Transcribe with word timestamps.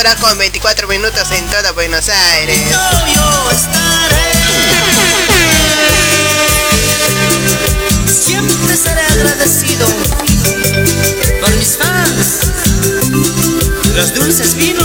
horas 0.00 0.16
con 0.16 0.38
24 0.38 0.88
minutos 0.88 1.30
en 1.30 1.46
toda 1.48 1.72
Buenos 1.72 2.08
Aires. 2.08 2.58
Yo 2.70 3.50
estaré. 3.50 4.32
Siempre 8.06 8.76
seré 8.76 9.02
agradecido 9.02 9.86
por 11.42 11.54
mis 11.56 11.76
fans, 11.76 12.38
los 13.94 14.14
dulces 14.14 14.54
vinos. 14.54 14.79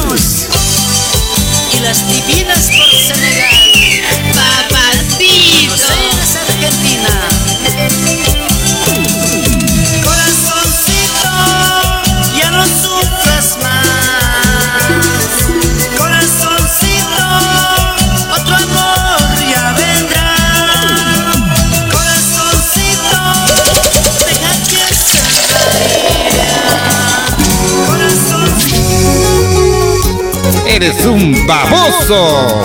eres 30.86 31.06
un 31.06 31.48
baboso. 31.48 32.62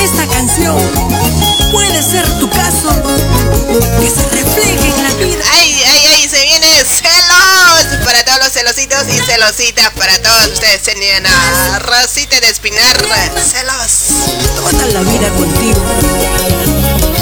Esta 0.00 0.26
canción 0.26 0.76
puede 1.72 2.02
ser 2.02 2.28
tu 2.38 2.48
caso 2.48 2.90
que 4.00 4.08
se 4.08 4.22
refleje 4.28 4.86
en 4.86 5.02
la 5.02 5.14
vida. 5.14 5.44
Ay, 5.52 5.82
ay, 5.84 6.06
ay, 6.14 6.28
se 6.28 6.42
viene 6.42 6.68
celos 6.84 8.04
para 8.04 8.24
todos 8.24 8.38
los 8.38 8.52
celositos 8.52 9.04
y 9.08 9.18
celositas 9.18 9.90
para 9.90 10.16
todos 10.22 10.46
ustedes. 10.52 10.82
Señora 10.82 11.78
Rosita 11.80 12.38
de 12.40 12.50
Espinar, 12.50 12.96
celos. 13.50 14.22
Toda 14.54 14.86
la 14.86 15.00
vida 15.10 15.28
contigo. 15.30 15.80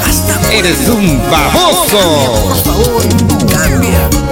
Hasta 0.07 0.53
Eres 0.53 0.89
un 0.89 1.31
baboso. 1.31 2.45
Por 2.49 2.65
favor, 2.65 3.03
cambia. 3.51 4.28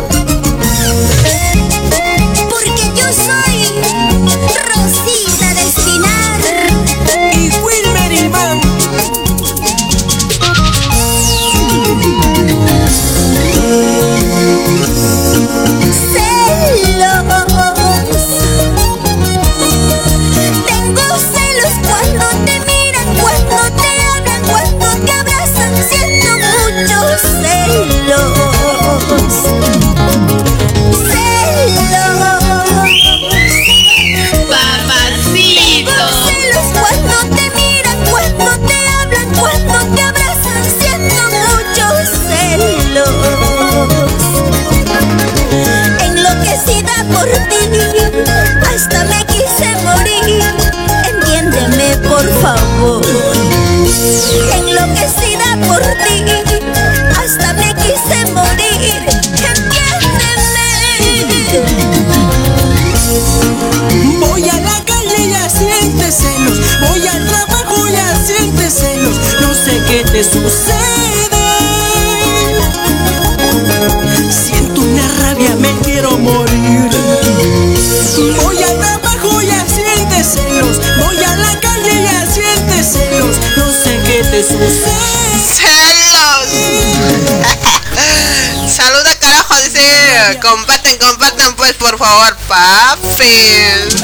pases. 92.57 93.95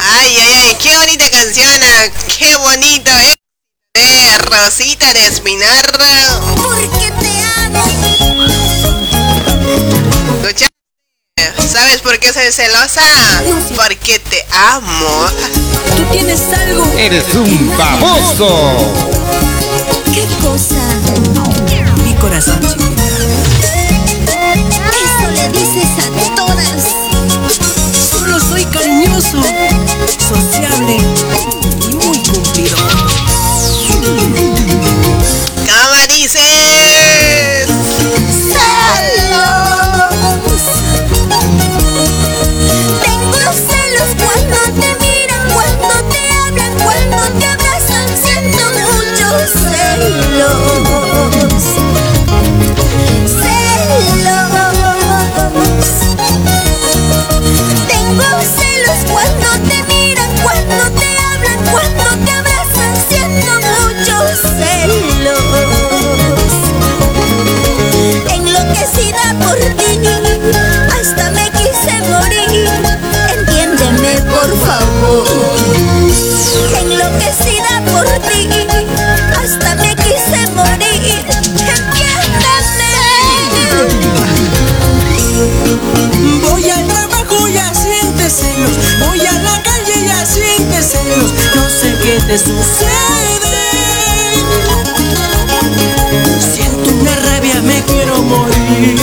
Ay, 0.00 0.36
ay, 0.36 0.54
ay, 0.66 0.76
qué 0.80 0.96
bonita 0.98 1.30
canción, 1.30 1.82
ah, 1.82 2.06
qué 2.38 2.56
bonito 2.56 3.10
eh. 3.18 3.34
es 3.94 4.42
Rosita 4.42 5.12
de 5.12 5.26
Espinar. 5.26 5.86
Porque 6.56 7.10
te 7.20 7.44
amo. 7.66 7.92
¿Sabes 11.72 12.00
por 12.02 12.18
qué 12.18 12.32
soy 12.32 12.52
celosa? 12.52 13.02
Porque 13.76 14.18
te 14.18 14.44
amo. 14.52 15.26
Tú 15.96 16.04
tienes 16.12 16.40
algo. 16.52 16.84
Eres 16.98 17.34
un 17.34 17.76
baboso. 17.76 19.21
¿Qué 20.14 20.26
cosa? 20.42 20.76
Mi 22.04 22.14
corazón. 22.14 22.91
Hasta 79.42 79.74
me 79.76 79.94
quise 79.96 80.50
morir. 80.54 81.24
Entiéndeme. 81.28 82.22
Voy 86.48 86.70
al 86.70 86.86
trabajo 86.86 87.48
y 87.48 87.52
ya 87.54 87.72
sientes 87.74 88.32
celos. 88.32 88.70
Voy 89.06 89.20
a 89.20 89.32
la 89.32 89.62
calle 89.62 89.94
y 89.96 90.06
ya 90.06 90.26
sientes 90.26 90.86
celos. 90.92 91.32
No 91.54 91.68
sé 91.68 91.94
qué 92.02 92.20
te 92.26 92.38
sucede. 92.38 93.62
Siento 96.54 96.90
una 97.00 97.14
rabia, 97.16 97.62
me 97.62 97.82
quiero 97.84 98.22
morir. 98.22 98.96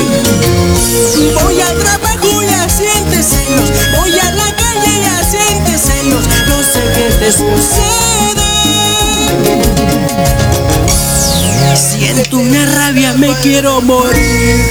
Voy 1.41 1.61
al 1.61 1.77
trabajo 1.77 2.41
y 2.41 2.47
ya 2.47 2.69
sientes 2.69 3.25
celos. 3.25 3.71
Voy 3.97 4.17
a 4.19 4.31
la 4.31 4.55
calle 4.55 4.91
y 4.97 5.01
ya 5.03 5.23
sientes 5.23 5.81
celos. 5.81 6.23
No 6.47 6.63
sé 6.63 6.81
qué 6.95 7.15
te 7.19 7.31
sucede. 7.31 8.28
Siento 11.79 12.39
una 12.39 12.65
rabia, 12.65 13.13
me 13.13 13.33
quiero 13.41 13.79
morir. 13.79 14.65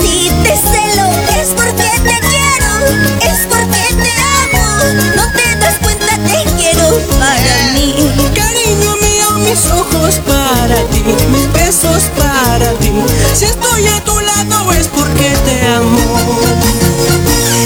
Si 0.00 0.30
te 0.42 0.56
celo 0.56 1.10
es 1.38 1.48
porque 1.48 1.90
te 2.02 2.18
quiero, 2.26 2.72
es 3.20 3.46
porque 3.46 3.84
te 4.02 4.12
amo. 4.48 4.64
No 5.16 5.30
te 5.32 5.56
das 5.56 5.78
cuenta, 5.82 6.06
te 6.06 6.50
quiero 6.56 6.98
para 7.18 7.72
mí. 7.74 7.94
Cariño 8.34 8.96
mío, 9.02 9.30
mis 9.40 9.66
ojos 9.66 10.18
para 10.26 10.76
ti, 10.88 11.04
mis 11.30 11.52
besos 11.52 12.04
para 12.16 12.72
ti. 12.78 12.90
Si 13.34 13.44
estoy 13.44 13.86
a 13.88 14.02
tu 14.02 14.18
lado 14.18 14.72
es 14.72 14.88
porque 14.88 15.30
te 15.44 15.66
amo. 15.66 15.98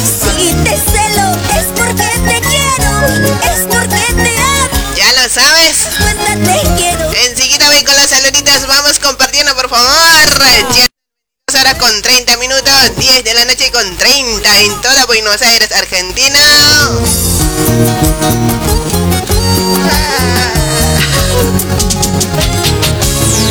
Si 0.02 0.52
te 0.64 0.76
celo 0.76 1.30
es 1.56 1.66
porque 1.76 2.10
te 2.26 2.40
quiero, 2.40 2.90
es. 3.52 3.67
Ya 5.28 5.34
sabes. 5.42 5.76
Cuenta, 5.98 6.32
te 6.36 6.62
quiero. 6.76 7.12
Enseguida 7.26 7.66
voy 7.66 7.84
con 7.84 7.94
los 7.96 8.08
saluditos. 8.08 8.66
Vamos 8.66 8.98
compartiendo, 8.98 9.54
por 9.54 9.68
favor. 9.68 10.38
Ya 11.52 11.58
ahora 11.58 11.76
con 11.76 12.00
30 12.00 12.36
minutos. 12.38 12.96
10 12.96 13.24
de 13.24 13.34
la 13.34 13.44
noche 13.44 13.70
con 13.70 13.96
30 13.98 14.60
en 14.60 14.80
toda 14.80 15.04
Buenos 15.04 15.42
Aires, 15.42 15.70
Argentina. 15.72 16.38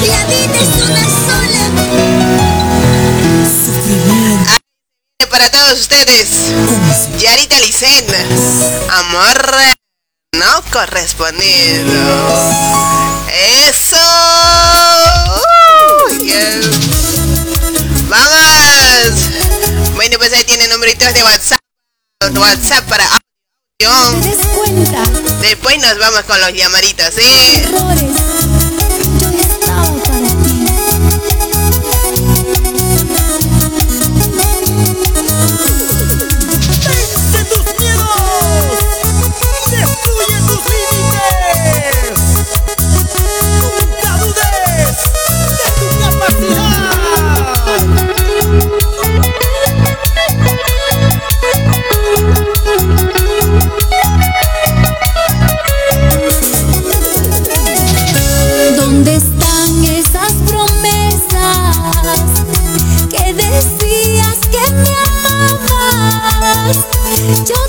La 0.07 0.25
vida 0.25 0.59
es 0.59 0.81
una 0.81 1.03
sola. 1.27 1.63
Para 5.29 5.51
todos 5.51 5.79
ustedes, 5.79 6.29
Yarita 7.19 7.59
Licen. 7.59 8.05
Amor 8.89 9.77
no 10.37 10.63
correspondido. 10.71 11.93
Eso. 13.67 13.97
Uy, 16.09 16.17
yes. 16.19 16.65
Vamos. 18.09 19.95
Bueno, 19.95 20.17
pues 20.17 20.33
ahí 20.33 20.43
tienen 20.43 20.69
numeritos 20.69 21.13
de 21.13 21.23
WhatsApp. 21.23 21.59
WhatsApp 22.35 22.85
para. 22.87 23.07
Después 25.41 25.77
nos 25.79 25.97
vamos 25.99 26.23
con 26.23 26.39
los 26.39 26.53
llamaditos, 26.53 27.17
¿eh? 27.17 27.57
Errores. 27.57 28.36
Yo 67.27 67.66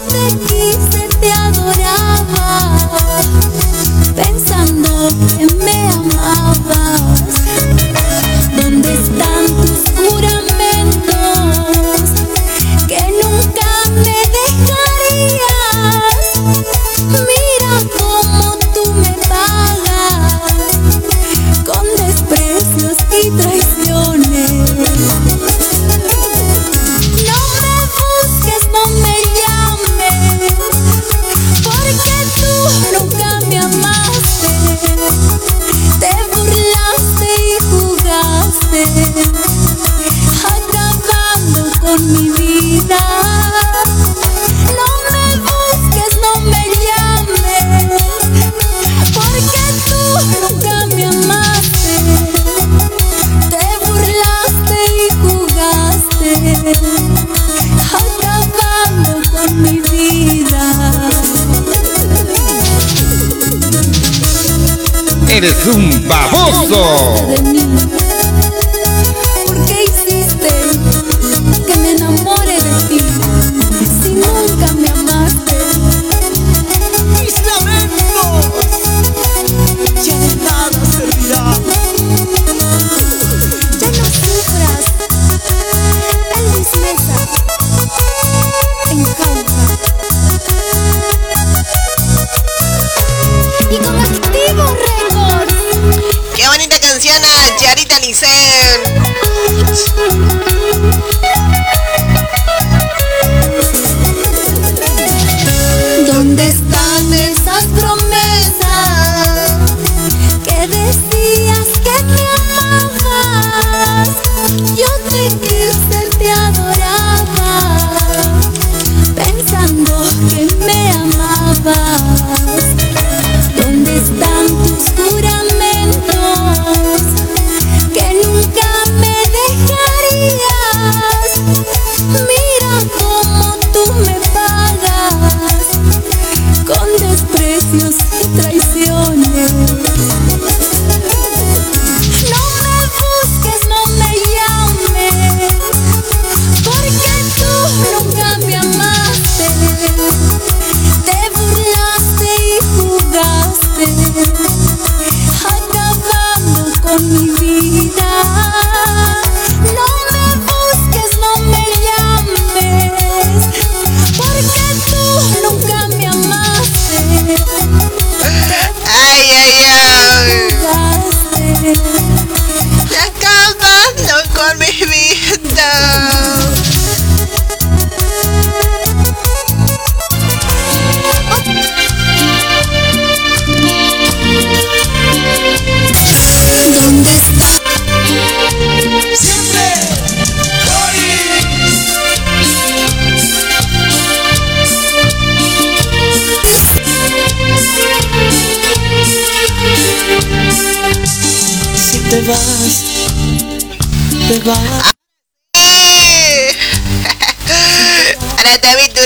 Eres 65.38 65.66
un 65.68 65.88
baboso. 66.08 67.77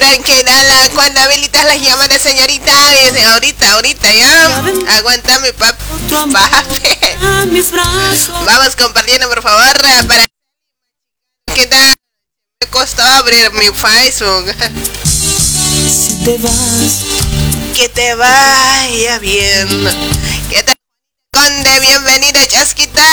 Que 0.02 0.42
nada, 0.42 0.90
cuando 0.94 1.20
habilitas 1.20 1.64
las 1.64 1.80
llamadas 1.80 2.20
señorita, 2.20 2.72
dice 2.90 3.22
ahorita, 3.24 3.72
ahorita 3.74 4.12
ya. 4.12 4.62
Aguántame 4.96 5.52
papi. 5.52 5.80
Otro 6.04 6.18
amor 6.18 6.40
a 6.42 7.46
mis 7.46 7.70
brazos. 7.70 8.32
Vamos 8.44 8.74
compartiendo 8.74 9.28
por 9.28 9.42
favor 9.42 9.80
para 10.08 10.26
que 11.54 11.66
tal 11.68 11.94
me 12.60 12.70
costó 12.70 13.04
abrir 13.04 13.52
mi 13.52 13.66
Facebook. 13.66 14.52
Si 15.04 16.24
te 16.24 16.36
vas, 16.38 17.04
Que 17.76 17.88
te 17.88 18.14
vaya 18.16 19.18
bien. 19.20 19.68
Que 20.50 20.64
te 20.64 20.74
conde 21.32 21.80
bienvenida 21.80 22.44
chasquita. 22.48 23.06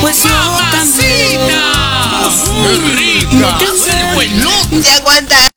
pues 0.00 0.24
yo 0.24 0.58
también. 0.72 1.40
rica! 2.96 3.58
Te 4.82 4.90
aguanta 4.90 5.48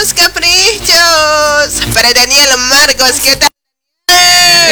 tus 0.00 0.12
caprichos. 0.14 1.82
Para 1.94 2.12
Daniel 2.12 2.50
Marcos, 2.68 3.20
¿qué 3.22 3.36
tal? 3.36 3.48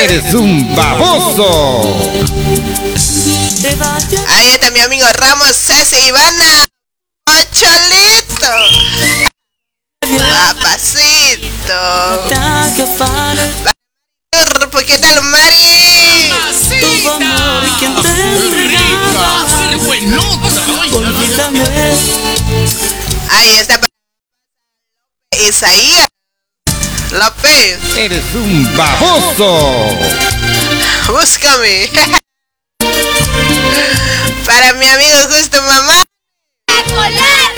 Eres 0.03 0.35
un 0.35 0.75
baboso. 0.75 2.13
Ahí 4.29 4.49
está 4.49 4.71
mi 4.71 4.81
amigo 4.81 5.07
Ramos 5.15 5.57
Ceci 5.57 5.97
Ivana. 5.97 6.67
Ocholito. 7.27 8.53
Papacito. 10.61 11.81
¿Qué 14.87 14.99
tal, 14.99 15.23
Mari? 15.23 16.33
Ahí 23.31 23.57
está. 23.57 23.81
Isaías 25.41 26.07
López. 27.13 27.79
Eres 27.97 28.23
un 28.35 28.77
baboso. 28.77 29.89
Búscame. 31.09 31.91
Para 34.47 34.73
mi 34.75 34.87
amigo 34.87 35.19
justo 35.31 35.63
mamá. 35.63 35.95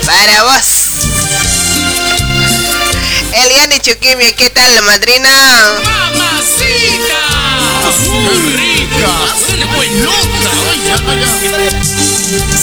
Para 0.05 0.43
vos. 0.45 0.67
Eliane 3.33 3.81
Chuquimia, 3.81 4.35
¿qué 4.35 4.51
tal 4.51 4.75
la 4.75 4.83
madrina? 4.83 5.29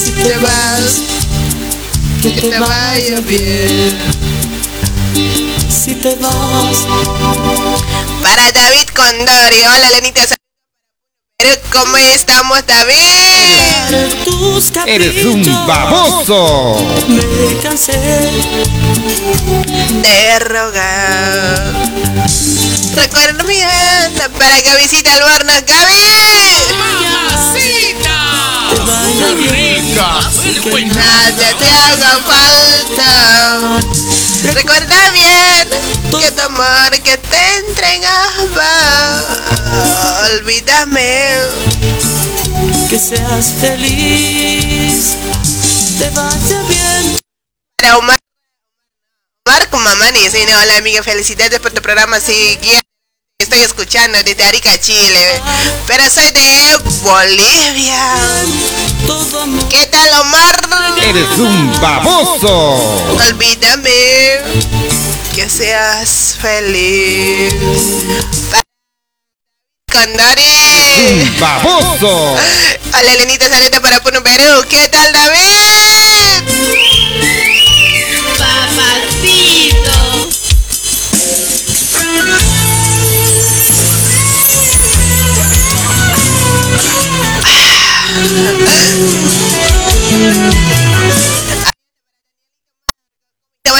si 0.03 0.11
Te 0.11 0.23
te 0.23 0.37
vas, 0.37 1.01
que 2.21 2.29
te 2.29 2.59
vaya 2.59 3.19
bien. 3.21 4.32
Te 6.03 6.15
vas, 6.15 6.85
Para 8.21 8.51
David 8.51 8.89
Condori, 8.93 9.61
hola 9.61 9.89
Lenita. 9.91 10.25
Pero 11.37 11.61
¿cómo 11.71 11.95
estamos 11.95 12.59
David? 12.67 12.97
tus 14.25 14.73
Eres 14.85 15.23
un 15.23 15.43
baboso. 15.65 16.75
Me 17.07 17.57
cansé 17.61 17.93
De 20.01 20.39
rogar. 20.39 21.73
Recuerda 22.95 23.43
bien 23.45 24.13
para 24.37 24.61
que 24.61 24.75
visite 24.75 25.09
el 25.09 25.23
horno 25.23 25.53
Gaby. 25.65 26.03
vaya 28.85 29.33
bien. 29.35 30.93
Nada 30.93 31.57
te 31.57 31.69
haga 31.69 32.19
falta. 32.25 33.79
Recuerda 34.51 35.11
bien 35.11 35.69
que 36.19 36.31
tu 36.31 36.41
amor 36.41 37.01
que 37.01 37.17
te 37.17 37.55
entregaba. 37.57 39.23
Olvídame. 40.33 41.29
Que 42.89 42.99
seas 42.99 43.53
feliz, 43.59 45.15
te 45.97 46.09
vaya 46.09 46.61
bien. 46.67 47.19
Para 47.77 47.97
Omar. 47.97 48.17
Marco 49.45 49.79
Mamani, 49.79 50.19
no, 50.49 50.59
hola 50.61 50.77
amiga, 50.77 51.03
felicidades 51.03 51.59
por 51.59 51.71
tu 51.71 51.81
programa, 51.81 52.19
sí. 52.19 52.59
Estoy 53.39 53.59
escuchando 53.59 54.21
desde 54.23 54.43
Arica, 54.45 54.79
Chile, 54.79 55.41
pero 55.87 56.09
soy 56.09 56.31
de 56.31 56.77
Bolivia. 57.01 58.15
¿Qué 59.69 59.85
tal, 59.87 60.09
Omar? 60.21 60.55
Eres 61.09 61.37
un 61.37 61.71
baboso. 61.81 62.75
Olvídame 63.27 64.39
que 65.35 65.49
seas 65.49 66.37
feliz. 66.39 67.53
Condori. 69.91 71.21
Un 71.21 71.39
baboso. 71.39 72.35
Hola, 72.93 73.15
Lenita, 73.17 73.49
saludos 73.49 73.81
para 73.81 74.01
Puno, 74.01 74.23
Perú. 74.23 74.63
¿Qué 74.69 74.87
tal, 74.87 75.11
David? 75.11 76.92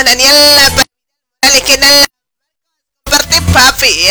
Daniela. 0.03 0.69
Dale, 1.41 1.61
que 1.61 1.77
nada. 1.77 2.05
Comparte, 3.05 3.41
papi. 3.53 4.07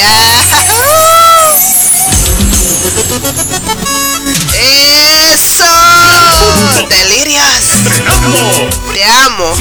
Eso. 5.30 5.64
Delirios. 6.88 7.66
Te 8.92 9.04
amo. 9.04 9.54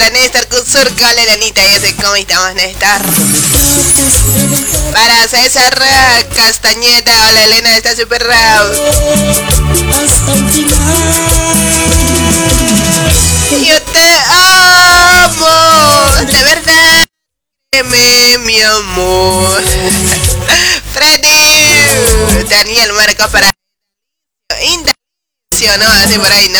Para 0.00 0.12
Néstor 0.12 0.48
Kuzurko, 0.48 1.04
hola, 1.04 1.24
Lenita. 1.26 1.62
Ya 1.62 1.78
sé 1.78 1.94
cómo 1.94 2.16
estamos, 2.16 2.54
Néstor. 2.54 3.02
Para 4.94 5.28
César 5.28 5.78
Castañeda, 6.34 7.12
hola, 7.28 7.44
Elena. 7.44 7.76
Está 7.76 7.90
el 7.90 8.08
final 8.08 8.72
Yo 13.62 13.82
te 13.92 14.18
amo. 15.26 15.46
De 16.24 16.44
verdad. 16.44 17.06
Mi 18.46 18.62
amor. 18.62 19.62
Freddy. 20.94 22.46
Daniel 22.48 22.94
Marco 22.94 23.28
para. 23.28 23.52
Indalecio, 24.62 24.99
¿no? 25.60 25.92
Así 25.92 26.18
por 26.18 26.32
ahí, 26.32 26.48
¿no? 26.48 26.58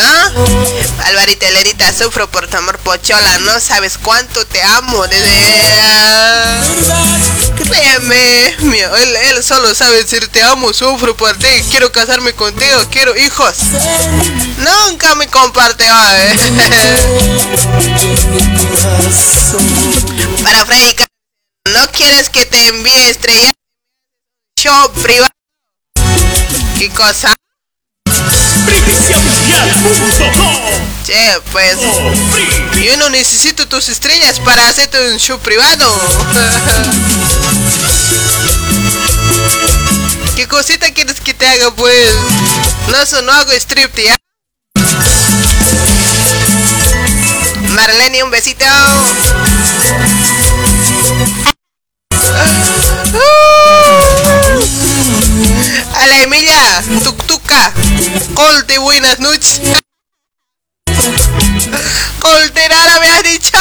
Alvarita 1.07 1.51
Lerita, 1.51 1.91
sufro 1.93 2.31
por 2.31 2.47
tu 2.49 2.57
amor, 2.59 2.79
pochola. 2.81 3.39
No 3.39 3.59
sabes 3.61 3.97
cuánto 3.99 4.45
te 4.47 4.63
amo. 4.63 5.07
Desde. 5.07 5.31
Créeme, 7.65 8.57
mío, 8.61 8.95
él, 8.97 9.43
solo 9.43 9.75
sabe 9.75 10.03
decir 10.03 10.29
te 10.29 10.43
amo, 10.43 10.73
sufro 10.73 11.17
por 11.17 11.37
ti, 11.37 11.47
quiero 11.71 11.91
casarme 11.93 12.33
contigo, 12.35 12.83
quiero 12.91 13.17
hijos. 13.17 13.55
Nunca 14.59 15.15
me 15.15 15.29
comparte 15.29 15.91
hoy. 15.91 16.39
Para 20.45 20.67
Freddy, 20.67 20.97
¿no 21.73 21.87
quieres 21.93 22.29
que 22.29 22.45
te 22.45 22.69
envíe 22.69 23.09
estrella? 23.09 23.53
Show 24.59 24.93
privado. 24.93 25.31
¿Qué 26.79 26.91
cosa? 26.91 27.35
Che, 31.05 31.41
pues 31.53 31.77
yo 32.85 32.97
no 32.99 33.09
necesito 33.11 33.69
tus 33.69 33.89
estrellas 33.89 34.41
para 34.41 34.69
hacerte 34.69 35.13
un 35.13 35.19
show 35.19 35.39
privado. 35.39 35.87
¿Qué 40.37 40.47
cosita 40.49 40.91
quieres 40.93 41.21
que 41.21 41.35
te 41.35 41.47
haga 41.47 41.71
pues? 41.75 42.15
No, 42.89 43.03
eso 43.03 43.21
no 43.23 43.33
hago 43.33 43.53
strip, 43.53 43.95
ya. 43.97 44.17
Marlene, 47.75 48.23
un 48.23 48.31
besito. 48.31 48.65
A 55.95 56.07
la 56.07 56.23
Emilia, 56.23 56.83
Tuktuka, 57.51 57.73
Colte, 58.35 58.79
buenas 58.79 59.19
noches. 59.19 59.61
Colterada 62.21 63.01
me 63.01 63.11
has 63.11 63.23
dicho. 63.25 63.59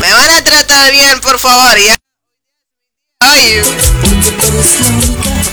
Me 0.00 0.12
van 0.12 0.30
a 0.30 0.44
tratar 0.44 0.90
bien, 0.90 1.20
por 1.20 1.38
favor, 1.38 1.78
ya. 1.78 1.96
Ay, 3.20 3.60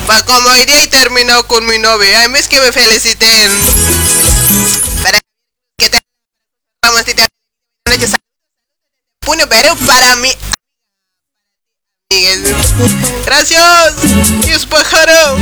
pa 0.08 0.24
como 0.26 0.50
hoy 0.50 0.65
día 0.65 0.84
y 0.84 0.88
terminó 0.88 1.45
con 1.48 1.65
mi 1.65 1.78
novia. 1.78 2.21
Ay, 2.21 2.32
es 2.36 2.48
que 2.48 2.60
me 2.60 2.71
feliciten. 2.71 3.52
Para 5.04 5.19
que 5.78 5.89
te 5.89 6.00
vamos 6.82 7.02
a 7.02 7.04
te 7.04 7.15
Puno, 9.19 9.48
pero 9.48 9.76
para 9.78 10.15
mí. 10.17 10.30
Gracias, 13.25 13.93
Dios 14.45 14.65
pájaro. 14.65 15.38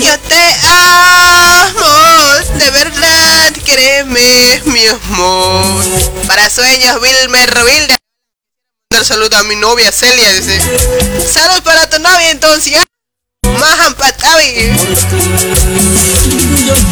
Yo 0.00 0.18
te 0.28 0.56
amo, 0.62 1.86
de 2.58 2.70
verdad, 2.70 3.52
créeme, 3.64 4.62
mi 4.66 4.86
amor. 4.86 5.84
Para 6.28 6.48
sueños, 6.50 7.00
Wilmer 7.00 7.64
Wilde. 7.64 7.96
Un 8.96 9.04
saludo 9.04 9.38
a 9.38 9.42
mi 9.42 9.56
novia 9.56 9.90
Celia, 9.90 10.32
dice. 10.34 10.60
Salud 11.32 11.62
para 11.64 11.90
tu 11.90 11.98
novia 11.98 12.30
entonces. 12.30 12.74
Mahan 13.42 13.94
Patavi. 13.94 14.52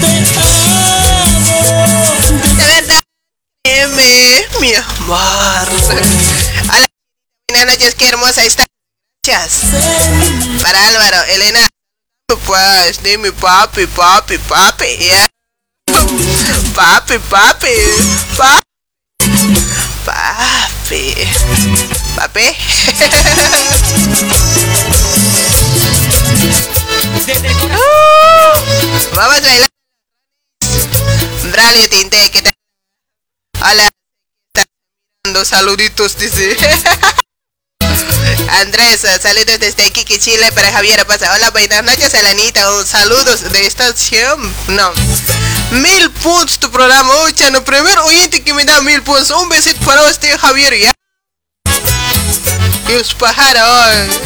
De 0.03 0.16
créeme, 3.67 4.47
mi 4.61 4.75
amor. 4.75 5.67
A 6.69 6.87
la 7.53 7.65
noches, 7.65 7.95
qué 7.95 8.09
hermosa 8.09 8.45
está. 8.45 8.67
Gracias. 9.25 9.71
Para 10.63 10.89
Álvaro, 10.89 11.23
Elena. 11.29 11.61
Pues, 12.45 13.01
dime 13.03 13.33
papi, 13.33 13.87
papi, 13.87 14.37
papi, 14.39 14.99
ya. 15.01 15.27
Papi, 16.75 17.19
papi, 17.19 17.69
papi. 18.37 18.63
Papi. 20.05 21.15
Papi. 22.17 22.41
Vamos 29.15 29.37
a 29.37 29.41
bailar. 29.41 29.69
Braulio 31.53 31.89
Tinte, 31.89 32.31
¿qué 32.31 32.43
tal? 32.43 32.56
Saluditos, 35.45 36.17
dice. 36.19 36.57
Andrés, 38.61 39.03
saludos 39.21 39.59
desde 39.61 39.91
Kiki, 39.91 40.19
Chile 40.19 40.51
para 40.53 40.73
Javier 40.73 41.07
Pasa. 41.07 41.33
Hola, 41.35 41.51
buenas 41.51 41.85
noches, 41.85 42.15
Elanita. 42.15 42.73
Un 42.73 42.87
saludos 42.87 43.53
de 43.53 43.67
estación. 43.67 44.55
No. 44.69 44.93
Mil 45.73 46.11
puntos 46.11 46.59
tu 46.59 46.71
programa. 46.71 47.15
Oye, 47.17 47.51
no, 47.51 47.63
primer 47.65 47.99
oyente 47.99 48.43
que 48.43 48.55
me 48.55 48.65
da 48.65 48.81
mil 48.83 49.03
puntos. 49.03 49.31
Un 49.31 49.49
besito 49.49 49.79
para 49.85 50.03
usted, 50.05 50.39
Javier, 50.39 50.79
¿ya? 50.79 50.93
Y 52.89 52.93
los 52.93 53.15
pájaros. 53.15 54.21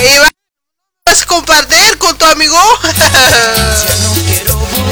Y 0.00 0.18
vas 1.06 1.22
a 1.22 1.26
compartir 1.26 1.98
con 1.98 2.18
tu 2.18 2.24
amigo. 2.24 2.58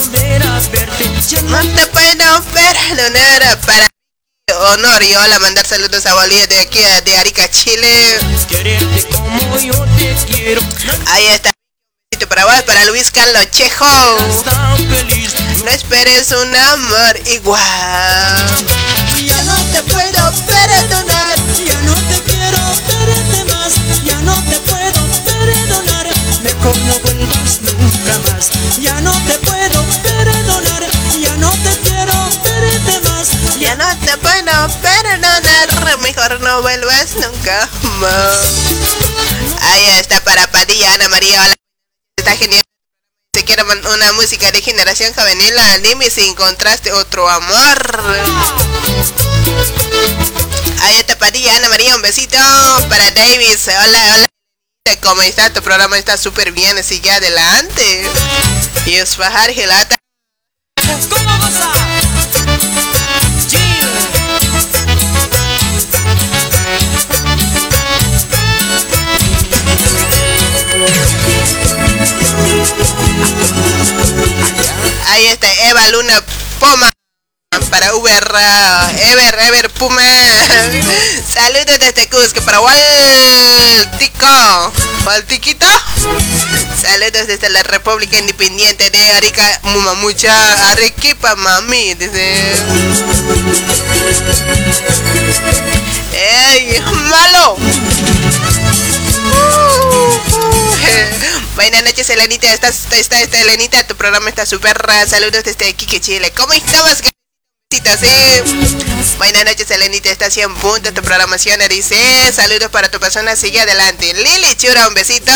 No 0.01 1.61
te 1.75 1.87
puedo 1.89 2.43
perdonar 2.55 3.59
para 3.67 3.87
honor 4.73 5.03
y 5.03 5.15
hola 5.15 5.39
mandar 5.41 5.67
saludos 5.67 6.07
a 6.07 6.15
Bolivia 6.15 6.47
de 6.47 6.59
aquí 6.61 6.79
de 7.05 7.19
Arica, 7.19 7.47
Chile. 7.51 8.19
Ahí 11.07 11.27
está. 11.27 11.53
Para 12.31 12.47
vos, 12.47 12.63
para 12.63 12.87
Luis 12.87 13.11
Carlos 13.11 13.51
Chejo. 13.51 13.85
No 15.65 15.71
esperes 15.71 16.33
un 16.33 16.57
amor 16.57 17.21
igual. 17.27 17.61
Ya 19.23 19.43
no 19.43 19.57
te 19.67 19.83
puedo 19.83 20.33
perdonar, 20.47 21.37
ya 21.67 21.79
no 21.83 21.95
te 21.95 22.23
quiero 22.23 22.59
verte 22.89 23.45
más, 23.53 23.75
ya 24.03 24.19
no 24.23 24.35
te 24.45 24.59
puedo 24.61 25.07
perdonar, 25.27 26.07
mejor 26.43 26.77
no 26.79 26.99
vuelvas 27.01 27.20
Ya 28.81 29.01
no 29.01 29.12
te 29.27 29.38
puedo 29.38 29.85
perdonar, 30.03 30.85
ya 31.20 31.37
no 31.37 31.51
te 31.51 31.79
quiero 31.83 32.14
verte 32.44 33.01
más, 33.09 33.29
Ya 33.59 33.75
no 33.77 33.87
te 33.99 34.16
puedo 34.18 34.68
perdonar, 34.81 35.99
mejor 36.01 36.40
no 36.40 36.62
vuelvas 36.62 37.14
nunca 37.16 37.68
más. 38.01 38.38
Ahí 39.62 39.85
está 39.99 40.20
para 40.25 40.51
Padilla, 40.51 40.94
Ana 40.94 41.09
María, 41.09 41.42
hola. 41.42 41.55
Está 42.16 42.37
genial. 42.37 42.62
Quiere 43.46 43.64
man- 43.64 43.85
una 43.87 44.12
música 44.12 44.51
de 44.53 44.61
generación 44.62 45.12
juvenil, 45.14 45.55
dime 45.83 46.11
si 46.11 46.23
encontraste 46.27 46.92
otro 46.92 47.29
amor. 47.29 48.03
Ahí 50.83 50.96
está 50.96 51.18
Padilla, 51.18 51.57
Ana 51.57 51.68
María, 51.68 51.94
un 51.96 52.03
besito 52.03 52.37
para 52.88 53.11
Davis. 53.12 53.68
Hola, 53.68 54.14
hola. 54.16 54.27
¿Cómo 55.03 55.23
está? 55.23 55.53
Tu 55.53 55.62
programa 55.62 55.99
está 55.99 56.16
súper 56.16 56.53
bien, 56.53 56.83
sigue 56.85 57.11
adelante. 57.11 58.09
Y 58.87 58.95
es 58.95 59.16
bajar 59.16 59.51
gelata. 59.53 59.97
Ahí 75.09 75.27
está 75.27 75.53
Eva 75.69 75.88
Luna 75.88 76.23
Poma 76.61 76.90
para 77.71 77.95
Uber, 77.95 78.33
uh, 78.33 78.91
Ever, 79.11 79.39
Ever 79.41 79.71
Puma. 79.71 80.03
Saludos 81.27 81.79
desde 81.79 82.09
Cusco 82.09 82.41
para 82.43 82.61
Waltico. 82.61 84.27
Waltiquito. 85.07 85.67
Saludos 86.81 87.27
desde 87.27 87.49
la 87.49 87.63
República 87.63 88.19
Independiente 88.19 88.91
de 88.91 89.11
Arica, 89.13 89.61
Mumamucha, 89.63 90.71
Arequipa, 90.73 91.37
mami. 91.37 91.95
Desde. 91.95 92.35
¡Ey, 96.13 96.83
malo! 97.09 97.57
Buenas 101.55 101.83
noches, 101.85 102.11
Elenita. 102.11 102.53
Estás, 102.53 102.87
está, 102.93 103.21
está, 103.21 103.41
Elenita. 103.41 103.87
Tu 103.87 103.95
programa 103.97 104.29
está 104.29 104.45
súper. 104.45 104.77
Saludos 105.09 105.45
desde 105.45 105.69
Iquique, 105.69 106.01
Chile. 106.01 106.33
¿Cómo 106.37 106.53
estamos? 106.53 107.01
Buenas 109.19 109.45
noches, 109.45 109.71
Elenita. 109.71 110.11
Está 110.11 110.29
100 110.29 110.55
puntos 110.57 110.93
tu 110.93 111.03
programación. 111.03 111.61
Dice: 111.69 112.33
Saludos 112.33 112.69
para 112.71 112.91
tu 112.91 112.99
persona. 112.99 113.37
Sigue 113.37 113.61
adelante. 113.61 114.13
Lili 114.15 114.55
Chura, 114.57 114.89
un 114.89 114.95
besito. 114.95 115.33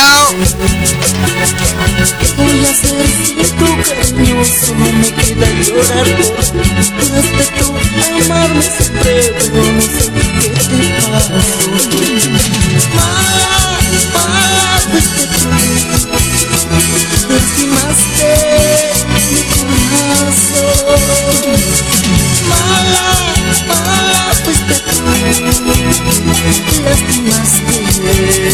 lastimaste 26.85 27.79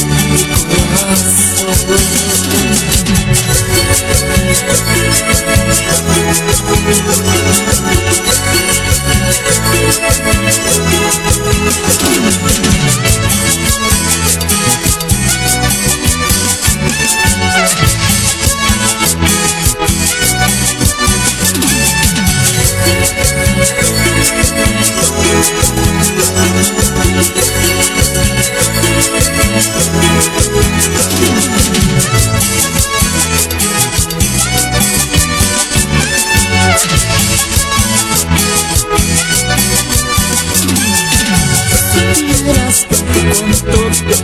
mi 0.07 0.45
corazón. 0.69 1.51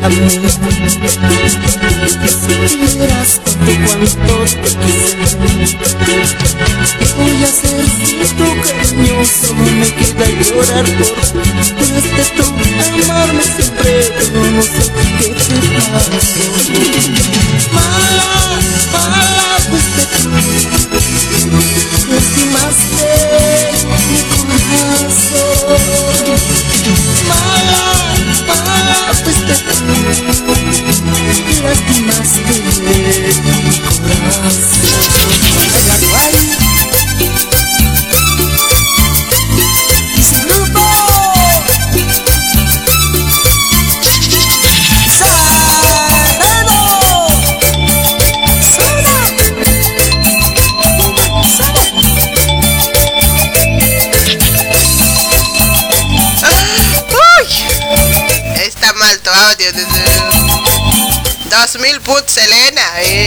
A 0.07 0.09
mí. 0.09 0.16
Que 2.23 2.29
supieras 2.29 3.40
cuánto, 3.45 3.99
cuánto 3.99 4.45
te 4.47 4.71
quise. 4.79 5.16
¿Qué 6.99 7.07
voy 7.16 7.42
a 7.42 7.47
si 7.47 7.73
tu 8.37 8.47
cariño 8.62 9.16
solo 9.25 9.66
me 9.81 9.88
queda 9.95 10.27
llorar 10.45 10.87
por 10.99 11.14
Desde 11.79 12.25
tú 12.37 12.45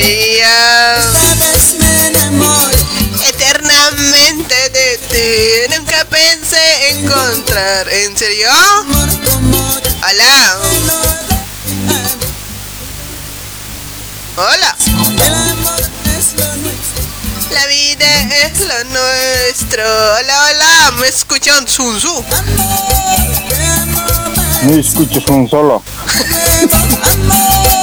Y, 0.09 0.39
Esta 0.39 1.35
vez 1.35 1.75
me 1.77 2.07
enamoré. 2.07 2.77
eternamente 3.27 4.55
de 4.69 4.97
ti. 5.07 5.75
Nunca 5.77 6.03
pensé 6.05 6.89
encontrar. 6.89 7.87
¿En 7.89 8.17
serio? 8.17 8.49
Hola. 10.01 10.57
Hola. 14.37 14.75
El 15.15 15.35
amor 15.51 15.81
es 16.17 16.33
lo 16.37 16.55
nuestro. 16.55 17.03
La 17.51 17.67
vida 17.67 18.07
es 18.45 18.59
lo 18.61 18.83
nuestro. 18.85 19.83
Hola, 19.83 20.49
hola. 20.49 20.91
¿Me 20.99 21.07
escuchan, 21.07 21.67
más. 24.35 24.63
No 24.63 24.75
escuchas 24.75 25.23
un 25.27 25.47
solo. 25.47 25.83
Amor, 26.07 27.39
solo 27.63 27.78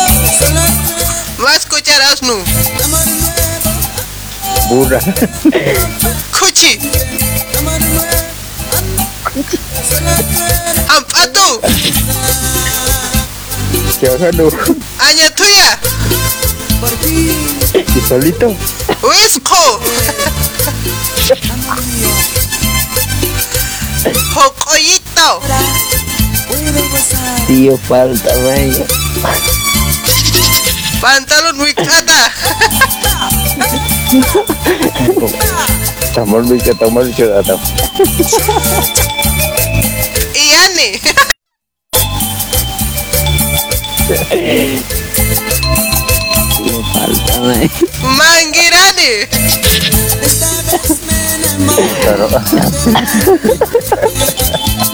tú. 1.36 1.42
¿Va 1.42 1.50
a 1.52 2.12
Asnu? 2.12 2.32
Amor 2.84 3.06
nuevo, 3.06 3.70
Burra. 4.70 5.00
Tú 10.00 10.44
eres 10.44 10.78
Ampatu. 10.88 11.60
Que 14.00 14.08
ahora 14.08 14.30
no. 14.32 14.48
Aña 14.98 15.30
tuya. 15.30 15.78
¿Y 17.74 18.08
solito? 18.08 18.54
Wisco. 19.02 19.80
Jocoyito. 24.34 25.40
Tío, 27.46 27.78
falta, 27.88 28.30
vaya. 28.44 28.86
Pantalón 31.00 31.60
Wicata. 31.60 32.32
Estamos 36.02 36.46
muy 36.46 36.60
estamos 36.70 37.06
ciudadanos. 37.14 37.60
Y 40.34 40.50
me 51.06 51.34
enamoré. 51.34 51.88
Claro. 52.00 52.28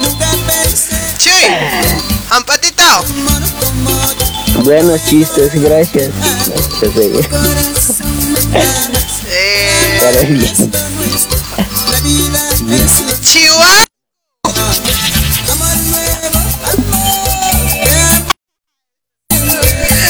Nunca 0.01 0.31
pensé 0.47 0.97
Chuy. 1.19 1.93
Buenos 4.61 5.05
chistes, 5.05 5.55
gracias. 5.55 6.11
Eh, 9.35 10.01
Chihuahua. 13.23 13.85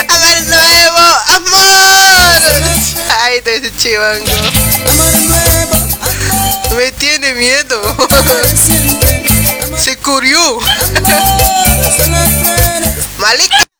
amor 0.08 0.40
nuevo. 0.46 0.98
Amor, 1.28 2.42
te. 2.54 2.94
Ay, 3.22 3.40
de 3.40 3.56
ese 3.56 3.76
chivango. 3.76 4.26
Me 6.76 6.92
tiene 6.92 7.34
miedo. 7.34 7.80
Se 9.76 9.96
curió. 9.98 10.58
solo 13.16 13.71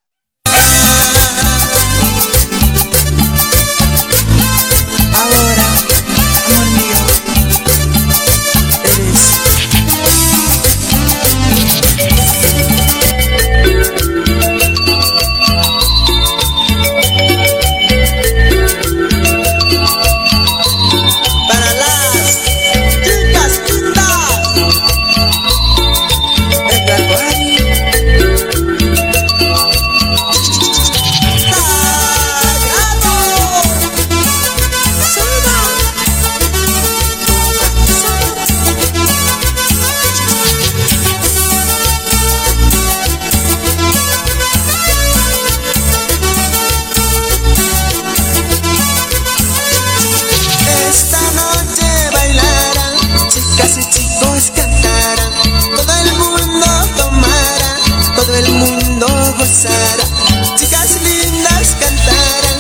chicas 59.63 61.01
lindas 61.03 61.77
cantarán, 61.79 62.59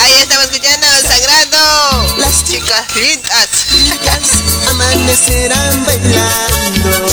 Ahí 0.00 0.12
estamos 0.22 0.44
escuchando 0.46 0.86
Sagrado. 1.02 2.16
las 2.16 2.44
Chicas 2.44 2.86
lindas. 2.94 3.48
chicas 3.68 4.20
amanecerán 4.70 5.84
bailando. 5.84 7.06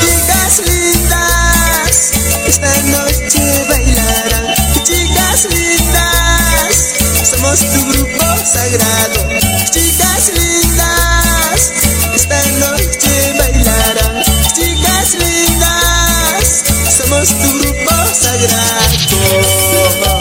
Chicas 0.00 0.60
lindas, 0.64 2.12
esta 2.46 2.82
noche 2.84 3.66
bailarán. 3.68 4.54
Chicas 4.82 5.44
lindas, 5.50 6.94
somos 7.30 7.58
tu 7.58 7.86
grupo 7.92 8.24
sagrado. 8.46 9.28
Chicas 9.70 10.32
lindas, 10.32 11.72
esta 12.14 12.42
noche 12.52 13.34
bailarán. 13.38 14.15
Somos 17.06 17.28
tu 17.28 17.58
grupo 17.58 17.90
sagrado. 18.12 20.15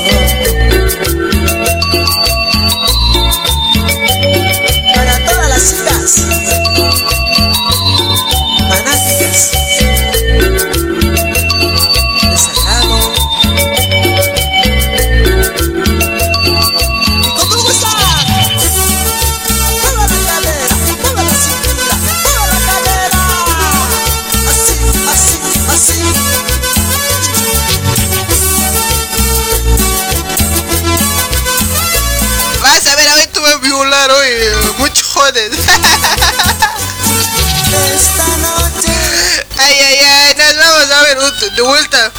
Vamos 40.66 40.92
a 40.92 41.02
ver 41.04 41.18
de 41.56 41.62
vuelta. 41.62 42.12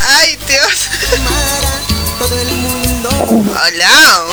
Ay, 0.00 0.38
Dios. 0.46 0.88
Hola. 3.30 4.24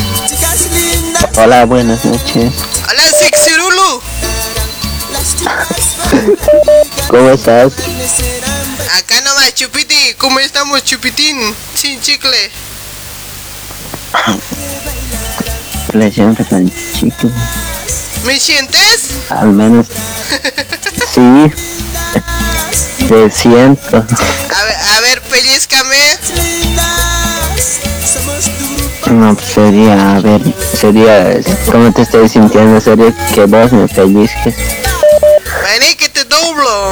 Hola, 1.36 1.66
buenas 1.66 2.04
noches. 2.06 2.54
Hola, 2.90 3.04
Sexirulu. 3.12 4.02
¿Cómo 7.10 7.30
estás? 7.30 7.74
Acá 8.98 9.22
nomás, 9.22 9.54
Chupiti. 9.54 10.14
¿Cómo 10.18 10.40
estamos, 10.40 10.84
Chupitín? 10.84 11.38
Sin 11.76 12.02
chicle. 12.02 12.52
Le 15.94 16.12
siempre 16.12 16.46
tan 16.46 16.72
chico. 16.94 17.30
¿Me 18.24 18.40
sientes? 18.40 19.10
Al 19.30 19.50
menos. 19.50 19.88
Sí. 21.12 21.52
Te 23.10 23.30
siento. 23.32 23.98
A 23.98 24.02
ver, 24.02 24.78
a 24.96 25.02
ver, 25.02 25.22
pellizcame. 25.24 25.98
No, 29.08 29.34
pues 29.34 29.48
sería, 29.52 30.18
a 30.18 30.20
ver, 30.20 30.42
sería, 30.80 31.42
¿cómo 31.72 31.92
te 31.92 32.04
estoy 32.04 32.30
sintiendo? 32.30 32.80
Sería 32.80 33.12
que 33.34 33.46
vos 33.46 33.72
me 33.72 33.88
pellizques. 33.88 34.54
Vení 35.64 35.96
que 35.96 36.10
te 36.10 36.24
doblo. 36.26 36.92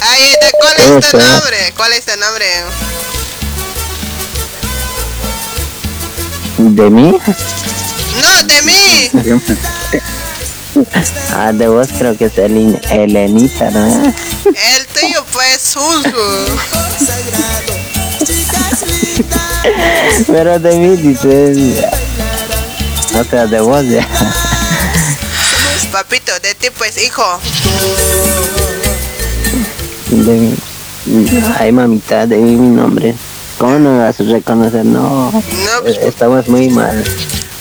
Ahí 0.00 0.32
está, 0.32 0.50
¿cuál 0.58 0.74
es 0.98 1.08
tu 1.08 1.18
nombre? 1.18 1.72
¿Cuál 1.76 1.92
es 1.92 2.04
tu 2.04 2.18
nombre? 2.18 2.46
¿De 6.58 6.90
mí? 6.90 7.16
No, 8.20 8.42
de 8.42 8.62
mí. 8.62 9.10
Ah, 11.34 11.52
de 11.52 11.68
vos 11.68 11.88
creo 11.98 12.16
que 12.16 12.26
es 12.26 12.38
Elin- 12.38 12.80
Elenita, 12.90 13.70
¿no? 13.70 13.86
El 13.86 14.86
tuyo 14.94 15.24
fue 15.28 15.44
Susu. 15.58 16.10
Pero 20.26 20.58
de 20.58 20.76
mí 20.76 20.96
dices, 20.96 21.84
o 23.18 23.24
sea, 23.24 23.46
de 23.46 23.60
vos 23.60 23.84
ya. 23.86 24.06
Papito, 25.92 26.32
de 26.42 26.54
ti 26.54 26.68
pues, 26.76 26.96
hijo. 27.04 27.22
De 30.08 30.32
mí. 30.32 30.54
Ay, 31.58 31.72
mamita, 31.72 32.26
de 32.26 32.36
mí 32.36 32.56
mi 32.56 32.76
nombre. 32.76 33.14
¿Cómo 33.58 33.78
no 33.78 33.98
vas 33.98 34.20
a 34.20 34.24
reconocer? 34.24 34.84
No, 34.84 35.30
No, 35.32 35.40
pues, 35.82 35.98
estamos 35.98 36.48
muy 36.48 36.68
mal. 36.70 37.02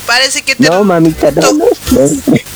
parece 0.06 0.42
que 0.44 0.56
te... 0.56 0.70
No, 0.70 0.84
mamita, 0.84 1.32
no, 1.32 1.54
no, 1.54 1.66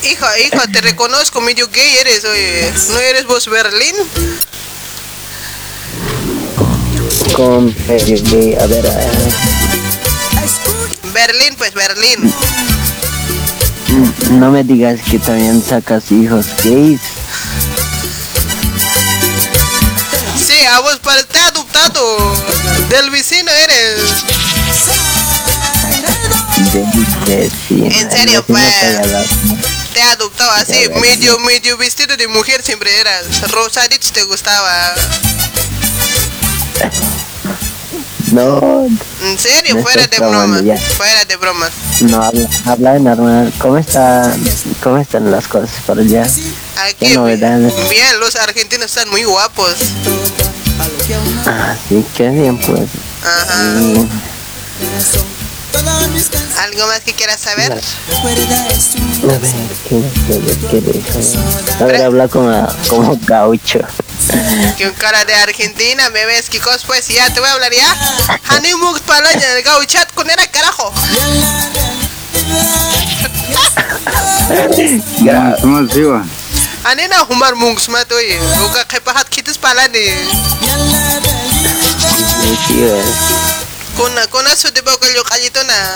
no. 0.04 0.10
Hijo, 0.10 0.26
hijo, 0.46 0.68
te 0.72 0.82
reconozco, 0.82 1.42
medio 1.42 1.70
gay 1.70 1.98
eres, 1.98 2.26
oye. 2.26 2.74
¿No 2.90 3.00
eres 3.00 3.26
vos 3.26 3.48
Berlín? 3.48 3.96
Con, 7.36 7.70
eh, 7.90 8.24
eh, 8.34 8.58
a 8.62 8.68
ver, 8.68 8.86
Berlín, 11.14 11.56
pues, 11.58 11.74
Berlín. 11.74 12.34
no 14.32 14.52
me 14.52 14.64
digas 14.64 15.00
que 15.10 15.20
también 15.20 15.64
sacas 15.64 16.12
hijos 16.12 16.48
gays. 16.64 17.02
Sí, 20.46 20.66
a 20.66 20.80
vos 20.82 21.00
para 21.00 21.24
te 21.24 21.40
adoptado. 21.40 22.34
Del 22.90 23.10
vecino 23.10 23.52
eres. 23.52 24.02
De, 27.26 27.50
sí, 27.68 27.84
¿En 27.86 28.12
serio, 28.12 28.44
vecino 28.44 28.44
pues? 28.48 29.73
Te. 29.94 30.00
Te 30.00 30.02
adoptado 30.02 30.52
así, 30.52 30.90
medio, 31.00 31.38
medio 31.40 31.78
vestido 31.78 32.18
de 32.18 32.28
mujer 32.28 32.62
siempre 32.64 33.00
eras. 33.00 33.52
Rosadito 33.52 34.08
te 34.12 34.24
gustaba. 34.24 34.94
No, 38.32 38.88
En 39.22 39.38
serio, 39.38 39.80
fuera 39.84 40.08
de 40.08 40.18
ya. 40.64 40.78
Fuera 40.78 41.26
de 41.26 41.36
bromas. 41.36 41.70
no, 42.02 42.24
habla, 42.24 42.50
habla 42.66 43.00
normal. 43.00 43.54
¿Cómo 43.60 43.78
está, 43.78 44.36
cómo 44.82 44.98
están 44.98 45.30
las 45.30 45.48
cosas 45.48 45.70
por 45.86 46.00
allá? 46.00 46.24
Aquí, 46.24 46.96
Qué 47.00 47.14
novedades. 47.14 47.74
bien, 47.90 48.20
los 48.20 48.36
argentinos 48.36 48.88
están 48.88 49.10
muy 49.10 49.24
guapos. 49.24 49.76
Ah, 51.46 51.76
sí, 51.88 52.04
qué 52.16 52.30
bien, 52.30 52.58
pues. 52.58 52.90
Ajá. 53.24 53.80
¿Algo 56.60 56.88
más 56.88 57.00
que 57.02 57.14
quieras 57.14 57.40
saber? 57.40 57.72
A 57.72 57.76
ver, 57.76 57.82
¿qué, 59.90 60.04
qué, 60.28 60.58
qué 60.70 60.82
dijo? 60.82 61.20
A 61.80 61.86
ver, 61.86 62.04
habla 62.04 62.28
como, 62.28 62.68
como 62.88 63.20
gaucho. 63.26 63.80
Que 64.78 64.88
un 64.88 64.94
cara 64.94 65.26
de 65.26 65.34
Argentina, 65.34 66.10
me 66.12 66.26
ves, 66.26 66.50
¿qué 66.50 66.60
cosas 66.60 66.84
pues? 66.86 67.08
Ya 67.08 67.34
te 67.34 67.40
voy 67.40 67.50
a 67.50 67.54
hablar 67.54 67.72
ya. 67.74 68.40
Hanimux 68.50 69.02
palaña, 69.02 69.52
el 69.58 69.64
gauchat 69.64 70.14
con 70.14 70.30
era 70.30 70.46
carajo. 70.48 70.94
Ya, 75.24 75.58
¿Cómo 75.62 75.88
se 75.90 76.00
iba? 76.00 76.24
Anena 76.86 77.24
humar 77.24 77.56
mungs 77.56 77.88
mato 77.90 78.16
oye. 78.16 78.40
Uka 78.70 78.86
kepahat 78.86 79.30
kitis 79.30 79.58
palani. 79.58 80.00
Eh, 83.94 83.98
Kuna, 83.98 84.28
kuna 84.28 84.56
su 84.56 84.72
de 84.72 84.82
boca 84.82 85.08
yo 85.14 85.24
callito 85.24 85.64
na. 85.64 85.94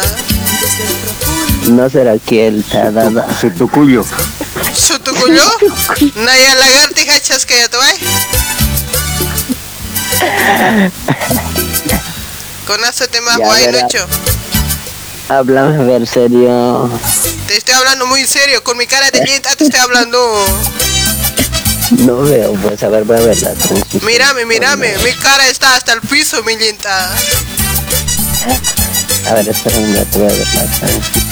no 1.69 1.89
será 1.89 2.17
que 2.19 2.47
él 2.47 2.63
te 2.69 2.77
ha 2.77 2.91
dado. 2.91 3.25
Se 3.39 3.49
tocuyo. 3.49 4.05
Su 4.73 4.99
tu 4.99 5.13
cuyo. 5.15 5.43
Naya 6.15 6.55
lagartija 6.55 7.19
chasca 7.19 7.55
tu 7.69 7.77
ay. 7.81 7.97
Con 12.65 12.83
eso 12.83 13.07
te 13.07 13.21
más 13.21 13.37
guay. 13.37 13.71
Lucho. 13.71 14.05
Háblame 15.29 15.75
a 15.75 15.83
ver 15.83 16.07
serio. 16.07 16.89
Te 17.47 17.57
estoy 17.57 17.73
hablando 17.73 18.05
muy 18.07 18.25
serio, 18.25 18.63
con 18.63 18.77
mi 18.77 18.87
cara 18.87 19.09
de 19.11 19.25
lenta 19.25 19.55
te 19.55 19.65
estoy 19.65 19.79
hablando. 19.79 20.19
No 21.91 22.17
veo, 22.21 22.53
pues 22.53 22.83
a 22.83 22.89
ver, 22.89 23.03
voy 23.05 23.17
a 23.17 23.19
ver 23.21 23.41
la 23.41 23.53
transmisión. 23.53 24.05
Mírame, 24.05 24.45
mírame, 24.45 24.97
mi 24.99 25.13
cara 25.13 25.47
está 25.47 25.75
hasta 25.75 25.93
el 25.93 26.01
piso, 26.01 26.43
mi 26.43 26.55
lenta. 26.57 27.15
A 29.29 29.33
ver, 29.33 29.49
espera 29.49 29.77
un 29.79 29.95
rato, 29.95 30.19
voy 30.19 30.27
a 30.27 30.33
ver. 30.33 30.47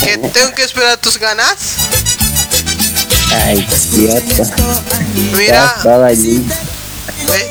Que 0.04 0.18
tengo 0.30 0.54
que 0.54 0.64
esperar 0.64 0.98
tus 0.98 1.18
ganas. 1.18 1.56
Ay. 3.46 3.66
Ya 3.92 4.22
Mira, 5.38 5.74
estaba 5.78 6.08
allí. 6.08 6.46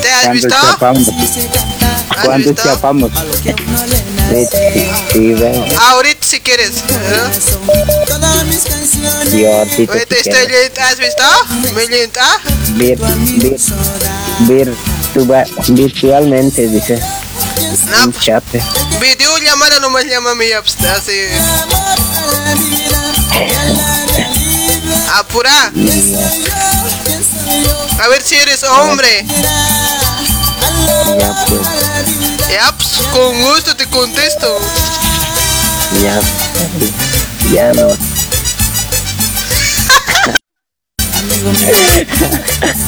¿te 0.01 0.11
has 0.11 0.25
¿Cuándo 0.25 0.33
visto? 0.35 0.49
chapamos? 0.49 1.09
¿Has 1.09 2.25
¿Cuándo 2.25 2.49
visto? 2.51 2.63
chapamos? 2.63 3.11
Ahorita 5.91 6.27
si 6.27 6.41
quieres. 6.41 6.71
¿eh? 6.71 8.03
Todas 8.07 8.45
mis 8.47 8.65
canciones. 8.65 9.33
Yo, 9.33 9.61
a 9.61 9.65
ti 9.65 9.87
Oye, 9.91 10.01
te 10.01 10.07
te 10.07 10.17
estoy 10.21 10.33
quiero. 10.47 10.63
lenta, 10.63 10.89
¿has 10.89 10.99
visto? 10.99 11.23
Mi 11.75 11.87
lenta. 11.89 12.41
Vir, 12.77 12.99
vir, 14.41 14.75
virtualmente, 15.69 16.69
dice. 16.69 17.01
Un 18.05 18.13
chape. 18.13 18.63
video 19.01 19.39
llamada 19.39 19.79
nomás 19.81 20.05
llama 20.05 20.35
mi 20.35 20.47
así. 20.53 21.13
Apura. 25.15 25.73
A 28.03 28.09
ver 28.09 28.23
si 28.23 28.35
eres 28.35 28.65
hombre. 28.65 29.25
Ya, 31.19 31.47
pues. 31.49 31.61
Ya, 32.51 32.75
pues, 32.77 32.91
con 33.13 33.43
gusto 33.43 33.77
te 33.77 33.87
contesto. 33.87 34.59
Ya. 36.03 36.21
Ya 37.53 37.73
no. 37.73 37.89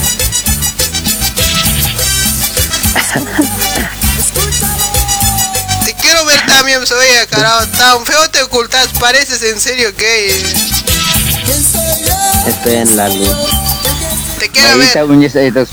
Te 5.85 5.93
quiero 5.95 6.25
ver 6.25 6.45
también, 6.45 6.85
soy 6.85 7.07
carajo. 7.29 7.65
Tan 7.67 8.05
feo 8.05 8.29
te 8.29 8.43
ocultas, 8.43 8.87
pareces 8.99 9.41
en 9.43 9.59
serio 9.59 9.91
gay. 9.97 10.29
Estoy 12.47 12.75
en 12.75 12.95
la 12.95 13.09
luz. 13.09 13.35
Te 14.39 14.49
quiero 14.49 14.77
ver. 14.77 15.03
Uñas 15.03 15.35
ahí 15.35 15.49
dos. 15.51 15.69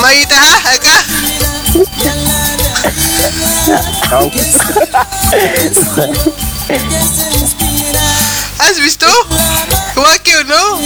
Maguita, 0.00 0.36
¿ah? 0.36 0.62
acá. 0.74 1.04
¿Has 8.58 8.78
visto? 8.80 9.06
Guaki 9.94 10.34
o 10.34 10.44
no? 10.44 10.78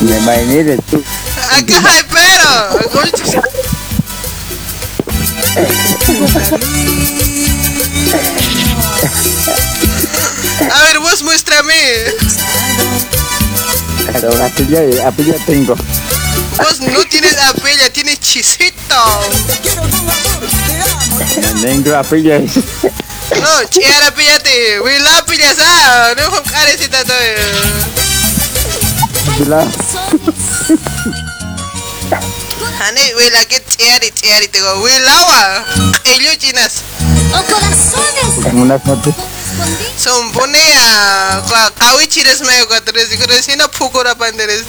Me 0.00 0.16
imaginé 0.16 0.76
tú 0.90 0.99
acá 1.50 1.82
espero. 1.96 2.50
A 10.72 10.82
ver, 10.84 10.98
vos 11.00 11.22
muéstrame. 11.22 11.74
Pero 14.12 14.44
apella, 14.44 15.08
apella 15.08 15.34
tengo. 15.46 15.76
Vos 16.56 16.80
no 16.80 17.04
tienes 17.04 17.36
apella, 17.38 17.90
tienes 17.90 18.20
chisito. 18.20 18.96
Tengo 21.62 21.96
apella. 21.96 22.38
No, 22.38 23.68
chiara 23.70 24.10
pillate, 24.12 24.80
we 24.80 24.98
la 24.98 25.24
pillas, 25.24 25.56
ah, 25.60 26.12
no, 26.16 26.42
carecita 26.42 27.04
todo. 27.04 27.16
Pilar. 29.38 29.68
Hane, 32.80 33.14
wila 33.14 33.44
que 33.44 33.60
chiari, 33.60 34.10
chiari. 34.10 34.48
Te 34.48 34.58
digo, 34.58 34.80
wilawa. 34.80 35.64
Ellos 36.04 36.38
chinas. 36.38 36.82
O 37.32 37.42
corazones 37.44 38.54
Una 38.54 38.78
foto. 38.78 39.14
Son 39.98 40.32
pone 40.32 40.58
a 40.58 41.42
kawi 41.76 42.06
chires 42.08 42.40
me 42.40 42.64
ko 42.66 42.80
tres 42.82 43.08
ko 43.16 43.42
si 43.42 43.56
na 43.56 43.68
pukura 43.68 44.14
panderes. 44.14 44.64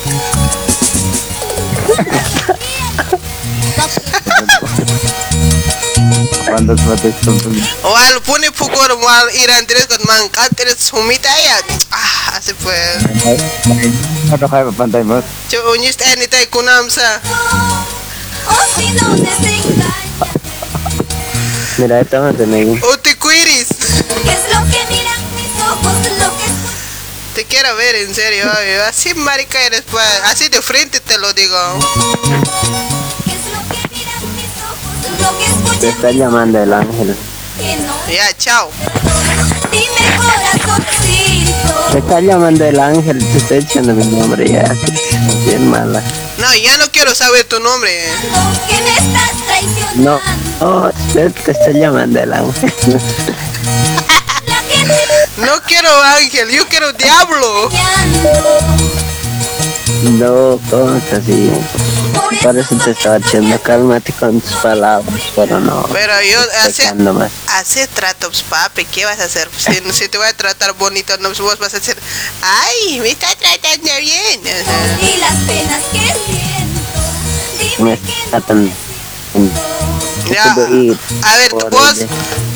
¿Cuántas 6.45 6.81
fotos 6.81 7.13
son? 7.23 7.39
Wal 7.83 8.21
pone 8.25 8.51
pukura 8.51 8.95
wal 8.95 9.35
iran 9.35 9.65
tres 9.65 9.87
con 9.87 10.03
man 10.05 10.29
tres 10.55 10.75
sumita 10.79 11.29
ya. 11.39 11.57
Ah, 11.91 12.33
así 12.35 12.53
fue. 12.53 12.75
No 14.29 14.37
no 14.37 14.49
hay 14.51 14.71
pantalla 14.73 15.03
más. 15.05 15.23
Yo 15.49 15.71
unis 15.71 15.97
ni 16.17 16.27
tai 16.27 16.47
kunamsa. 16.47 17.21
Mira, 21.77 21.99
esta 21.99 22.19
más 22.19 22.37
de 22.37 22.45
Megui. 22.45 22.79
O 22.83 22.97
te 22.99 23.15
cuiris. 23.17 23.67
¿Qué 23.69 24.33
es 24.33 24.43
lo 24.53 24.59
que 24.69 24.85
miran 24.93 25.19
mis 25.35 25.63
ojos? 25.63 25.93
Lo 26.19 26.37
que 26.37 26.45
escuchan 26.45 26.75
Te 27.33 27.45
quiero 27.45 27.75
ver 27.75 27.95
en 27.95 28.13
serio, 28.13 28.45
así 28.87 29.13
marica 29.15 29.59
eres 29.61 29.83
pues, 29.89 30.05
así 30.25 30.47
de 30.49 30.61
frente 30.61 30.99
te 30.99 31.17
lo 31.17 31.33
digo. 31.33 31.57
Te 35.79 35.89
está 35.89 36.11
llamando 36.11 36.61
el 36.61 36.71
ángel. 36.71 37.15
Ya, 38.07 38.37
chao. 38.37 38.69
Dime 39.71 40.17
corazoncito 40.17 41.40
Te 41.91 41.99
está 41.99 42.19
llamando 42.21 42.65
el 42.65 42.79
ángel. 42.79 43.19
Te 43.19 43.37
está 43.37 43.55
echando 43.55 43.93
mi 43.93 44.05
nombre 44.05 44.49
ya. 44.49 44.63
Bien 45.45 45.69
mala. 45.69 46.01
No, 46.37 46.55
ya 46.55 46.77
no 46.77 46.85
quiero 46.91 47.13
saber 47.13 47.43
tu 47.45 47.59
nombre. 47.59 47.91
que 48.67 48.81
me 48.81 48.97
estás 48.97 49.45
traicionando 49.45 50.21
No, 50.59 50.81
no, 50.81 50.91
te, 51.13 51.29
te 51.29 51.51
está 51.51 51.71
llamando 51.71 52.19
el 52.19 52.33
ángel. 52.33 52.73
No 55.37 55.61
quiero 55.67 55.89
ángel, 56.03 56.49
yo 56.49 56.67
quiero 56.67 56.93
diablo. 56.93 57.69
No, 60.03 60.59
¿cómo 60.69 60.95
es 60.95 61.13
así? 61.13 61.51
Por 62.13 62.39
Por 62.39 62.57
eso 62.57 62.75
te 62.77 62.91
estaba 62.91 63.17
echando, 63.17 63.61
cálmate 63.61 64.11
con 64.13 64.41
tus 64.41 64.57
palabras, 64.57 65.21
pero 65.35 65.59
no. 65.59 65.83
Pero 65.91 66.13
yo 66.21 66.39
hace, 66.63 66.83
pecando 66.83 67.13
más. 67.13 67.31
hace 67.47 67.87
tratos, 67.87 68.43
papi. 68.43 68.85
¿Qué 68.85 69.05
vas 69.05 69.19
a 69.19 69.25
hacer? 69.25 69.49
Si, 69.57 69.91
si 69.93 70.09
te 70.09 70.17
voy 70.17 70.27
a 70.27 70.35
tratar 70.35 70.73
bonito, 70.73 71.17
no 71.17 71.29
vos 71.29 71.59
vas 71.59 71.73
a 71.73 71.77
hacer. 71.77 71.97
Ay, 72.41 72.99
me 72.99 73.09
está 73.09 73.27
tratando 73.35 73.91
bien. 73.99 74.41
O 74.41 74.65
sea, 74.65 75.09
y 75.09 75.17
las 75.17 75.35
penas 75.47 75.83
que 75.85 75.99
siento 75.99 76.81
Dime 77.77 77.99
que 77.99 78.29
tratan. 78.29 78.73
Ya, 80.29 80.51
a 80.53 81.37
ver, 81.37 81.51
vos, 81.53 81.95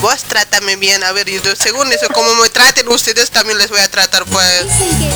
vos 0.02 0.24
trátame 0.24 0.76
bien. 0.76 1.04
A 1.04 1.12
ver, 1.12 1.28
y 1.30 1.42
yo, 1.42 1.56
según 1.56 1.92
eso, 1.92 2.08
como 2.14 2.34
me 2.36 2.50
traten 2.50 2.88
ustedes, 2.88 3.30
también 3.32 3.58
les 3.58 3.70
voy 3.70 3.80
a 3.80 3.90
tratar, 3.90 4.26
pues. 4.26 4.66
que 5.00 5.10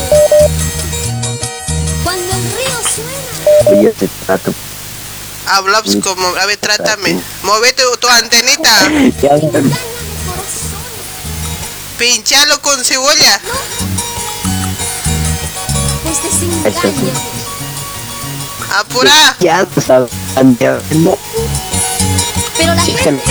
Cuando 2.04 2.49
Yo 3.82 3.92
te 3.94 4.08
trato. 4.26 4.54
Hablas 5.48 5.96
como, 6.04 6.28
a 6.28 6.46
ver, 6.46 6.58
trátame. 6.58 7.20
Movete 7.44 7.84
tu 8.00 8.08
antenita. 8.08 8.70
Pinchalo 11.98 12.62
con 12.62 12.84
cebolla. 12.84 13.42
Pues 16.04 16.18
Eso 16.20 16.28
desengaña 16.28 17.14
Apura. 18.80 19.36
ya 19.40 19.66
sabes. 19.86 20.12
Pero 22.56 22.74
la 22.76 22.82
gente 22.82 23.22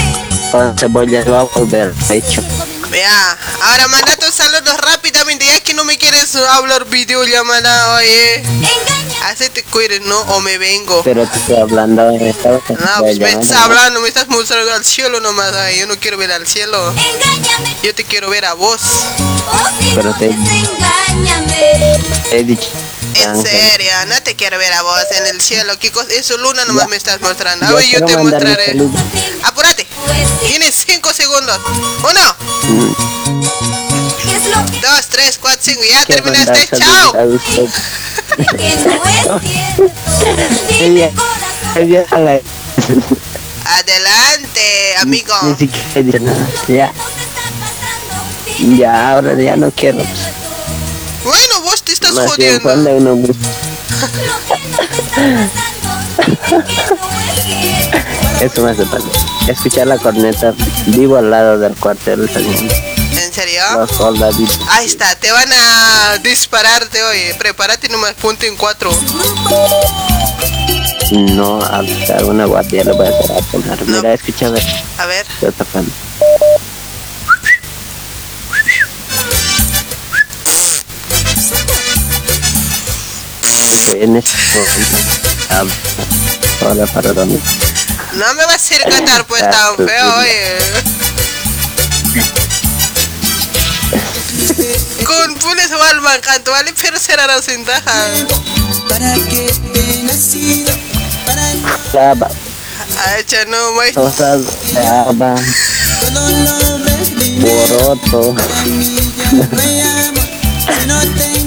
Con 0.51 0.77
cebolla 0.79 1.25
va 1.25 1.41
a 1.41 1.45
volver 1.45 1.95
hecho. 2.11 2.43
Ya, 2.93 3.39
ahora 3.63 3.89
manda 3.89 4.17
tus 4.17 4.35
saludos 4.35 4.77
rápidamente, 4.81 5.45
ya 5.47 5.61
que 5.61 5.75
no 5.75 5.85
me 5.85 5.99
quieres 5.99 6.35
hablar 6.35 6.85
videollamada, 6.87 7.97
oye. 7.97 8.37
engaña 8.37 9.29
Hacete 9.29 9.63
cuire, 9.65 10.01
¿no? 10.01 10.19
O 10.23 10.41
me 10.41 10.59
vengo. 10.59 11.03
Pero 11.05 11.27
te 11.27 11.39
estoy 11.39 11.57
hablando 11.57 12.03
de 12.13 12.31
esta 12.31 12.51
No, 12.51 12.61
pues 13.01 13.19
me 13.19 13.31
estás 13.31 13.53
hablando, 13.53 14.01
me 14.01 14.09
estás 14.09 14.29
mostrando 14.29 14.73
al 14.73 14.85
cielo 14.85 15.21
nomás, 15.21 15.53
ay, 15.55 15.81
yo 15.81 15.87
no 15.87 15.97
quiero 15.99 16.17
ver 16.17 16.33
al 16.33 16.47
cielo. 16.47 16.91
Engáñame 16.91 17.77
Yo 17.83 17.95
te 17.95 18.05
quiero 18.05 18.31
ver 18.31 18.45
a 18.47 18.55
vos. 18.55 18.81
Pero 19.95 20.15
te- 20.15 20.35
He 22.33 22.45
dicho. 22.45 22.69
En 23.15 23.31
Ángel. 23.31 23.47
serio, 23.47 23.91
no 24.09 24.23
te 24.23 24.37
quiero 24.37 24.59
ver 24.59 24.73
a 24.73 24.83
vos 24.83 25.03
en 25.17 25.27
el 25.27 25.41
cielo. 25.41 25.79
¿Qué 25.79 25.91
cosa? 25.91 26.09
Eso 26.13 26.37
luna 26.39 26.65
nomás 26.65 26.85
Ya. 26.85 26.89
me 26.89 26.97
estás 26.97 27.21
mostrando. 27.21 27.67
A 27.67 27.71
Yo 27.71 27.77
ver, 27.77 27.87
yo 27.87 27.99
quiero 28.05 28.07
te 28.07 28.17
mostraré. 28.31 28.77
Apúrate. 29.45 29.87
Tienes 30.47 30.75
5 30.87 31.13
segundos. 31.15 31.59
Uno, 32.03 32.37
¿qué 34.25 34.37
es 34.37 34.45
lo 34.47 34.65
que 34.67 34.81
dos, 34.87 35.07
tres, 35.09 35.39
cuatro, 35.41 35.61
cinco. 35.63 35.81
Ya 35.89 36.05
terminaste. 36.05 36.69
Chao. 36.77 37.15
Adelante, 43.65 44.97
amigo. 45.01 45.35
Ni 45.43 45.55
siquiera 45.57 45.87
he 45.95 46.03
dicho 46.03 46.19
nada. 46.21 46.49
Ya, 46.69 46.93
ya, 48.77 49.11
ahora 49.13 49.35
ya 49.35 49.57
no 49.57 49.71
quiero. 49.71 49.99
Estás 52.09 52.27
Más 52.27 52.37
bien, 52.37 52.61
jodiendo. 52.61 52.91
lo 52.91 52.99
que 52.99 53.01
no 53.01 53.17
no 53.17 53.35
Eso 58.41 58.63
me 58.63 58.71
hace 58.71 58.85
falta. 58.87 59.19
Escuchar 59.49 59.87
la 59.87 59.99
corneta 59.99 60.55
vivo 60.87 61.17
al 61.17 61.31
lado 61.31 61.59
del 61.59 61.75
cuartel 61.75 62.29
saliendo. 62.33 62.75
¿En 62.75 63.33
serio? 63.33 63.61
Los 63.75 63.91
soldaditos. 63.91 64.59
Ahí 64.71 64.87
está, 64.87 65.15
te 65.17 65.31
van 65.33 65.53
a 65.53 66.19
dispararte 66.23 67.03
hoy. 67.03 67.19
Prepárate 67.39 67.89
nomás, 67.89 68.15
punto 68.15 68.47
en 68.47 68.57
cuatro. 68.57 68.91
No, 71.11 71.61
a 71.63 71.83
buscar 71.83 72.25
una 72.25 72.45
guardia 72.45 72.85
le 72.85 72.93
voy 72.93 73.07
a 73.07 73.11
hacer 73.11 73.33
a 73.37 73.41
poner. 73.41 73.85
Mira, 73.87 74.15
escucha 74.15 74.47
a 74.47 74.51
ver. 74.51 74.65
A 74.99 75.07
ver. 75.07 75.27
En 83.95 84.17
este 84.17 84.37
momento. 84.37 84.97
ah, 85.51 85.65
Hola, 86.67 86.87
para 86.87 87.13
dónde. 87.13 87.41
No 88.15 88.35
me 88.35 88.45
vas 88.45 88.53
a 88.53 88.57
hacer 88.57 88.83
cantar 88.89 89.27
pues 89.27 89.43
tan 89.43 89.77
feo, 89.77 90.15
oye. 90.19 90.59
Con 95.05 95.35
pules 95.37 95.71
Walman 95.71 96.21
canto, 96.21 96.51
vale, 96.51 96.73
pero 96.81 96.99
será 96.99 97.27
la 97.27 97.41
cintaja. 97.41 98.07
¿Para 98.89 99.15
qué 99.15 99.53
he 99.75 100.03
nacido? 100.03 100.73
Para 101.25 101.55
no, 103.49 103.73
mai. 103.73 103.93
cosas, 103.93 104.43
boroto. 107.41 108.35
me 109.53 109.83
amo. 109.83 110.21
Si 110.67 110.87
no 110.87 111.01
tengo 111.15 111.38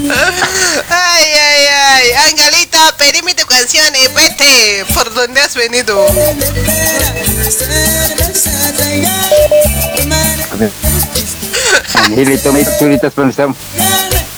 Ay, 0.89 1.25
ay, 1.33 1.65
ay. 1.67 2.11
Angelita, 2.29 2.95
pedime 2.97 3.33
tu 3.33 3.45
canción 3.45 3.93
y 3.95 4.07
vete. 4.13 4.85
¿Por 4.93 5.13
dónde 5.13 5.41
has 5.41 5.55
venido? 5.55 6.05
Angelito, 11.93 12.53
mis 12.53 12.67
churitos 12.77 13.13
con 13.13 13.31
Sam. 13.33 13.55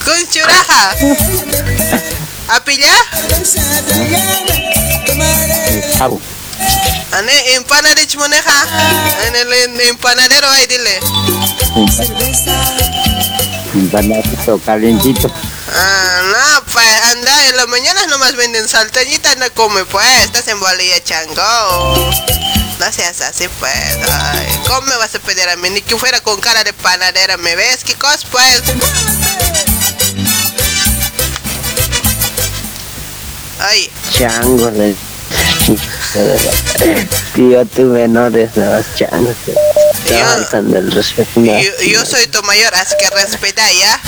Con 0.04 0.30
churaja. 0.30 0.96
¿A 2.50 2.64
pillar? 2.64 2.92
Ane, 7.12 7.44
moneja. 8.18 8.68
En 9.28 9.36
el 9.36 9.82
empanadero, 9.82 10.50
ahí 10.50 10.68
dile. 10.68 11.00
Un 13.74 13.92
bananito 13.92 14.60
calientito. 14.60 15.32
Ah, 15.76 16.22
no, 16.32 16.66
pues 16.72 17.02
anda, 17.12 17.48
en 17.48 17.58
las 17.58 17.68
mañanas 17.68 18.08
nomás 18.08 18.36
venden 18.36 18.68
salteñitas, 18.68 19.38
no 19.38 19.52
come, 19.54 19.84
pues, 19.86 20.08
estás 20.24 20.48
en 20.48 20.60
Bolivia, 20.60 21.04
chango. 21.04 22.14
No 22.80 22.92
seas 22.92 23.22
así, 23.22 23.48
pues. 23.60 23.74
Ay, 24.10 24.60
¿Cómo 24.68 24.82
me 24.82 24.96
vas 24.98 25.16
a 25.16 25.20
pedir 25.20 25.48
a 25.50 25.56
mí? 25.56 25.70
Ni 25.72 25.82
que 25.82 25.98
fuera 25.98 26.20
con 26.22 26.40
cara 26.40 26.64
de 26.64 26.74
panadera, 26.74 27.38
¿me 27.38 27.56
ves? 27.56 27.84
¿Qué 27.84 27.96
cosa, 27.96 28.28
pues? 28.30 28.62
Ay. 33.60 33.90
Chango, 34.18 34.70
le... 34.72 34.96
Tío, 37.34 37.66
tú 37.66 37.82
menores, 37.84 38.50
no 38.56 38.84
changos. 38.96 39.36
Yo, 40.06 40.90
respeto. 40.92 41.42
Yo, 41.42 41.82
yo 41.82 42.06
soy 42.06 42.28
tu 42.28 42.44
mayor, 42.44 42.76
así 42.76 42.96
que 43.00 43.10
respeta, 43.10 43.64
¿ya? 43.72 44.00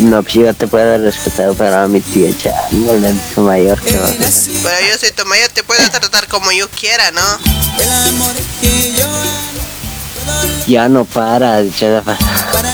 No, 0.00 0.22
pues 0.22 0.34
yo 0.34 0.54
te 0.54 0.66
puedo 0.66 0.98
respetar, 0.98 1.52
pero 1.56 1.76
a 1.80 1.88
mi 1.88 2.00
tío 2.00 2.32
Chango 2.32 2.94
le 2.94 3.12
dijo 3.12 3.42
mayor 3.42 3.80
que 3.80 3.96
va. 3.98 4.08
Pero 4.08 4.88
yo 4.90 4.98
soy 4.98 5.10
tu 5.12 5.24
mayor, 5.26 5.48
te 5.50 5.62
puedo 5.62 5.82
tratar 5.90 6.26
como 6.28 6.50
yo 6.52 6.68
quiera, 6.70 7.10
¿no? 7.10 7.20
Ya 10.66 10.88
no 10.88 11.04
para, 11.04 11.60
dicho 11.62 11.86
de 11.86 12.00
pa- 12.02 12.16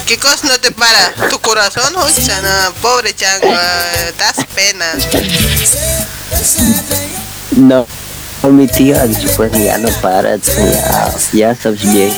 ¿Qué 0.05 0.19
cosa 0.19 0.47
no 0.47 0.59
te 0.61 0.71
para? 0.73 1.13
¿Tu 1.31 1.39
corazón? 1.41 1.95
Ucha, 1.97 2.41
no, 2.43 2.75
pobre 2.83 3.15
chango, 3.15 3.49
das 4.19 4.37
pena. 4.55 4.87
No, 7.53 7.87
mi 8.43 8.67
dicho, 8.67 9.29
pues 9.37 9.53
ya 9.53 9.79
no 9.79 9.89
para, 10.01 10.37
ya, 10.37 11.15
ya 11.33 11.51
estás 11.53 11.81
bien. 11.83 12.13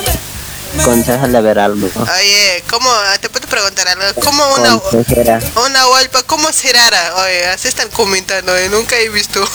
Aconsejale 0.81 1.39
a 1.39 1.41
ver 1.41 1.59
algo. 1.59 1.87
Oye, 1.87 2.65
¿cómo, 2.71 2.91
te 3.21 3.29
puedo 3.29 3.47
preguntar 3.49 3.89
algo? 3.89 4.05
¿Cómo 4.23 4.43
una, 4.55 4.79
Consejera. 4.79 5.41
una 5.67 5.89
hualpa, 5.89 6.23
cómo 6.25 6.53
será? 6.53 7.15
Oye, 7.17 7.47
así 7.47 7.69
están 7.69 7.89
comentando, 7.91 8.57
eh, 8.57 8.69
nunca 8.69 8.97
he 8.97 9.09
visto. 9.09 9.43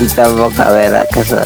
Y 0.00 0.06
tampoco 0.14 0.62
a 0.62 0.70
ver 0.70 0.94
acaso. 0.96 1.36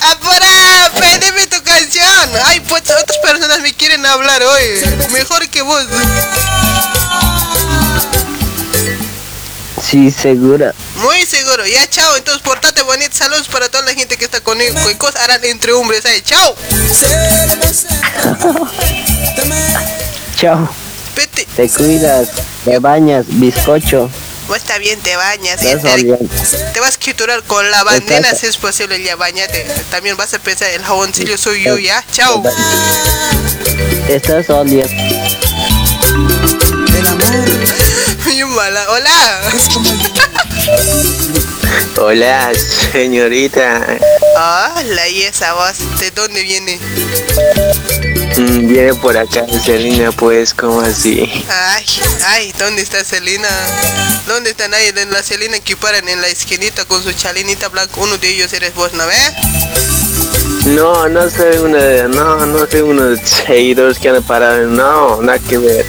¡Apura! 0.00 0.92
¡Pédeme 0.98 1.46
tu 1.46 1.62
canción! 1.62 2.30
Ay, 2.44 2.60
pues 2.60 2.82
otras 2.82 3.18
personas 3.18 3.60
me 3.60 3.72
quieren 3.74 4.04
hablar 4.06 4.42
hoy. 4.42 4.82
Mejor 5.10 5.48
que 5.48 5.62
vos. 5.62 5.84
Sí, 9.88 10.10
segura. 10.10 10.74
Muy 10.96 11.24
seguro. 11.24 11.64
Ya, 11.64 11.88
chao. 11.88 12.16
Entonces, 12.16 12.42
portate 12.42 12.82
bonito. 12.82 13.10
Saludos 13.12 13.46
para 13.46 13.68
toda 13.68 13.84
la 13.84 13.94
gente 13.94 14.16
que 14.16 14.24
está 14.24 14.40
conmigo. 14.40 14.74
¿Qué 14.84 14.98
cosas 14.98 15.22
harán 15.22 15.44
entre 15.44 15.72
hombres 15.72 16.04
ahí? 16.06 16.20
¡Chao! 16.22 16.56
Chao. 20.40 20.68
Vete. 21.14 21.46
Te 21.56 21.68
cuidas, 21.68 22.28
te 22.64 22.78
bañas, 22.78 23.26
bizcocho. 23.28 24.10
Vos 24.48 24.56
está 24.58 24.78
bien, 24.78 24.98
te 25.00 25.16
bañas. 25.16 25.62
y 25.62 25.66
te, 25.66 26.80
vas 26.80 26.96
a 26.96 26.98
quiturar 26.98 27.42
con 27.44 27.70
la 27.70 27.84
bandera 27.84 28.34
si 28.34 28.46
es 28.46 28.56
posible. 28.56 29.00
Ya, 29.02 29.14
bañate. 29.16 29.64
También 29.90 30.16
vas 30.16 30.34
a 30.34 30.40
pensar, 30.40 30.68
el 30.70 30.82
jaboncillo 30.82 31.38
soy 31.38 31.62
yo, 31.62 31.78
¿ya? 31.78 32.04
¡Chao! 32.12 32.42
Estás 34.08 34.50
oliendo. 34.50 34.90
Mala. 38.34 38.84
¡Hola! 38.90 39.40
Hola, 42.00 42.50
señorita. 42.92 43.86
Hola, 44.36 45.08
y 45.08 45.22
esa 45.22 45.54
voz, 45.54 45.78
¿de 46.00 46.10
dónde 46.10 46.42
viene? 46.42 46.80
Mm, 48.36 48.66
Viene 48.66 48.94
por 48.94 49.16
acá, 49.16 49.46
Selina, 49.64 50.10
pues, 50.10 50.52
¿cómo 50.54 50.80
así? 50.80 51.22
Ay, 51.48 51.86
ay, 52.26 52.52
¿dónde 52.58 52.82
está 52.82 53.04
Celina? 53.04 53.48
¿Dónde 54.26 54.50
están 54.50 54.74
ahí? 54.74 54.92
En 54.96 55.12
la 55.12 55.22
Celina 55.22 55.60
que 55.60 55.76
paran 55.76 56.08
en 56.08 56.20
la 56.20 56.26
esquinita 56.26 56.84
con 56.84 57.00
su 57.02 57.12
chalinita 57.12 57.68
blanca. 57.68 57.94
Uno 57.98 58.18
de 58.18 58.28
ellos 58.28 58.52
eres 58.52 58.74
vos, 58.74 58.92
¿no 58.92 59.06
ves? 59.06 59.32
No, 60.66 61.08
no 61.08 61.30
soy 61.30 61.58
uno 61.58 61.78
de, 61.78 62.08
no, 62.08 62.44
no 62.44 62.66
soy 62.66 62.80
uno 62.80 63.04
de 63.10 63.24
seguidores 63.24 64.00
que 64.00 64.08
han 64.08 64.22
parado, 64.24 64.66
no, 64.66 65.22
nada 65.22 65.38
que 65.38 65.58
ver. 65.58 65.86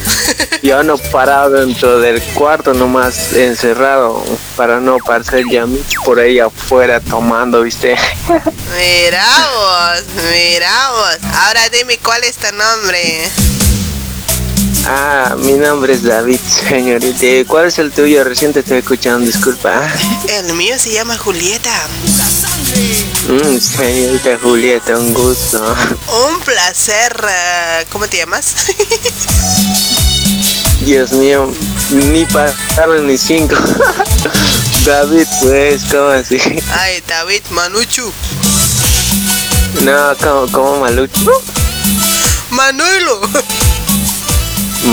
Yo 0.61 0.83
no 0.83 0.97
parado 0.97 1.51
dentro 1.51 1.99
del 1.99 2.21
cuarto, 2.33 2.73
nomás 2.73 3.33
encerrado, 3.33 4.23
para 4.55 4.79
no 4.79 4.97
parecer 4.97 5.45
ya 5.51 5.65
por 6.03 6.19
ahí 6.19 6.39
afuera 6.39 6.99
tomando, 6.99 7.61
¿viste? 7.61 7.95
Mira 8.27 9.25
vos, 9.55 10.03
mira 10.15 10.89
vos. 10.91 11.17
Ahora 11.33 11.69
dime 11.69 11.97
cuál 11.99 12.23
es 12.23 12.35
tu 12.37 12.47
nombre. 12.55 13.29
Ah, 14.89 15.35
mi 15.37 15.53
nombre 15.53 15.93
es 15.93 16.03
David, 16.03 16.39
señorita. 16.39 17.25
¿Y 17.25 17.45
¿Cuál 17.45 17.67
es 17.67 17.77
el 17.79 17.91
tuyo? 17.91 18.23
Recién 18.23 18.53
te 18.53 18.61
estoy 18.61 18.77
escuchando, 18.77 19.25
disculpa. 19.25 19.81
El 20.29 20.53
mío 20.53 20.75
se 20.79 20.91
llama 20.93 21.17
Julieta. 21.17 21.73
Mm, 23.27 23.57
señorita 23.59 24.37
Julieta, 24.41 24.97
un 24.97 25.13
gusto. 25.13 25.75
Un 26.29 26.39
placer. 26.41 27.13
eh, 27.29 27.85
¿Cómo 27.91 28.07
te 28.07 28.17
llamas? 28.17 28.53
Dios 30.87 31.11
mío, 31.11 31.51
ni 31.89 32.25
pasaron 32.27 33.07
ni 33.07 33.17
cinco. 33.17 33.55
David, 34.85 35.27
pues, 35.41 35.83
¿cómo 35.91 36.07
así? 36.07 36.39
Ay, 36.79 37.03
David 37.05 37.41
Manuchu. 37.49 38.09
No, 39.83 40.15
como, 40.15 40.49
como 40.49 40.79
Malucho. 40.79 41.43
Manuelo. 42.51 43.19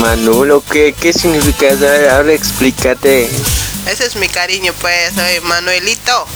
Manulo, 0.01 0.61
¿qué, 0.69 0.93
qué 0.99 1.13
significa 1.13 1.67
eso? 1.67 1.87
A 1.87 1.91
ver, 1.91 2.09
Ahora 2.09 2.33
explícate. 2.33 3.29
Ese 3.89 4.05
es 4.05 4.17
mi 4.17 4.27
cariño, 4.27 4.73
pues. 4.81 5.13
Soy 5.15 5.39
Manuelito. 5.43 6.27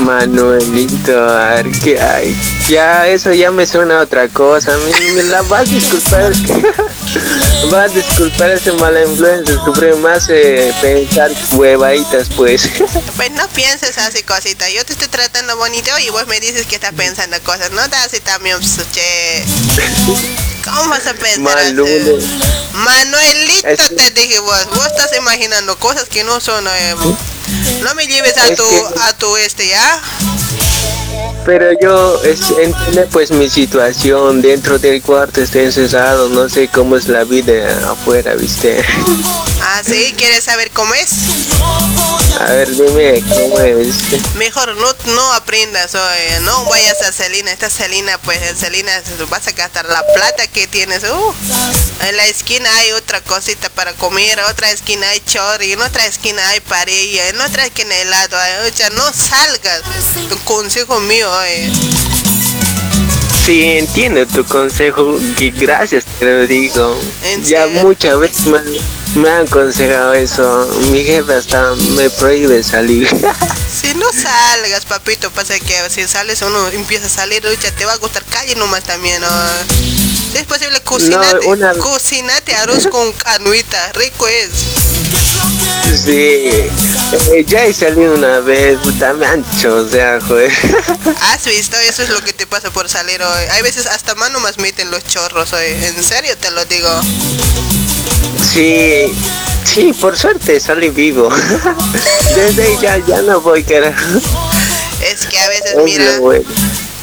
Manuelito, 0.00 1.18
a 1.30 1.54
ver 1.54 1.70
qué 1.82 1.98
hay. 1.98 2.36
Ya, 2.68 3.08
eso 3.08 3.32
ya 3.32 3.50
me 3.50 3.66
suena 3.66 4.00
a 4.00 4.02
otra 4.02 4.28
cosa. 4.28 4.76
Me, 4.76 5.12
me 5.12 5.22
la 5.22 5.40
vas 5.40 5.62
a 5.62 5.64
disculpar. 5.64 6.30
vas 7.70 7.90
a 7.90 7.94
disculpar 7.94 8.50
ese 8.50 8.72
mala 8.72 9.02
influencia. 9.02 9.54
Siempre 9.62 9.94
me 9.94 10.10
hace 10.10 10.74
pensar 10.80 11.30
huevaditas, 11.54 12.28
pues. 12.36 12.68
Pues 13.16 13.30
no 13.32 13.46
pienses 13.48 13.96
así 13.98 14.22
cosita. 14.22 14.68
Yo 14.70 14.84
te 14.84 14.92
estoy 14.94 15.08
tratando 15.08 15.56
bonito 15.56 15.90
y 16.04 16.10
vos 16.10 16.26
me 16.26 16.40
dices 16.40 16.66
que 16.66 16.74
estás 16.76 16.92
pensando 16.94 17.40
cosas. 17.42 17.70
No 17.70 17.88
te 17.88 17.96
haces 17.96 18.20
también, 18.22 18.56
pues, 18.58 18.78
che. 18.92 19.44
¿Cómo 20.64 20.88
vas 20.90 21.06
a 21.06 21.14
pensar 21.14 21.58
así? 21.58 21.72
Manulo. 21.74 22.18
Manuelito 22.72 23.68
Es- 23.68 23.96
te 23.96 24.10
dije 24.10 24.38
vos. 24.40 24.66
Vos 24.70 24.86
estás 24.86 25.16
imaginando 25.16 25.78
cosas 25.78 26.08
que 26.08 26.24
no 26.24 26.40
son. 26.40 26.66
eh, 26.66 26.94
no 27.82 27.94
me 27.94 28.06
lleves 28.06 28.36
a 28.38 28.48
Es 28.48 28.56
tu, 28.58 28.68
que- 28.68 29.00
a 29.00 29.12
tu 29.16 29.36
este, 29.36 29.68
¿ya? 29.68 30.00
Pero 31.44 31.66
yo 31.78 32.22
es, 32.24 32.50
entiende 32.50 33.06
pues 33.12 33.30
mi 33.30 33.48
situación 33.48 34.40
dentro 34.40 34.78
del 34.78 35.02
cuarto 35.02 35.42
estoy 35.42 35.64
encerrado, 35.64 36.28
no 36.30 36.48
sé 36.48 36.68
cómo 36.68 36.96
es 36.96 37.08
la 37.08 37.24
vida 37.24 37.90
afuera, 37.90 38.34
¿viste? 38.34 38.82
Ah, 39.60 39.82
sí, 39.84 40.14
¿quieres 40.16 40.44
saber 40.44 40.70
cómo 40.70 40.94
es? 40.94 41.10
A 42.40 42.44
ver, 42.46 42.68
dime 42.70 43.22
cómo 43.28 43.60
es. 43.60 44.34
Mejor 44.36 44.74
no, 44.76 45.14
no 45.14 45.32
aprendas, 45.34 45.94
oye, 45.94 46.40
no 46.40 46.64
vayas 46.64 47.00
a 47.02 47.12
Celina. 47.12 47.52
Esta 47.52 47.70
Celina, 47.70 48.18
pues 48.18 48.42
en 48.42 48.56
Celina 48.56 48.92
vas 49.30 49.46
a 49.46 49.52
gastar 49.52 49.86
la 49.86 50.02
plata 50.14 50.46
que 50.48 50.66
tienes. 50.66 51.04
Uh, 51.04 51.34
en 52.08 52.16
la 52.16 52.26
esquina 52.26 52.68
hay 52.78 52.92
otra 52.92 53.20
cosita 53.20 53.68
para 53.70 53.92
comer, 53.92 54.38
en 54.38 54.44
otra 54.46 54.70
esquina 54.70 55.08
hay 55.10 55.20
chorri, 55.20 55.72
en 55.72 55.82
otra 55.82 56.06
esquina 56.06 56.46
hay 56.48 56.60
parilla, 56.60 57.28
en 57.28 57.40
otra 57.40 57.66
esquina 57.66 57.94
hay 57.94 58.02
helado. 58.02 58.36
O 58.68 58.76
sea, 58.76 58.90
no 58.90 59.12
salgas. 59.12 59.82
Un 60.30 60.38
consejo 60.38 60.98
mío, 61.00 61.30
oye. 61.30 61.70
Sí, 63.44 63.62
entiendo 63.62 64.26
tu 64.26 64.44
consejo, 64.44 65.18
que 65.38 65.50
gracias 65.50 66.04
te 66.18 66.24
lo 66.24 66.46
digo. 66.46 66.98
¿En 67.24 67.44
Ya 67.44 67.66
muchas 67.66 68.18
veces 68.18 68.46
me, 68.46 68.58
me 69.14 69.28
han 69.30 69.46
aconsejado 69.46 70.12
eso. 70.14 70.66
Mi 70.90 71.04
jefe 71.04 71.34
hasta 71.34 71.74
me 71.74 72.10
prohíbe 72.10 72.62
salir. 72.62 73.08
Si 73.74 73.92
no 73.94 74.06
salgas, 74.12 74.84
papito, 74.86 75.32
pasa 75.32 75.58
que 75.58 75.74
si 75.90 76.06
sales 76.06 76.40
uno 76.42 76.68
empieza 76.68 77.06
a 77.06 77.10
salir, 77.10 77.42
te 77.42 77.84
va 77.84 77.92
a 77.92 77.96
gustar 77.96 78.24
calle 78.24 78.54
nomás 78.54 78.84
también, 78.84 79.20
¿no? 79.20 79.28
Si 79.68 80.38
es 80.38 80.44
posible, 80.44 80.80
cocinate, 80.82 81.44
una- 81.48 81.74
cocinate 81.74 82.54
arroz 82.54 82.86
con 82.86 83.12
canuita, 83.12 83.92
rico 83.94 84.28
es. 84.28 84.50
sí, 86.04 86.10
eh, 86.12 87.44
ya 87.46 87.64
he 87.64 87.74
salido 87.74 88.14
una 88.14 88.38
vez, 88.40 88.78
puta, 88.78 89.12
me 89.12 89.26
ancho, 89.26 89.74
o 89.76 89.88
sea, 89.88 90.20
joder. 90.20 90.52
¿Has 91.20 91.44
visto? 91.44 91.76
Eso 91.78 92.04
es 92.04 92.10
lo 92.10 92.22
que 92.22 92.32
te 92.32 92.46
pasa 92.46 92.70
por 92.70 92.88
salir 92.88 93.20
hoy. 93.22 93.44
Hay 93.50 93.62
veces 93.62 93.86
hasta 93.86 94.14
mano 94.14 94.38
más 94.40 94.56
meten 94.58 94.90
los 94.92 95.04
chorros 95.06 95.52
hoy. 95.52 95.66
En 95.66 96.02
serio 96.02 96.36
te 96.38 96.50
lo 96.52 96.64
digo. 96.66 96.88
Sí, 98.52 99.12
sí, 99.64 99.92
por 99.92 100.16
suerte 100.16 100.60
salí 100.60 100.90
vivo. 100.90 101.28
Desde 102.34 102.78
ya, 102.80 102.98
ya 102.98 103.22
no 103.22 103.40
voy, 103.40 103.64
carajo. 103.64 104.04
Es 105.10 105.26
que 105.26 105.38
a 105.38 105.48
veces, 105.48 105.74
Es 105.76 105.84
mira, 105.84 106.18
bueno. 106.20 106.44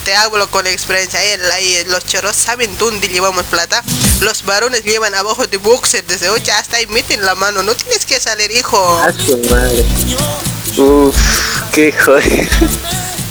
te 0.04 0.14
hablo 0.14 0.50
con 0.50 0.66
experiencia. 0.66 1.20
Ahí, 1.54 1.84
los 1.88 2.04
chorros 2.06 2.36
saben 2.36 2.70
dónde 2.78 3.08
llevamos 3.08 3.44
plata. 3.46 3.82
Los 4.20 4.44
varones 4.44 4.82
llevan 4.84 5.14
abajo 5.14 5.46
de 5.46 5.56
boxer 5.58 6.04
desde 6.06 6.28
hoy 6.30 6.42
hasta 6.58 6.78
ahí 6.78 6.86
meten 6.86 7.24
la 7.24 7.34
mano. 7.34 7.62
No 7.62 7.74
tienes 7.74 8.04
que 8.06 8.18
salir, 8.18 8.50
hijo. 8.50 8.78
A 9.02 9.12
su 9.12 9.36
madre. 9.50 9.84
Uf, 10.78 11.16
qué 11.72 11.92
joder. 11.92 12.48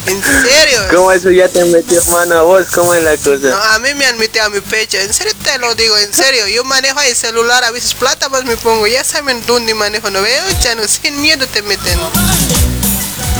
En 0.08 0.22
serio. 0.22 0.80
¿Cómo 0.92 1.12
eso 1.12 1.30
ya 1.30 1.48
te 1.48 1.64
metió 1.66 2.04
mano 2.06 2.36
a 2.36 2.42
vos? 2.42 2.66
¿Cómo 2.74 2.94
es 2.94 3.04
la 3.04 3.16
No, 3.16 3.22
cosa? 3.24 3.76
a 3.76 3.80
mí 3.80 3.94
me 3.94 4.06
han 4.06 4.18
metido 4.18 4.46
a 4.46 4.50
mi 4.50 4.60
pecho, 4.62 4.98
en 4.98 5.14
serio 5.14 5.34
te 5.44 5.58
lo 5.60 5.74
digo, 5.76 5.98
en 5.98 6.12
serio. 6.14 6.48
Yo 6.48 6.64
manejo 6.64 7.00
el 7.02 7.16
celular, 7.16 7.64
a 7.64 7.72
veces 7.72 7.94
plata 7.94 8.28
más 8.30 8.44
me 8.46 8.58
pongo, 8.58 8.88
ya 8.88 9.04
saben 9.04 9.44
dónde 9.46 9.74
manejo, 9.76 10.10
no 10.10 10.22
veo, 10.22 10.44
chano, 10.62 10.82
sin 10.88 11.22
miedo 11.22 11.46
te 11.48 11.62
meten. 11.62 12.00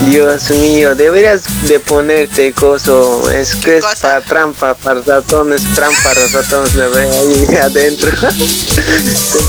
Dios 0.06 0.50
mío, 0.50 0.94
deberías 0.94 1.42
de 1.68 1.78
ponerte 1.80 2.52
coso. 2.52 3.30
Es 3.30 3.54
que 3.56 3.78
es 3.78 3.84
para 4.00 4.20
trampa, 4.20 4.74
para 4.74 5.00
ratones, 5.00 5.62
trampa, 5.74 6.14
ratones, 6.32 6.74
me 6.74 6.88
ve 6.88 7.02
ahí 7.10 7.56
adentro. 7.62 8.10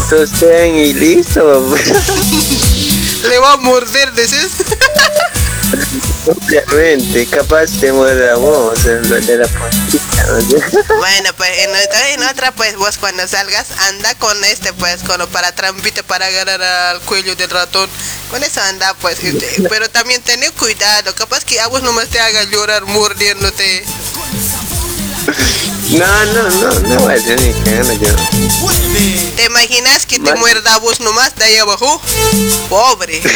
Sostén 0.09 0.75
y 0.75 0.93
listo. 0.93 1.75
Le 3.29 3.39
va 3.39 3.53
a 3.53 3.57
morder, 3.57 4.13
dices. 4.13 4.49
Obviamente, 6.25 7.25
capaz 7.27 7.69
te 7.79 7.91
muere 7.91 8.27
la 8.27 8.35
voz 8.35 8.81
de 8.83 8.99
de 9.01 9.37
la. 9.37 9.47
¿no? 9.47 10.97
Bueno, 10.97 11.29
pues 11.35 11.49
en 11.59 11.71
en 12.13 12.23
otra, 12.23 12.51
pues 12.53 12.77
vos 12.77 12.97
cuando 12.97 13.27
salgas, 13.27 13.67
anda 13.89 14.15
con 14.15 14.41
este, 14.45 14.71
pues, 14.73 15.03
con 15.03 15.19
para 15.29 15.51
trampita 15.53 16.01
para 16.03 16.27
agarrar 16.27 16.61
al 16.61 17.01
cuello 17.01 17.35
del 17.35 17.49
ratón. 17.49 17.89
Con 18.31 18.43
eso 18.43 18.61
anda, 18.61 18.93
pues, 18.95 19.17
pero 19.69 19.89
también 19.89 20.21
tener 20.21 20.51
cuidado, 20.53 21.13
capaz 21.15 21.43
que 21.43 21.59
a 21.59 21.67
vos 21.67 21.83
nomás 21.83 22.07
te 22.07 22.19
haga 22.19 22.43
llorar 22.45 22.85
mordiéndote. 22.85 23.83
No, 25.97 26.25
no, 26.25 26.49
no, 26.49 26.79
no 26.89 26.99
voy 27.01 27.13
a 27.13 27.19
ser 27.19 27.39
ni 27.39 27.53
cagando 27.63 27.93
yo. 27.93 28.15
¿Te 29.35 29.45
imaginas 29.45 30.05
que 30.07 30.19
te 30.19 30.33
muerda 30.35 30.77
vos 30.79 30.99
nomás 30.99 31.35
de 31.35 31.45
ahí 31.45 31.57
abajo? 31.57 32.01
Pobre. 32.69 33.21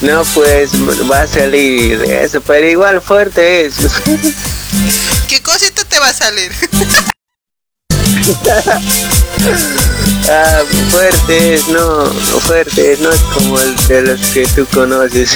No, 0.00 0.24
pues 0.34 0.70
va 1.10 1.22
a 1.22 1.26
salir 1.26 1.98
de 1.98 2.24
eso, 2.24 2.40
pero 2.40 2.66
igual 2.68 3.02
fuerte 3.02 3.66
es. 3.66 3.74
¿Qué 5.28 5.42
cosita 5.42 5.84
te 5.84 5.98
va 5.98 6.08
a 6.08 6.12
salir? 6.12 6.52
Ah, 10.30 10.62
fuerte 10.90 11.54
es, 11.54 11.66
no, 11.68 12.04
no 12.04 12.40
fuerte 12.40 12.92
es, 12.92 13.00
no 13.00 13.10
es 13.10 13.20
como 13.34 13.58
el 13.58 13.74
de 13.88 14.02
los 14.02 14.20
que 14.26 14.46
tú 14.54 14.64
conoces. 14.72 15.30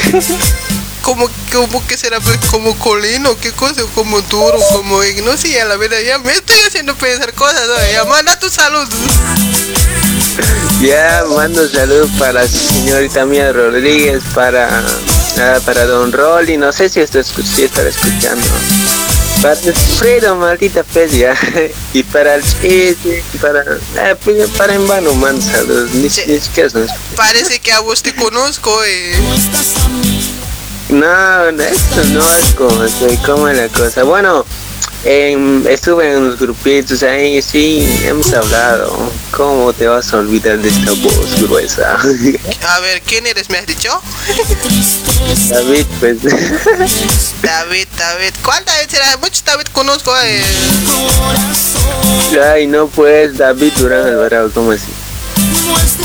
Como, 1.04 1.28
como 1.52 1.86
que 1.86 1.98
será 1.98 2.18
pues, 2.20 2.38
como 2.50 2.76
colino, 2.78 3.36
qué 3.38 3.52
cosa, 3.52 3.82
como 3.94 4.20
duro, 4.22 4.58
como 4.72 5.00
no 5.24 5.36
sé, 5.36 5.60
a 5.60 5.66
la 5.66 5.76
verdad 5.76 5.98
ya 6.00 6.18
me 6.18 6.32
estoy 6.32 6.56
haciendo 6.66 6.94
pensar 6.96 7.32
cosas, 7.34 7.68
oye, 7.68 7.92
ya 7.92 8.04
manda 8.04 8.38
tu 8.38 8.48
salud. 8.48 8.88
ya 10.80 11.24
mando 11.28 11.68
salud 11.68 12.08
para 12.18 12.32
la 12.32 12.48
señorita 12.48 13.26
Mía 13.26 13.52
Rodríguez, 13.52 14.22
para, 14.34 14.82
para 15.66 15.84
Don 15.84 16.10
Rolly, 16.10 16.56
no 16.56 16.72
sé 16.72 16.88
si 16.88 17.00
esto 17.00 17.20
es, 17.20 17.32
si 17.54 17.64
estará 17.64 17.90
escuchando. 17.90 18.46
Para 19.42 19.56
Fredo, 19.98 20.36
maldita 20.36 20.82
ya. 21.12 21.36
Y 21.92 22.02
para 22.02 22.36
el 22.36 22.42
chiste, 22.42 23.22
para, 23.42 23.62
ah, 23.98 24.16
pues, 24.24 24.48
para 24.56 24.74
en 24.74 24.88
vano 24.88 25.12
mando 25.14 25.44
salud. 25.44 25.86
Ni, 25.92 26.08
Sí. 26.08 26.22
ni 26.26 26.40
siquiera 26.40 26.70
Parece 27.14 27.60
que 27.60 27.70
a 27.72 27.80
vos 27.80 28.02
te 28.02 28.14
conozco, 28.14 28.82
eh. 28.84 29.12
No, 30.94 31.48
esto 31.48 32.04
no 32.12 32.22
es 32.36 32.54
como, 32.54 33.16
como 33.26 33.48
la 33.48 33.68
cosa. 33.68 34.04
Bueno, 34.04 34.46
em, 35.04 35.66
estuve 35.66 36.12
en 36.12 36.28
los 36.28 36.38
grupitos 36.38 37.02
ahí, 37.02 37.42
sí, 37.42 37.84
hemos 38.04 38.32
hablado. 38.32 39.10
¿Cómo 39.32 39.72
te 39.72 39.88
vas 39.88 40.12
a 40.12 40.18
olvidar 40.18 40.56
de 40.58 40.68
esta 40.68 40.92
voz 40.92 41.42
gruesa? 41.42 41.94
A 42.68 42.78
ver, 42.78 43.02
¿quién 43.02 43.26
eres? 43.26 43.50
¿Me 43.50 43.58
has 43.58 43.66
dicho? 43.66 43.90
David, 45.48 45.84
pues, 45.98 46.22
David, 47.42 47.88
David. 47.98 48.34
¿Cuál 48.44 48.64
David 48.64 48.88
será? 48.88 49.16
Muchos 49.16 49.44
David 49.44 49.66
conozco, 49.72 50.14
eh. 50.22 50.44
ay, 52.52 52.68
no 52.68 52.86
pues, 52.86 53.36
David 53.36 53.72
Durán 53.78 54.06
Alvarado, 54.06 54.48
¿cómo 54.54 54.70
así? 54.70 54.92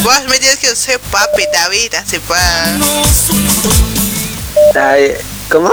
Vos 0.01 0.25
me 0.29 0.39
dices 0.39 0.57
que 0.57 0.67
yo 0.67 0.75
soy 0.75 0.97
papi 1.11 1.43
David, 1.53 1.93
así 1.93 2.17
pa. 2.19 2.39
Ay, 4.75 5.13
¿Cómo? 5.49 5.71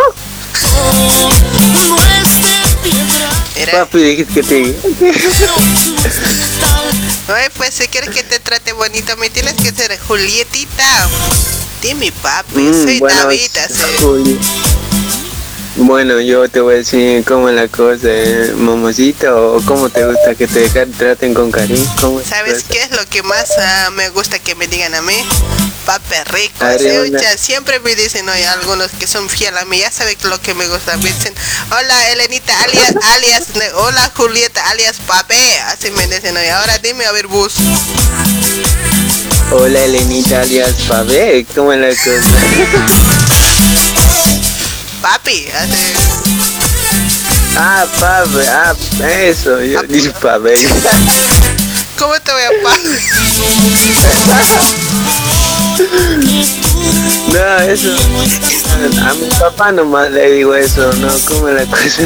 Papi, 3.73 3.99
dijiste 3.99 4.35
que 4.35 4.43
te... 4.43 4.63
oye, 7.33 7.51
pues 7.57 7.75
si 7.75 7.89
quieres 7.89 8.11
que 8.11 8.23
te 8.23 8.39
trate 8.39 8.73
bonito, 8.73 9.17
me 9.17 9.29
tienes 9.31 9.55
que 9.55 9.73
ser 9.73 9.99
Julietita. 9.99 11.09
Dime, 11.83 12.13
papi, 12.23 12.61
Mm, 12.61 12.85
soy 12.85 12.99
bueno, 13.01 13.19
David, 13.19 13.51
así. 13.65 13.81
Bueno, 15.79 16.21
yo 16.21 16.49
te 16.49 16.61
voy 16.61 16.75
a 16.75 16.77
decir 16.79 17.23
cómo 17.25 17.51
es 17.51 17.55
la 17.55 17.69
cosa, 17.69 18.01
eh, 18.05 18.55
mamacita, 18.57 19.37
o 19.37 19.61
cómo 19.63 19.91
te 19.91 20.07
gusta 20.07 20.35
que 20.35 20.47
te 20.47 20.69
traten 20.71 21.35
con 21.35 21.51
cariño. 21.53 21.85
¿Cómo 22.01 22.19
es 22.21 22.27
¿Sabes 22.27 22.65
qué 22.69 22.83
es 22.83 22.91
lo 22.93 23.05
que 23.07 23.23
más 23.23 23.51
ah, 23.61 23.91
me 23.93 24.09
gusta 24.09 24.39
que 24.39 24.55
me 24.55 24.67
digan 24.69 24.95
a 24.95 25.03
mí? 25.03 25.15
Papi 25.85 26.15
rico. 26.33 26.55
A 26.65 26.69
ver, 26.69 26.77
así, 26.77 26.87
una- 26.87 27.19
oye, 27.19 27.39
siempre 27.39 27.79
me 27.81 27.95
dicen, 27.95 28.27
oye, 28.29 28.47
algunos 28.47 28.91
que 28.93 29.07
son 29.07 29.29
fieles 29.29 29.61
a 29.61 29.65
mí, 29.67 29.79
ya 29.79 29.91
saben 29.93 30.17
lo 30.25 30.41
que 30.41 30.55
me 30.55 30.67
gusta. 30.67 30.97
Me 30.97 31.13
dicen, 31.13 31.35
hola 31.71 32.11
Elenita, 32.11 32.59
alias, 32.63 32.95
alias, 33.15 33.45
hola 33.75 34.11
Julieta, 34.17 34.69
alias 34.71 34.97
Pape. 35.07 35.61
Así 35.67 35.91
me 35.91 36.07
dicen, 36.07 36.35
oye, 36.37 36.51
ahora 36.53 36.79
dime 36.79 37.05
a 37.05 37.13
ver 37.13 37.27
vos. 37.27 37.55
Hola 39.53 39.85
Elenita 39.85 40.41
alias 40.41 40.73
Pavé, 40.89 41.47
¿cómo 41.55 41.73
es 41.75 41.81
la 41.81 41.89
cosa? 41.91 42.37
Papi. 45.07 45.47
Ah, 47.57 47.87
Pavé, 48.01 48.49
ah, 48.49 48.75
eso, 49.23 49.63
yo 49.63 49.81
dije 49.85 50.11
Pavé. 50.21 50.55
¿Cómo 51.97 52.19
te 52.19 52.33
voy 52.33 52.43
a 52.43 52.51
papi? 52.65 52.89
No, 57.33 57.59
eso, 57.71 57.95
a 59.09 59.15
mi 59.15 59.29
papá 59.39 59.71
nomás 59.71 60.11
le 60.11 60.29
digo 60.33 60.57
eso, 60.57 60.93
¿no? 60.95 61.09
¿Cómo 61.27 61.51
la 61.51 61.65
cosa? 61.67 62.03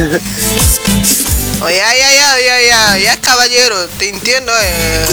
Oye, 1.63 1.75
ya, 1.77 1.93
ya, 1.93 2.39
ya, 2.39 2.61
ya, 2.61 2.97
ya, 2.97 3.21
caballero, 3.21 3.87
te 3.99 4.09
entiendo, 4.09 4.51
eh. 4.61 5.05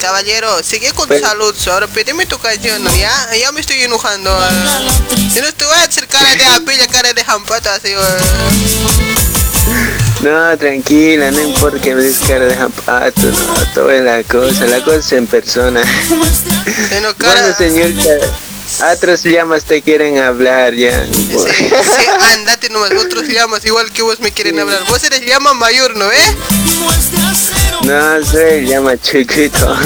Caballero, 0.00 0.62
sigue 0.62 0.92
con 0.92 1.08
tu 1.08 1.14
Pero- 1.14 1.26
salud, 1.26 1.54
ahora 1.70 1.86
pídeme 1.86 2.26
tu 2.26 2.38
canción, 2.38 2.82
ya, 2.98 3.34
ya 3.34 3.50
me 3.52 3.60
estoy 3.60 3.82
enojando. 3.82 4.30
eh. 4.30 4.88
Si 5.32 5.40
no 5.40 5.50
te 5.54 5.64
voy 5.64 5.78
a 5.78 5.84
hacer 5.84 6.06
cara 6.08 6.34
de 6.36 6.44
apilla, 6.44 6.86
cara 6.88 7.12
de 7.14 7.24
jampato, 7.24 7.70
así, 7.70 7.88
eh. 7.88 7.96
No, 10.20 10.56
tranquila, 10.58 11.30
no 11.30 11.40
importa 11.40 11.80
que 11.80 11.94
me 11.94 12.02
des 12.02 12.18
cara 12.18 12.44
de 12.44 12.54
zapato, 12.54 13.22
no, 13.22 13.54
todo 13.74 13.90
es 13.90 14.02
la 14.04 14.22
cosa, 14.24 14.66
la 14.66 14.84
cosa 14.84 15.16
en 15.16 15.26
persona. 15.26 15.82
Bueno, 17.18 17.54
señorita, 17.56 18.10
otros 18.80 19.22
llamas 19.22 19.64
te 19.64 19.82
quieren 19.82 20.18
hablar 20.18 20.74
ya. 20.74 21.04
Sí, 21.06 21.36
sí, 21.36 21.70
andate 22.32 22.68
nomás, 22.70 22.90
otros 22.92 23.26
llamas 23.28 23.64
igual 23.64 23.90
que 23.92 24.02
vos 24.02 24.20
me 24.20 24.32
quieren 24.32 24.58
hablar. 24.60 24.80
Vos 24.88 25.02
eres 25.04 25.22
llama 25.24 25.54
mayor, 25.54 25.96
¿no 25.96 26.10
eh? 26.10 26.36
No, 27.82 28.24
soy 28.24 28.66
llama 28.66 28.96
chiquito. 29.00 29.76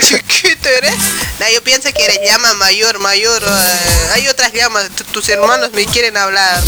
Chiquito 0.00 0.68
eres. 0.68 0.94
No, 1.40 1.46
yo 1.52 1.62
pienso 1.62 1.88
que 1.92 2.04
eres 2.04 2.18
llama 2.24 2.54
mayor, 2.54 2.98
mayor. 2.98 3.42
eh, 3.42 3.78
hay 4.14 4.28
otras 4.28 4.52
llamas, 4.52 4.88
tu- 4.96 5.04
tus 5.04 5.28
hermanos 5.28 5.70
me 5.72 5.84
quieren 5.86 6.16
hablar. 6.16 6.62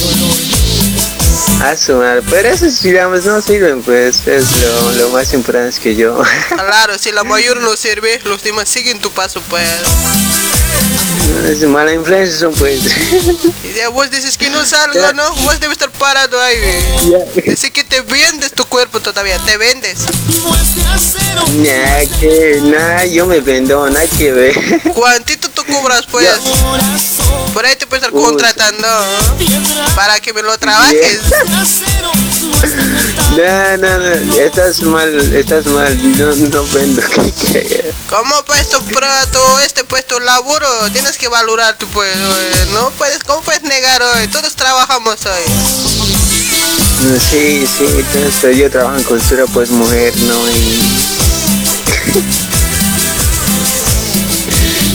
A 1.63 1.77
su 1.77 1.95
madre, 1.95 2.23
pero 2.31 2.49
esos 2.49 2.81
llamas 2.83 3.25
no 3.25 3.41
sirven, 3.43 3.83
pues 3.83 4.27
es 4.27 4.45
lo, 4.61 4.93
lo 4.93 5.09
más 5.11 5.33
importante 5.33 5.77
que 5.81 5.97
yo. 5.97 6.23
Claro, 6.49 6.97
si 6.99 7.11
la 7.11 7.25
mayor 7.25 7.57
no 7.61 7.77
sirve, 7.77 8.21
los 8.25 8.43
demás 8.43 8.69
siguen 8.69 9.01
tu 9.01 9.11
paso, 9.11 9.43
pues. 9.49 9.65
Es 11.47 11.63
mala 11.63 11.93
influencia 11.93 12.49
pues. 12.51 12.81
Vos 13.93 14.11
dices 14.11 14.37
que 14.37 14.51
no 14.51 14.65
salgo, 14.67 15.13
¿no? 15.15 15.35
Vos 15.37 15.59
debes 15.61 15.77
estar 15.77 15.91
parado 15.93 16.41
ahí. 16.41 16.57
eh. 16.57 17.43
Dice 17.47 17.71
que 17.71 17.85
te 17.85 18.01
vendes 18.03 18.53
tu 18.53 18.65
cuerpo 18.67 19.01
todavía, 19.01 19.39
te 19.39 19.57
vendes. 19.57 19.99
Nah, 21.57 22.19
que, 22.21 22.61
nah, 22.63 23.05
yo 23.05 23.27
me 23.27 23.41
vendo, 23.41 23.89
nada 23.89 24.07
que 24.07 24.33
ver. 24.33 24.83
¿Cuántito 24.95 25.49
tú 25.51 25.65
cobras, 25.65 26.05
pues? 26.11 26.29
Por 27.55 27.65
ahí 27.65 27.77
te 27.77 27.87
puedes 27.87 28.05
estar 28.05 28.21
contratando 28.21 28.87
¿no? 28.87 29.95
para 29.95 30.21
que 30.21 30.33
me 30.33 30.43
lo 30.43 30.57
trabajes. 30.59 31.21
No, 33.37 33.77
no, 33.79 33.99
no, 33.99 34.35
estás 34.35 34.83
mal, 34.83 35.35
estás 35.35 35.67
mal, 35.67 36.19
no, 36.19 36.35
no 36.35 36.67
vendo. 36.69 37.03
¿qué 37.41 37.93
¿Cómo 38.09 38.35
pues 38.45 38.69
tu, 38.69 38.79
tu, 38.81 39.59
este 39.65 39.85
pues 39.85 40.07
tu 40.07 40.19
Tienes 40.93 41.17
que 41.17 41.29
valorar 41.29 41.79
tu 41.79 41.87
pues, 41.89 42.17
eh, 42.17 42.67
no 42.73 42.91
puedes, 42.93 43.23
¿cómo 43.23 43.43
puedes 43.43 43.63
negar 43.63 44.03
hoy? 44.03 44.27
Todos 44.29 44.57
trabajamos 44.57 45.25
hoy. 45.27 45.43
Sí, 47.31 47.65
sí, 47.67 47.85
entonces, 47.87 48.57
yo 48.57 48.71
trabajo 48.71 48.97
en 48.97 49.05
costura, 49.05 49.45
pues 49.53 49.71
mujer, 49.71 50.17
¿no? 50.17 50.51
Y... 50.51 51.09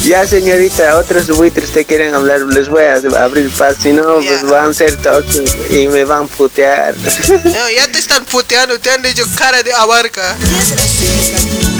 Ya, 0.05 0.27
señorita, 0.27 0.97
otros 0.97 1.27
buitres 1.27 1.71
te 1.71 1.85
quieren 1.85 2.13
hablar, 2.13 2.41
les 2.41 2.67
voy 2.67 2.83
a 2.83 2.95
abrir 3.23 3.49
paso, 3.51 3.79
si 3.81 3.93
no, 3.93 4.15
pues 4.15 4.43
van 4.43 4.71
a 4.71 4.73
ser 4.73 4.97
toques 4.97 5.55
y 5.69 5.87
me 5.87 6.03
van 6.03 6.23
a 6.23 6.27
putear. 6.27 6.93
No, 6.97 7.69
ya 7.69 7.87
te 7.89 7.99
están 7.99 8.25
puteando, 8.25 8.77
te 8.81 8.91
han 8.91 9.01
dicho 9.01 9.25
cara 9.37 9.63
de 9.63 9.73
abarca. 9.73 10.35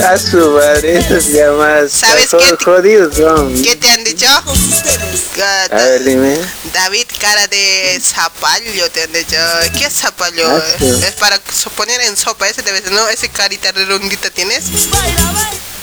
A 0.01 0.17
su 0.17 0.37
madre, 0.51 0.97
esos 0.97 1.27
llamadas 1.27 1.91
¿Sabes 1.91 2.29
qué 2.29 2.57
jodidos 2.65 3.15
son. 3.15 3.53
¿Qué 3.63 3.75
te 3.75 3.89
han 3.89 4.03
dicho? 4.03 4.25
Ah, 4.27 5.65
A 5.71 5.75
ver, 5.75 6.03
dime. 6.03 6.37
David, 6.73 7.05
cara 7.19 7.47
de 7.47 8.01
zapallo, 8.03 8.89
te 8.91 9.03
han 9.03 9.11
dicho. 9.13 9.35
¿Qué 9.77 9.85
es 9.85 9.93
zapallo? 9.93 10.47
Ah. 10.49 10.61
Es 11.07 11.11
para 11.19 11.39
poner 11.75 12.01
en 12.01 12.17
sopa, 12.17 12.47
ese 12.47 12.61
debe 12.63 12.81
ser, 12.81 12.91
¿no? 12.91 13.07
Ese 13.09 13.29
carita 13.29 13.71
redondita 13.71 14.29
tienes. 14.29 14.65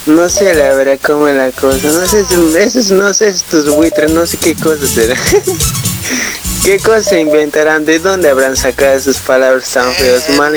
No 0.07 0.29
sé 0.29 0.55
la 0.55 0.75
verdad 0.75 0.99
cómo 1.05 1.29
es 1.29 1.37
la 1.37 1.51
cosa, 1.53 1.87
no 1.89 2.07
sé, 2.07 2.25
si- 2.25 2.59
esos, 2.59 2.91
no 2.91 3.13
sé, 3.15 3.29
estos 3.29 3.67
buitres, 3.69 4.11
no 4.11 4.27
sé 4.27 4.39
qué 4.39 4.55
cosas 4.55 4.91
serán. 4.91 5.19
¿Qué 6.65 6.79
cosas 6.79 7.07
se 7.07 7.21
inventarán? 7.21 7.85
¿De 7.85 7.99
dónde 7.99 8.29
habrán 8.29 8.57
sacado 8.57 8.95
esas 8.95 9.17
palabras 9.19 9.69
tan 9.71 9.93
feas? 9.95 10.29
Eh. 10.29 10.33
Mal 10.37 10.55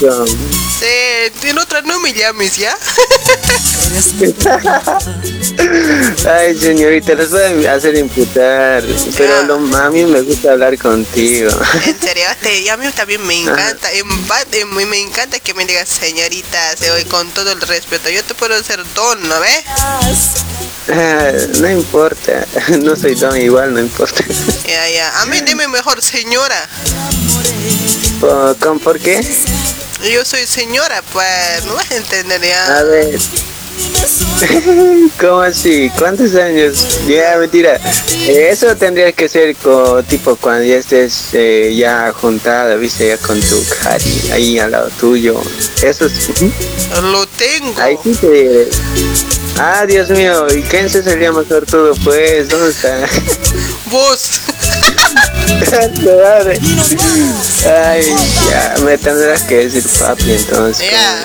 son. 0.00 0.26
Sí, 0.28 1.48
en 1.48 1.58
otra 1.58 1.82
no 1.82 1.98
me 2.00 2.12
llames, 2.12 2.56
¿ya? 2.56 2.76
Ay, 6.30 6.58
señorita, 6.58 7.14
les 7.14 7.30
voy 7.30 7.66
a 7.66 7.74
hacer 7.74 7.96
imputar, 7.96 8.82
pero 9.16 9.42
lo- 9.44 9.76
a 9.76 9.90
mí 9.90 10.04
me 10.04 10.20
gusta 10.22 10.52
hablar 10.52 10.76
contigo. 10.78 11.50
En 11.86 12.00
serio, 12.00 12.24
te, 12.42 12.60
y 12.60 12.68
a 12.68 12.76
mí 12.76 12.86
también 12.94 13.24
me 13.26 13.40
encanta, 13.40 13.88
me, 14.74 14.86
me 14.86 15.00
encanta 15.00 15.38
que 15.40 15.54
me 15.54 15.64
digas 15.64 15.88
señorita, 15.88 16.76
se 16.76 17.04
con 17.06 17.30
todo 17.30 17.52
el 17.52 17.60
respeto. 17.62 18.10
Yo 18.10 18.22
te 18.24 18.34
puedo 18.34 18.54
hacer 18.54 18.82
don, 18.94 19.28
¿no 19.28 19.40
ves? 19.40 19.64
Ah, 20.88 21.32
no 21.60 21.70
importa, 21.70 22.46
no 22.82 22.94
soy 22.94 23.14
don 23.16 23.36
igual, 23.40 23.74
no 23.74 23.80
importa. 23.80 24.24
Ya, 24.66 24.88
ya. 24.90 25.20
A 25.22 25.26
mí 25.26 25.40
dime 25.40 25.66
mejor 25.68 26.00
señora. 26.00 26.68
¿Por, 28.20 28.56
con- 28.58 28.78
¿por 28.78 28.98
qué? 29.00 29.20
Yo 30.12 30.24
soy 30.24 30.46
señora, 30.46 31.02
pues, 31.12 31.64
no 31.66 31.74
vas 31.74 31.90
a 31.90 31.96
entender 31.96 32.40
ya. 32.40 32.78
A 32.78 32.82
ver. 32.84 33.18
¿Cómo 35.20 35.40
así? 35.40 35.90
¿Cuántos 35.98 36.34
años? 36.34 36.78
Ya, 37.06 37.36
mentira. 37.38 37.78
Eh, 38.20 38.48
Eso 38.50 38.74
tendría 38.76 39.12
que 39.12 39.28
ser 39.28 39.54
co- 39.56 40.02
tipo 40.04 40.36
cuando 40.36 40.64
ya 40.64 40.76
estés 40.76 41.28
eh, 41.32 41.74
ya 41.76 42.12
juntada, 42.12 42.76
viste, 42.76 43.08
ya 43.08 43.18
con 43.18 43.40
tu 43.40 43.62
cari 43.82 44.30
ahí 44.32 44.58
al 44.58 44.70
lado 44.70 44.90
tuyo. 45.00 45.40
Eso 45.82 46.06
es. 46.06 46.30
Lo 47.02 47.26
tengo. 47.26 47.74
Ahí 47.80 47.98
sí 48.02 48.14
te 48.14 48.30
diré. 48.30 48.68
Ah, 49.58 49.86
Dios 49.86 50.10
mío, 50.10 50.46
¿y 50.54 50.62
quién 50.62 50.88
se 50.90 51.02
sería 51.02 51.32
mejor 51.32 51.64
todo? 51.66 51.94
Pues, 52.04 52.48
¿dónde 52.48 52.70
está? 52.70 53.08
Vos. 53.86 54.40
Ay, 57.64 58.14
ya, 58.50 58.74
me 58.84 58.98
tendrás 58.98 59.42
que 59.42 59.66
decir 59.66 59.84
papi 59.98 60.32
entonces. 60.32 60.90
Ya. 60.90 61.24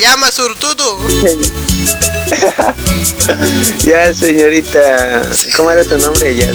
Llama 0.00 0.30
surtudo. 0.30 0.98
Ya, 3.84 4.12
señorita, 4.14 5.22
¿cómo 5.56 5.70
era 5.70 5.84
tu 5.84 5.98
nombre? 5.98 6.34
Ya, 6.36 6.46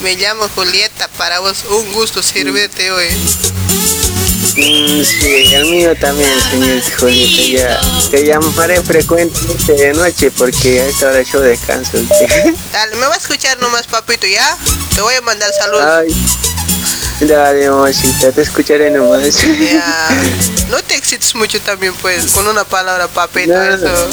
Me 0.00 0.14
llamo 0.14 0.48
Julieta, 0.54 1.08
para 1.16 1.40
vos 1.40 1.64
un 1.70 1.92
gusto 1.92 2.22
servirte 2.22 2.90
hoy. 2.90 3.08
Mm, 4.58 5.04
sí, 5.04 5.54
el 5.54 5.66
mío 5.66 5.94
también, 6.00 6.28
señorita 6.50 6.90
Julieta, 6.98 7.42
ya. 7.42 7.80
Te 8.10 8.26
llamaré 8.26 8.82
frecuentemente 8.82 9.72
de 9.72 9.92
noche 9.92 10.32
porque 10.32 10.80
a 10.80 10.86
esta 10.86 11.10
hora 11.10 11.22
yo 11.22 11.40
descanso. 11.40 11.92
Dale, 12.72 12.96
me 12.96 13.06
va 13.06 13.14
a 13.14 13.18
escuchar 13.18 13.60
nomás, 13.60 13.86
papito, 13.86 14.26
¿ya? 14.26 14.56
Te 14.96 15.00
voy 15.00 15.14
a 15.14 15.20
mandar 15.20 15.52
saludos. 15.52 15.84
Ay, 15.86 16.08
dale, 17.20 17.70
mamacita, 17.70 18.32
te 18.32 18.42
escucharé 18.42 18.90
nomás. 18.90 19.36
Ya. 19.42 20.08
No 20.68 20.82
te 20.82 20.96
excites 20.96 21.34
mucho 21.34 21.58
también, 21.62 21.94
pues, 22.02 22.26
con 22.32 22.46
una 22.46 22.62
palabra, 22.62 23.08
papito, 23.08 23.54
No. 23.54 23.74
eso. 23.74 24.08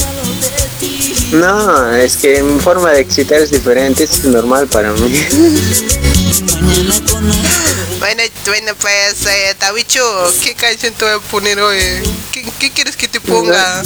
No, 1.33 1.93
es 1.93 2.15
que 2.15 2.41
mi 2.43 2.61
forma 2.61 2.91
de 2.91 3.01
excitar 3.01 3.41
es 3.41 3.51
diferente, 3.51 4.05
es 4.05 4.23
normal 4.23 4.65
para 4.67 4.93
mí. 4.93 5.01
Bueno, 8.05 8.21
bueno, 8.45 8.71
pues, 8.79 9.25
eh, 9.25 9.55
Tabicho, 9.57 9.99
¿qué 10.43 10.53
canción 10.53 10.93
te 10.93 11.05
voy 11.05 11.15
a 11.15 11.19
poner 11.31 11.59
hoy? 11.59 11.79
¿Qué, 12.31 12.45
qué 12.59 12.71
quieres 12.71 12.95
que 12.95 13.07
te 13.07 13.19
ponga? 13.19 13.81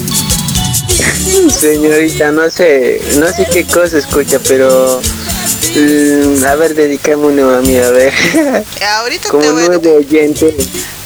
Señorita, 1.58 2.30
no 2.34 2.50
sé, 2.52 3.02
no 3.16 3.32
sé 3.32 3.48
qué 3.50 3.66
cosa 3.66 3.98
escucha, 3.98 4.40
pero 4.46 5.00
mm, 5.74 6.44
a 6.44 6.56
ver, 6.56 6.76
dedicame 6.76 7.28
uno 7.28 7.56
a 7.56 7.62
mí, 7.62 7.78
a 7.78 7.92
ver. 7.92 8.14
Ahorita 8.98 9.24
te 9.24 9.30
Como 9.30 9.54
voy 9.54 9.64
a... 9.64 9.68
nuevo 9.68 9.96
oyente. 9.96 10.54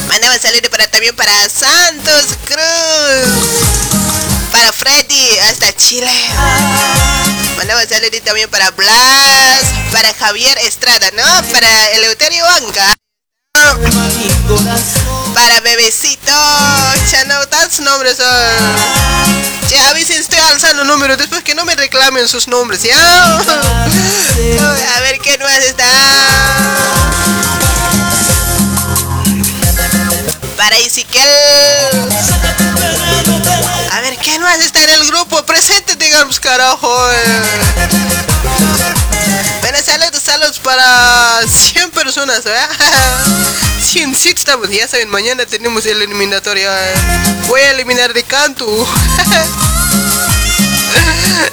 Mandaba 0.07 0.37
saludo 0.37 0.69
para 0.69 0.87
también 0.87 1.15
para 1.15 1.31
Santos 1.49 2.25
Cruz. 2.45 2.59
Para 4.51 4.71
Freddy, 4.73 5.39
hasta 5.49 5.73
Chile. 5.75 6.11
Mandaba 7.57 7.85
saludito 7.87 8.25
también 8.25 8.49
para 8.49 8.69
Blas, 8.71 9.63
para 9.91 10.13
Javier 10.13 10.57
Estrada, 10.59 11.09
¿no? 11.13 11.23
Para 11.51 11.87
Eleuterio 11.91 12.43
Banca. 12.43 12.93
Para 15.33 15.59
Bebecito, 15.61 16.31
ya 17.11 17.25
no, 17.25 17.47
tantos 17.47 17.79
nombres. 17.81 18.17
Ya, 19.69 19.89
a 19.89 19.93
estoy 19.93 20.39
lanzando 20.39 20.83
números 20.83 21.17
después 21.17 21.43
que 21.43 21.55
no 21.55 21.65
me 21.65 21.75
reclamen 21.75 22.27
sus 22.27 22.47
nombres, 22.47 22.83
¿ya? 22.83 22.97
A 22.97 24.99
ver 25.01 25.19
qué 25.19 25.37
más 25.37 25.59
está. 25.59 25.85
Para 30.57 30.79
Isiquel. 30.79 31.23
A 33.91 34.01
ver, 34.01 34.17
¿qué 34.17 34.39
más 34.39 34.59
está 34.59 34.83
en 34.83 34.89
el 34.89 35.07
grupo? 35.07 35.43
Preséntate, 35.43 36.03
digamos, 36.03 36.39
carajo. 36.39 36.91
Bueno, 39.61 39.77
saludos, 39.85 40.12
saludos 40.33 40.57
para 40.59 41.41
100 41.47 41.91
personas, 41.91 42.43
¿verdad? 42.43 42.67
100 43.79 44.15
sí 44.15 44.29
estamos, 44.29 44.67
ya 44.67 44.87
saben, 44.87 45.07
mañana 45.09 45.45
tenemos 45.45 45.85
el 45.85 46.01
eliminatorio. 46.01 46.71
Voy 47.47 47.61
a 47.61 47.69
eliminar 47.69 48.11
de 48.13 48.23
canto. 48.23 48.65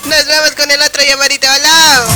Nos 0.04 0.26
vemos 0.26 0.52
con 0.56 0.70
el 0.70 0.80
otro 0.80 1.02
llamadito. 1.02 1.46
Hola. 1.46 2.06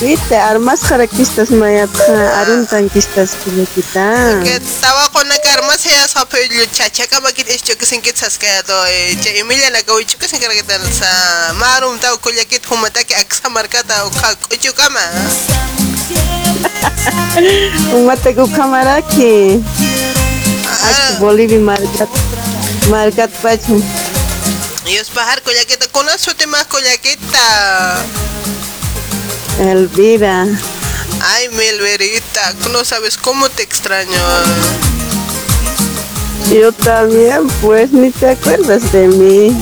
Viste, 0.00 0.36
armas 0.36 0.80
jarakistas 0.80 1.50
mayata, 1.50 2.40
arun 2.40 2.66
tankistas 2.66 3.36
kita. 3.74 4.40
Que 4.42 4.56
estaba 4.56 5.08
con 5.10 5.28
la 5.28 5.38
karma 5.40 5.76
se 5.76 5.90
ya 5.90 6.08
sabe 6.08 6.48
yo 6.48 6.64
chacha 6.72 7.06
kama 7.06 7.32
kit 7.32 7.48
esto 7.48 7.76
que 7.76 7.84
sin 7.84 8.00
kit 8.00 8.16
saskaya 8.16 8.62
to 8.62 8.72
Emilia 9.36 9.70
sin 10.28 10.40
kara 10.40 10.54
kita 10.54 10.78
sa 10.92 11.52
marum 11.54 11.98
tau 11.98 12.16
kuya 12.18 12.44
kit 12.44 12.64
humata 12.70 13.04
que 13.04 13.14
aksa 13.14 13.48
markata 13.50 14.06
o 14.06 14.10
ka 14.10 14.34
kuchu 14.48 14.72
kama. 14.72 15.00
Ki. 19.12 19.60
Aku 20.66 21.20
Bolivia 21.20 21.60
markat 21.60 22.08
markat 22.88 23.30
es 24.86 25.10
pajar 25.10 25.42
kita 25.42 25.86
con 25.88 26.08
eso 26.08 26.34
te 26.34 26.46
más. 26.46 26.66
Elvira. 29.60 30.46
Ay, 31.22 31.48
Melverita, 31.50 32.54
no 32.70 32.84
sabes 32.84 33.16
cómo 33.16 33.48
te 33.48 33.62
extraño. 33.62 34.18
Yo 36.52 36.72
también, 36.72 37.46
pues 37.60 37.92
ni 37.92 38.10
te 38.10 38.30
acuerdas 38.30 38.90
de 38.92 39.06
mí. 39.08 39.56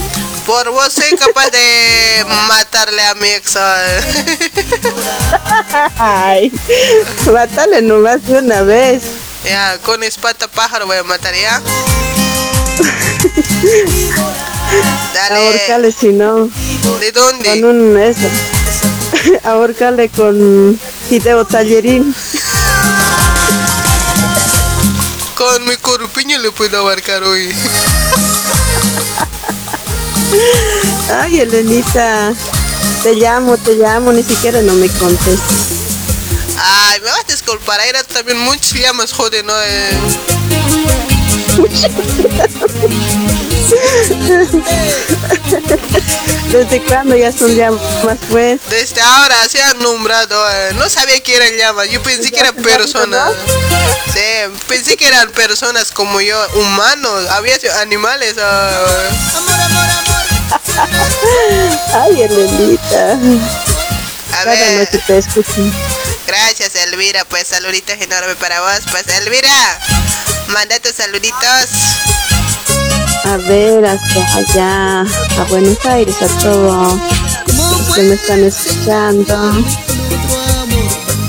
Por 0.47 0.71
vos 0.71 0.93
soy 0.93 1.17
capaz 1.17 1.51
de 1.51 2.25
matarle 2.49 3.03
a 3.03 3.15
mi 3.15 3.29
ex. 3.29 3.57
Ay, 5.99 6.53
mátale 7.33 7.81
nomás 7.81 8.27
de 8.27 8.39
una 8.39 8.63
vez. 8.63 9.03
Ya, 9.45 9.79
con 9.79 10.03
espata 10.03 10.49
pájaro 10.49 10.87
voy 10.87 10.99
a 10.99 11.05
matar 11.05 11.35
ya. 11.35 11.63
Dale. 15.15 15.47
Ahorcale 15.47 15.93
si 15.93 16.09
no. 16.09 16.51
¿De 17.01 17.13
dónde? 17.13 17.49
Con 17.49 17.65
un 17.65 17.99
eso. 17.99 18.29
Ahorcale 19.45 20.09
con 20.09 20.79
Hideo 21.11 21.45
Tallerín. 21.45 22.15
Con 25.35 25.67
mi 25.67 25.77
corpiño 25.77 26.39
le 26.39 26.51
puedo 26.53 26.79
abarcar 26.79 27.23
hoy. 27.23 27.55
Ay, 31.13 31.41
Elenita. 31.41 32.33
Te 33.03 33.15
llamo, 33.15 33.57
te 33.59 33.75
llamo, 33.75 34.13
ni 34.13 34.23
siquiera 34.23 34.63
no 34.63 34.75
me 34.75 34.89
contestas. 34.89 35.69
Ay, 36.57 37.01
me 37.01 37.07
vas 37.07 37.21
a 37.21 37.33
disculpar, 37.33 37.81
era 37.81 38.03
también 38.05 38.39
muchos 38.39 38.73
llamas, 38.75 39.13
joder, 39.13 39.45
¿no? 39.45 39.53
Eh. 39.63 39.99
¿Desde 46.51 46.83
cuándo 46.83 47.17
ya 47.17 47.33
son 47.33 47.55
llamas, 47.57 47.81
pues? 48.31 48.61
Desde 48.69 49.01
ahora 49.01 49.37
se 49.49 49.61
han 49.63 49.79
nombrado, 49.81 50.51
eh. 50.53 50.73
no 50.75 50.89
sabía 50.89 51.21
que 51.23 51.35
eran 51.35 51.53
llamas, 51.57 51.89
yo 51.91 52.03
pensé 52.03 52.31
que 52.31 52.41
eran 52.41 52.55
personas. 52.57 53.33
Sí, 54.13 54.21
pensé 54.69 54.97
que 54.97 55.07
eran 55.09 55.31
personas 55.33 55.91
como 55.91 56.21
yo, 56.21 56.39
humanos, 56.55 57.29
había 57.31 57.57
animales. 57.81 58.37
ah. 58.41 58.87
Ay, 61.95 62.23
Elenita. 62.23 63.13
A 64.33 64.45
Cada 64.45 64.51
ver. 64.53 64.79
noche 64.81 65.01
te 65.07 65.19
escucho. 65.19 65.63
Gracias, 66.27 66.75
Elvira. 66.77 67.25
Pues 67.25 67.49
saluditos 67.49 67.97
enormes 68.01 68.37
para 68.37 68.61
vos. 68.61 68.81
Pues, 68.91 69.07
Elvira, 69.19 69.51
manda 70.49 70.79
tus 70.81 70.93
saluditos. 70.93 71.71
A 73.25 73.37
ver, 73.39 73.85
hasta 73.85 74.37
allá, 74.37 75.01
a 75.01 75.45
Buenos 75.49 75.79
Aires, 75.87 76.15
a 76.21 76.27
todos 76.43 77.01
los 77.47 77.95
que 77.95 78.03
me 78.03 78.15
están 78.15 78.45
escuchando. 78.45 79.35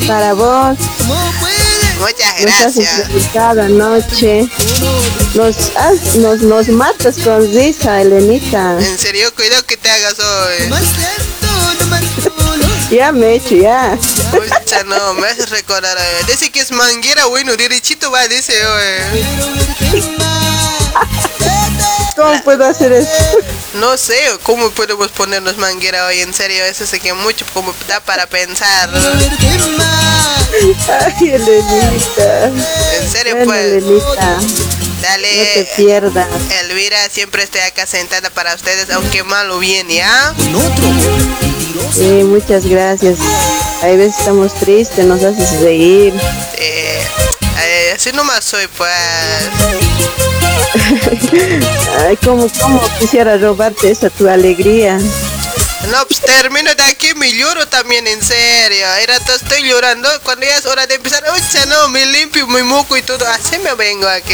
Para 0.08 0.34
vos, 0.34 0.78
Muchas 1.98 2.42
gracias. 2.42 3.08
cada 3.34 3.68
noche. 3.70 4.48
Nos, 5.34 5.56
has- 5.78 6.16
nos, 6.18 6.42
nos 6.42 6.68
matas 6.68 7.16
con 7.24 7.42
risa, 7.54 8.02
Elenita. 8.02 8.78
En 8.80 9.00
serio, 9.00 9.34
cuidado 9.34 9.66
que 9.66 9.78
te 9.78 9.90
hagas 9.90 10.16
hoy. 10.20 10.70
Ya 12.92 13.12
me 13.12 13.28
he 13.28 13.36
hecho, 13.38 13.56
ya. 13.56 13.98
Pucha, 14.32 14.84
no, 14.84 15.14
me 15.16 15.28
haces 15.28 15.50
recordar. 15.50 15.98
eh. 15.98 16.26
Dice 16.28 16.52
que 16.52 16.60
es 16.60 16.72
manguera, 16.72 17.26
bueno, 17.26 17.56
derechito 17.56 18.12
va, 18.12 18.28
dice, 18.28 18.54
oye. 18.68 19.26
¿Cómo 22.16 22.44
puedo 22.44 22.66
hacer 22.66 22.92
eso? 22.94 23.10
No 23.76 23.98
sé, 23.98 24.18
¿cómo 24.44 24.70
podemos 24.72 25.10
ponernos 25.12 25.58
manguera 25.58 26.06
hoy? 26.08 26.22
En 26.22 26.34
serio, 26.34 26.64
eso 26.64 26.86
sé 26.88 27.00
que 27.00 27.14
mucho 27.14 27.46
como 27.54 27.74
da 27.88 28.00
para 28.00 28.26
pensar. 28.28 28.90
Ay, 30.88 31.30
Elenita. 31.30 32.46
En 32.48 33.10
serio, 33.12 33.36
Bueno, 33.36 33.52
pues. 33.52 33.66
Elenita, 33.66 34.38
no 34.40 34.48
te 34.48 35.02
Dale, 35.02 35.70
pierdas. 35.76 36.28
Elvira, 36.64 36.98
siempre 37.10 37.44
estoy 37.44 37.62
acá 37.62 37.86
sentada 37.86 38.30
para 38.30 38.56
ustedes, 38.56 38.90
aunque 38.92 39.24
mal 39.24 39.52
o 39.52 39.60
bien, 39.60 39.88
¿ya? 39.90 40.34
Sí, 41.94 42.24
muchas 42.24 42.66
gracias. 42.66 43.20
A 43.84 43.88
veces 43.88 44.18
estamos 44.18 44.54
tristes, 44.56 45.06
nos 45.06 45.22
haces 45.22 45.60
reír. 45.60 46.14
Eh, 46.58 47.00
eh, 47.62 47.92
así 47.96 48.12
nomás 48.14 48.44
soy, 48.46 48.68
pues. 48.68 48.90
Ay, 52.08 52.18
cómo, 52.18 52.48
cómo 52.62 52.82
quisiera 53.00 53.38
robarte 53.38 53.90
esa 53.90 54.10
tu 54.10 54.28
alegría. 54.30 54.98
No, 54.98 56.06
pues 56.08 56.20
termino 56.22 56.74
de 56.76 56.84
aquí, 56.84 57.14
me 57.16 57.32
lloro 57.32 57.68
también, 57.68 58.06
en 58.08 58.22
serio. 58.24 58.86
Era, 59.02 59.20
to- 59.20 59.36
estoy 59.36 59.64
llorando. 59.68 60.10
Cuando 60.24 60.46
ya 60.46 60.58
es 60.58 60.66
hora 60.66 60.86
de 60.88 60.96
empezar, 60.96 61.24
oye, 61.32 61.66
no, 61.68 61.88
me 61.90 62.06
limpio 62.08 62.48
mi 62.48 62.64
moco 62.64 62.96
y 62.98 63.02
todo. 63.02 63.26
Así 63.28 63.58
me 63.60 63.74
vengo 63.76 64.08
aquí. 64.08 64.34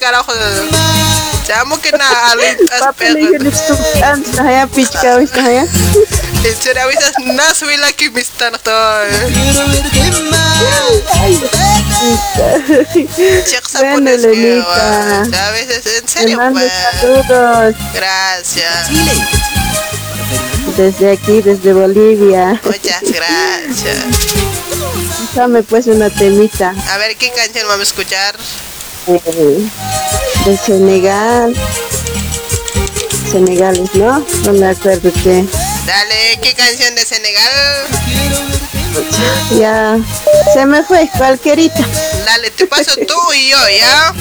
lor 0.00 0.22
ta 0.22 0.22
kara 0.22 0.22
ko 0.22 0.32
Chamo 1.46 1.80
que 1.80 1.92
na 1.92 2.04
alin 2.30 2.56
Papi 2.80 3.04
le 3.08 3.20
dije 3.20 3.38
lipstukan 3.38 4.24
saya 4.34 4.66
pichka 4.66 5.16
wis 5.16 5.30
saya. 5.30 5.64
En 6.44 6.56
serio, 6.56 6.82
a 6.82 6.86
veces 6.86 7.12
no 7.24 7.54
soy 7.54 7.76
la 7.78 7.92
que 7.92 8.10
me 8.10 8.20
están 8.20 8.52
Bueno, 13.80 14.10
Elenita. 14.10 15.22
A 15.22 15.50
veces, 15.50 15.86
en 16.00 16.08
serio, 16.08 16.36
mando 16.36 16.60
pues. 16.60 16.72
saludos 17.00 17.74
Gracias. 17.92 18.88
desde 20.76 21.12
aquí, 21.12 21.42
desde 21.42 21.72
Bolivia. 21.72 22.60
Muchas 22.64 23.02
gracias. 23.02 23.98
Dame 25.34 25.62
pues 25.62 25.86
una 25.86 26.10
temita 26.10 26.74
A 26.90 26.98
ver, 26.98 27.16
¿qué 27.16 27.30
canción 27.30 27.66
vamos 27.68 27.80
a 27.80 27.90
escuchar? 27.90 28.36
Eh, 29.08 29.68
de 30.44 30.56
Senegal. 30.56 31.54
Senegales, 33.30 33.94
¿no? 33.94 34.24
No 34.44 34.52
me 34.54 34.68
acuerdo 34.68 35.10
qué. 35.22 35.44
Dale, 35.86 36.38
¿qué 36.42 36.54
canción 36.54 36.94
de 36.94 37.04
Senegal? 37.04 37.86
Ya, 39.58 39.96
se 40.52 40.66
me 40.66 40.82
fue, 40.82 41.08
cualquierita. 41.16 41.80
Dale, 42.24 42.50
te 42.50 42.66
paso 42.66 42.92
tú 43.06 43.32
y 43.34 43.48
yo, 43.50 43.56
¿ya? 43.78 44.14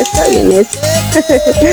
Está 0.00 0.28
bien 0.28 0.52
eso. 0.52 0.78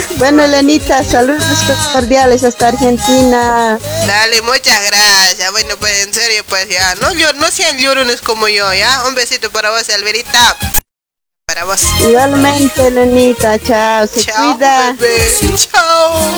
bueno, 0.17 0.43
Elenita, 0.43 1.03
saludos 1.03 1.43
cordiales 1.91 2.43
hasta 2.43 2.69
Argentina. 2.69 3.77
Dale, 4.07 4.41
muchas 4.43 4.79
gracias. 4.85 5.51
Bueno, 5.51 5.75
pues 5.79 6.05
en 6.05 6.13
serio, 6.13 6.43
pues 6.47 6.67
ya. 6.69 6.95
No, 6.95 7.11
llor- 7.11 7.35
no 7.35 7.49
sean 7.51 7.77
llorones 7.77 8.21
como 8.21 8.47
yo, 8.47 8.73
¿ya? 8.73 9.03
Un 9.07 9.15
besito 9.15 9.51
para 9.51 9.69
vos, 9.71 9.89
Alberita. 9.89 10.57
Para 11.47 11.63
vos. 11.65 11.79
Igualmente, 12.09 12.87
Elenita, 12.87 13.59
chao, 13.59 14.07
se 14.07 14.21
Chao, 14.25 14.53
cuida. 14.53 14.93
bebé. 14.93 15.17
Chao. 15.71 16.35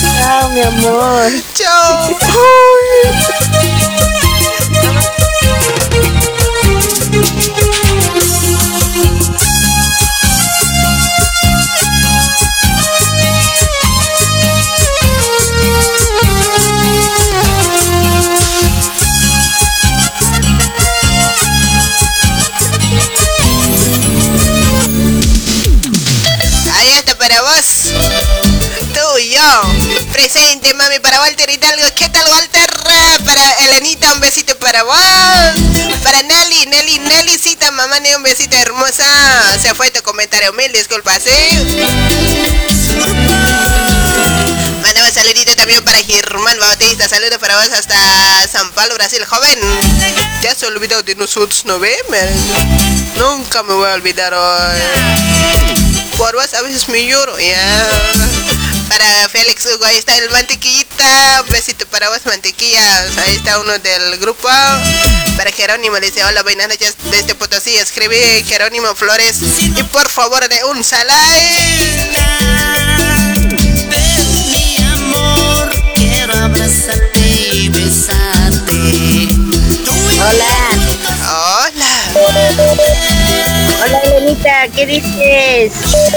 Chao, 0.00 0.48
mi 0.50 0.62
amor. 0.62 1.30
Chao. 1.54 2.16
Ahí 7.12 7.55
Presente, 30.28 30.74
mami, 30.74 30.98
para 30.98 31.20
Walter 31.20 31.48
Hidalgo. 31.48 31.86
¿Qué 31.94 32.08
tal, 32.08 32.26
Walter? 32.26 32.68
Para 33.24 33.52
Elenita, 33.60 34.12
un 34.12 34.18
besito 34.18 34.58
para 34.58 34.82
vos. 34.82 34.96
Para 36.02 36.20
Nelly, 36.20 36.66
Nelly, 36.66 36.98
Nellycita, 36.98 37.70
mamá, 37.70 37.98
un 38.16 38.24
besito 38.24 38.56
hermosa. 38.56 39.04
Se 39.62 39.72
fue 39.74 39.92
tu 39.92 40.02
comentario, 40.02 40.52
mil 40.54 40.72
disculpas, 40.72 41.22
¿eh? 41.28 41.86
Mandamos 44.82 45.12
saludito 45.14 45.54
también 45.54 45.84
para 45.84 46.02
Germán 46.02 46.58
Bautista. 46.58 47.08
Saludos 47.08 47.38
para 47.38 47.58
vos 47.58 47.72
hasta 47.72 47.94
San 48.48 48.72
Paulo, 48.72 48.94
Brasil. 48.94 49.24
Joven, 49.24 49.60
te 50.40 50.48
has 50.48 50.60
olvidado 50.64 51.04
de 51.04 51.14
nosotros, 51.14 51.64
¿no 51.66 51.78
ve? 51.78 51.96
Nunca 53.14 53.62
me 53.62 53.74
voy 53.74 53.88
a 53.88 53.94
olvidar 53.94 54.34
hoy. 54.34 54.80
Por 56.16 56.34
vos 56.34 56.52
a 56.52 56.62
veces 56.62 56.88
me 56.88 57.06
lloro, 57.06 57.38
ya. 57.38 58.55
Para 58.88 59.28
Félix 59.28 59.66
Hugo, 59.66 59.84
ahí 59.84 59.96
está 59.96 60.16
el 60.16 60.30
mantequillita. 60.30 61.42
Un 61.44 61.50
besito 61.50 61.86
para 61.86 62.08
vos, 62.08 62.20
mantequillas. 62.24 63.18
Ahí 63.18 63.36
está 63.36 63.58
uno 63.60 63.78
del 63.78 64.18
grupo. 64.18 64.48
Para 65.36 65.50
Jerónimo, 65.50 65.98
le 65.98 66.06
dice: 66.06 66.24
Hola, 66.24 66.42
buenas 66.42 66.68
noches 66.68 66.94
desde 67.10 67.34
Potosí. 67.34 67.76
Escribe 67.76 68.44
Jerónimo 68.46 68.94
Flores. 68.94 69.38
Y 69.42 69.82
por 69.84 70.10
favor, 70.10 70.48
de 70.48 70.64
un 70.64 70.82
salai. 70.84 72.10
Mi 74.50 74.76
amor, 74.78 75.70
quiero 75.94 76.34
abrazarte 76.36 77.20
y 77.52 77.68
besarte. 77.68 79.28
Hola. 80.18 80.46
Hola. 81.28 82.45
¿Qué 84.74 84.86
dices? 84.86 85.72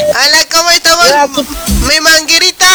Hola, 0.09 0.47
¿cómo 0.51 0.69
estamos? 0.71 1.45
Mi 1.87 1.99
manguerita. 2.01 2.65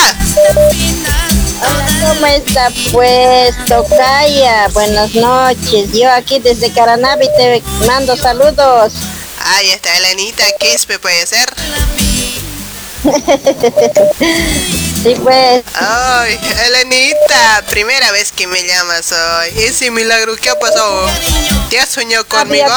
Hola, 1.60 1.86
¿cómo 2.08 2.26
está? 2.26 2.70
Pues, 2.92 3.54
Tocaya, 3.66 4.68
buenas 4.68 5.14
noches. 5.14 5.92
Yo 5.92 6.10
aquí 6.10 6.38
desde 6.38 6.70
Caranavi 6.70 7.26
te 7.36 7.62
mando 7.86 8.16
saludos. 8.16 8.92
Ahí 9.44 9.70
está 9.70 9.96
Elenita. 9.96 10.44
Quispe 10.60 10.98
puede 10.98 11.26
ser. 11.26 11.52
Sí, 15.04 15.14
pues. 15.22 15.62
Ay, 15.74 16.40
Elenita, 16.66 17.62
primera 17.68 18.10
vez 18.12 18.32
que 18.32 18.46
me 18.46 18.66
llamas 18.66 19.12
hoy. 19.12 19.64
Ese 19.64 19.90
milagro, 19.90 20.34
¿qué 20.36 20.48
ha 20.48 20.58
pasado? 20.58 21.06
¿Te 21.68 21.78
has 21.78 21.90
soñado 21.90 22.26
conmigo? 22.26 22.72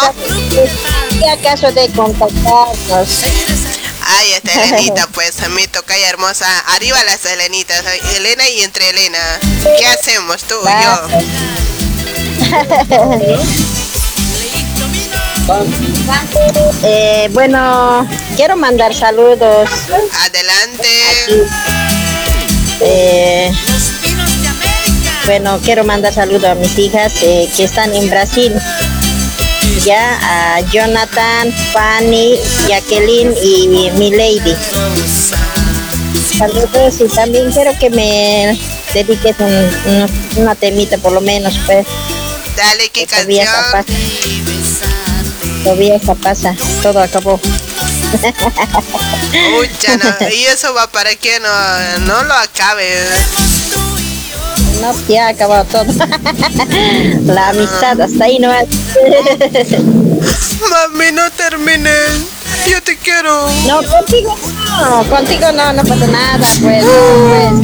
¿Qué 1.09 1.29
acaso 1.29 1.71
de 1.71 1.89
contactarnos? 1.91 3.23
Ahí 4.07 4.33
está 4.33 4.61
Elenita, 4.61 5.07
pues 5.13 5.41
a 5.41 5.47
mí 5.47 5.65
toca 5.67 5.95
hermosa. 5.97 6.45
Arriba 6.75 7.01
las 7.05 7.23
Elenitas, 7.23 7.85
Elena 8.17 8.49
y 8.49 8.59
entre 8.59 8.89
Elena. 8.89 9.39
¿Qué 9.79 9.85
hacemos 9.85 10.43
tú 10.43 10.55
y 10.63 10.83
yo? 10.83 11.07
Eh, 16.83 17.29
bueno, 17.31 18.05
quiero 18.35 18.57
mandar 18.57 18.93
saludos. 18.93 19.69
Adelante. 20.25 20.89
Bueno, 25.27 25.59
quiero 25.63 25.83
mandar 25.83 26.13
saludos 26.13 26.45
a 26.45 26.55
mis 26.55 26.77
hijas 26.79 27.13
eh, 27.21 27.47
que 27.55 27.65
están 27.65 27.93
en 27.93 28.09
Brasil. 28.09 28.53
Ya, 29.85 30.17
a 30.21 30.61
Jonathan, 30.71 31.53
Fanny, 31.73 32.39
Jacqueline 32.67 33.33
y 33.43 33.67
mi 33.67 34.09
lady. 34.11 34.55
Saludos 36.37 36.95
y 37.01 37.07
también 37.13 37.51
quiero 37.51 37.77
que 37.77 37.89
me 37.89 38.57
dediques 38.93 39.35
un- 39.39 39.77
un- 39.85 40.09
una 40.37 40.55
temita 40.55 40.97
por 40.97 41.11
lo 41.11 41.19
menos, 41.21 41.53
pues. 41.65 41.85
Dale, 42.55 42.89
¿qué 42.89 43.05
Todavía 43.05 43.45
canción? 43.45 43.71
pasa. 43.71 43.93
Todavía 45.63 45.95
esa 45.95 46.15
pasa, 46.15 46.55
todo 46.81 47.01
acabó. 47.01 47.39
No. 47.43 47.51
¿Y 50.33 50.45
eso 50.45 50.73
va 50.73 50.89
para 50.89 51.13
que 51.15 51.39
no, 51.41 51.99
no 52.05 52.23
lo 52.23 52.33
acabe? 52.35 52.87
No, 54.81 54.93
ya 55.07 55.27
ha 55.27 55.29
acabado 55.29 55.63
todo. 55.65 55.85
La 57.25 57.49
amistad 57.49 58.01
hasta 58.01 58.23
ahí 58.23 58.39
no 58.39 58.49
Mami, 60.69 61.11
no 61.13 61.29
termines. 61.31 62.21
Yo 62.69 62.81
te 62.81 62.97
quiero. 62.97 63.47
No, 63.67 63.83
contigo 63.83 64.35
no, 64.79 65.03
contigo 65.09 65.51
no, 65.51 65.73
no 65.73 65.83
pasa 65.83 66.07
nada, 66.07 66.39
pues. 66.61 66.83
no, 66.83 67.61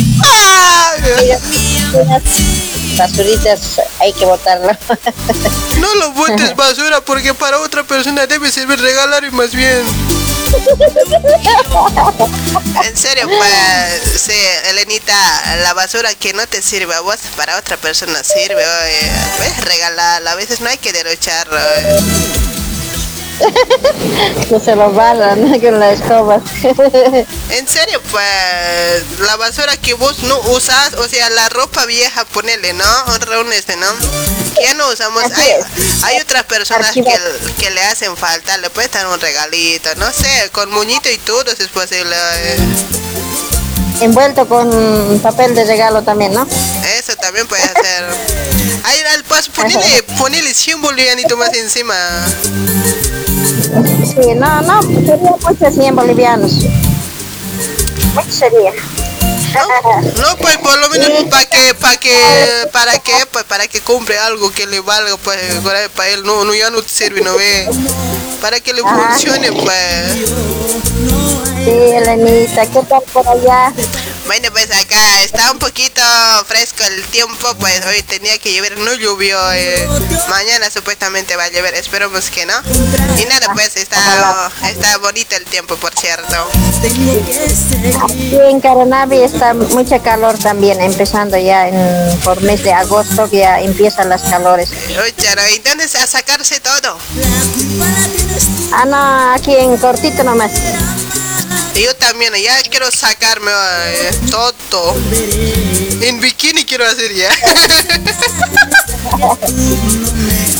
pues. 1.17 1.39
Basuritas 2.97 3.81
hay 3.99 4.13
que 4.13 4.25
botarlo. 4.25 4.71
No 5.79 5.95
lo 5.95 6.11
botes 6.11 6.55
basura 6.55 7.01
porque 7.01 7.33
para 7.33 7.59
otra 7.59 7.83
persona 7.83 8.27
debe 8.27 8.51
servir 8.51 8.79
regalar 8.79 9.23
y 9.23 9.31
más 9.31 9.53
bien. 9.53 9.81
En 12.83 12.97
serio, 12.97 13.27
pues, 13.27 14.21
sí, 14.21 14.33
Elenita, 14.69 15.57
la 15.63 15.73
basura 15.73 16.13
que 16.15 16.33
no 16.33 16.45
te 16.47 16.61
sirve 16.61 16.93
a 16.93 17.01
vos, 17.01 17.17
para 17.35 17.57
otra 17.57 17.77
persona 17.77 18.23
sirve. 18.23 18.55
oye. 18.55 19.11
Puedes 19.37 19.65
regalarla, 19.65 20.31
a 20.31 20.35
veces 20.35 20.61
no 20.61 20.69
hay 20.69 20.77
que 20.77 20.91
derrocharlo. 20.93 21.55
oye. 21.55 22.52
que 24.49 24.59
se 24.59 24.75
lo 24.75 24.91
barran 24.91 25.59
con 25.59 25.79
la 25.79 25.91
escoba. 25.91 26.41
En 27.49 27.67
serio, 27.67 28.01
pues, 28.11 29.19
la 29.19 29.35
basura 29.37 29.77
que 29.77 29.93
vos 29.93 30.23
no 30.23 30.39
usas, 30.51 30.93
o 30.95 31.07
sea, 31.07 31.29
la 31.29 31.49
ropa 31.49 31.85
vieja, 31.85 32.25
ponele, 32.25 32.73
¿no? 32.73 32.85
Reúnese, 33.19 33.75
¿no? 33.77 33.87
Ya 34.61 34.73
no 34.73 34.89
usamos. 34.89 35.23
Hay, 35.35 35.51
hay 36.03 36.19
otras 36.19 36.43
personas 36.43 36.91
que, 36.91 37.03
que 37.59 37.69
le 37.71 37.81
hacen 37.83 38.15
falta, 38.17 38.57
le 38.57 38.69
puedes 38.69 38.91
dar 38.91 39.07
un 39.07 39.19
regalito, 39.19 39.93
no 39.95 40.11
sé, 40.11 40.49
con 40.51 40.71
muñito 40.71 41.09
y 41.11 41.17
todo, 41.19 41.55
si 41.55 41.63
es 41.63 41.69
posible. 41.69 42.15
eh. 42.15 42.57
Envuelto 44.01 44.47
con 44.47 45.19
papel 45.21 45.53
de 45.55 45.63
regalo 45.65 46.01
también, 46.01 46.33
¿no? 46.33 46.47
Eso 46.97 47.15
también 47.17 47.47
puede 47.47 47.63
hacer. 47.63 48.05
Ahí 48.83 48.99
al 49.13 49.23
paso, 49.23 49.51
ponele, 49.51 50.03
ponele 50.17 50.53
100 50.53 50.81
bolivianitos 50.81 51.37
más 51.37 51.53
encima. 51.53 51.95
Sí, 53.63 54.35
no, 54.35 54.61
no, 54.61 54.81
sería 54.81 55.35
mucho 55.41 55.71
100 55.71 55.95
bolivianos. 55.95 56.51
Mucho 58.13 58.31
sería. 58.31 58.71
No, 60.17 60.37
pues 60.37 60.57
por 60.57 60.77
lo 60.79 60.89
menos 60.89 61.23
para 61.29 61.45
que, 61.45 61.75
para 61.75 61.97
que, 61.97 62.15
para 62.71 62.99
que, 62.99 63.13
pues 63.31 63.43
para 63.45 63.67
que 63.67 63.79
compre 63.81 64.17
algo 64.17 64.51
que 64.51 64.65
le 64.65 64.79
valga, 64.79 65.15
pues 65.17 65.39
para, 65.63 65.87
para 65.89 66.09
él 66.09 66.23
no, 66.23 66.43
no 66.43 66.53
ya 66.53 66.71
no 66.71 66.81
te 66.81 66.89
sirve, 66.89 67.21
no 67.21 67.35
ve. 67.35 67.69
Para 68.41 68.59
que 68.59 68.73
le 68.73 68.81
funcione, 68.81 69.51
pues. 69.51 70.29
Sí, 71.63 71.69
Elenita, 71.69 72.65
¿qué 72.65 72.81
tal 72.89 73.01
por 73.13 73.27
allá? 73.27 73.71
Bueno, 74.25 74.49
pues 74.51 74.65
acá 74.71 75.21
está 75.21 75.51
un 75.51 75.59
poquito 75.59 76.01
fresco 76.45 76.83
el 76.83 77.03
tiempo, 77.03 77.47
pues 77.59 77.85
hoy 77.85 78.01
tenía 78.03 78.37
que 78.37 78.53
llover, 78.53 78.77
no 78.79 78.93
llovió, 78.93 79.37
eh, 79.53 79.87
mañana 80.29 80.69
supuestamente 80.69 81.35
va 81.35 81.43
a 81.43 81.49
llover, 81.49 81.73
esperemos 81.75 82.29
que 82.29 82.45
no. 82.45 82.53
Y 83.21 83.25
nada, 83.25 83.53
pues 83.53 83.75
está, 83.75 84.51
está 84.69 84.97
bonito 84.97 85.35
el 85.35 85.45
tiempo, 85.45 85.75
por 85.75 85.93
cierto. 85.93 86.35
Aquí 88.03 88.35
en 88.35 88.61
Caranavi 88.61 89.21
está 89.21 89.53
mucha 89.53 89.99
calor 89.99 90.37
también, 90.37 90.81
empezando 90.81 91.37
ya 91.37 91.67
en, 91.67 92.19
por 92.21 92.41
mes 92.41 92.63
de 92.63 92.73
agosto, 92.73 93.29
que 93.29 93.37
ya 93.39 93.61
empiezan 93.61 94.09
las 94.09 94.23
calores. 94.23 94.69
Uy, 94.89 95.13
charo, 95.17 95.41
entonces 95.43 95.95
a 95.95 96.07
sacarse 96.07 96.59
todo. 96.59 96.97
Ah, 98.73 98.85
no, 98.85 99.33
aquí 99.33 99.55
en 99.55 99.77
cortito 99.77 100.23
nomás. 100.23 100.51
También, 102.13 102.31
ya 102.43 102.61
quiero 102.69 102.91
sacarme 102.91 103.49
eh, 103.51 104.11
todo. 104.29 104.95
En 105.99 106.21
bikini 106.21 106.63
quiero 106.63 106.85
hacer 106.85 107.11
ya. 107.11 107.27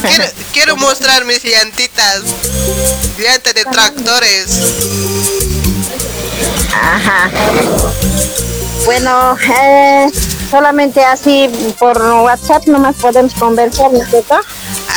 quiero, 0.01 0.26
quiero 0.51 0.76
mostrar 0.78 1.26
mis 1.26 1.43
llantitas. 1.43 2.24
Llantas 3.20 3.54
de 3.54 3.66
tractores. 3.66 4.47
Ajá. 6.74 7.30
Bueno, 8.86 9.38
eh, 9.56 10.12
solamente 10.49 11.06
así 11.06 11.51
por 11.78 12.01
WhatsApp 12.01 12.66
nomás 12.66 12.95
podemos 12.95 13.36
conversar, 13.36 13.91
¿no? 13.91 14.01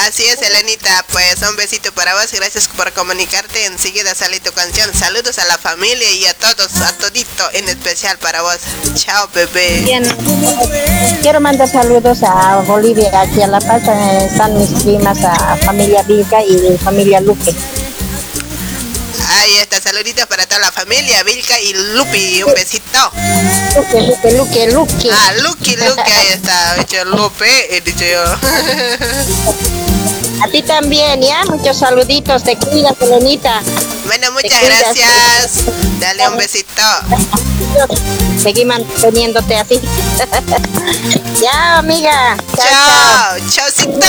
Así 0.04 0.24
es, 0.26 0.40
Elenita. 0.42 1.04
Pues 1.10 1.40
un 1.48 1.56
besito 1.56 1.92
para 1.92 2.14
vos. 2.14 2.30
Gracias 2.32 2.68
por 2.68 2.92
comunicarte. 2.92 3.66
Enseguida 3.66 4.14
sale 4.14 4.40
tu 4.40 4.52
canción. 4.52 4.92
Saludos 4.94 5.38
a 5.38 5.44
la 5.46 5.58
familia 5.58 6.10
y 6.12 6.26
a 6.26 6.34
todos, 6.34 6.76
a 6.76 6.92
todito, 6.98 7.44
en 7.54 7.68
especial 7.68 8.18
para 8.18 8.42
vos. 8.42 8.58
Chao, 8.94 9.28
bebé. 9.34 9.80
Bien. 9.82 10.04
Quiero 11.22 11.40
mandar 11.40 11.68
saludos 11.70 12.22
a 12.22 12.58
Bolivia, 12.66 13.20
aquí 13.20 13.42
a 13.42 13.46
La 13.46 13.60
Paz. 13.60 13.82
Están 14.30 14.58
mis 14.58 14.82
primas, 14.82 15.18
a 15.22 15.56
familia 15.56 16.02
Vilca 16.02 16.42
y 16.42 16.76
familia 16.78 17.20
Luque. 17.20 17.54
Saluditos 19.96 20.26
para 20.26 20.44
toda 20.44 20.60
la 20.60 20.70
familia, 20.70 21.22
Vilca 21.22 21.58
y 21.58 21.72
Lupi. 21.72 22.42
Un 22.42 22.52
besito. 22.52 23.10
Luque, 23.74 24.02
Luque, 24.02 24.32
Luque, 24.32 24.66
Luque. 24.70 25.10
Ah, 25.10 25.32
Lucky, 25.38 25.74
Luque, 25.76 26.12
ahí 26.12 26.26
está. 26.34 26.76
He 26.76 26.80
dicho 26.80 27.02
Lupe, 27.06 27.74
he 27.74 27.80
dicho 27.80 28.04
yo. 28.04 28.22
A 30.44 30.48
ti 30.48 30.60
también, 30.60 31.22
¿ya? 31.22 31.46
Muchos 31.46 31.78
saluditos. 31.78 32.44
Te 32.44 32.58
cuidas, 32.58 32.92
Elenita. 33.00 33.62
Bueno, 34.04 34.32
muchas 34.32 34.62
gracias. 34.62 35.64
Dale 35.98 36.28
un 36.28 36.36
besito. 36.36 36.82
Seguí 38.42 38.66
manteniéndote 38.66 39.56
así. 39.56 39.80
ya, 41.40 41.78
amiga. 41.78 42.36
Chao, 42.54 43.38
chaucito. 43.48 44.06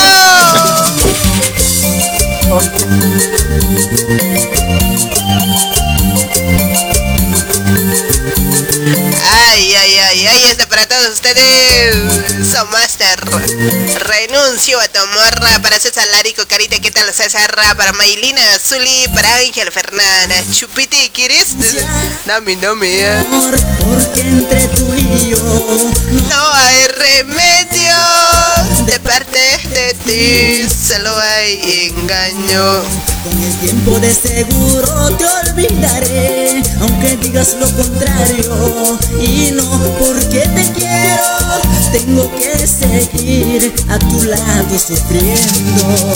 Ay, 8.89 9.75
ay, 9.75 9.97
ay, 9.97 10.27
ay, 10.27 10.43
está 10.45 10.66
para 10.77 10.89
todos 10.89 11.13
ustedes. 11.13 11.95
So 12.47 12.63
Master. 12.67 13.19
Renuncio 13.99 14.79
a 14.79 14.87
tu 14.87 14.99
morra 15.07 15.59
para 15.63 15.79
César 15.79 16.05
Larico, 16.11 16.45
Carita, 16.47 16.77
¿qué 16.79 16.91
tal 16.91 17.11
César? 17.15 17.55
Para 17.75 17.93
Maylina, 17.93 18.43
Zuli, 18.59 19.07
para 19.15 19.37
Ángel 19.37 19.71
Fernanda. 19.71 20.35
Chupiti, 20.51 21.09
¿quieres? 21.09 21.55
Dame, 22.27 22.55
dame. 22.57 22.87
eh. 22.91 23.25
Porque 23.79 24.21
entre 24.21 24.67
tú 24.67 24.93
y 24.93 25.29
yo 25.31 25.37
No 26.29 26.53
hay 26.53 26.87
remedio 26.87 28.85
de 28.85 28.99
parte 28.99 29.39
de 29.69 29.95
ti, 30.05 30.67
solo 30.69 31.17
hay 31.17 31.91
engaño. 31.97 32.83
Con 33.23 33.43
el 33.43 33.57
tiempo 33.57 33.99
de 33.99 34.13
seguro 34.13 35.17
te 35.17 35.25
olvidaré 35.25 36.61
Aunque 36.79 37.17
digas 37.17 37.55
lo 37.59 37.69
contrario 37.75 38.97
Y 39.19 39.51
no 39.51 39.69
porque 39.99 40.47
te 40.55 40.66
quiero 40.73 41.27
Tengo 41.91 42.29
que 42.35 42.67
seguir 42.67 43.73
a 43.89 43.97
tu 43.97 44.21
lado 44.23 44.77
sufriendo. 44.77 46.13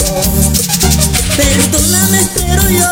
Perdóname 1.36 2.28
pero 2.34 2.62
yo 2.68 2.86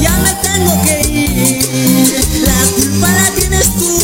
ya 0.00 0.16
me 0.18 0.34
tengo 0.42 0.82
que 0.82 1.00
ir. 1.08 2.42
La 2.46 2.58
culpa 2.74 3.12
la 3.12 3.30
tienes 3.38 3.76
tú 3.76 3.98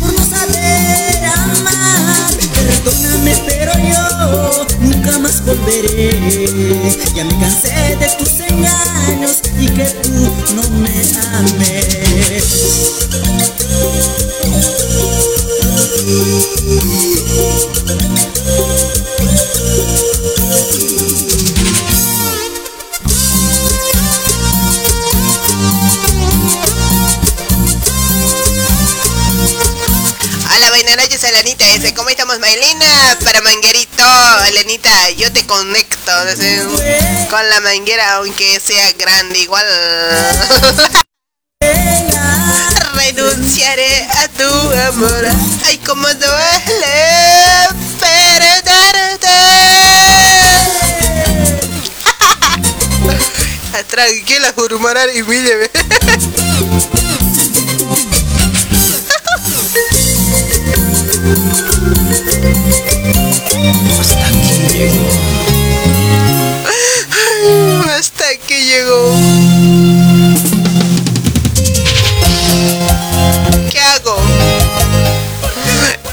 por 0.00 0.12
no 0.12 0.24
saber 0.24 1.24
amar. 1.24 2.32
Perdóname 2.54 3.36
pero 3.46 3.72
yo 3.78 4.66
nunca 4.80 5.18
más 5.18 5.44
volveré. 5.44 6.96
Ya 7.14 7.24
me 7.24 7.38
cansé 7.38 7.96
de 7.96 8.08
tus 8.16 8.40
engaños 8.40 9.40
y 9.58 9.66
que 9.66 9.84
tú 9.84 10.32
no 10.54 10.62
me 10.78 11.02
ames 11.34 11.73
¿cómo 32.44 32.52
estamos, 32.52 32.68
Maylina? 32.74 33.18
Para 33.24 33.40
Manguerito, 33.42 34.04
Elenita, 34.48 35.10
yo 35.12 35.32
te 35.32 35.46
conecto 35.46 36.12
con 37.30 37.48
la 37.48 37.60
manguera, 37.60 38.14
aunque 38.16 38.60
sea 38.60 38.92
grande, 38.92 39.38
igual. 39.40 39.64
Renunciaré 42.94 44.08
a 44.18 44.28
tu 44.28 44.44
amor. 44.44 45.26
Ay, 45.64 45.78
cómo 45.78 46.06
duele 46.06 47.68
perderte. 47.98 49.28
Tranquila, 53.88 54.52
Jurumarar 54.54 55.08
y 55.14 55.22
Willem. 55.22 55.68
Hasta 64.00 64.26
aquí 64.26 64.54
llegó. 64.72 65.08
Hasta 67.96 68.28
aquí 68.28 68.54
llegó. 68.54 69.14
¿Qué 73.70 73.80
hago? 73.80 74.16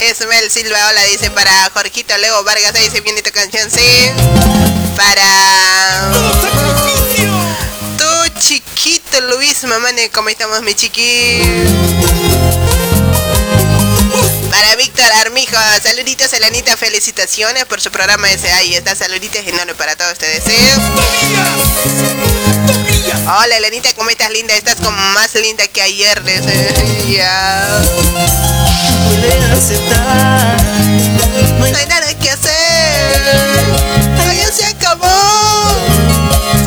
Esmel 0.02 0.52
Silva, 0.52 0.78
hola, 0.90 1.04
dice 1.06 1.30
para 1.32 1.70
Jorgito 1.74 2.18
Leo 2.18 2.44
Vargas, 2.44 2.76
ahí 2.76 2.84
dice 2.84 3.02
bien 3.02 3.16
tu 3.24 3.32
canción, 3.32 3.70
sí. 3.72 4.12
Para 4.96 6.12
tu 7.98 8.40
chiquito 8.40 9.22
Luis 9.22 9.64
Mamane, 9.64 10.10
¿cómo 10.10 10.30
estamos 10.30 10.62
mi 10.64 10.74
chiqui? 10.74 11.42
Para 14.62 14.76
Víctor 14.76 15.12
Armijo, 15.22 15.58
saluditos 15.82 16.32
Elenita, 16.34 16.78
felicitaciones 16.78 17.66
por 17.66 17.82
su 17.82 17.90
programa 17.90 18.30
ese 18.30 18.48
ahí 18.52 18.76
está, 18.76 18.94
saluditos 18.94 19.42
enormes 19.48 19.76
para 19.76 19.96
todos 19.96 20.12
ustedes. 20.12 20.44
¿sí? 20.44 20.56
Hola 23.26 23.58
Elenita, 23.58 23.92
¿cómo 23.96 24.12
estás 24.12 24.30
linda? 24.30 24.54
Estás 24.56 24.76
como 24.76 24.92
más 24.92 25.34
linda 25.34 25.68
que 25.68 25.82
ayer. 25.82 26.22
No 31.58 31.66
hay 31.66 31.88
nada 31.88 32.14
que 32.20 32.30
hacer. 32.30 33.66
Allá 34.30 34.52
se 34.52 34.66
acabó. 34.68 35.08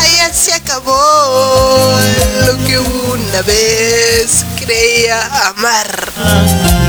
Allá 0.01 0.35
se 0.35 0.53
acabó 0.53 1.97
lo 2.45 2.67
que 2.67 2.77
una 2.77 3.43
vez 3.43 4.45
creía 4.59 5.47
amar. 5.47 6.84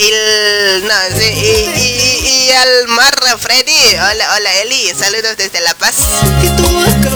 El. 0.00 0.86
No, 0.86 0.94
sí, 1.16 1.24
y, 1.24 1.70
y, 1.78 2.48
y 2.48 2.50
al 2.52 2.88
Marra 2.88 3.38
Freddy. 3.38 3.94
Hola, 3.94 4.34
hola 4.36 4.54
Eli. 4.62 4.92
Saludos 4.98 5.36
desde 5.36 5.60
La 5.60 5.74
Paz. 5.74 5.94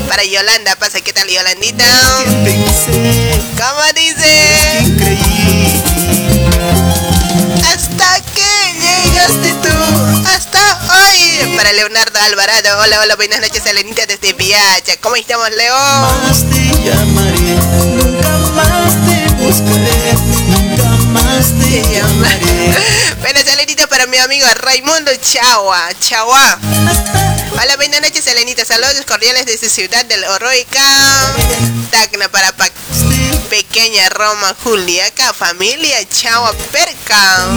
Para 0.08 0.24
Yolanda, 0.24 0.76
pasa, 0.76 1.00
¿qué 1.00 1.12
tal 1.12 1.28
Yolandita? 1.28 1.84
¿Cómo 3.56 3.82
dice? 3.94 4.78
Hasta 7.66 8.20
que 8.34 8.72
llegaste 8.80 9.52
tú, 9.62 10.26
hasta 10.26 10.58
hoy 10.92 11.56
Para 11.56 11.72
Leonardo 11.72 12.18
Alvarado. 12.20 12.78
Hola, 12.80 13.00
hola, 13.00 13.16
buenas 13.16 13.40
noches, 13.40 13.66
Elenita 13.66 14.06
desde 14.06 14.32
Viacha. 14.32 14.96
¿Cómo 15.00 15.16
estamos, 15.16 15.50
Leo? 15.50 15.74
Más 15.74 16.48
te 16.48 16.64
llamaré, 16.84 17.56
nunca 17.96 18.30
más 18.54 18.94
te 19.06 19.28
buscaré, 19.34 20.14
nunca 20.46 20.88
más 21.12 21.46
te 21.60 21.82
llamaré. 21.92 22.47
Buenas 23.20 23.46
Elenita 23.46 23.86
para 23.86 24.06
mi 24.06 24.16
amigo 24.16 24.46
Raimundo 24.62 25.10
Chagua. 25.20 25.88
Chagua. 26.00 26.58
Hola, 27.60 27.76
buenas 27.76 28.00
noches, 28.00 28.26
Elenita. 28.26 28.64
Saludos 28.64 29.04
cordiales 29.06 29.46
desde 29.46 29.68
Ciudad 29.68 30.04
del 30.04 30.24
Oroica. 30.24 30.80
Tacna 31.90 32.28
para 32.28 32.52
pa- 32.52 32.68
pequeña 33.50 34.08
Roma 34.10 34.54
Juliaca, 34.62 35.32
familia 35.32 35.96
Chagua 36.08 36.52
Perca. 36.72 37.48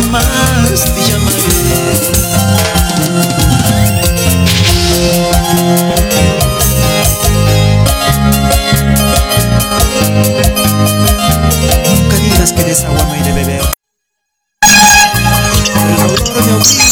El 16.31 16.37
dolor 16.37 16.63
me 16.77 16.83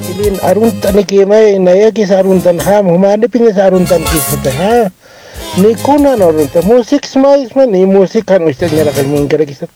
ilin 0.09 0.39
aruntan 0.41 0.95
ni 0.95 1.03
kimai 1.03 1.59
na 1.59 1.71
ya 1.71 1.91
kis 1.91 2.11
aruntan 2.11 2.59
ha 2.59 2.79
humani 2.81 3.27
pingas 3.27 3.57
aruntan 3.57 4.03
kis 4.07 4.23
ha 4.57 4.89
ni 5.57 5.75
kuna 5.83 6.15
no 6.15 6.29
aruntan 6.31 6.63
musik 6.63 7.05
smais 7.05 7.55
man 7.55 7.71
ni 7.71 7.85
musik 7.85 8.25
kan 8.25 8.43
usted 8.47 8.71
nyala 8.71 8.91
kan 8.95 9.05
mun 9.07 9.27
kira 9.27 9.45
kisat 9.45 9.69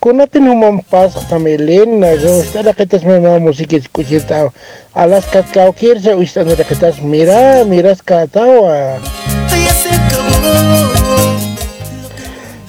kuna 0.00 0.26
pin 0.26 0.46
humam 0.46 0.78
pas 0.90 1.10
kamelin 1.28 1.98
na 1.98 2.14
go 2.16 2.38
usted 2.38 2.66
kitas 2.76 3.02
me 3.02 3.18
ma 3.18 3.38
musik 3.42 3.72
is 3.72 3.88
kuchita 3.90 4.52
alas 4.94 5.26
kat 5.26 5.50
kau 5.50 5.72
kir 5.72 5.98
se 5.98 6.14
usted 6.14 6.46
nyala 6.46 6.62
kitas 6.62 7.02
mira 7.02 7.64
miras 7.66 7.98
katawa 7.98 9.02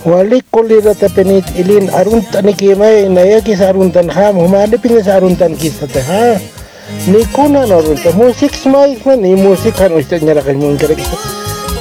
wali 0.07 0.39
kulira 0.53 0.93
tapenit 0.95 1.43
ilin 1.59 1.89
aruntan 1.99 2.45
ni 2.47 2.53
kimai 2.59 3.09
na 3.15 3.21
ya 3.31 3.39
kis 3.43 3.59
aruntan 3.69 4.07
ha 4.15 4.31
humani 4.31 4.77
pingas 4.83 5.07
aruntan 5.15 5.51
kis 5.59 5.75
ha 6.07 6.39
ni 7.11 7.21
kuna 7.35 7.65
no 7.67 7.75
aruntan 7.83 8.13
musik 8.15 8.53
smais 8.55 9.03
man 9.05 9.19
ni 9.21 9.35
musik 9.35 9.75
kan 9.75 9.91
usted 9.99 10.23
nyala 10.23 10.41
kan 10.47 10.55
mun 10.61 10.77
kira 10.79 10.95
kisat 10.95 11.19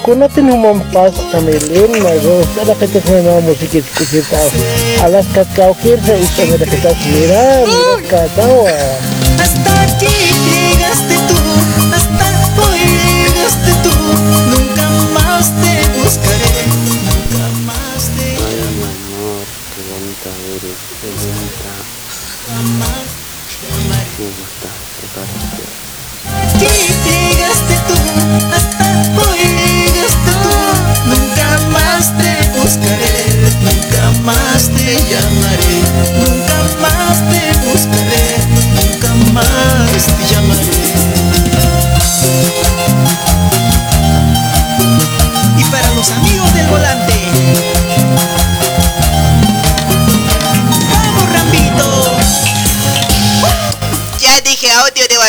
kuna 0.05 0.27
pin 0.35 0.51
humam 0.51 0.79
pas 0.93 1.15
kamelin 1.33 1.93
na 2.05 2.13
go 2.25 2.33
usted 2.43 2.69
kitas 2.83 3.05
me 3.11 3.19
ma 3.27 3.35
musik 3.47 3.75
is 3.79 3.87
kuchita 3.97 4.43
alas 5.07 5.27
kat 5.35 5.47
kau 5.57 5.73
kir 5.83 5.99
se 6.07 6.15
usted 6.27 6.47
nyala 6.51 6.67
kitas 6.73 6.99
mira 7.15 7.45
miras 7.71 8.03
katawa 8.11 8.75
Nunca 36.15 36.63
más 36.81 37.19
te 37.31 37.53
buscaré, 37.67 38.39
nunca 38.49 39.15
más 39.25 40.07
te 40.07 40.35
llamaré, 40.35 41.76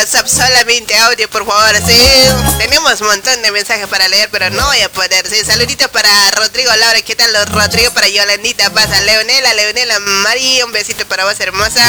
WhatsApp, 0.08 0.26
solamente 0.26 0.96
audio, 0.96 1.28
por 1.28 1.44
favor, 1.44 1.76
sí. 1.86 1.98
Tenemos 2.56 2.98
un 3.02 3.08
montón 3.08 3.42
de 3.42 3.52
mensajes 3.52 3.86
para 3.88 4.08
leer, 4.08 4.30
pero 4.32 4.48
no 4.48 4.64
voy 4.64 4.80
a 4.80 4.90
poder, 4.90 5.26
sí. 5.28 5.44
Saludito 5.44 5.86
para 5.90 6.08
Rodrigo 6.30 6.74
Laura, 6.76 7.02
¿qué 7.02 7.14
tal 7.14 7.30
los 7.30 7.46
Rodrigo? 7.50 7.90
Para 7.92 8.08
Yolandita, 8.08 8.70
pasa 8.70 9.02
Leonela, 9.02 9.52
Leonela 9.52 9.98
María, 9.98 10.64
un 10.64 10.72
besito 10.72 11.04
para 11.06 11.26
vos, 11.26 11.38
hermosa. 11.40 11.82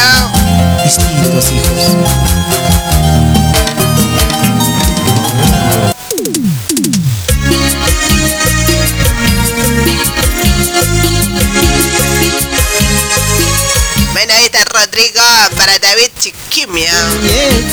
Para 15.56 15.80
David 15.80 16.10
Chiquimia, 16.20 16.92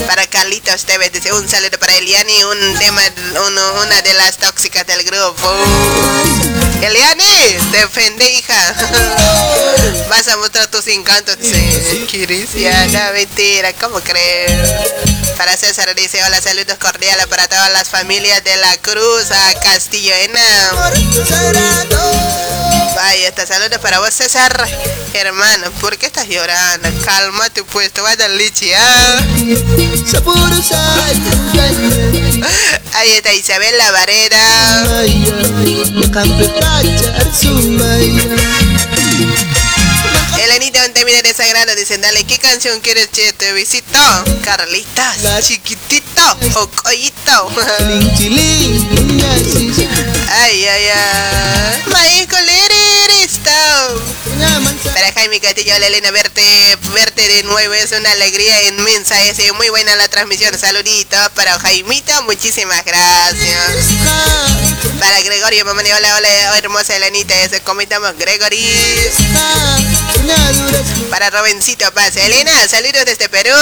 para 0.06 0.26
Carlitos 0.26 0.84
Tevez, 0.84 1.12
dice 1.12 1.32
un 1.32 1.48
saludo 1.48 1.78
para 1.78 1.96
Eliani, 1.96 2.44
una 2.44 4.02
de 4.02 4.14
las 4.14 4.36
tóxicas 4.38 4.86
del 4.86 5.02
grupo. 5.04 5.52
Eliani, 6.80 7.24
defende 7.72 8.30
hija. 8.34 8.74
Vas 10.08 10.28
a 10.28 10.36
mostrar 10.36 10.68
tus 10.68 10.86
encantos, 10.86 11.38
dice 11.38 12.06
Cristiana, 12.08 13.10
mentira, 13.12 13.72
¿cómo 13.74 14.00
crees? 14.00 14.52
Para 15.36 15.56
César 15.56 15.94
dice, 15.94 16.22
hola, 16.24 16.40
saludos 16.40 16.78
cordiales 16.78 17.26
para 17.26 17.48
todas 17.48 17.72
las 17.72 17.88
familias 17.88 18.44
de 18.44 18.56
la 18.56 18.76
Cruz 18.78 19.30
a 19.30 19.60
Castillo 19.60 20.14
Ena. 20.14 20.40
Vaya, 22.96 23.28
está 23.28 23.46
saludos 23.46 23.78
para 23.82 23.98
vos, 23.98 24.08
César. 24.14 24.66
Hermano, 25.12 25.70
¿por 25.82 25.98
qué 25.98 26.06
estás 26.06 26.26
llorando? 26.28 26.88
Cálmate, 27.04 27.62
pues, 27.64 27.92
te 27.92 28.00
vas 28.00 28.14
a 28.14 28.16
dar 28.16 28.30
lichi, 28.30 28.72
¿ah? 28.72 29.22
Ahí 32.94 33.10
está 33.10 33.34
Isabel 33.34 33.74
Vareda. 33.92 34.82
Elenita, 40.42 40.82
un 40.86 40.92
término 40.94 41.20
de 41.20 41.34
sagrado, 41.34 41.74
dicen, 41.74 42.00
dale, 42.00 42.24
¿qué 42.24 42.38
canción 42.38 42.80
quieres 42.80 43.08
que 43.08 43.34
te 43.34 43.52
visito? 43.52 43.98
Carlitas, 44.42 45.18
chiquitito 45.42 46.38
o 46.54 46.66
collito. 46.68 47.50
ay, 50.30 50.64
ay, 50.64 50.88
ay. 50.88 51.82
Michael 51.86 52.48
Erista. 52.48 52.85
Para 54.92 55.12
Jaime 55.12 55.40
Castillo, 55.40 55.74
hola 55.74 55.86
Elena, 55.86 56.10
verte, 56.10 56.78
verte 56.94 57.26
de 57.26 57.42
nuevo 57.44 57.74
es 57.74 57.92
una 57.92 58.10
alegría 58.12 58.62
inmensa. 58.64 59.20
Es 59.22 59.38
muy 59.54 59.68
buena 59.70 59.96
la 59.96 60.08
transmisión. 60.08 60.58
Saluditos 60.58 61.30
para 61.34 61.58
Jaimito, 61.58 62.22
muchísimas 62.22 62.84
gracias. 62.84 63.86
Para 65.00 65.20
Gregorio, 65.22 65.64
mamá, 65.64 65.82
hola, 65.82 66.16
hola, 66.16 66.58
hermosa 66.58 66.96
Elenita, 66.96 67.34
ese 67.42 67.60
comentamos 67.60 68.16
Gregory. 68.16 68.66
Para 71.10 71.30
Robencito 71.30 71.92
Paz, 71.92 72.16
Elena, 72.16 72.68
saludos 72.68 73.04
desde 73.04 73.28
Perú. 73.28 73.54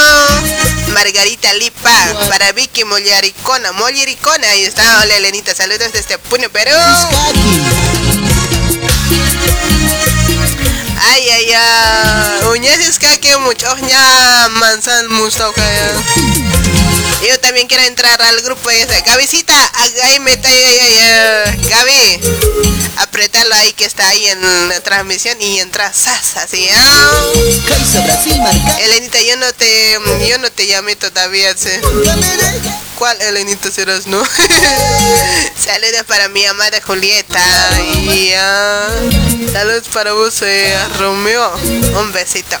Margarita 0.87 1.53
Lipa, 1.53 1.91
para 2.29 2.51
Vicky 2.51 2.83
Mollaricona, 2.85 3.71
Mollaricona, 3.73 4.49
ahí 4.49 4.63
está, 4.63 5.01
hola 5.01 5.17
Elenita, 5.17 5.53
saludos 5.55 5.91
desde 5.93 6.17
Puno, 6.17 6.49
Perú. 6.49 6.71
Ay, 11.07 11.29
ay, 11.29 11.53
ay, 11.53 12.45
uñas 12.51 12.79
es 12.79 12.99
que 12.99 13.37
mucho, 13.37 13.67
ya 13.87 14.49
manzan 14.53 15.11
mustoca. 15.13 15.61
Yo 17.27 17.39
también 17.39 17.67
quiero 17.67 17.83
entrar 17.83 18.21
al 18.21 18.41
grupo 18.41 18.69
ese. 18.69 19.01
Gabicita, 19.01 19.55
ahí 20.03 20.19
meta, 20.19 20.47
ay, 20.47 20.79
ay, 20.79 20.99
ay, 20.99 21.69
Gaby, 21.69 22.19
apretalo 22.97 23.55
ahí 23.55 23.73
que 23.73 23.85
está 23.85 24.07
ahí 24.09 24.25
en 24.27 24.69
la 24.69 24.79
transmisión 24.81 25.39
y 25.41 25.59
entra 25.59 25.91
sas, 25.93 26.37
así. 26.37 26.67
Elenita, 28.81 29.21
yo 29.21 29.37
no 29.37 29.51
te, 29.53 29.99
yo 30.27 30.37
no 30.39 30.51
te 30.51 30.67
llamé 30.67 30.95
todavía, 30.95 31.55
¿sí? 31.57 31.69
¿Cuál 32.97 33.21
Elenita 33.21 33.69
serás, 33.71 34.07
no? 34.07 34.23
Saludos 35.57 36.03
para 36.07 36.29
mi 36.29 36.45
amada 36.45 36.79
Julieta 36.81 37.39
y 38.13 38.31
ah, 38.37 38.87
saludos 39.51 39.83
para 39.91 40.13
vos, 40.13 40.41
eh, 40.41 40.73
Romeo. 40.97 41.51
Un 41.99 42.13
besito. 42.13 42.57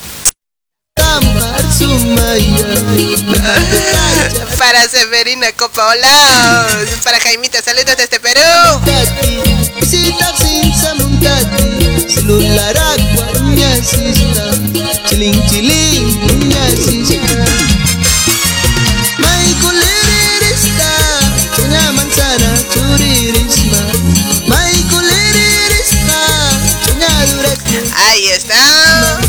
Para 4.57 4.87
Severina 4.87 5.51
Copa, 5.53 5.87
hola. 5.87 6.67
Para 7.03 7.19
Jaimita, 7.19 7.61
saludos 7.61 7.97
desde 7.97 8.19
Perú. 8.19 8.41
Está. 28.29 29.19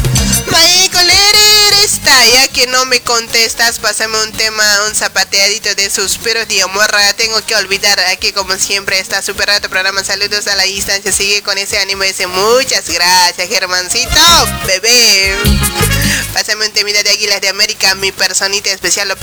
está, 1.85 2.27
ya 2.27 2.48
que 2.48 2.66
no 2.66 2.85
me 2.86 3.01
contestas, 3.01 3.78
pásame 3.78 4.20
un 4.23 4.32
tema, 4.32 4.64
un 4.89 4.94
zapateadito 4.94 5.74
de 5.74 5.90
suspiros 5.90 6.48
de 6.48 6.64
morra. 6.66 7.12
Tengo 7.14 7.44
que 7.44 7.55
olvidar 7.55 7.98
aquí, 8.01 8.32
como 8.32 8.56
siempre, 8.56 8.98
está 8.98 9.23
super 9.23 9.47
rato 9.48 9.68
programa. 9.68 10.02
Saludos 10.02 10.47
a 10.47 10.56
la 10.56 10.64
distancia. 10.64 11.12
Sigue 11.12 11.43
con 11.43 11.59
ese 11.59 11.78
ánimo, 11.78 12.02
ese 12.02 12.27
muchas 12.27 12.89
gracias, 12.89 13.48
Germancito, 13.48 14.20
bebé. 14.66 15.36
Pásame 16.32 16.66
un 16.66 16.73
temita 16.73 17.02
de 17.02 17.10
Águilas 17.10 17.40
de 17.40 17.48
América, 17.48 17.94
mi 17.94 18.12
personita 18.12 18.70
especial, 18.70 19.16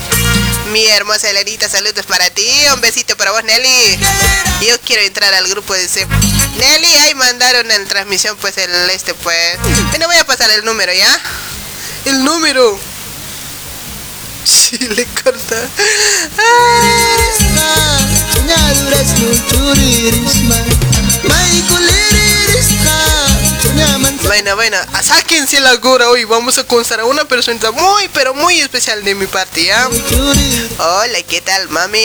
mi 0.72 0.86
hermosa 0.88 1.30
Elenita. 1.30 1.70
Saludos 1.70 2.06
para 2.06 2.30
ti, 2.30 2.48
un 2.74 2.82
besito 2.82 3.18
para 3.18 3.32
vos, 3.32 3.44
Nelly. 3.44 4.00
Yo 4.68 4.80
quiero 4.82 5.02
entrar 5.04 5.34
al 5.34 5.48
grupo 5.48 5.74
de 5.74 5.84
ese. 5.86 6.06
Nelly, 6.58 6.96
ahí 6.96 7.16
mandaron 7.16 7.70
en 7.72 7.88
transmisión, 7.88 8.38
pues 8.38 8.58
el 8.58 8.72
este, 8.90 9.14
pues. 9.14 9.58
Bueno, 9.90 10.08
voy 10.08 10.18
a 10.18 10.26
pasar 10.26 10.50
el 10.52 10.64
número, 10.66 10.94
¿ya? 10.94 11.20
El 12.06 12.24
número. 12.24 12.80
Sí, 14.44 14.78
le 14.78 15.06
corta. 15.06 15.56
Bueno, 24.34 24.56
bueno, 24.56 24.78
sáquense 25.04 25.62
la 25.62 25.76
gora 25.76 26.10
hoy. 26.10 26.24
Vamos 26.24 26.58
a 26.58 26.64
constar 26.64 27.00
a 27.00 27.06
una 27.06 27.24
persona 27.24 27.70
muy, 27.70 28.10
pero 28.12 28.34
muy 28.34 28.60
especial 28.62 29.04
de 29.04 29.14
mi 29.14 29.28
parte, 29.28 29.64
¿ya? 29.64 29.88
Hola, 30.80 31.22
¿qué 31.30 31.40
tal, 31.40 31.70
mami? 31.70 32.00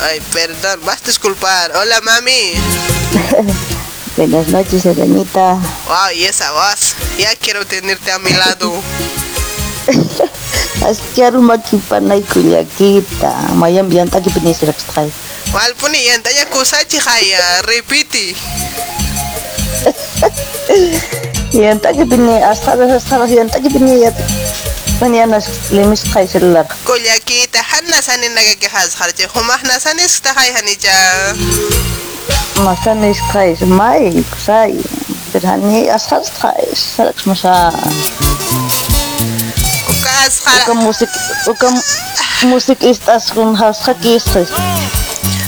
Ay, 0.00 0.20
perdón, 0.32 0.78
vas 0.84 1.02
a 1.02 1.06
disculpar. 1.06 1.72
Hola, 1.74 2.00
mami. 2.00 2.52
Buenas 4.16 4.46
noches, 4.46 4.86
Elenita. 4.86 5.54
Wow, 5.88 6.12
y 6.14 6.26
esa 6.26 6.52
voz. 6.52 6.94
Ya 7.18 7.34
quiero 7.34 7.66
tenerte 7.66 8.12
a 8.12 8.20
mi 8.20 8.30
lado. 8.30 8.72
Mayam 13.56 13.88
bianta 13.88 14.20
rakstay. 14.20 15.12
Valpuni, 15.50 15.98
antaya 16.14 16.46
kusachi 16.46 17.02
kaya 17.02 17.62
repiti. 17.66 18.38
Ya, 21.50 21.74
gitu 21.74 21.82
ya, 21.82 21.90
gitu 21.90 22.06
ya. 22.06 22.06
asal 22.06 22.06
bini, 22.06 22.36
astabas 22.38 22.90
astabas, 22.94 23.30
yantaki 23.34 23.66
ya. 23.66 24.10
yat. 24.10 24.16
nas 25.26 25.50
limis 25.74 26.06
kay 26.06 26.28
sila. 26.28 26.62
Kulyaki, 26.86 27.50
tahan 27.50 27.88
na 27.90 27.98
sanin 27.98 28.30
nagakihaz 28.30 28.94
harje, 28.94 29.26
humah 29.26 29.58
na 29.66 29.80
sanis 29.82 30.22
tahay 30.22 30.54
hanija. 30.54 30.94
Masanis 32.62 33.18
kay, 33.34 33.58
may, 33.66 34.14
kusay. 34.30 34.78
Birhani 35.34 35.90
asal 35.90 36.22
kay, 36.38 36.62
salak 36.78 37.18
masa. 37.26 37.74
Kuka 39.88 40.12
asas. 40.30 40.62
Kuka 40.62 40.74
musik, 40.78 41.10
kuka 41.42 41.68
musik 42.46 42.78
istas 42.86 43.34
kun 43.34 43.58
has 43.58 43.82
kakisas. 43.82 44.46
Kuka 44.52 44.79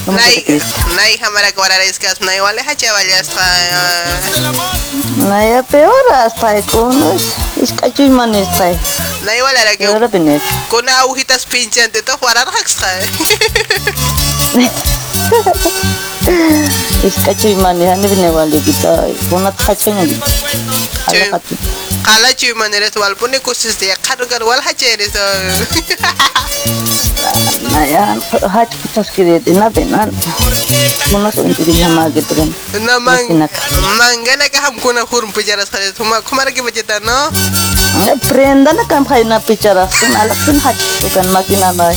Nai, 0.07 0.45
nai 0.97 1.17
hamara 1.23 1.53
guararescas, 1.53 2.21
nai 2.21 2.41
wale 2.41 2.61
hacha 2.63 2.93
vaya 2.93 3.19
hasta. 3.19 3.41
Naya 5.29 5.63
peor 5.63 6.13
hasta 6.13 6.61
kunos. 6.73 7.23
Iskachuy 7.63 8.09
man 8.11 8.35
istay. 8.35 8.77
Nai 9.25 9.41
wale 9.43 9.61
era 9.61 9.77
que. 9.77 9.87
Con 10.69 10.89
agujitas 10.89 11.47
pinchantes, 11.47 12.03
to 12.05 12.19
jugar 12.19 12.37
haxa. 12.37 12.89
इसका 17.07 17.33
cuy 17.35 17.55
manera 17.59 17.95
ni 17.99 18.07
benevalde 18.07 18.59
kita 18.63 19.11
bunat 19.31 19.55
kacanya 19.59 20.07
gitu 20.07 20.23
kala 22.07 22.31
cuy 22.39 22.53
manera 22.55 22.87
walaupun 22.95 23.35
ini 23.35 23.39
khusus 23.43 23.75
dia 23.79 23.95
karugar 24.07 24.43
wal 24.47 24.63
hacere 24.63 25.07
so. 25.11 25.23
Nah 27.71 27.85
ya 27.87 28.05
hac 28.47 28.71
kutas 28.71 29.11
kiri 29.15 29.43
itu 29.43 29.51
na 29.55 29.67
benan 29.67 30.15
bunat 31.11 31.35
untuk 31.43 31.67
di 31.67 31.75
sama 31.75 32.07
gitu 32.15 32.33
kan 32.39 32.49
na 32.87 33.03
mang 33.03 33.27
mangana 33.99 34.47
ka 34.47 34.63
ham 34.63 34.79
kuna 34.79 35.03
hurum 35.07 35.35
pijaras 35.35 35.71
kare 35.75 35.91
tuma 35.91 36.23
kumara 36.23 36.55
ki 36.55 36.63
bajeta 36.63 37.03
no? 37.03 37.35
Eh, 38.07 38.17
prenda 38.31 38.71
na 38.73 38.87
kam 38.87 39.03
khaina 39.03 39.39
e 39.39 39.45
pijaras 39.47 39.91
kan 39.91 40.13
alapun 40.23 40.57
bukan 41.03 41.27
makin 41.35 41.61
amai 41.67 41.95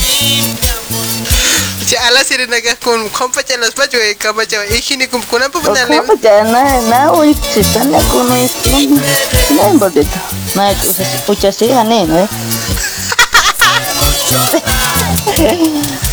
Si 1.95 2.01
ala 2.03 2.19
siri 2.27 2.43
naga 2.51 2.75
kun 2.83 3.07
kompa 3.09 3.39
chalas 3.39 3.71
bajo 3.71 3.95
e 3.95 4.15
kama 4.19 4.43
chawa 4.45 4.67
ikini 4.67 5.07
kum 5.07 5.23
kuna 5.31 5.47
pa 5.47 5.63
puna 5.63 5.87
le. 5.87 6.03
Kapa 6.03 6.43
na 6.43 6.63
na 6.91 6.99
uik 7.15 7.39
sisan 7.39 7.87
na 7.87 8.03
ikun. 8.03 8.27
Na. 9.47 9.79
Na 10.59 10.75
pucha 11.23 11.55
si 11.55 11.71
ane 11.71 12.03
no. 12.03 12.27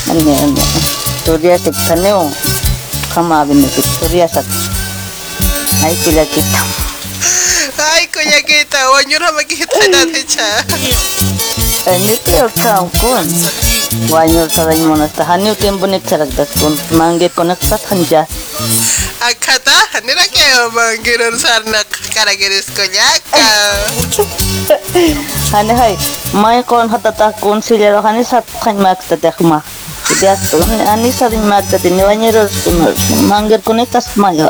Ane 0.06 0.32
ane. 0.38 0.62
Surya 1.26 1.58
sikane 1.58 2.14
o. 2.14 2.30
Kama 3.10 3.42
abin 3.42 3.58
na 3.58 3.66
surya 3.66 4.30
sak. 4.30 4.46
Ay 5.82 5.98
kila 5.98 6.22
kita. 6.30 6.62
Ay 7.98 8.06
kuya 8.06 8.38
kita, 8.46 8.78
wanyura 8.94 9.34
makita 9.34 9.82
na 9.90 10.06
techa. 10.06 10.46
Ane 11.90 12.14
kaya 12.22 12.46
kampun. 12.62 13.26
Wanyor 13.26 13.50
sa 14.48 14.64
rin 14.64 14.88
mo 14.88 14.96
na 14.96 15.04
sa 15.08 15.24
hanyo 15.24 15.52
tiempo 15.54 15.84
ni 15.86 16.00
charagdas 16.00 16.48
kun 16.56 16.72
mangge 16.96 17.28
konekta 17.28 17.76
hanja. 17.90 18.24
Akata, 19.20 20.00
nira 20.02 20.24
kayo 20.32 20.72
manggiron 20.72 21.36
sarna 21.38 21.84
karagiris 22.14 22.72
ko 22.72 22.82
nyaka. 22.88 23.44
Hani 25.52 25.74
hay, 25.76 25.94
may 26.32 26.62
kon 26.64 26.88
hatata 26.88 27.32
kun 27.40 27.60
silero 27.60 28.00
hani 28.00 28.24
sat 28.24 28.44
kan 28.64 28.76
makta 28.80 29.16
tekma. 29.20 29.62
Dia 30.20 30.36
tun 30.50 30.64
ani 30.88 31.12
sa 31.12 31.28
rin 31.28 31.44
makta 31.44 31.76
ni 31.84 32.02
wanyor 32.02 32.48
kun 32.64 32.76
mangge 33.28 33.60
konektas 33.60 34.16
mayo. 34.16 34.48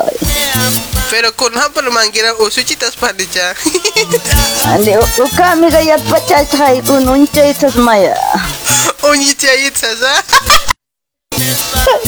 Pero 1.13 1.29
kun 1.37 1.53
hapal 1.53 1.93
manggira 1.93 2.33
usuchitas 2.41 2.97
padicha. 2.97 3.53
Ani 4.73 4.97
uka 5.29 5.53
mi 5.61 5.69
gayat 5.69 6.01
pachach 6.09 6.57
hay 6.57 6.81
kun 6.81 7.05
unche 7.05 7.53
itas 7.53 7.77
maya. 7.77 8.17
Unyicha 9.13 9.53
itas 9.61 10.01
ha. 10.01 10.17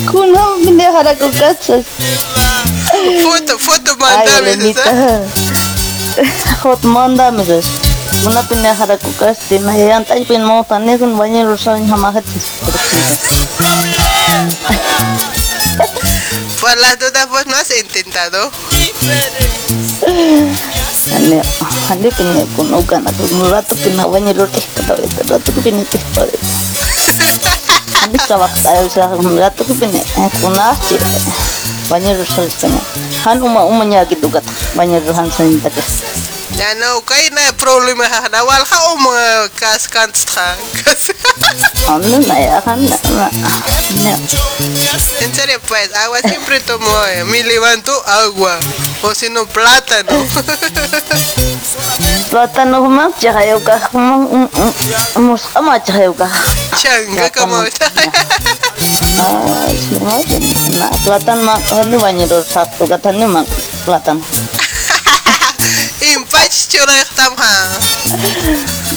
Kun 0.09 0.32
ham 0.32 0.64
mine 0.64 0.89
hara 0.89 1.12
ko 1.20 1.28
katsas. 1.28 1.85
Foto, 3.20 3.60
foto 3.60 3.93
mandame 4.01 4.56
Ay, 4.56 4.72
Hot 6.64 6.81
manda 6.89 7.28
misas. 7.28 7.68
Una 8.24 8.40
pine 8.48 8.72
hara 8.72 8.97
ko 8.97 9.12
kas 9.20 9.36
din 9.52 9.68
hayan 9.68 10.09
tay 10.09 10.24
pin 10.24 10.40
mo 10.40 10.64
tane 10.64 10.97
kun 10.97 11.12
wanyor 11.20 11.52
sa 11.60 11.76
hamahat. 11.76 12.24
Por 16.65 16.78
las 16.78 16.99
dudas 16.99 17.28
vos 17.28 17.45
no 17.47 17.55
has 17.57 17.70
intentado. 17.77 18.51
Ani 21.12 21.43
ani 21.93 22.09
pine 22.09 22.47
kun 22.57 22.73
uka 22.73 23.05
na 23.05 23.12
kun 23.12 23.53
rato 23.53 23.77
pina 23.85 24.09
wanyor 24.09 24.49
eh 24.49 24.65
kata 24.73 24.97
itu 24.97 25.20
rato 25.28 25.53
pine 25.61 25.85
teh 25.85 26.01
pare. 26.16 26.32
Ani 28.01 28.16
kawak 28.16 28.57
ayo 28.65 28.89
sa 28.89 29.12
rato 29.12 29.61
pine 29.77 30.01
kun 30.41 30.57
asci. 30.57 30.97
Wanyor 31.93 32.24
sa 32.24 32.49
pine. 32.49 32.81
Han 33.28 33.45
uma 33.45 33.69
uma 33.69 33.85
nyagi 33.85 34.16
dugat 34.16 34.41
wanyor 34.73 35.05
han 35.12 35.28
sa 35.28 35.45
intak. 35.45 35.77
Ya 36.55 36.70
no, 36.78 37.02
kay 37.02 37.31
na 37.35 37.51
problema 37.59 38.06
ha 38.06 38.31
na 38.31 38.47
wal 38.47 38.62
ka 38.62 38.78
um 38.94 39.02
kas 39.59 39.90
kansta. 39.90 40.55
Kas. 40.86 41.10
Ano 41.90 42.22
na 42.22 42.36
ya 42.39 42.62
kan 42.62 42.78
na. 42.78 42.94
na. 43.10 43.26
En 45.18 45.31
serio, 45.35 45.59
pues, 45.66 45.90
agua 45.98 46.22
siempre 46.22 46.60
tomo. 46.62 46.86
eh. 47.10 47.24
Me 47.26 47.43
levanto 47.43 47.90
agua. 48.06 48.55
O 49.02 49.10
si 49.14 49.28
no, 49.35 49.47
plátano. 49.51 50.14
Plátano 52.31 52.86
humang 52.86 53.10
chahayaw 53.18 53.59
ka. 53.60 53.90
Humang 53.90 54.47
mus 55.26 55.43
ama 55.59 55.78
chahayaw 55.82 56.14
ka. 56.14 56.31
Changa 56.78 57.31
como 57.35 57.66
Ah, 59.14 59.66
sima 59.74 60.18
na 60.78 60.86
platan 61.06 61.39
ma 61.43 61.59
hani 61.70 61.97
wanyero 61.98 62.43
satu 66.51 66.85
kata 66.85 67.01
ni 67.01 67.05
ma 67.05 67.05
platan. 67.05 67.05
Impach 67.05 67.05
chura 67.05 67.05
tam 67.16 67.33
ha. 67.37 67.53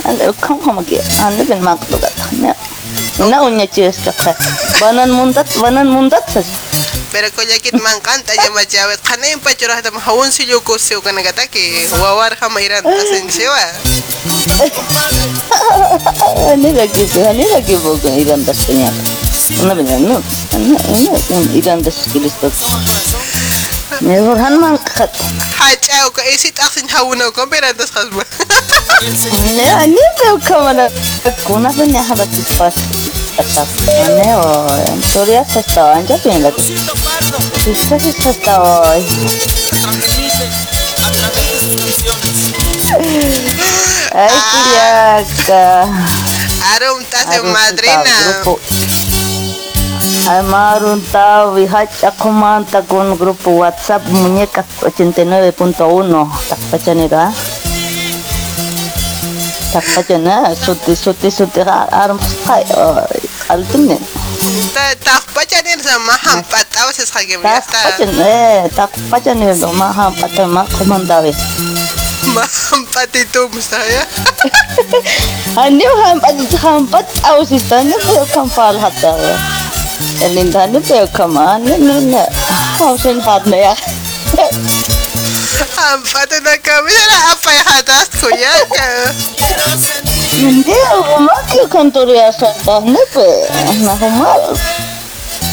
Ande 0.05 0.33
kam 0.41 0.59
kam 0.59 0.83
ge 0.85 0.99
ande 1.19 1.43
ben 1.47 1.63
mak 1.63 1.79
to 1.89 1.97
kata. 1.97 2.25
Na 3.19 3.25
na 3.27 3.37
unya 3.43 3.67
ches 3.67 3.97
ka. 4.03 4.35
Banan 4.79 5.11
mundat 5.11 5.47
banan 5.61 5.87
mundat 5.87 6.27
sas. 6.29 6.45
Pero 7.11 7.29
koyakit 7.31 7.73
man 7.79 7.99
kanta 8.01 8.33
ya 8.35 8.51
machabet. 8.51 8.99
Kanayin 9.03 9.39
pa 9.39 9.55
churah 9.55 9.81
tam 9.81 9.95
hawon 9.95 10.31
si 10.31 10.43
Yuko 10.43 10.77
siyo 10.77 11.01
ka 11.01 11.11
nagataki. 11.11 11.87
Wawar 11.91 12.35
ha 12.35 12.49
mayran 12.49 12.83
tasin 12.83 13.29
siwa. 13.31 13.63
Ani 16.51 16.73
lagi 16.75 17.07
tu, 17.07 17.23
ani 17.23 17.45
lagi 17.47 17.75
bukan 17.79 18.13
iran 18.19 18.43
das 18.45 18.59
punya. 18.67 18.91
Una 19.63 19.73
benar 19.73 19.99
no, 20.03 20.19
ana 20.51 20.75
ana 20.75 21.11
un 21.31 21.47
iran 21.55 21.79
das 21.81 22.11
kilis 22.11 22.35
tu. 22.43 22.51
Mejor 24.01 24.37
han 24.37 24.59
man 24.59 24.77
kat. 24.83 25.09
Hachaw 25.57 26.11
ka 26.11 26.21
isit 26.27 26.59
aksin 26.59 26.87
hawunaw 26.91 27.31
ko 27.31 27.47
pero 27.47 27.71
tas 27.73 27.91
kasba. 27.91 28.23
Ne 29.55 29.65
ani 29.79 29.95
me 29.95 30.27
kamana. 30.43 30.91
Kuna 31.47 31.71
punya 31.71 32.03
haba 32.03 32.25
kispas. 32.27 32.75
Atas. 33.37 33.69
Ane 34.05 34.33
o, 34.35 34.67
Toria 35.13 35.45
se 35.45 35.59
estaba 35.59 36.01
estaba 38.27 38.91
hoy. 38.91 39.03
Ay, 44.13 44.37
kuliaka. 44.51 45.65
Arum 46.75 46.99
tas 47.09 47.27
en 47.35 47.45
madrina. 47.51 48.17
Armaron 50.27 51.01
Tao 51.11 51.53
Vihach 51.55 52.03
Akumanta 52.03 52.81
con 52.83 53.17
grupo 53.17 53.51
WhatsApp 53.51 54.03
Muñecas 54.07 54.65
89.1 54.81 55.77
Tacpachanera 56.47 57.31
Tacpachana 59.73 60.55
Suti 60.55 60.95
Suti 60.95 61.31
Suti 61.31 61.61
Arms 61.61 62.23
Altine 63.49 63.99
Tacpachanera 65.03 65.83
sama 65.83 66.15
hampat, 66.15 66.65
tahu 66.71 66.89
sih 66.95 67.07
sakit 67.07 67.39
biasa. 67.39 67.71
Tacpachanera 67.71 68.69
Tacpachanera 68.71 69.55
sama 69.55 69.91
hampa 69.91 70.27
tema 70.31 70.63
eh, 70.63 70.75
komandawi 70.75 71.31
hampat 72.37 73.09
itu 73.17 73.41
saya 73.63 74.03
Hanya 75.57 75.89
hampat 76.05 76.35
hampat 76.59 77.05
tahu 77.23 77.41
sih 77.41 77.57
ya, 77.57 77.81
tanya 77.81 77.97
kau 77.97 78.25
kampal 78.29 78.77
hatta 78.77 79.15
ya 79.17 79.56
ni 80.33 80.79
pero 80.81 81.07
kaman 81.13 81.63
ni 81.63 81.77
ni 81.77 82.21
hausin 82.77 83.19
hat 83.21 83.45
na 83.47 83.57
ya 83.57 83.73
Hampat 85.77 86.31
na 86.43 86.53
kami 86.59 86.93
na 86.93 87.17
apay 87.33 87.57
hatas 87.63 88.11
ko 88.19 88.27
yan. 88.29 88.65
Hindi, 90.37 90.75
umaki 91.17 91.65
kantorya 91.71 92.29
sa 92.29 92.53
tahne 92.61 92.99
pe. 93.09 93.29
Na 93.81 93.93
humal. 93.97 94.41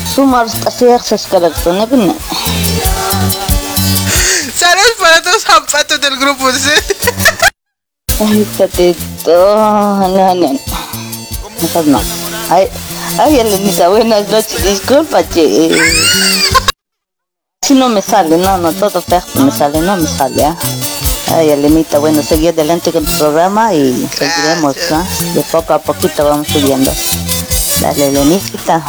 Sumar 0.04 0.46
kasi 0.48 0.90
access 0.92 1.24
ka 1.30 1.40
lang 1.40 1.54
to 1.64 1.72
na 1.72 1.86
pina. 1.88 2.12
Saludos 4.54 4.96
para 5.00 5.22
todos 5.22 5.40
los 5.40 5.46
hampatos 5.48 6.00
del 6.00 6.16
grupo. 6.18 6.52
¿sí? 6.52 6.76
Ay, 8.20 8.44
katito. 8.58 9.38
Ano, 10.04 10.20
ano. 10.20 10.48
Masad 11.62 11.86
na. 11.88 12.00
Ay, 12.52 12.68
ay, 13.18 13.38
Elenita, 13.38 13.88
buenas 13.88 14.28
noches. 14.28 14.62
Disculpa, 14.64 15.22
che. 15.22 15.70
Si 17.62 17.74
no 17.74 17.88
me 17.88 18.02
sale, 18.02 18.36
no, 18.36 18.58
no, 18.58 18.72
todo 18.72 19.00
perfecto 19.00 19.40
me 19.40 19.50
sale, 19.50 19.80
no 19.80 19.96
me 19.96 20.06
sale, 20.06 20.44
¿ah? 20.44 20.56
Ay, 21.28 21.50
Elenita, 21.50 21.98
bueno, 21.98 22.22
seguir 22.22 22.50
adelante 22.50 22.92
con 22.92 23.04
tu 23.04 23.12
programa 23.12 23.72
y 23.72 24.06
seguiremos, 24.14 24.76
¿ah? 24.92 25.04
De 25.34 25.40
poco 25.42 25.72
a 25.72 25.78
poquito 25.78 26.24
vamos 26.24 26.48
subiendo. 26.48 26.92
Dale, 27.80 28.08
Elenita. 28.08 28.84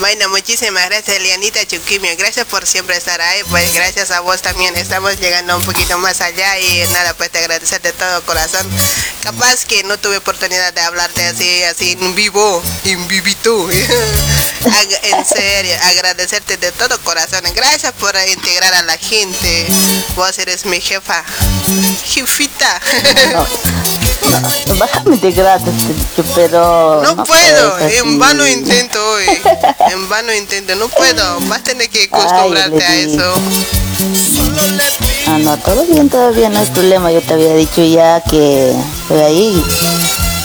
Bueno, 0.00 0.28
muchísimas 0.28 0.86
gracias, 0.86 1.16
Elianita 1.16 1.66
Chuquimio. 1.66 2.10
Gracias 2.16 2.46
por 2.46 2.66
siempre 2.66 2.96
estar 2.96 3.20
ahí. 3.20 3.42
Pues 3.48 3.72
gracias 3.74 4.10
a 4.10 4.20
vos 4.20 4.42
también. 4.42 4.74
Estamos 4.76 5.18
llegando 5.18 5.56
un 5.56 5.62
poquito 5.62 5.98
más 5.98 6.20
allá 6.20 6.58
y 6.58 6.86
nada, 6.92 7.14
pues 7.14 7.30
te 7.30 7.38
agradecer 7.38 7.80
de 7.80 7.92
todo 7.92 8.22
corazón. 8.22 8.66
Capaz 9.22 9.64
que 9.64 9.82
no 9.84 9.98
tuve 9.98 10.16
oportunidad 10.18 10.72
de 10.72 10.80
hablarte 10.80 11.24
así, 11.26 11.62
así 11.64 11.96
en 12.00 12.14
vivo, 12.14 12.62
en 12.84 13.06
vivito. 13.08 13.68
En 15.02 15.24
serio, 15.26 15.76
agradecerte 15.82 16.56
de 16.56 16.72
todo 16.72 16.98
corazón. 17.02 17.42
Gracias 17.54 17.92
por 17.92 18.14
integrar 18.28 18.72
a 18.74 18.82
la 18.82 18.96
gente. 18.96 19.66
Vos 20.16 20.38
eres 20.38 20.64
mi 20.64 20.80
jefa. 20.80 21.22
Jefita. 22.06 22.80
Bájame 24.78 25.16
de 25.18 25.32
gratis, 25.32 25.72
pero... 26.34 27.02
No 27.02 27.24
puedo, 27.24 27.76
puedes 27.78 28.00
en 28.00 28.18
vano 28.18 28.46
intento 28.46 28.98
hoy. 29.12 29.24
En 29.92 30.08
vano 30.08 30.32
intento, 30.34 30.74
no 30.76 30.88
puedo. 30.88 31.38
Vas 31.42 31.60
a 31.60 31.62
tener 31.62 31.88
que 31.88 32.04
acostumbrarte 32.04 32.84
a 32.84 32.94
eso. 32.96 33.34
Ah, 35.26 35.38
no, 35.38 35.56
todo 35.58 35.84
bien, 35.86 36.08
todo 36.08 36.32
bien, 36.32 36.52
no 36.52 36.58
hay 36.58 36.66
problema. 36.66 37.10
Yo 37.12 37.20
te 37.22 37.34
había 37.34 37.54
dicho 37.54 37.82
ya 37.84 38.20
que 38.22 38.70
estoy 39.02 39.20
ahí 39.20 39.64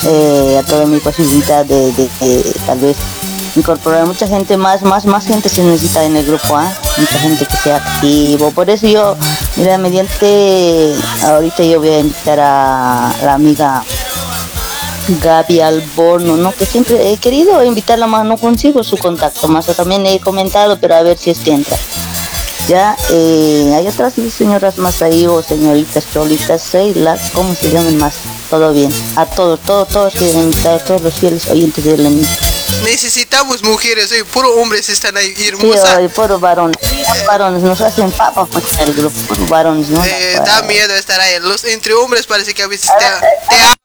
eh, 0.06 0.58
a 0.60 0.64
toda 0.68 0.86
mi 0.86 1.00
posibilidad 1.00 1.66
de, 1.66 1.92
de- 1.94 2.10
de 2.22 2.56
tal 2.66 2.80
vez 2.80 2.96
incorporar 3.60 4.06
mucha 4.06 4.27
gente 4.27 4.57
más, 4.57 4.81
más, 4.81 5.06
más 5.06 5.26
gente 5.26 5.49
se 5.49 5.64
necesita 5.64 6.03
en 6.03 6.15
el 6.15 6.26
grupo, 6.26 6.56
¿ah? 6.56 6.72
Mucha 6.98 7.19
gente 7.19 7.45
que 7.45 7.57
sea 7.57 7.77
activo. 7.77 8.52
Por 8.52 8.69
eso 8.69 8.88
yo, 8.88 9.15
mira, 9.56 9.77
mediante, 9.77 10.95
ahorita 11.23 11.64
yo 11.64 11.80
voy 11.80 11.90
a 11.90 11.99
invitar 11.99 12.40
a 12.40 13.14
la 13.23 13.34
amiga 13.34 13.84
Gaby 15.22 15.61
Alborno, 15.61 16.38
¿no? 16.38 16.52
Que 16.52 16.65
siempre 16.65 17.11
he 17.11 17.18
querido 17.18 17.64
invitarla 17.64 18.07
más, 18.07 18.26
no 18.26 18.38
consigo 18.38 18.84
su 18.84 18.98
contacto, 18.98 19.48
más 19.48 19.68
o 19.69 19.73
también 19.73 20.06
he 20.06 20.19
comentado, 20.19 20.77
pero 20.80 20.95
a 20.95 21.03
ver 21.03 21.18
si 21.18 21.31
es 21.31 21.40
que 21.40 21.52
entra. 21.52 21.77
Ya, 22.68 22.95
eh, 23.11 23.73
hay 23.76 23.88
otras 23.88 24.14
señoras 24.14 24.77
más 24.77 25.02
ahí 25.02 25.26
o 25.26 25.41
señoritas 25.41 26.06
cholitas, 26.14 26.61
Seila, 26.61 27.18
¿cómo 27.34 27.56
se 27.56 27.72
llaman 27.72 27.98
más? 27.98 28.19
Todo 28.49 28.73
bien. 28.73 28.91
A 29.15 29.26
todos, 29.26 29.60
todos, 29.61 29.88
todos 29.88 30.14
quieren 30.14 30.44
invitar, 30.44 30.76
a 30.76 30.84
todos 30.84 31.02
los 31.02 31.15
fieles 31.15 31.48
oyentes 31.48 31.84
de 31.84 31.98
la 31.98 32.10
Necesitamos 32.84 33.64
mujeres, 33.64 34.12
hoy 34.12 34.24
puro 34.24 34.54
hombres 34.56 34.90
están 34.90 35.18
ahí 35.18 35.34
Sí, 35.36 35.48
hermosas. 35.48 35.98
hoy, 35.98 36.08
puro 36.08 36.40
varones. 36.40 36.78
Puros 36.78 37.26
varones, 37.28 37.62
nos 37.64 37.82
hacen 37.82 38.12
papas 38.12 38.48
pues, 38.52 38.78
el 38.80 38.94
grupo, 38.94 39.16
varones, 39.48 39.90
¿no? 39.90 40.04
Eh, 40.06 40.40
da 40.46 40.62
miedo 40.64 40.94
estar 40.96 41.20
ahí. 41.20 41.40
Los 41.41 41.64
entre 41.66 41.94
hombres 41.94 42.26
parece 42.28 42.54
que 42.54 42.64
a 42.64 42.68
veces 42.68 42.90
te, 42.98 43.06
te 43.50 43.62
amo, 43.62 43.76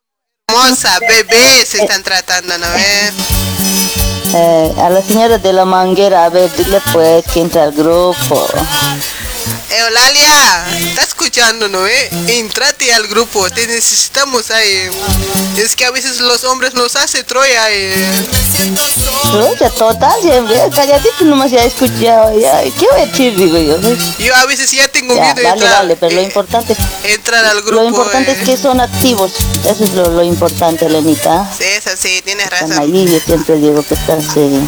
hermosa, 0.48 0.98
bebé 1.00 1.64
se 1.66 1.82
están 1.82 2.02
tratando, 2.02 2.56
¿no 2.58 2.66
ves? 2.72 3.12
Eh, 4.36 4.74
a 4.78 4.90
la 4.90 5.02
señora 5.02 5.38
de 5.38 5.52
la 5.52 5.64
manguera, 5.64 6.24
a 6.24 6.28
ver, 6.28 6.50
dile 6.56 6.80
pues 6.92 7.24
que 7.32 7.40
entre 7.40 7.60
al 7.60 7.72
grupo. 7.72 8.46
Eulalia, 9.78 10.64
está 10.78 11.02
escuchando, 11.02 11.68
¿no 11.68 11.82
ve? 11.82 12.08
Entrate 12.28 12.92
al 12.92 13.06
grupo, 13.08 13.48
te 13.50 13.66
necesitamos 13.66 14.50
ahí. 14.50 14.90
Es 15.56 15.74
que 15.74 15.84
a 15.84 15.90
veces 15.90 16.20
los 16.20 16.44
hombres 16.44 16.74
nos 16.74 16.96
hace 16.96 17.24
Troya. 17.24 17.70
Eh. 17.70 18.24
Ya 19.60 19.70
total, 19.70 20.20
ya, 20.22 20.70
calladito 20.70 21.24
nomás 21.24 21.50
ya 21.50 21.64
he 21.64 21.66
escuchado, 21.66 22.38
ya, 22.38 22.62
¿qué 22.62 22.86
voy 22.90 23.00
a 23.02 23.06
decir, 23.06 23.36
digo 23.36 23.58
yo? 23.58 23.78
Yo 24.18 24.34
a 24.36 24.46
veces 24.46 24.70
ya 24.70 24.86
tengo 24.88 25.14
Ya, 25.14 25.22
miedo 25.22 25.34
de 25.34 25.42
vale, 25.42 25.54
entrar, 25.54 25.78
vale, 25.78 25.96
pero 25.96 26.14
lo 26.14 26.22
importante 26.22 26.72
es 26.74 26.78
entrar 27.12 27.44
al 27.44 27.62
grupo. 27.62 27.82
Lo 27.82 27.84
importante 27.84 28.32
es 28.32 28.38
eh. 28.40 28.44
que 28.44 28.56
son 28.56 28.80
activos, 28.80 29.32
eso 29.68 29.84
es 29.84 29.90
lo, 29.94 30.08
lo 30.08 30.22
importante, 30.22 30.88
Lenita. 30.88 31.50
Sí, 31.56 31.64
eso 31.64 31.90
sí, 31.96 32.20
tienes 32.24 32.44
Están 32.44 32.70
razón. 32.70 32.82
ahí, 32.82 33.06
yo 33.06 33.20
siempre 33.20 33.56
digo 33.56 33.82
que 33.82 33.94
están 33.94 34.22
sí. 34.22 34.60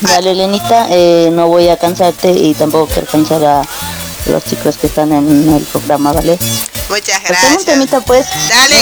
Dale, 0.00 0.34
Lenita, 0.34 0.86
eh, 0.90 1.30
no 1.32 1.48
voy 1.48 1.68
a 1.68 1.76
cansarte 1.76 2.30
y 2.30 2.54
tampoco 2.54 2.86
quiero 2.92 3.06
cansar 3.06 3.44
a 3.44 3.62
los 4.30 4.44
chicos 4.44 4.76
que 4.76 4.86
están 4.86 5.12
en 5.12 5.52
el 5.52 5.62
programa, 5.64 6.12
¿vale? 6.12 6.38
Muchas 6.88 7.20
Pues 7.26 7.38
un 7.38 7.44
gracias. 7.44 7.64
temita, 7.64 8.00
pues, 8.00 8.26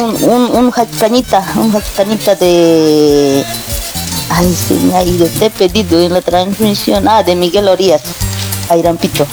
un, 0.00 0.24
un, 0.24 0.56
un 0.56 0.72
hachcanita, 0.74 1.44
un 1.56 1.72
de... 2.40 3.44
Ay, 4.30 4.56
ha 4.94 5.02
ido, 5.02 5.26
te 5.26 5.46
he 5.46 5.50
pedido 5.50 6.00
en 6.00 6.12
la 6.12 6.20
transmisión, 6.22 7.08
ah, 7.08 7.22
de 7.22 7.34
Miguel 7.34 7.68
Orías, 7.68 8.02
Airampito. 8.68 9.26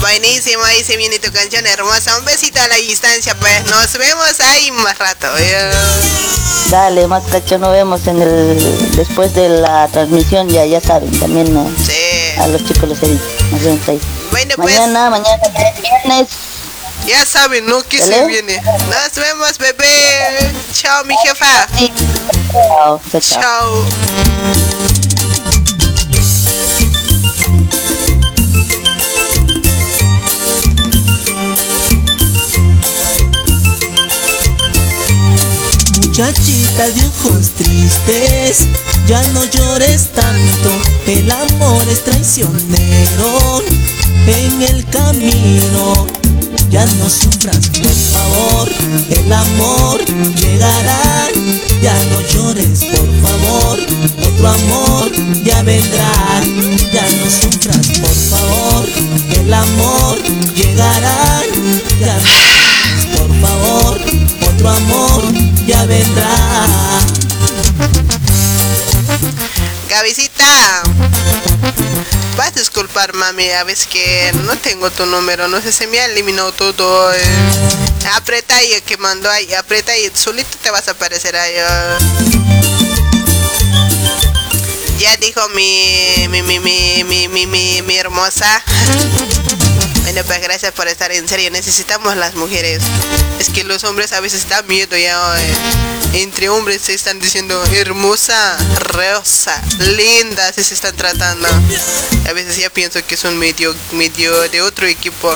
Buenísimo, 0.00 0.62
ahí 0.64 0.84
se 0.84 0.96
viene 0.96 1.18
tu 1.18 1.32
canción 1.32 1.66
hermosa. 1.66 2.18
Un 2.18 2.24
besito 2.24 2.60
a 2.60 2.68
la 2.68 2.76
distancia, 2.76 3.34
pues. 3.36 3.64
Nos 3.70 3.92
vemos 3.96 4.38
ahí 4.40 4.70
más 4.70 4.98
rato. 4.98 5.28
Dale, 6.70 7.06
más 7.06 7.22
cacho, 7.24 7.58
nos 7.58 7.72
vemos 7.72 8.06
en 8.06 8.20
el 8.22 8.92
después 8.96 9.34
de 9.34 9.48
la 9.48 9.88
transmisión, 9.88 10.48
ya 10.48 10.64
ya 10.66 10.80
saben, 10.80 11.10
también 11.18 11.56
a 12.38 12.46
los 12.48 12.64
chicos 12.64 12.88
les 12.88 13.02
he 13.02 13.08
dicho, 13.08 13.24
nos 13.50 13.62
vemos 13.62 13.88
ahí. 13.88 14.00
Bueno, 14.34 14.56
pues. 14.56 14.74
Mañana, 14.74 15.10
mañana 15.10 15.42
ya 15.54 15.68
es 15.68 15.80
viernes. 15.80 16.28
Ya 17.06 17.24
saben, 17.24 17.66
¿no? 17.66 17.84
Que 17.84 18.02
se 18.02 18.26
viene. 18.26 18.60
Nos 18.60 19.14
vemos, 19.14 19.58
bebé. 19.58 20.52
Chao, 20.72 21.04
mi 21.04 21.14
jefa. 21.18 21.68
Chao, 22.52 23.00
chao, 23.12 23.20
chao. 23.20 23.40
Chao. 23.40 24.54
Muchachita 36.16 36.88
de 36.90 37.06
ojos 37.06 37.50
tristes, 37.56 38.68
ya 39.08 39.20
no 39.32 39.44
llores 39.46 40.12
tanto, 40.12 40.70
El 41.08 41.28
amor 41.28 41.82
es 41.90 42.04
traicionero 42.04 43.64
en 44.28 44.62
el 44.62 44.84
camino. 44.90 46.06
Ya 46.70 46.86
no 46.86 47.10
sufras, 47.10 47.68
por 47.82 47.92
favor, 47.92 48.68
el 49.10 49.32
amor 49.32 50.04
llegará. 50.36 51.26
Ya 51.82 51.94
no 52.04 52.20
llores, 52.28 52.84
por 52.84 53.08
favor, 53.20 53.80
otro 54.24 54.48
amor 54.48 55.10
ya 55.42 55.64
vendrá. 55.64 56.42
Ya 56.92 57.02
no 57.02 57.28
sufras, 57.28 57.88
por 57.98 58.14
favor, 58.14 58.88
el 59.34 59.52
amor 59.52 60.18
llegará. 60.54 61.42
Ya 61.98 62.14
no 62.14 62.30
llores, 62.30 63.18
por 63.18 63.40
favor, 63.40 64.00
otro 64.46 64.70
amor 64.70 65.53
vendrá. 65.86 66.28
Gavisita. 69.88 70.82
Vas 72.36 72.48
a 72.48 72.50
disculpar, 72.58 73.14
mami, 73.14 73.48
a 73.50 73.62
veces 73.64 73.86
que 73.86 74.32
no 74.44 74.56
tengo 74.56 74.90
tu 74.90 75.06
número, 75.06 75.46
no 75.48 75.60
sé, 75.60 75.70
se 75.72 75.86
me 75.86 76.00
ha 76.00 76.06
eliminado 76.06 76.52
todo. 76.52 77.12
eh. 77.14 77.22
Aprieta 78.14 78.56
ahí 78.56 78.70
que 78.86 78.96
mandó 78.96 79.30
ahí, 79.30 79.52
aprieta 79.54 79.92
ahí, 79.92 80.10
solito 80.14 80.58
te 80.62 80.70
vas 80.70 80.88
a 80.88 80.92
aparecer 80.92 81.36
ahí. 81.36 81.54
ah. 81.58 81.98
Ya 84.98 85.16
dijo 85.18 85.48
mi, 85.50 86.26
mi, 86.28 86.42
mi, 86.42 86.58
mi, 86.58 87.04
mi, 87.04 87.28
mi, 87.28 87.46
mi, 87.46 87.82
mi 87.82 87.96
hermosa. 87.96 88.62
Bueno, 90.04 90.22
pues 90.26 90.40
gracias 90.42 90.72
por 90.72 90.86
estar 90.86 91.10
en 91.12 91.26
serio. 91.28 91.50
Necesitamos 91.50 92.16
las 92.16 92.34
mujeres. 92.34 92.82
Es 93.40 93.48
que 93.48 93.64
los 93.64 93.84
hombres 93.84 94.12
a 94.12 94.20
veces 94.20 94.48
dan 94.48 94.66
miedo 94.66 94.96
ya. 94.96 95.34
eh. 95.40 95.54
Entre 96.14 96.48
hombres 96.48 96.82
se 96.82 96.94
están 96.94 97.18
diciendo 97.18 97.60
hermosa, 97.72 98.56
rosa, 98.78 99.60
linda, 99.96 100.46
así 100.46 100.62
se 100.62 100.74
están 100.74 100.94
tratando. 100.94 101.48
A 102.28 102.32
veces 102.32 102.56
ya 102.56 102.70
pienso 102.70 103.04
que 103.04 103.16
son 103.16 103.36
medio, 103.38 103.74
medio 103.92 104.30
de 104.50 104.62
otro 104.62 104.86
equipo. 104.86 105.34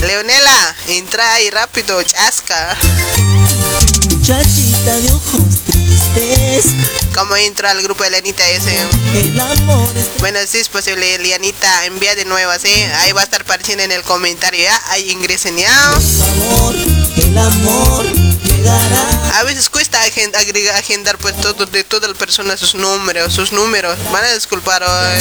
Leonela, 0.00 0.74
entra 0.88 1.34
ahí 1.34 1.50
rápido, 1.50 2.02
chasca. 2.02 2.76
¿Cómo 7.14 7.36
entro 7.36 7.68
al 7.68 7.82
grupo 7.82 8.04
de 8.04 8.10
Lenita 8.10 8.48
ese? 8.48 8.76
El 9.14 9.38
amor 9.40 9.96
es 9.96 10.08
Bueno, 10.20 10.38
si 10.46 10.58
es 10.58 10.68
posible, 10.68 11.18
Lianita, 11.18 11.86
envía 11.86 12.14
de 12.14 12.24
nuevo, 12.24 12.52
¿sí? 12.60 12.72
Ahí 12.98 13.12
va 13.12 13.22
a 13.22 13.24
estar 13.24 13.42
apareciendo 13.42 13.82
en 13.82 13.92
el 13.92 14.02
comentario, 14.02 14.62
¿ya? 14.62 14.80
Ahí 14.90 15.10
ingresen 15.10 15.56
ya. 15.56 15.92
amor, 15.92 16.74
el 17.16 17.38
amor 17.38 18.06
llegará. 18.44 19.38
A 19.38 19.42
veces 19.44 19.68
cuesta 19.68 20.00
agregar, 20.02 20.76
agendar 20.76 21.18
pues 21.18 21.36
todo 21.40 21.66
de 21.66 21.84
toda 21.84 22.08
la 22.08 22.14
persona 22.14 22.56
sus 22.56 22.74
números, 22.74 23.32
sus 23.32 23.52
números. 23.52 23.96
Van 24.12 24.24
a 24.24 24.32
disculpar 24.32 24.82
hoy. 24.82 25.18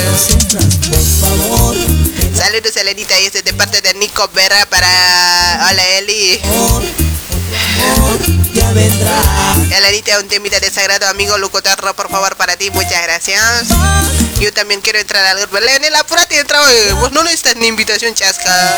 Saludos 2.36 2.76
Elenita 2.78 3.20
y 3.20 3.26
este 3.26 3.42
de 3.42 3.54
parte 3.54 3.82
de 3.82 3.94
Nico 3.96 4.30
Vera 4.34 4.68
para 4.70 5.68
Hola 5.68 5.88
Eli. 5.98 6.40
Ya 8.54 8.72
vendrá. 8.72 9.22
Elenita, 9.78 10.20
un 10.20 10.28
temita 10.28 10.60
de 10.60 10.72
sagrado 10.72 11.08
amigo 11.08 11.38
Lucotarro, 11.38 11.94
por 11.96 12.10
favor, 12.10 12.36
para 12.36 12.56
ti, 12.58 12.72
muchas 12.72 13.02
gracias. 13.04 13.68
Yo 14.40 14.54
también 14.54 14.82
quiero 14.82 15.00
entrar 15.00 15.26
al 15.26 15.40
grupo. 15.40 15.60
Leonela, 15.60 16.00
apúrate, 16.00 16.40
entra 16.40 16.62
hoy. 16.62 16.92
Vos 17.00 17.12
no 17.12 17.24
necesitas 17.24 17.56
ni 17.56 17.68
invitación, 17.68 18.14
chasca. 18.14 18.78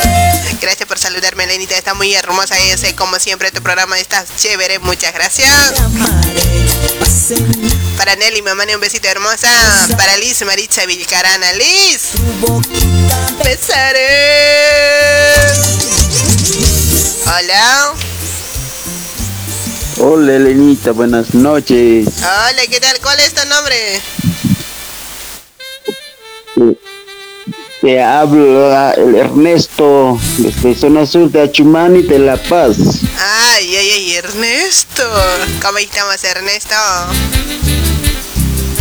Gracias 0.62 0.88
por 0.88 0.98
saludarme, 0.98 1.44
Elenita. 1.44 1.78
Está 1.78 1.94
muy 1.94 2.14
hermosa 2.14 2.58
ese, 2.60 2.96
como 2.96 3.20
siempre, 3.20 3.52
tu 3.52 3.62
programa 3.62 4.00
está 4.00 4.26
chévere. 4.38 4.80
Muchas 4.80 5.14
gracias. 5.14 5.74
Para 7.98 8.16
Nelly, 8.16 8.42
manda 8.42 8.74
un 8.74 8.80
besito 8.80 9.08
hermosa. 9.10 9.50
Para 9.98 10.18
Liz 10.18 10.44
Maritza 10.46 10.86
Vilcarana. 10.86 11.52
Liz. 11.54 12.12
Besaré. 13.44 14.08
Hola. 17.26 17.94
Hola 20.02 20.36
Elenita, 20.38 20.92
buenas 20.94 21.34
noches. 21.34 22.08
Hola, 22.20 22.62
¿qué 22.70 22.80
tal? 22.80 22.98
¿Cuál 23.02 23.20
es 23.20 23.34
tu 23.34 23.42
nombre? 23.50 24.02
Te 27.82 28.02
habla 28.02 28.94
el 28.94 29.16
Ernesto 29.16 30.18
desde 30.38 30.74
zona 30.74 31.06
sur 31.06 31.30
de 31.30 31.42
Achumani 31.42 32.02
de 32.04 32.18
La 32.18 32.38
Paz. 32.38 32.78
Ay, 33.20 33.76
ay, 33.76 33.92
ay, 33.92 34.16
Ernesto. 34.16 35.04
¿Cómo 35.62 35.80
estamos, 35.80 36.24
Ernesto? 36.24 36.76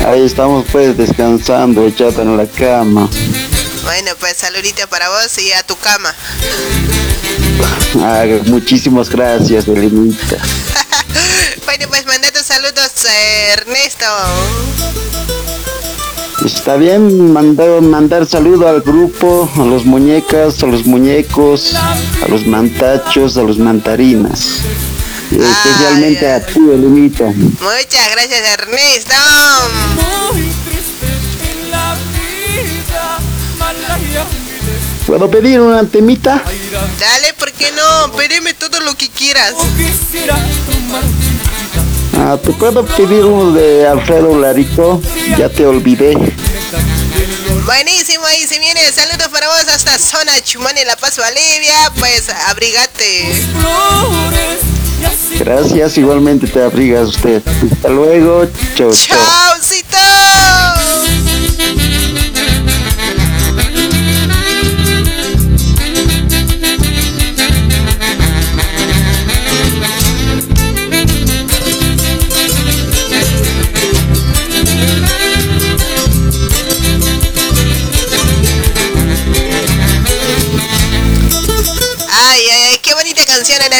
Ahí 0.06 0.24
estamos 0.24 0.66
pues 0.70 0.96
descansando, 0.96 1.84
echado 1.84 2.22
en 2.22 2.36
la 2.36 2.46
cama. 2.46 3.08
Bueno, 3.82 4.12
pues 4.20 4.36
saludito 4.36 4.86
para 4.88 5.08
vos 5.08 5.36
y 5.38 5.50
a 5.50 5.64
tu 5.64 5.76
cama. 5.78 6.14
Ah, 8.02 8.24
muchísimas 8.46 9.10
gracias 9.10 9.66
Elenita. 9.66 10.36
Bueno, 11.64 11.86
pues 11.88 12.06
manda 12.06 12.30
tus 12.32 12.42
saludos, 12.42 12.92
Ernesto. 13.52 14.06
Está 16.44 16.76
bien 16.76 17.32
mandar, 17.32 17.82
mandar 17.82 18.24
saludo 18.26 18.68
al 18.68 18.80
grupo, 18.80 19.50
a 19.56 19.64
los 19.64 19.84
muñecas, 19.84 20.62
a 20.62 20.66
los 20.66 20.86
muñecos, 20.86 21.74
a 21.74 22.28
los 22.28 22.46
mantachos, 22.46 23.36
a 23.36 23.42
los 23.42 23.58
mantarinas. 23.58 24.60
Y 25.30 25.42
especialmente 25.42 26.30
a 26.30 26.46
ti, 26.46 26.58
Elenita. 26.58 27.26
Muchas 27.26 28.10
gracias, 28.12 28.40
Ernesto. 28.48 29.14
¿Puedo 35.08 35.30
pedir 35.30 35.58
una 35.58 35.84
temita? 35.84 36.44
Dale, 37.00 37.32
¿por 37.32 37.50
qué 37.52 37.72
no? 37.72 38.12
Pídeme 38.12 38.52
todo 38.52 38.78
lo 38.80 38.94
que 38.94 39.08
quieras. 39.08 39.54
Ah, 42.18 42.36
¿Te 42.36 42.50
puedo 42.50 42.84
pedir 42.84 43.24
uno 43.24 43.52
de 43.52 43.88
Alfredo 43.88 44.38
Larico? 44.38 45.00
Ya 45.38 45.48
te 45.48 45.64
olvidé. 45.64 46.12
Buenísimo, 47.64 48.26
ahí 48.26 48.46
se 48.46 48.58
viene. 48.58 48.82
Saludos 48.92 49.28
para 49.32 49.48
vos 49.48 49.66
hasta 49.68 49.98
zona 49.98 50.42
Chumani, 50.42 50.84
La 50.84 50.96
Paz, 50.96 51.16
Bolivia. 51.16 51.90
Pues 51.96 52.28
abrigate. 52.50 53.46
Gracias, 55.38 55.96
igualmente 55.96 56.46
te 56.48 56.62
abrigas 56.62 57.08
usted. 57.08 57.42
Hasta 57.72 57.88
luego, 57.88 58.46
chao. 58.76 58.90
¡Chaucito! 58.92 59.96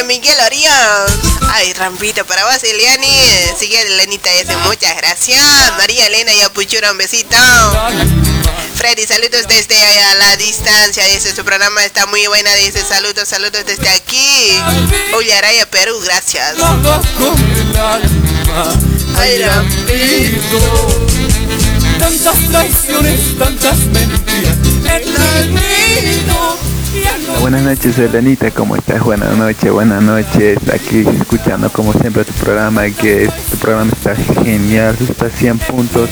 Miguel 0.04 0.38
Orión. 0.44 1.38
Ay, 1.52 1.72
rampito 1.72 2.24
para 2.24 2.44
vos, 2.44 2.62
Eliani. 2.62 3.06
Sigue 3.58 3.80
Elenita 3.80 4.32
ese, 4.34 4.56
muchas 4.58 4.96
gracias. 4.96 5.42
María 5.76 6.06
Elena 6.06 6.32
y 6.34 6.40
Apuchura, 6.42 6.92
un 6.92 6.98
besito. 6.98 7.36
Freddy, 8.76 9.06
saludos 9.06 9.46
desde 9.48 9.76
a 9.76 10.14
la 10.14 10.36
distancia. 10.36 11.04
Dice, 11.06 11.34
su 11.34 11.44
programa 11.44 11.84
está 11.84 12.06
muy 12.06 12.26
buena. 12.26 12.54
Dice, 12.54 12.84
saludos, 12.84 13.28
saludos 13.28 13.64
desde 13.66 13.88
aquí. 13.88 14.60
Ullaraya, 15.16 15.66
Perú, 15.70 15.98
gracias. 16.04 16.54
Ay, 19.16 19.42
rampito. 19.42 21.08
Tantas 21.98 22.38
traiciones, 22.50 23.38
tantas 23.38 23.78
mentiras 23.78 24.56
en 24.84 25.16
el. 25.16 26.67
Buenas 27.40 27.62
noches, 27.62 27.98
Elenita, 27.98 28.50
¿cómo 28.50 28.76
estás? 28.76 29.02
Buenas 29.02 29.36
noches, 29.36 29.72
buenas 29.72 30.02
noches. 30.02 30.58
Aquí 30.72 30.98
escuchando 30.98 31.70
como 31.70 31.92
siempre 31.92 32.24
tu 32.24 32.32
programa, 32.34 32.88
que 32.90 33.30
tu 33.50 33.56
programa 33.58 33.90
está 33.92 34.14
genial, 34.16 34.96
está 35.00 35.30
100 35.30 35.58
puntos, 35.58 36.10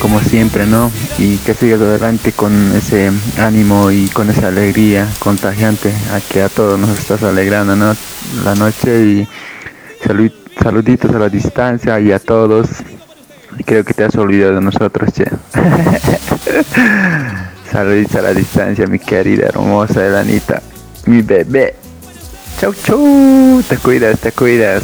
como 0.00 0.20
siempre, 0.20 0.66
¿no? 0.66 0.90
Y 1.18 1.36
que 1.38 1.54
sigas 1.54 1.80
adelante 1.80 2.32
con 2.32 2.52
ese 2.74 3.10
ánimo 3.38 3.90
y 3.90 4.08
con 4.08 4.28
esa 4.30 4.48
alegría 4.48 5.08
contagiante, 5.18 5.92
a 6.12 6.20
que 6.20 6.42
a 6.42 6.48
todos 6.48 6.78
nos 6.78 6.90
estás 6.98 7.22
alegrando, 7.22 7.76
¿no? 7.76 7.94
La 8.44 8.54
noche 8.54 9.04
y 9.04 9.28
salud, 10.06 10.30
saluditos 10.62 11.14
a 11.14 11.18
la 11.18 11.28
distancia 11.28 11.98
y 12.00 12.12
a 12.12 12.18
todos. 12.18 12.68
Creo 13.64 13.84
que 13.84 13.94
te 13.94 14.04
has 14.04 14.14
olvidado 14.16 14.56
de 14.56 14.60
nosotros, 14.60 15.10
che. 15.12 15.24
Saludos 17.70 18.14
a 18.16 18.22
la 18.22 18.34
distancia, 18.34 18.86
mi 18.88 18.98
querida 18.98 19.46
hermosa 19.46 20.04
Elanita, 20.04 20.60
mi 21.06 21.22
bebé. 21.22 21.76
Chau, 22.60 22.74
chau. 22.74 23.62
Te 23.68 23.76
cuidas, 23.78 24.18
te 24.18 24.32
cuidas. 24.32 24.82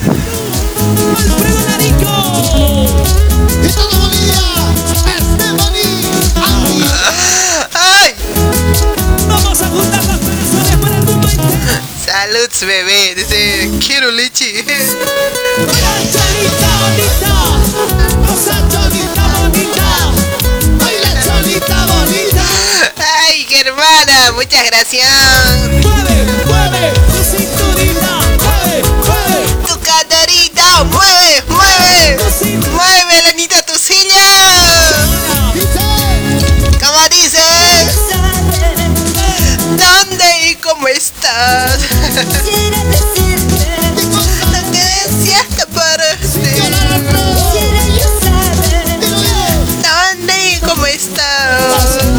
Vamos 9.28 9.62
a 9.62 9.66
juntar 9.66 10.04
las 10.04 10.18
personas 10.18 10.76
para 10.80 11.00
tu. 11.00 11.20
Saludos, 12.04 12.60
bebé. 12.60 13.14
Dice, 13.16 13.70
quiero 13.84 14.12
leche. 14.12 14.64
Cholita 16.12 16.70
bonita, 16.80 17.32
bonita. 19.42 19.92
Baila 20.78 21.10
cholita 21.24 21.86
bonita. 21.86 22.35
Ay, 22.96 23.44
qué 23.48 23.60
hermana, 23.60 24.32
muchas 24.32 24.64
gracias. 24.66 25.08
Mueve, 25.82 26.24
mueve, 26.46 26.92
tu 27.10 27.24
cinturita, 27.24 28.20
mueve, 28.42 28.82
mueve. 29.04 29.38
Tu 29.66 29.80
caderita, 29.80 30.84
mueve, 30.84 31.42
mueve. 31.48 32.16
Mueve, 32.72 33.22
Lenita, 33.22 33.62
tu 33.62 33.78
silla. 33.78 34.16
¿Cómo 36.80 37.08
dice? 37.10 37.42
¿Dónde 39.76 40.48
y 40.50 40.54
cómo 40.56 40.88
estás? 40.88 41.78
¿Dónde 49.82 50.52
y 50.52 50.60
cómo 50.60 50.86
estás? 50.86 52.15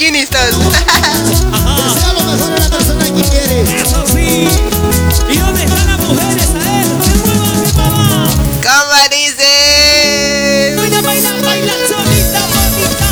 ¿Con 0.00 0.08
quién 0.08 0.16
estás? 0.16 0.56
Desea 0.56 2.12
lo 2.14 2.20
mejor 2.32 2.52
a 2.54 2.58
la 2.58 2.70
persona 2.70 3.04
que 3.04 3.20
quiere. 3.20 3.60
Eso 3.82 4.02
sí. 4.06 4.48
¿Y 5.28 5.36
dónde 5.36 5.64
están 5.64 5.86
las 5.88 6.00
mujeres? 6.08 6.48
A 6.48 6.58
ver, 6.58 6.86
se 7.04 7.18
muevan 7.18 7.60
mi 7.60 7.72
mamá. 7.74 8.30
¿Cómo 8.62 8.96
dice? 9.10 10.74
Baila, 10.78 11.02
baila, 11.02 11.32
baila 11.44 11.72
cholita 11.86 12.40
bonita. 12.46 13.08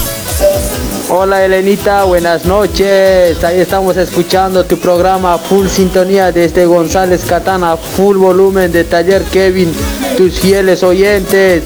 Hola 1.11 1.45
Elenita, 1.45 2.05
buenas 2.05 2.47
noches. 2.47 3.45
Ahí 3.45 3.61
estamos 3.61 3.99
escuchando 3.99 4.65
tu 4.65 4.79
programa 4.79 5.37
Full 5.37 5.69
Sintonía 5.69 6.33
desde 6.33 6.65
González 6.65 7.23
Catana, 7.29 7.77
Full 7.77 8.17
Volumen 8.17 8.73
de 8.73 8.85
Taller 8.85 9.25
Kevin, 9.25 9.71
tus 10.17 10.41
fieles 10.41 10.83
oyentes. 10.83 11.65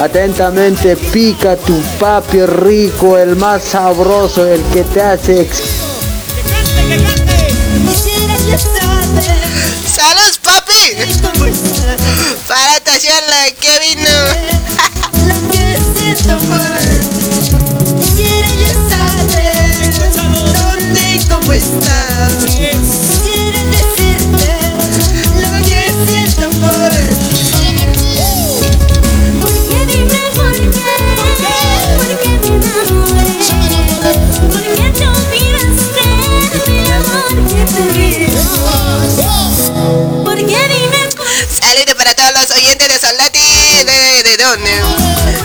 Atentamente, 0.00 0.94
pica 0.96 1.56
tu 1.56 1.80
papi 1.98 2.44
rico, 2.44 3.16
el 3.16 3.34
más 3.36 3.62
sabroso, 3.64 4.46
el 4.46 4.62
que 4.72 4.82
te 4.84 5.00
hace 5.00 5.40
ex- 5.40 5.62
¡Saludos, 9.94 10.38
papi! 10.42 10.72
Para 12.46 12.80
tallarla, 12.80 13.46
Kevin. 13.60 13.75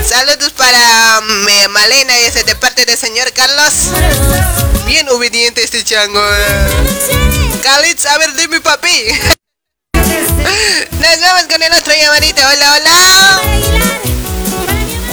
Saludos 0.07 0.51
para 0.55 1.21
mm, 1.21 1.71
Malena 1.71 2.19
y 2.19 2.25
ese 2.25 2.43
de 2.43 2.55
parte 2.55 2.85
del 2.85 2.95
señor 2.95 3.33
Carlos. 3.33 3.89
Bien 4.85 5.09
obediente 5.09 5.63
este 5.63 5.83
chango. 5.83 6.21
Khalid, 7.63 8.05
a 8.05 8.17
ver, 8.19 8.35
dime 8.35 8.61
papi. 8.61 9.07
Nos 9.93 11.19
vamos 11.19 11.43
con 11.49 11.63
el 11.63 11.73
otro 11.73 11.93
llamadito. 11.99 12.43
Hola, 12.43 12.77
hola. 12.77 12.95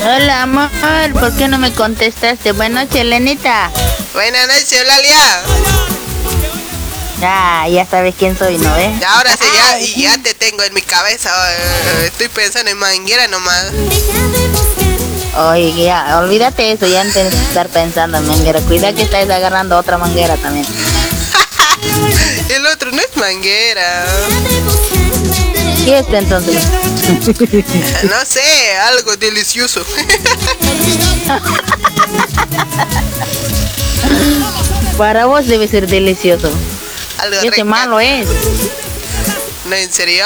Hola, 0.05 0.43
amor, 0.43 0.71
¿por 1.15 1.35
qué 1.39 1.49
no 1.49 1.59
me 1.59 1.73
contestaste? 1.73 2.53
Buenas 2.53 2.89
noches, 2.89 3.07
Lenita. 3.07 3.71
Buenas 4.13 4.49
noches, 4.49 4.87
Lalia. 4.87 5.43
Ah, 7.23 7.67
ya 7.69 7.85
sabes 7.85 8.15
quién 8.17 8.39
soy, 8.39 8.59
¿no 8.59 8.73
ves? 8.75 8.93
Ahora 9.09 9.37
sí, 9.37 9.45
ya, 9.53 9.81
y 9.81 10.03
ya 10.03 10.17
te 10.23 10.35
tengo 10.35 10.63
en 10.63 10.73
mi 10.73 10.83
cabeza. 10.83 11.31
eh, 11.53 12.05
Estoy 12.07 12.29
pensando 12.29 12.71
en 12.71 12.79
manguera 12.79 13.27
nomás. 13.29 13.67
Oye, 15.51 15.75
ya, 15.85 16.19
olvídate 16.21 16.73
eso, 16.73 16.87
ya 16.87 17.03
tienes 17.13 17.35
que 17.35 17.43
estar 17.43 17.69
pensando 17.69 18.19
en 18.19 18.27
manguera. 18.27 18.61
Cuida 18.61 18.93
que 18.93 19.03
estáis 19.03 19.29
agarrando 19.31 19.77
otra 19.77 19.99
manguera 19.99 20.37
también. 20.37 20.67
El 22.49 22.67
otro 22.67 22.91
no 22.93 23.03
es 23.03 23.17
manguera. 23.17 24.05
¿Qué 25.85 25.99
es 25.99 26.07
entonces? 26.13 26.63
No 28.05 28.25
sé, 28.27 28.77
algo 28.89 29.17
delicioso. 29.17 29.83
Para 34.99 35.27
vos 35.27 35.47
debe 35.47 35.69
ser 35.69 35.87
delicioso. 35.87 36.51
Algo 37.19 37.37
Ese 37.37 37.51
rico. 37.51 37.65
malo 37.65 38.01
es. 38.01 38.27
¿No, 39.67 39.75
en 39.75 39.93
serio? 39.93 40.25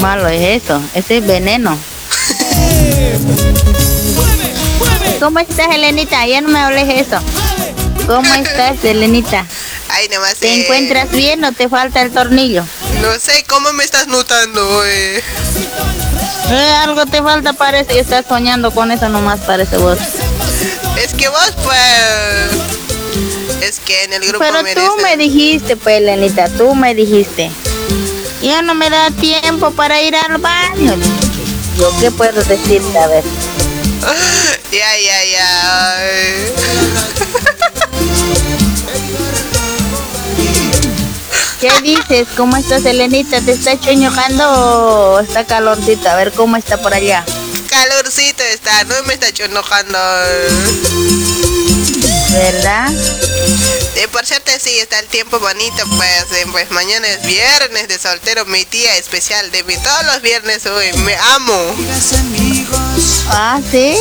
Malo 0.00 0.28
es 0.28 0.62
eso. 0.62 0.80
Ese 0.94 1.18
es 1.18 1.26
veneno. 1.26 1.76
¿Cómo 5.20 5.38
estás, 5.38 5.68
Elenita? 5.74 6.26
Ya 6.26 6.40
no 6.40 6.48
me 6.48 6.58
hables 6.60 7.06
eso. 7.06 7.18
¿Cómo 8.06 8.32
estás, 8.34 8.82
Elenita? 8.84 9.46
Ay, 9.88 10.08
nomás. 10.08 10.36
¿Te 10.36 10.48
eh, 10.48 10.62
encuentras 10.62 11.10
bien 11.10 11.44
o 11.44 11.52
te 11.52 11.68
falta 11.68 12.02
el 12.02 12.12
tornillo? 12.12 12.64
No 13.00 13.14
sé 13.18 13.44
cómo 13.48 13.72
me 13.72 13.84
estás 13.84 14.08
notando, 14.08 14.84
eh. 14.84 15.22
Eh, 16.50 16.72
algo 16.82 17.06
te 17.06 17.22
falta 17.22 17.52
parece 17.54 17.96
y 17.96 17.98
estás 17.98 18.26
soñando 18.28 18.70
con 18.72 18.90
eso 18.92 19.08
nomás 19.08 19.40
parece 19.40 19.78
vos. 19.78 19.98
Es 21.02 21.14
que 21.14 21.28
vos, 21.28 21.52
pues. 21.62 22.95
Es 23.62 23.80
que 23.80 24.04
en 24.04 24.12
el 24.12 24.26
grupo 24.26 24.44
Pero 24.44 24.62
tú 24.74 25.02
me 25.02 25.16
dijiste, 25.16 25.76
pues, 25.76 26.00
Lenita, 26.02 26.48
tú 26.48 26.74
me 26.74 26.94
dijiste. 26.94 27.50
Ya 28.42 28.62
no 28.62 28.74
me 28.74 28.90
da 28.90 29.10
tiempo 29.10 29.70
para 29.72 30.00
ir 30.02 30.14
al 30.14 30.38
baño. 30.38 30.94
¿Yo 31.78 31.92
qué 32.00 32.10
puedo 32.10 32.42
decirte? 32.44 32.98
A 32.98 33.06
ver. 33.08 33.24
Ya, 34.72 34.98
ya, 34.98 35.24
ya. 35.24 35.46
¿Qué 41.60 41.70
dices? 41.82 42.28
¿Cómo 42.36 42.56
estás, 42.56 42.84
Elenita? 42.84 43.40
¿Te 43.40 43.52
está 43.52 43.80
choñojando 43.80 44.44
o 44.50 45.20
está 45.20 45.46
calorcito? 45.46 46.10
A 46.10 46.16
ver, 46.16 46.32
¿cómo 46.32 46.56
está 46.56 46.76
por 46.76 46.92
allá? 46.92 47.24
Calorcito 47.70 48.42
está, 48.44 48.84
no 48.84 49.02
me 49.04 49.14
está 49.14 49.28
enojando. 49.44 49.98
¿Verdad? 52.32 52.90
Eh, 53.96 54.08
por 54.08 54.26
cierto, 54.26 54.50
sí, 54.60 54.78
está 54.78 54.98
el 54.98 55.06
tiempo 55.06 55.38
bonito, 55.38 55.84
pues, 55.96 56.32
eh, 56.32 56.46
pues 56.50 56.70
mañana 56.70 57.08
es 57.08 57.24
viernes 57.24 57.88
de 57.88 57.98
soltero, 57.98 58.44
mi 58.46 58.64
tía 58.64 58.96
especial 58.96 59.50
de 59.50 59.62
mí. 59.64 59.74
Todos 59.82 60.06
los 60.06 60.22
viernes 60.22 60.66
hoy, 60.66 60.92
me 61.04 61.14
amo. 61.34 61.74
Ah, 63.28 63.60
¿sí? 63.70 63.96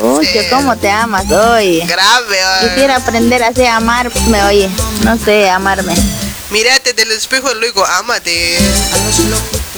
Uy, 0.00 0.26
que 0.26 0.48
cómo 0.48 0.76
te 0.76 0.88
amas, 0.88 1.30
oye. 1.30 1.84
Grave, 1.86 2.38
oye. 2.60 2.68
Quisiera 2.68 2.96
aprender 2.96 3.42
así 3.42 3.64
a 3.64 3.76
amarme, 3.76 4.44
oye. 4.44 4.70
No 5.02 5.18
sé, 5.18 5.50
amarme. 5.50 5.94
Mírate 6.50 6.92
del 6.92 7.10
espejo 7.10 7.52
luego, 7.54 7.84
ámate. 7.84 8.58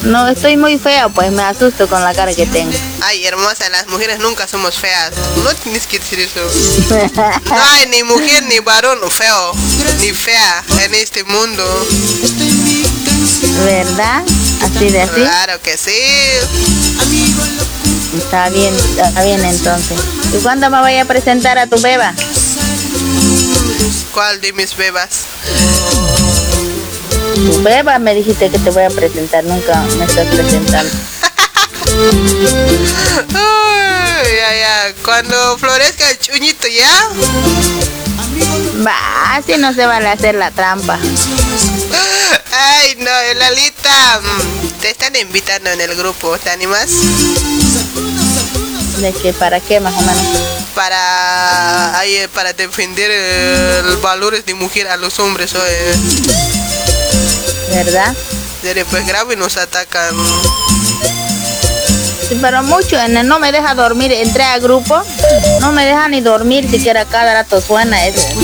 No, 0.07 0.25
estoy 0.27 0.55
muy 0.55 0.77
fea, 0.77 1.09
pues 1.09 1.31
me 1.31 1.43
asusto 1.43 1.87
con 1.89 2.01
la 2.01 2.13
cara 2.13 2.33
que 2.33 2.45
tengo. 2.45 2.71
Ay, 3.01 3.25
hermosa, 3.25 3.67
las 3.69 3.87
mujeres 3.87 4.19
nunca 4.19 4.47
somos 4.47 4.75
feas. 4.75 5.11
No 5.43 5.53
tienes 5.55 5.85
que 5.85 5.99
decir 5.99 6.19
eso. 6.21 6.39
No 7.45 7.61
hay 7.71 7.87
ni 7.87 8.03
mujer 8.03 8.43
ni 8.43 8.59
varón 8.59 8.99
feo, 9.11 9.51
ni 9.99 10.13
fea 10.13 10.63
en 10.83 10.95
este 10.95 11.25
mundo. 11.25 11.63
¿Verdad? 13.65 14.23
Así 14.61 14.89
de 14.89 15.01
así. 15.01 15.15
Claro 15.15 15.61
que 15.61 15.77
sí. 15.77 15.91
Está 18.17 18.47
bien, 18.49 18.73
está 18.97 19.23
bien 19.23 19.43
entonces. 19.43 19.99
¿Y 20.33 20.41
cuándo 20.41 20.69
me 20.69 20.79
voy 20.79 20.95
a 20.95 21.05
presentar 21.05 21.57
a 21.57 21.67
tu 21.67 21.79
beba? 21.81 22.13
¿Cuál 24.13 24.39
de 24.39 24.53
mis 24.53 24.75
bebas? 24.77 25.09
Tu 27.45 27.61
beba 27.63 27.99
me 27.99 28.15
dijiste 28.15 28.49
que 28.49 28.57
te 28.57 28.69
voy 28.71 28.83
a 28.83 28.89
presentar, 28.89 29.43
nunca 29.43 29.79
me 29.97 30.05
estás 30.05 30.25
presentando. 30.27 30.91
Uy, 33.29 34.35
ya, 34.35 34.53
ya. 34.59 34.93
Cuando 35.03 35.57
florezca 35.59 36.09
el 36.09 36.19
chuñito, 36.19 36.67
¿ya? 36.67 36.89
Va, 38.85 39.35
así 39.35 39.53
no 39.57 39.71
se 39.73 39.85
vale 39.85 40.09
hacer 40.09 40.35
la 40.35 40.49
trampa. 40.51 40.97
Ay, 42.51 42.95
no, 42.97 43.11
Lalita. 43.35 44.19
mm, 44.21 44.67
Te 44.81 44.89
están 44.91 45.15
invitando 45.15 45.69
en 45.69 45.81
el 45.81 45.95
grupo. 45.95 46.37
¿Te 46.39 46.49
animas? 46.49 46.89
¿De 48.97 49.13
qué? 49.13 49.31
¿Para 49.33 49.59
qué 49.59 49.79
más 49.79 49.93
o 49.93 50.01
menos? 50.01 50.25
Para, 50.73 51.97
ay, 51.99 52.15
eh, 52.15 52.27
para 52.29 52.53
defender 52.53 53.11
los 53.85 54.01
valores 54.01 54.45
de 54.45 54.53
mujer 54.55 54.87
a 54.87 54.97
los 54.97 55.19
hombres. 55.19 55.53
oye. 55.53 56.56
¿Verdad? 57.69 58.13
Ya 58.63 58.85
pues 58.85 59.05
grave 59.07 59.33
y 59.35 59.37
nos 59.37 59.57
atacan. 59.57 60.15
Pero 62.41 62.63
mucho, 62.63 62.99
en 62.99 63.15
el 63.15 63.27
no 63.27 63.39
me 63.39 63.51
deja 63.51 63.73
dormir. 63.75 64.11
Entré 64.11 64.43
al 64.43 64.59
grupo, 64.59 65.01
no 65.61 65.71
me 65.71 65.85
deja 65.85 66.09
ni 66.09 66.19
dormir, 66.21 66.69
siquiera 66.69 67.05
cada 67.05 67.33
rato 67.33 67.61
suena 67.61 68.05
ese 68.05 68.35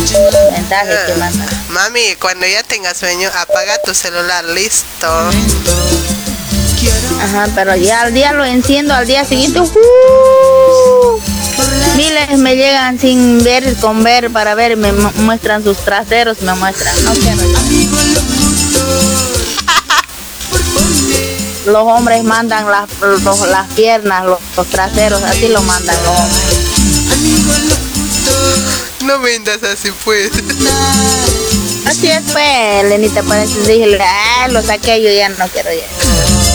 mensaje 0.51 0.93
que 1.07 1.13
manda. 1.15 1.45
Mami, 1.69 2.15
cuando 2.19 2.45
ya 2.47 2.63
tengas 2.63 2.97
sueño, 2.97 3.29
apaga 3.37 3.77
tu 3.83 3.93
celular, 3.93 4.45
listo. 4.45 5.07
Ajá, 7.21 7.47
pero 7.55 7.75
ya 7.75 8.01
al 8.01 8.13
día 8.13 8.33
lo 8.33 8.45
enciendo, 8.45 8.93
al 8.93 9.05
día 9.07 9.25
siguiente, 9.25 9.59
¡uh! 9.59 11.19
miles 11.95 12.37
me 12.37 12.55
llegan 12.55 12.99
sin 12.99 13.43
ver, 13.43 13.75
con 13.75 14.03
ver, 14.03 14.31
para 14.31 14.55
ver, 14.55 14.75
me 14.77 14.91
mu- 14.91 15.11
muestran 15.17 15.63
sus 15.63 15.77
traseros, 15.77 16.41
me 16.41 16.53
muestran. 16.55 17.03
No 17.03 17.13
quiero. 17.13 17.41
Los 21.65 21.83
hombres 21.83 22.23
mandan 22.23 22.69
las, 22.69 22.89
los- 23.01 23.47
las 23.47 23.71
piernas, 23.73 24.25
los, 24.25 24.39
los 24.57 24.67
traseros, 24.67 25.21
así 25.23 25.47
lo 25.47 25.61
mandan 25.61 25.95
los 26.03 26.19
hombres. 26.19 26.43
No 29.05 29.19
vendas 29.19 29.59
así, 29.63 29.91
pues. 30.05 30.31
Así 31.87 32.09
es, 32.09 32.21
pues, 32.31 32.83
Lenita, 32.89 33.21
por 33.23 33.35
eso 33.37 33.57
dije, 33.67 33.97
ah, 34.01 34.47
lo 34.49 34.61
saqué, 34.61 35.01
yo 35.01 35.09
ya 35.11 35.29
no 35.29 35.47
quiero 35.49 35.69
ya. 35.71 35.85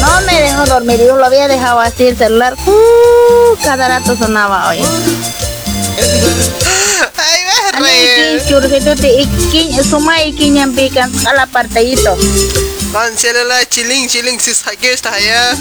No 0.00 0.20
me 0.22 0.40
dejó 0.40 0.64
dormir, 0.66 0.98
yo 0.98 1.16
lo 1.16 1.24
había 1.26 1.48
dejado 1.48 1.80
así 1.80 2.06
el 2.06 2.16
celular, 2.16 2.54
¡uh! 2.66 3.56
cada 3.62 3.88
rato 3.88 4.16
sonaba, 4.16 4.68
oye. 4.70 4.82
Ay, 7.74 8.40
surgito 8.48 8.94
ti 8.96 9.08
ikin 9.22 9.84
suma 9.84 10.22
ikin 10.22 10.56
yang 10.56 10.74
pikan 10.74 11.12
ala 12.88 12.88
partayito. 12.88 12.92
Con 12.92 13.18
celular 13.18 13.66
chiling, 13.68 14.08
chiling, 14.08 14.40
si 14.40 14.54
saque 14.54 14.92
esta 14.92 15.12
allá. 15.12 15.56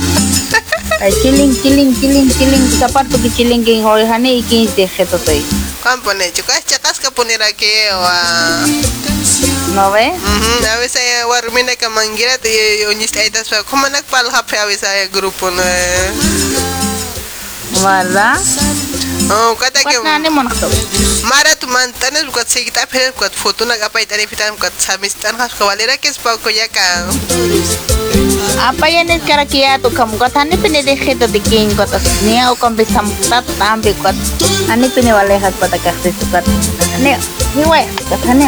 Ay 0.99 1.13
chiling 1.21 1.53
chiling 1.61 1.93
chiling 1.99 2.29
chiling 2.29 2.79
sa 2.79 2.87
parto 2.87 3.17
ki 3.17 3.29
chiling 3.35 3.63
king 3.63 3.83
hoy 3.83 4.05
hani 4.05 4.39
ikin 4.39 4.67
ti 4.75 4.87
heto 4.87 5.17
toy. 5.19 5.43
¿Cuán 5.83 6.01
pone? 6.01 6.31
Chicas, 6.33 6.65
chacas 6.65 6.99
que 6.99 7.11
poner 7.11 7.41
aquí 7.43 7.65
o 7.93 8.03
a... 8.03 8.65
No 9.75 9.91
ve? 9.91 10.11
A 10.11 10.77
veces 10.77 11.01
warmina 11.27 11.75
que 11.75 11.87
mangira 11.89 12.39
y 12.43 12.85
unis 12.85 13.15
aitas 13.15 13.47
pero 13.49 13.63
como 13.65 13.87
nak 13.89 14.03
pal 14.05 14.27
hape 14.33 14.57
a 14.57 14.65
veces 14.65 15.11
grupo 15.11 15.51
no. 15.51 15.61
¿Verdad? 17.83 18.39
Oh, 19.27 19.59
kata 19.59 19.83
que 19.83 19.99
nani 19.99 20.29
mo 20.31 20.39
nakto. 20.39 20.71
Mara 21.27 21.51
tu 21.59 21.67
mantanes 21.67 22.23
bukat 22.31 22.47
sigita 22.47 22.87
pero 22.87 23.11
bukat 23.11 23.35
foto 23.35 23.67
nak 23.67 23.83
apa 23.83 23.99
itani 23.99 24.23
fitan 24.23 24.55
bukat 24.55 24.71
samistan 24.79 25.35
has 25.35 25.51
kavalera 25.51 25.99
que 25.99 26.07
es 26.07 26.15
pauko 26.15 26.47
ya 26.47 26.63
ka. 26.71 27.11
Apa 28.71 28.87
yan 28.87 29.11
is 29.11 29.19
karakia 29.27 29.83
to 29.83 29.91
kam 29.91 30.15
ko 30.15 30.31
tani 30.31 30.55
pinili 30.55 30.95
heto 30.95 31.27
ti 31.27 31.43
king 31.43 31.67
ko 31.75 31.83
tas 31.83 32.07
niya 32.23 32.51
o 32.51 32.55
kam 32.55 32.79
bisam 32.79 33.03
tat 33.27 33.43
tambi 33.59 33.91
ko. 33.99 34.15
Ani 34.71 34.87
piniwale 34.95 35.35
hat 35.35 35.51
patakak 35.59 35.99
ti 35.99 36.15
sukat. 36.15 36.47
Ani 36.95 37.19
hiwe 37.51 37.83
kat 38.07 38.21
hani. 38.23 38.47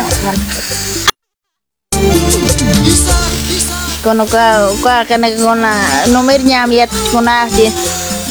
Kono 4.00 4.24
ka 4.32 4.72
ka 4.80 5.04
kana 5.04 5.28
kona 5.36 5.76
number 6.08 6.40
nyam 6.40 6.72
yat 6.72 6.88
kona 7.12 7.52
si 7.52 7.68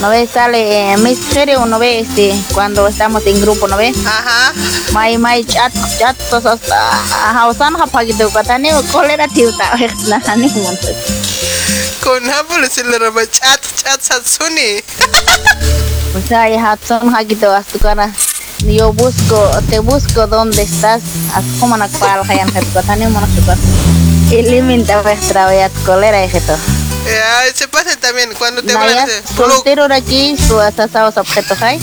no 0.00 0.10
ve 0.10 0.26
sale 0.26 0.92
eh, 0.92 0.96
misterio 0.98 1.66
no 1.66 1.78
ve 1.78 2.00
este 2.00 2.32
cuando 2.54 2.86
estamos 2.86 3.26
en 3.26 3.40
grupo 3.40 3.66
no 3.66 3.76
ve 3.76 3.88
ajá. 3.88 4.52
Mai 4.92 5.18
mai 5.18 5.44
chat 5.44 5.72
chat 5.98 6.16
tos 6.30 6.44
hausan 7.34 7.76
ha 7.76 7.86
pagi 7.86 8.12
tu 8.14 8.30
kata 8.30 8.58
ni 8.58 8.70
kolera 8.92 9.26
tiu 9.28 9.50
ta 9.58 9.76
na 10.08 10.36
ni 10.36 10.48
montes 10.62 10.96
Con 12.02 12.24
hablo 12.30 12.66
se 12.70 12.84
le 12.84 12.98
raba 12.98 13.22
chat 13.26 13.60
chat 13.74 14.00
satsuni. 14.00 14.82
o 16.16 16.20
sea 16.28 16.48
ya 16.48 16.62
hatson 16.62 17.14
ha 17.14 17.22
gitu 17.24 17.50
astu 17.50 17.78
kana 17.78 18.12
yo 18.64 18.92
busco 18.92 19.50
te 19.70 19.78
busco 19.80 20.26
dónde 20.26 20.62
estás. 20.62 21.02
As 21.34 21.44
como 21.60 21.76
na 21.76 21.88
pal 21.88 22.22
hayan 22.28 22.50
het 22.54 22.66
kata 22.74 22.96
ni 22.96 23.06
monas 23.06 23.30
tu 23.34 23.42
kata 23.46 23.60
Eliminta 24.30 25.00
extraviat 25.10 25.72
kolera 25.86 26.20
esto. 27.08 27.48
Ya, 27.48 27.54
se 27.54 27.68
pasa 27.68 27.96
también 27.96 28.30
cuando 28.38 28.62
te 28.62 28.72
hablan 28.72 29.06
de 29.06 29.22
soltero 29.36 29.84
aquí, 29.92 30.36
su 30.36 30.60
asasados 30.60 31.16
objetos 31.16 31.60
hay. 31.62 31.80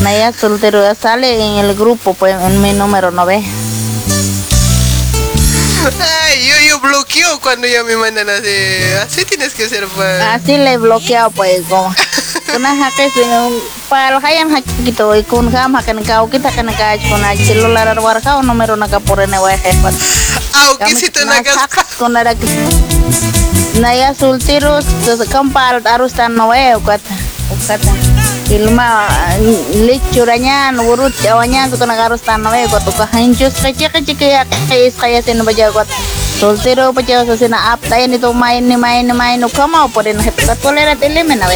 Naya 0.00 0.32
soltero 0.32 0.94
sale 0.94 1.34
en 1.34 1.64
el 1.64 1.74
grupo, 1.74 2.14
pues 2.14 2.36
en 2.40 2.60
mi 2.62 2.72
número 2.72 3.10
9. 3.10 3.44
Ay, 6.00 6.46
yo, 6.46 6.54
yo 6.68 6.80
bloqueo 6.80 7.40
cuando 7.40 7.66
ya 7.66 7.82
me 7.82 7.96
mandan 7.96 8.28
así. 8.28 8.82
Así 9.02 9.24
tienes 9.24 9.54
que 9.54 9.68
ser, 9.68 9.86
pues. 9.88 10.20
Así 10.20 10.58
le 10.58 10.72
he 10.72 10.76
bloqueado, 10.76 11.30
pues 11.30 11.62
como. 11.68 11.94
Kuna 12.52 12.72
hake 12.72 13.10
sino 13.12 13.50
pal 13.88 14.24
hayan 14.24 14.50
hakito 14.50 15.14
y 15.16 15.22
kun 15.22 15.52
kam 15.52 15.76
hakan 15.76 16.02
kau 16.04 16.28
kita 16.30 16.50
kan 16.50 16.66
kaj 16.72 17.00
kuna 17.08 17.36
celular 17.36 17.98
war 18.00 18.20
kau 18.22 18.42
numero 18.42 18.76
naka 18.76 19.00
porene 19.00 19.38
wa 19.38 19.50
hepat. 19.52 19.94
Au 20.54 20.78
kisito 20.78 21.24
nagas. 21.24 21.56
Kuna 21.98 22.20
ada 22.20 22.34
Naya 23.78 24.10
soltero 24.10 24.82
kampal 25.30 25.78
harus 25.86 26.10
tan 26.10 26.34
noe 26.34 26.74
kata. 26.82 27.14
Kata. 27.62 27.92
Ilma 28.50 29.06
lecuranya 29.86 30.74
nurut 30.74 31.14
jawanya 31.22 31.70
tuh 31.70 31.78
kena 31.78 31.94
harus 31.94 32.18
tan 32.18 32.42
noe 32.42 32.66
kata 32.66 32.90
ka 32.90 33.06
hanjus 33.14 33.54
kecil 33.54 33.86
kecil 33.94 34.18
kayak 34.18 34.50
kayak 34.66 34.90
kayak 34.98 35.22
sin 35.22 35.38
baja 35.46 35.70
kata. 35.70 35.94
Soltero 36.42 36.90
baja 36.90 37.22
sasina 37.22 37.70
ap 37.70 37.80
tayo 37.86 38.10
nito 38.10 38.34
main 38.34 38.66
ni 38.66 38.74
main 38.74 39.06
ni 39.06 39.14
main 39.14 39.38
no 39.38 39.46
kama 39.46 39.86
po 39.94 40.02
rin 40.02 40.18
hepat 40.18 40.58
tolera 40.58 40.98
telemen 40.98 41.38
na 41.38 41.46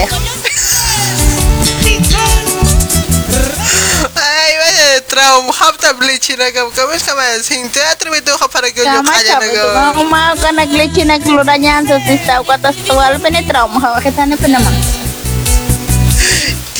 trauma. 5.13 5.53
Hapta 5.53 5.93
blichina 5.93 6.49
kam 6.57 6.73
kam 6.73 6.89
es 6.97 7.05
kama 7.05 7.21
sin 7.45 7.69
teatro 7.69 8.09
me 8.11 8.21
toca 8.25 8.49
para 8.49 8.73
que 8.73 8.81
yo 8.81 8.89
Sama 8.89 9.13
calla 9.13 9.33
sabi 9.37 9.49
ko, 9.53 9.61
naga. 9.61 9.93
kung 9.93 10.09
umao 10.09 10.33
ka 10.41 10.51
naglichi 10.57 11.05
naglura 11.05 11.55
niyan 11.61 11.85
sa 11.85 12.01
sista 12.01 12.41
ko 12.41 12.53
tas 12.57 12.77
tuwal 12.89 13.21
penetraum 13.21 13.77
kita 14.01 14.25
ni 14.25 14.37
penaman. 14.41 14.73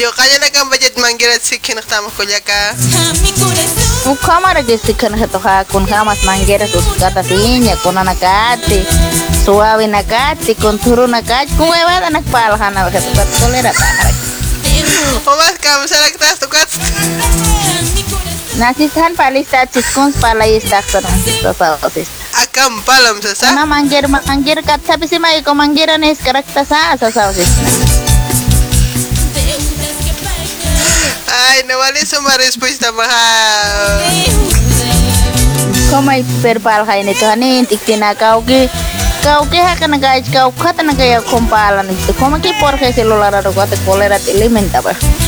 Yo 0.01 0.09
calla 0.17 0.37
na 0.41 0.49
kam 0.49 0.73
budget 0.73 0.97
mangira 0.97 1.37
sikin 1.37 1.77
tama 1.85 2.09
ko 2.17 2.25
ya 2.25 2.41
ka. 2.41 2.73
Kung 4.03 4.17
kamara 4.19 4.65
gisi 4.65 4.97
ka 4.97 5.07
na 5.13 5.21
ito 5.21 5.39
ha, 5.39 5.63
kung 5.69 5.87
kamas 5.87 6.25
manggera 6.27 6.67
sus 6.67 6.83
kata 6.99 7.23
tinya, 7.23 7.77
kung 7.85 7.95
nakati, 7.95 8.83
suawi 9.45 9.87
nakati, 9.87 10.57
kung 10.59 10.81
turo 10.81 11.07
nakati, 11.07 11.55
kung 11.55 11.71
ay 11.71 11.85
wala 11.87 12.09
nagpalhan 12.11 12.73
na 12.75 12.89
ito, 12.91 12.99
kat 13.15 13.29
tolera. 13.39 13.71
O 15.23 15.31
mas 15.39 15.55
kam 15.63 15.87
sa 15.87 16.03
nagtas 16.03 16.41
to 16.43 16.49
kat. 18.53 18.61
Nasisahan 18.61 19.17
palista 19.17 19.67
chiskons 19.67 20.17
palayista 20.21 20.83
sa 20.83 21.01
sa 21.53 21.79
osis. 21.83 22.09
Akam 22.37 22.83
palam 22.85 23.21
sa 23.23 23.35
sa. 23.35 23.49
Kuna 23.49 23.65
manggir 23.65 24.09
manggir 24.09 24.61
kat 24.65 24.81
sabi 24.85 25.09
si 25.09 25.19
May 25.19 25.43
ko 25.43 25.55
manggira 25.55 25.97
na 25.99 26.13
iskarakta 26.13 26.65
sa 26.65 26.97
sa 26.97 27.09
sa 27.11 27.29
osis. 27.33 27.49
Ay, 31.33 31.65
no 31.65 31.81
vale 31.81 32.05
suma 32.05 32.37
respuesta 32.37 32.93
maha. 32.93 33.25
Kau 35.89 36.05
may 36.05 36.25
perpal 36.41 36.85
kayo 36.85 37.05
nito 37.05 37.25
hani 37.25 37.65
tiktina 37.69 38.17
kau 38.17 38.41
ki 38.45 38.69
kau 39.25 39.45
ki 39.49 39.61
haka 39.61 39.89
na 39.89 40.01
guys 40.01 40.25
kau 40.33 40.53
kata 40.53 40.81
na 40.81 40.97
kaya 40.97 41.21
kumpalan 41.21 41.85
ito 41.85 42.17
kau 42.17 42.33
maki 42.33 42.57
por 42.57 42.77
kaya 42.81 42.97
celular 42.97 43.33
aro 43.33 43.53
kata 43.53 43.77
kolera 43.85 44.17
elementa 44.25 44.81
ba 44.81 44.97
Oka 44.97 45.22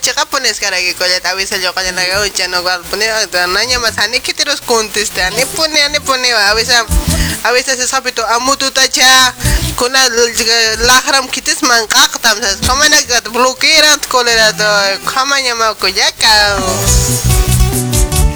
chaka 0.00 0.26
pones 0.26 0.60
cara 0.60 0.76
que 0.76 0.94
colla 0.94 1.16
avisa 1.30 1.56
yo 1.56 1.72
colla 1.72 1.92
naga 1.92 2.20
ucha 2.20 2.46
no 2.48 2.62
gal 2.62 2.82
pone 2.90 3.06
nanya 3.48 3.78
mas 3.78 3.96
ane 3.98 4.20
que 4.20 4.34
te 4.34 4.44
los 4.44 4.60
contesta 4.60 5.26
ane 5.26 5.46
pone 5.46 5.80
ane 5.82 6.00
pone 6.00 6.30
a 6.32 6.54
veces 6.54 6.76
a 7.44 7.52
veces 7.52 7.78
se 7.78 7.88
sabe 7.88 8.12
to 8.12 8.22
amu 8.26 8.56
tu 8.56 8.70
tacha 8.70 9.34
kuna 9.76 9.98
lahram 10.86 11.26
kitis 11.28 11.62
man 11.62 11.86
qaqtam 11.88 12.38
sas 12.42 12.60
kamana 12.66 13.00
gat 13.08 13.24
bloqueeran 13.32 13.98
kolera 14.08 14.52
to 14.52 14.68
kamanya 15.06 15.54
ma 15.56 15.74
ko 15.74 15.86
yaka 15.86 16.32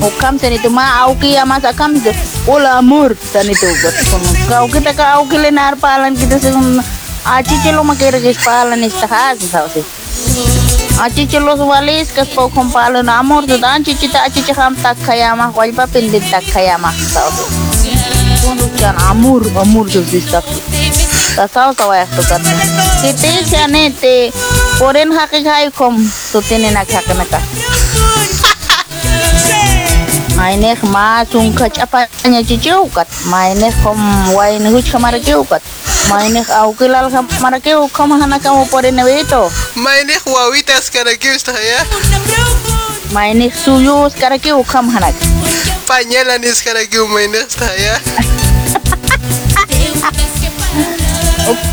O 0.02 0.10
kam 0.20 0.38
sa 0.38 0.48
nito 0.48 0.70
ma 0.70 1.04
auki 1.04 1.36
ama 1.36 1.60
sa 1.60 1.72
kam 1.72 2.00
de 2.00 2.12
ola 2.46 2.78
amor 2.78 3.16
sa 3.32 3.42
nito 3.42 3.66
got 3.82 3.96
kono 4.08 4.30
kau 4.48 4.68
kita 4.68 4.92
ka 4.96 5.04
auki 5.16 5.36
le 5.36 5.50
nar 5.50 5.76
palan 5.76 6.16
kita 6.16 6.38
sa 6.40 6.52
aci 7.36 7.56
chelo 7.62 7.84
makira 7.84 8.20
kis 8.20 8.36
palan 8.44 8.84
ista 8.84 9.06
has 9.06 9.40
sa 9.50 10.65
si 10.96 11.02
aci 11.02 11.26
chelo 11.28 11.52
walis 11.66 12.08
kas 12.16 12.28
pau 12.32 12.48
kom 12.48 12.72
palan 12.72 13.08
amor 13.08 13.44
to 13.46 13.58
dan 13.58 13.84
cici 13.84 14.08
ta 14.08 14.24
aci 14.24 14.40
cham 14.48 14.72
tak 14.80 14.96
kayama 15.04 15.52
wal 15.52 15.70
pa 15.76 15.84
pindit 15.86 16.24
tak 16.32 16.44
kayama 16.48 16.88
sa 17.12 17.20
si 17.76 17.92
kono 18.40 18.64
kan 18.80 18.96
amor 19.12 19.44
amor 19.60 19.84
to 19.92 20.00
dista 20.08 20.40
Tasau 21.36 21.68
sawa 21.76 22.00
ya 22.00 22.06
tukat. 22.16 22.40
Kita 23.04 23.44
siane 23.44 23.92
te 23.92 24.32
poren 24.80 25.12
haki 25.12 25.44
kai 25.44 25.68
kom. 25.68 26.00
To 26.32 26.40
tene 26.40 26.72
nak 26.72 26.88
hak 26.88 27.04
mainek 30.36 30.84
ma 30.92 31.24
tung 31.24 31.48
apa 31.56 31.72
chapa 31.72 32.04
nya 32.28 32.44
chi 32.44 32.60
mainek 33.32 33.72
kom 33.82 33.96
wain 34.36 34.60
huj 34.68 34.84
ka 34.92 34.98
mara 35.00 35.16
mainek 36.12 36.50
au 36.50 36.74
kilal 36.76 37.08
ka 37.10 37.24
mara 37.40 37.58
kom 37.92 38.12
hana 38.12 38.38
kamu 38.38 38.60
mo 38.60 38.66
pore 38.68 38.92
mainek 39.74 40.20
wawitas 40.28 40.92
sekarang 40.92 41.16
keu 41.16 41.32
sta 41.40 41.56
ya. 41.56 41.80
Mainek 43.16 43.56
suyu 43.56 44.12
sekarang 44.12 44.38
keu 44.38 44.60
kom 44.64 44.92
hana. 44.92 45.08
Panjalan 45.88 46.36
panyela 46.36 46.38
ni 46.38 46.52
mainek 47.08 47.48
sta 47.48 47.72
ya. 47.72 47.96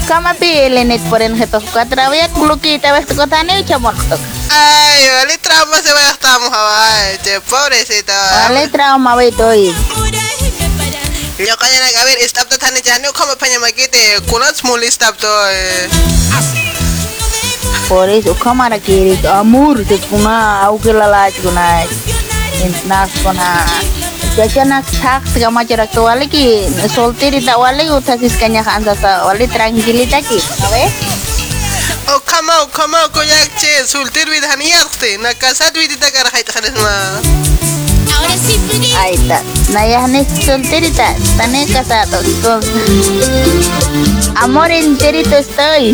Kama 0.05 0.37
pilih 0.37 0.85
net 0.85 1.01
poren 1.09 1.33
heto 1.33 1.57
katra 1.73 2.13
ya 2.13 2.29
kulo 2.29 2.61
kita 2.61 2.93
wes 2.93 3.09
kota 3.09 3.41
ne 3.41 3.63
chamon 3.65 3.95
tok. 4.09 4.21
Ay, 4.53 5.09
vale 5.09 5.37
trauma 5.41 5.81
se 5.81 5.89
va 5.93 6.03
a 6.05 6.11
estar 6.13 6.37
Hawaii, 6.37 7.17
che, 7.23 7.41
pobrecita. 7.41 8.13
Vale 8.45 8.67
trauma 8.69 9.15
we 9.15 9.31
toy. 9.31 9.73
Yo 11.41 11.55
kanya 11.57 11.79
nag 11.81 11.95
a 11.97 12.05
ver, 12.05 12.21
stop 12.29 12.49
to 12.49 12.57
tane 12.61 12.81
jane 12.85 13.09
como 13.17 13.33
panya 13.35 13.57
magite, 13.59 14.21
kunat 14.29 14.55
small 14.55 14.83
stop 14.91 15.17
to. 15.17 15.27
Por 17.89 18.09
eso 18.09 18.35
kamara 18.35 18.77
kiri 18.79 19.17
amur 19.27 19.83
te 19.87 19.97
kuna 20.09 20.61
au 20.61 20.77
que 20.79 20.93
la 20.93 21.07
la 21.07 21.31
kuna 21.41 21.83
nas 22.85 23.09
kuna 23.23 23.65
Jaja 24.33 24.65
nak 24.65 24.81
tak 24.97 25.21
segala 25.29 25.61
macam 25.61 25.77
rakto 25.77 26.09
wale 26.09 26.25
ki 26.25 26.65
solterita 26.89 27.53
wale 27.53 27.85
utasis 27.93 28.33
kanya 28.41 28.65
kansa 28.65 28.97
sa 28.97 29.29
wale 29.29 29.45
tranquilita 29.45 30.25
ki, 30.25 30.41
¿sabes? 30.41 30.89
O 32.09 32.17
kama 32.17 32.65
o 32.65 32.67
kama 32.73 33.13
ko 33.13 33.21
yak 33.21 33.53
che 33.61 33.85
sultir 33.85 34.25
vid 34.25 34.41
haniyakte, 34.41 35.21
na 35.21 35.37
kasat 35.37 35.77
vid 35.77 35.93
ta 36.01 36.09
kar 36.09 36.25
hait 36.33 36.49
khalis 36.49 36.73
ma. 36.81 37.21
Ahí 38.97 39.13
está. 39.21 39.37
Naya 39.69 40.07
ni 40.09 40.25
solterita, 40.25 41.13
tane 41.37 41.69
casado. 41.69 42.17
Amor 44.41 44.73
enterito 44.73 45.37
estoy. 45.37 45.93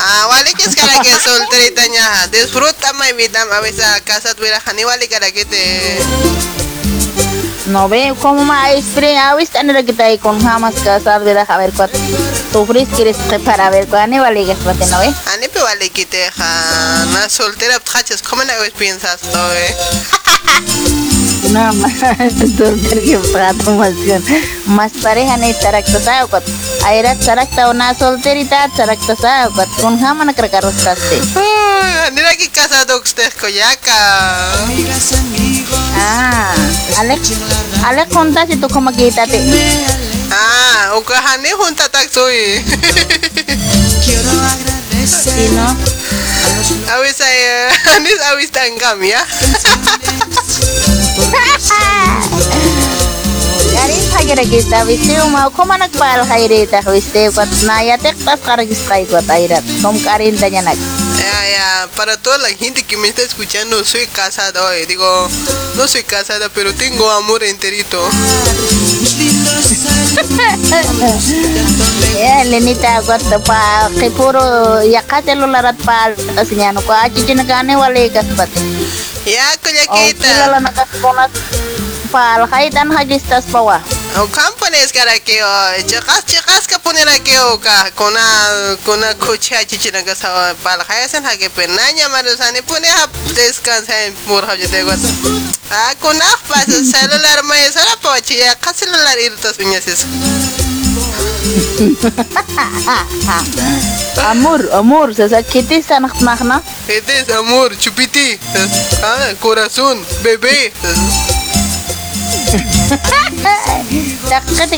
Ah, 0.00 0.32
wale 0.32 0.56
que 0.56 0.64
es 0.64 0.74
cara 0.74 0.96
que 1.04 1.12
solterita 1.12 1.84
nya. 1.92 2.08
Disfruta 2.32 2.96
mi 2.96 3.12
vida, 3.20 3.44
a 3.44 3.60
veces 3.60 3.84
kasat 4.08 4.40
vid 4.40 4.56
hani 4.64 4.88
wale 4.88 5.04
cara 5.12 5.28
que 5.30 5.44
te 5.44 6.00
No 7.66 7.88
ve 7.88 8.14
como 8.20 8.44
más 8.44 8.72
spray 8.82 9.16
awis 9.16 9.50
tan 9.50 9.68
era 9.70 9.82
kita 9.82 10.04
con 10.18 10.42
jamás 10.42 10.74
casar 10.82 11.22
de 11.22 11.38
a 11.38 11.56
ver 11.58 11.70
cuánto 11.72 11.98
sufris 12.52 12.88
quieres 12.96 13.16
para 13.44 13.70
ver 13.70 13.86
cuándo 13.86 14.20
vale 14.20 14.44
que 14.44 14.54
no 14.86 14.98
ve. 14.98 15.14
Ani 15.32 15.48
pe 15.48 15.62
wale 15.62 15.90
que 15.90 16.06
te 16.06 16.30
ha 16.38 17.04
na 17.12 17.28
soltera 17.28 17.78
tachas, 17.80 18.22
¿cómo 18.22 18.42
ves 18.42 18.72
piensas 18.72 19.20
to 19.20 19.52
eh? 19.52 19.76
no 21.52 21.72
más 21.80 21.92
solter 22.56 23.02
que 23.02 23.18
prato 23.32 23.72
más 23.74 23.92
más 24.66 24.92
pareja 25.02 25.36
ni 25.36 25.52
tarakta 25.54 25.98
sa 26.00 26.26
kot 26.26 26.44
aira 26.86 27.14
tarakta 27.16 27.70
una 27.70 27.94
solterita 27.94 28.68
tarakta 28.76 29.16
sa 29.16 29.48
kot 29.54 29.68
con 29.80 29.98
jamás 29.98 30.26
na 30.26 30.32
kerkaros 30.32 30.76
taste 30.84 31.20
Ani 32.06 32.22
lagi 32.22 32.48
casado 32.48 33.00
usted 33.02 33.32
koyaka. 33.40 33.92
ah 35.94 36.54
Alex 37.00 37.20
Alex 37.84 38.12
conta 38.12 38.46
si 38.46 38.56
tu 38.56 38.68
como 38.68 38.92
kita 38.92 39.26
te 39.26 39.38
Ah, 40.32 40.94
o 40.94 41.02
kahane 41.02 41.50
junta 41.58 41.88
tak 41.88 42.08
soy. 42.10 42.62
si 45.10 45.44
no 45.56 45.76
Awis 46.90 47.16
saya, 47.16 47.70
anis 47.96 48.18
awis 48.30 48.50
tanggam 48.50 48.98
ya. 49.02 49.22
Tanya 60.36 60.62
Ya, 60.62 61.50
ya, 61.50 61.88
para 61.96 62.16
toda 62.16 62.38
la 62.38 62.48
gente 62.50 62.82
que 62.82 62.96
me 62.96 63.08
está 63.08 63.22
escuchando, 63.22 63.84
soy 63.84 64.06
casado, 64.06 64.72
eh. 64.72 64.86
digo, 64.86 65.28
no 65.76 65.88
soy 65.88 66.02
casada, 66.02 66.48
pero 66.48 66.74
tengo 66.74 67.10
amor 67.10 67.42
enterito. 67.44 68.02
ya 72.20 72.42
lenita 72.44 72.98
kot 73.06 73.22
pa 73.46 73.86
ke 73.94 74.10
puro 74.10 74.42
ya 74.82 75.00
kate 75.06 75.38
lo 75.38 75.46
larat 75.46 75.78
pal 75.86 76.10
asnya 76.34 76.74
no 76.74 76.82
ko 76.82 76.90
aci 76.92 77.22
jina 77.24 77.46
kane 77.46 77.78
wale 77.78 78.10
kas 78.10 78.26
pat 78.36 78.50
Ya, 79.20 79.52
kuya 79.60 79.84
oh 79.92 80.00
kita. 80.00 80.24
kila 80.24 80.46
la 80.48 80.58
nakas 80.64 80.88
konas 80.98 81.30
pal 82.10 82.42
haitan 82.50 82.88
hagis 82.90 83.22
tas 83.28 83.44
bawa 83.46 83.78
O 84.18 84.26
campones 84.28 84.92
cara 84.92 85.18
que 85.20 85.40
chicas 85.86 86.24
chicas 86.26 86.66
que 86.66 86.78
poner 86.80 87.08
aquí 87.08 87.36
o 87.38 87.58
ka 87.60 87.90
kona 87.92 88.20
kona 88.84 89.14
coche 89.14 89.54
a 89.54 89.64
chichina 89.64 90.02
que 90.02 90.14
sa 90.14 90.54
para 90.62 90.84
hayasan 90.84 91.24
ha 91.24 91.36
que 91.36 91.48
penaña 91.48 92.08
marusani 92.08 92.60
pone 92.62 92.88
a 92.88 93.08
descansa 93.34 94.04
en 94.06 94.14
mur 94.26 94.44
ha 94.44 94.56
de 94.56 94.82
guas. 94.82 94.98
Ah, 95.70 95.94
kona 96.00 96.24
pasa 96.48 96.84
celular 96.84 97.44
mai 97.44 97.70
sara 97.72 97.96
pochi 98.02 98.36
ya 98.36 98.56
ka 98.56 98.74
celular 98.74 99.18
irtas 99.18 99.58
uñas 99.58 99.86
es. 99.86 100.04
amor 104.26 104.68
amor 104.74 105.14
sa 105.14 105.28
sakiti 105.28 105.82
sa 105.82 106.00
nak 106.00 106.20
makna 106.20 106.62
Este 106.88 107.20
es 107.20 107.30
amor, 107.30 107.78
chupiti. 107.78 108.38
Corazón, 109.40 110.04
bebé. 110.22 110.72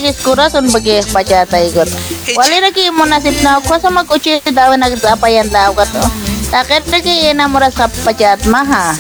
Kis 0.02 0.18
kurason 0.18 0.66
bagi 0.74 0.98
pacata 1.14 1.62
ikut. 1.62 1.86
Wali 2.34 2.58
lagi 2.58 2.90
mo 2.90 3.06
nasib 3.06 3.38
na 3.46 3.62
ko 3.62 3.78
sa 3.78 3.86
mag-uchi 3.86 4.42
apa 4.42 5.26
yan 5.30 5.46
daw 5.46 5.70
ka 5.78 5.86
to. 5.86 6.02
Dakat 6.50 6.90
lagi 6.90 7.30
enamora 7.30 7.70
sa 7.70 7.86
pacat 8.02 8.42
maha. 8.50 8.98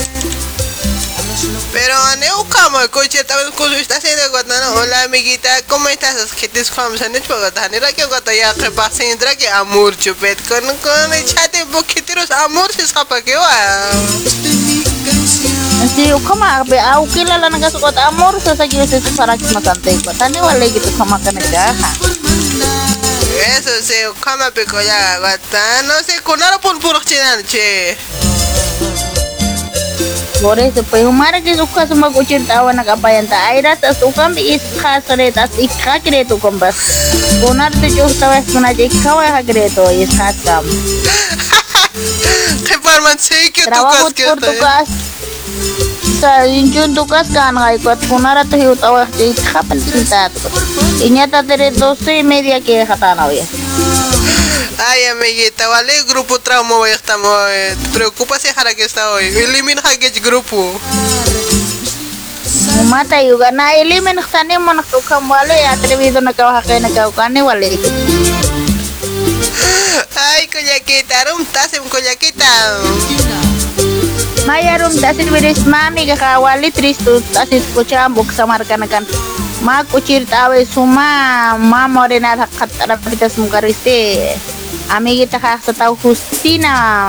Pero 1.72 1.96
aneo 2.14 2.44
kama 2.46 2.86
coche 2.88 3.24
tal 3.24 3.42
vez 3.42 3.54
cosa 3.56 3.74
está 3.80 3.96
haciendo 3.96 4.30
guatana 4.30 4.70
hola 4.76 5.02
amiguita 5.02 5.48
cómo 5.66 5.88
estás 5.88 6.32
que 6.36 6.46
te 6.46 6.60
escuchamos 6.60 7.00
en 7.00 7.16
el 7.16 7.22
guatana 7.22 7.74
era 7.74 7.92
que 7.92 8.04
guataya 8.04 8.54
que 8.54 8.70
pasa 8.70 9.02
entra 9.04 9.34
que 9.34 9.48
amor 9.48 9.96
chupet 9.96 10.38
Si 15.82 16.08
kama 16.26 16.64
be 16.64 16.78
au 16.78 17.06
kilala 17.06 17.50
na 17.50 17.58
kasukot 17.58 17.96
amor 17.96 18.38
sa 18.40 18.54
sa 18.54 18.66
sa 18.66 19.00
sarak 19.00 19.40
masante 19.50 19.92
ko. 20.04 20.12
Tani 20.14 20.38
wala 20.40 20.66
gitu 20.66 20.90
kama 20.96 21.18
ka 21.18 21.32
nagaha. 21.34 21.90
eso 23.56 23.82
se 23.82 24.06
kama 24.20 24.50
peco 24.50 24.80
ya 24.80 25.18
guatana 25.18 25.88
no 25.88 25.94
sé 26.06 26.22
con 26.22 26.42
ara 26.42 26.58
por 26.58 26.78
puro 26.78 27.00
chinan 27.04 27.42
che 27.44 27.96
Por 30.42 30.58
eso, 30.58 30.82
pues 30.82 31.04
umara 31.04 31.40
que 31.40 31.54
suka 31.54 31.86
sa 31.86 31.94
mag-uchi 31.94 32.40
tawa 32.40 32.72
nagabayan 32.72 33.28
ta. 33.28 33.46
Ay 33.46 33.62
rata 33.62 33.94
sukam 33.94 34.34
bi 34.34 34.54
iska 34.54 35.00
sa 35.06 35.14
reta 35.14 35.46
iska 35.58 36.00
kireto 36.02 36.36
kumbas. 36.38 36.74
Kunar 37.40 37.70
to 37.70 37.86
jo 37.86 38.08
tawa 38.18 38.42
na 38.60 38.74
je 38.74 38.88
kawa 38.88 39.22
ha 39.22 39.42
kireto 39.42 39.86
iska 39.94 40.34
kam. 40.44 40.64
que 42.66 42.78
parman 42.82 43.18
sé 43.18 43.52
que 43.52 43.62
tu 43.62 43.70
Trabajo 43.70 44.06
cas 44.06 44.14
que 44.14 44.24
por 44.24 44.40
tu 44.40 44.58
cas. 44.58 44.88
Sa 46.20 46.46
injun 46.46 46.94
tu 46.94 47.02
kas 47.06 47.28
kan 47.34 47.58
ay 47.58 47.78
kwat 47.78 47.98
kunara 48.06 48.44
to 48.44 48.56
hiu 48.56 48.74
tawa 48.78 49.06
je 49.18 49.34
kapan 49.52 49.78
cinta 49.80 50.30
to. 50.30 50.48
Inya 51.02 51.26
ta 51.26 51.42
tere 51.42 51.70
12 51.70 52.18
y 52.18 52.22
media 52.22 52.60
que 52.60 52.86
hatana 52.86 53.26
ya. 53.32 53.44
Ay, 54.88 55.06
amiguita, 55.06 55.68
vale, 55.68 55.92
grupo 56.08 56.38
trauma 56.40 56.76
muy... 56.76 56.90
Preocupa 57.92 58.38
si 58.38 58.48
jara 58.48 58.74
que 58.74 58.84
está 58.84 59.12
hoy. 59.12 59.26
Elimina 59.26 59.82
que 60.00 60.10
grupo. 60.20 60.72
Mata 62.88 63.22
juga 63.22 63.52
na 63.52 63.72
wale 65.28 65.66
atrevido 65.66 66.20
na 66.20 66.32
na 67.28 67.44
wale. 67.44 67.78
Ay, 70.16 70.48
tasem. 71.52 71.82
Mayarum 74.46 74.90
tasir 74.98 75.30
biris 75.30 75.62
mami 75.70 76.02
ka 76.10 76.16
kawali 76.18 76.74
tristu 76.74 77.22
tasis 77.30 77.62
kucha 77.74 78.10
buk 78.10 78.26
samar 78.34 78.66
kan 78.66 78.82
kan. 78.90 79.06
Ma 79.62 79.86
kucir 79.86 80.26
tawe 80.26 80.58
suma 80.66 81.54
ma 81.62 81.86
morena 81.86 82.34
hakat 82.34 82.70
rapitas 82.90 83.38
mukariste. 83.38 84.18
Ami 84.90 85.22
kita 85.22 85.38
ka 85.38 85.62
setau 85.62 85.94
Justina. 85.94 87.08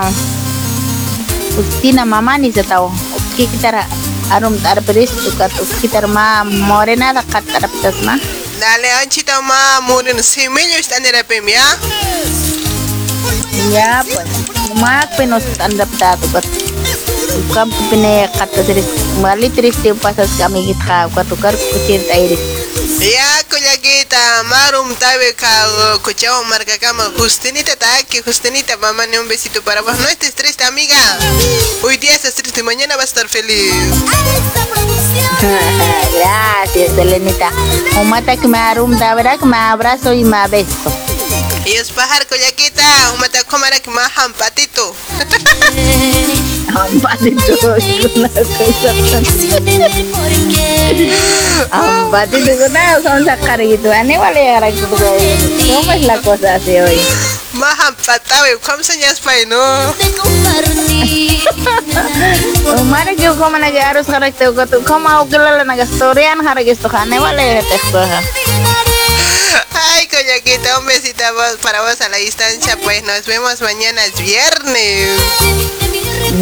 Justina 1.58 2.06
mama 2.06 2.38
ni 2.38 2.54
setau. 2.54 2.94
Oke 3.18 3.50
kita 3.50 3.74
ra- 3.82 3.90
arum 4.38 4.54
tar 4.62 4.78
biris 4.86 5.10
tukat 5.10 5.50
kita 5.82 6.06
ma 6.06 6.46
morena 6.46 7.18
hakat 7.18 7.44
rapitas 7.50 7.98
ma. 8.06 8.14
Dale, 8.62 8.88
anchita 9.02 9.42
ma, 9.42 9.82
muren, 9.90 10.22
semillo 10.24 10.78
están 10.80 11.02
de 11.04 11.12
la 11.12 11.24
pemia. 11.26 11.60
Ya 13.74 14.06
pues. 14.06 14.30
Ma 14.80 15.04
penos 15.18 15.44
andap 15.60 15.90
tatu 15.98 16.30
kat. 16.32 16.46
Kam 17.54 17.70
pine 17.90 18.30
kata 18.38 18.64
tris 18.64 18.86
mali 19.22 19.50
tris 19.50 19.76
tim 19.82 19.98
pasas 19.98 20.30
kami 20.38 20.74
kita 20.74 21.10
ka 21.14 21.22
tukar 21.26 21.54
kucir 21.54 22.02
tairis. 22.08 22.64
Ya, 23.04 23.44
collaquita, 23.50 24.44
marum 24.48 24.96
tabe 24.96 25.34
ka 25.36 25.50
kuchao 26.04 26.44
marca 26.46 26.78
cama. 26.80 27.12
Justinita 27.18 27.76
ta 27.76 27.98
aquí, 27.98 28.22
Justinita, 28.22 28.78
mamá, 28.78 29.04
un 29.20 29.28
besito 29.28 29.62
para 29.62 29.82
vos. 29.82 29.98
No 30.00 30.08
estés 30.08 30.36
triste, 30.36 30.64
amiga. 30.64 30.96
Hoy 31.84 31.98
día 31.98 32.16
estás 32.16 32.36
triste, 32.36 32.64
mañana 32.64 32.96
vas 32.96 33.06
a 33.06 33.08
estar 33.08 33.28
feliz. 33.28 33.74
Gracias, 36.14 36.98
Elenita. 36.98 37.52
Un 38.00 38.10
mata 38.10 38.38
que 38.38 38.48
me 38.48 38.58
verdad 38.58 39.40
que 39.40 39.46
me 39.46 39.58
abrazo 39.58 40.14
y 40.14 40.24
me 40.24 40.48
beso. 40.48 41.13
Y 41.66 41.72
es 41.78 41.92
pajar, 41.92 42.28
collaquita, 42.28 42.84
un 43.14 43.20
mata 43.22 43.42
comara 43.46 43.80
que 43.80 43.90
más 43.90 44.12
patito. 44.38 44.96
Un 46.92 47.00
patito, 47.00 47.54
una 48.16 48.30
cosa 48.30 48.44
Un 51.72 52.12
patito 52.12 52.58
con 52.58 52.74
nada 52.74 53.02
son 53.02 53.26
sacar 53.26 53.62
gitu. 53.62 53.92
Aneh 53.92 54.18
vale 54.18 54.56
ahora 54.56 54.72
que 54.72 54.82
¿Cómo 54.82 55.92
es 55.94 56.02
la 56.02 56.18
cosa 56.22 56.56
así 56.56 56.78
hoy? 56.78 57.00
Mahan 57.54 57.96
patawe, 57.96 58.60
¿cómo 58.60 58.84
señas 58.84 59.20
pa 59.20 59.32
no? 59.48 59.94
Umara 62.82 63.16
que 63.16 63.28
como 63.28 63.58
na 63.58 63.68
harus 63.68 64.10
harus 64.10 64.36
tu 64.36 64.56
kau 64.56 64.84
como 64.84 65.08
aku 65.10 65.30
kelala 65.30 65.64
naga 65.64 65.86
storyan 65.86 66.46
harus 66.46 66.66
esto 66.66 66.90
aneh 66.92 67.20
vale 67.20 67.64
texto. 67.70 68.00
Ay, 69.74 70.03
collaquita, 70.24 70.80
un 70.80 70.86
besito 70.86 71.24
vos- 71.34 71.58
para 71.62 71.82
vos 71.82 72.00
a 72.02 72.10
la 72.10 72.18
distancia, 72.18 72.78
pues 72.84 73.04
nos 73.04 73.26
vemos 73.26 73.60
mañana, 73.62 74.06
es 74.06 74.16
viernes. 74.18 75.20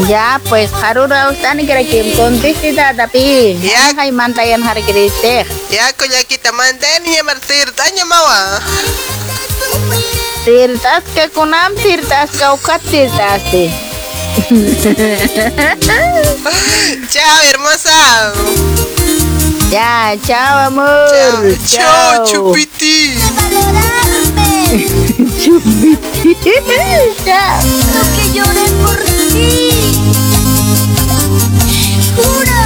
Ya, 0.08 0.40
pues 0.50 0.70
harura 0.82 1.30
ustan 1.32 1.58
kira 1.60 1.84
kim 1.84 2.16
kontis 2.16 2.56
kita 2.58 2.94
tapi 2.96 3.58
ya 3.62 3.94
kai 3.96 4.12
mantayan 4.12 4.64
hari 4.64 4.84
kira 4.84 5.00
Ya, 5.70 5.92
collaquita, 5.94 6.52
mandenia 6.52 7.24
martir, 7.24 7.72
tanya 7.74 8.06
mawa. 8.06 8.62
Tirtas 10.46 11.04
ke 11.16 11.30
kunam 11.34 11.76
tirtas 11.76 12.30
kau 12.38 12.58
kat 12.58 12.82
tirtas. 12.90 13.42
Chao, 17.12 17.36
hermosa. 17.50 18.32
Ya, 19.72 20.18
chao 20.28 20.68
amor. 20.68 21.58
Chao, 21.66 22.26
chupiti. 22.26 23.16
chupiti. 25.42 25.96
Chao. 27.24 27.62
que 28.18 28.34
lloré 28.34 28.66
por 28.84 29.00
ti. 29.32 29.72
Juro. 32.18 32.62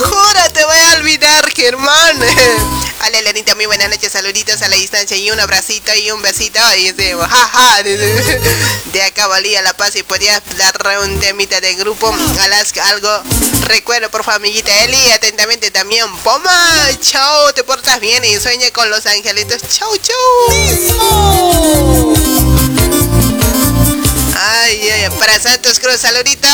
Jura, 0.00 0.48
te 0.52 0.64
voy 0.64 0.78
a 0.78 0.96
olvidar, 0.98 1.48
Germán. 1.54 2.75
Hola, 3.04 3.18
Elenita, 3.18 3.54
muy 3.54 3.66
buenas 3.66 3.90
noches, 3.90 4.10
saluditos 4.10 4.62
a 4.62 4.68
la 4.68 4.76
distancia 4.76 5.16
y 5.16 5.30
un 5.30 5.38
abracito 5.38 5.94
y 5.94 6.10
un 6.10 6.22
besito. 6.22 6.58
Y 6.76 6.92
dice, 6.92 7.14
jaja, 7.14 7.82
de 7.82 9.02
acá 9.02 9.26
valía 9.26 9.60
la 9.62 9.76
paz 9.76 9.94
y 9.96 10.02
podías 10.02 10.42
dar 10.56 10.74
un 11.02 11.20
temita 11.20 11.60
de 11.60 11.74
grupo. 11.74 12.12
Alas, 12.40 12.72
algo 12.78 13.08
recuerdo, 13.66 14.10
por 14.10 14.24
favor, 14.24 14.40
amiguita 14.40 14.84
Eli. 14.84 15.10
Atentamente 15.10 15.70
también, 15.70 16.06
Poma. 16.24 16.88
Chao, 17.00 17.52
te 17.52 17.64
portas 17.64 18.00
bien 18.00 18.24
y 18.24 18.40
sueña 18.40 18.70
con 18.70 18.88
los 18.88 19.04
angelitos. 19.06 19.62
Chau, 19.68 19.96
chau. 19.98 20.16
Ay, 24.38 24.88
ay, 24.88 25.10
para 25.18 25.38
Santos 25.38 25.78
Cruz, 25.80 26.00
saluditos. 26.00 26.50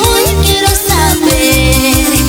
Hoy 0.00 0.24
quiero 0.44 0.68
saber 0.68 2.25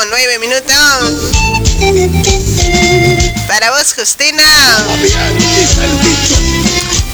con 0.00 0.08
9 0.08 0.38
minutos. 0.38 0.72
Para 3.46 3.70
vos, 3.70 3.92
Justina. 3.92 4.42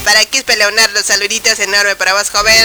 Para 0.05 0.23
Quispe 0.23 0.55
Leonardo, 0.55 1.03
saluditos 1.03 1.59
enormes 1.59 1.95
para 1.95 2.13
vos, 2.13 2.29
joven. 2.29 2.55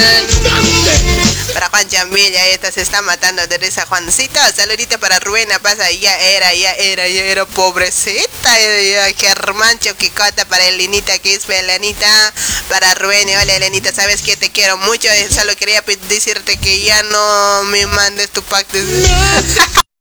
Para 1.54 1.70
Juan 1.70 1.88
Chambilla, 1.88 2.46
esta 2.50 2.70
se 2.70 2.82
está 2.82 3.02
matando 3.02 3.44
de 3.48 3.58
risa, 3.58 3.84
Juancito. 3.86 4.38
Saludito 4.54 5.00
para 5.00 5.18
Rubén 5.18 5.48
pasa 5.60 5.90
ya 5.90 6.16
era, 6.16 6.54
ya 6.54 6.72
era, 6.74 7.08
ya 7.08 7.24
era, 7.24 7.44
pobrecita. 7.44 8.60
Ya, 8.60 8.80
ya, 8.80 9.18
Germancho, 9.18 9.96
Kikota, 9.96 10.44
para 10.44 10.68
Elenita, 10.68 11.18
Quispe, 11.18 11.58
Elenita. 11.58 12.32
Para 12.68 12.94
Rubén, 12.94 13.28
hola 13.28 13.56
Elenita, 13.56 13.92
sabes 13.92 14.22
que 14.22 14.36
te 14.36 14.52
quiero 14.52 14.76
mucho. 14.76 15.08
y 15.08 15.34
Solo 15.34 15.56
quería 15.56 15.82
decirte 16.08 16.58
que 16.58 16.80
ya 16.82 17.02
no 17.02 17.64
me 17.64 17.86
mandes 17.88 18.30
tu 18.30 18.40
pacto. 18.44 18.78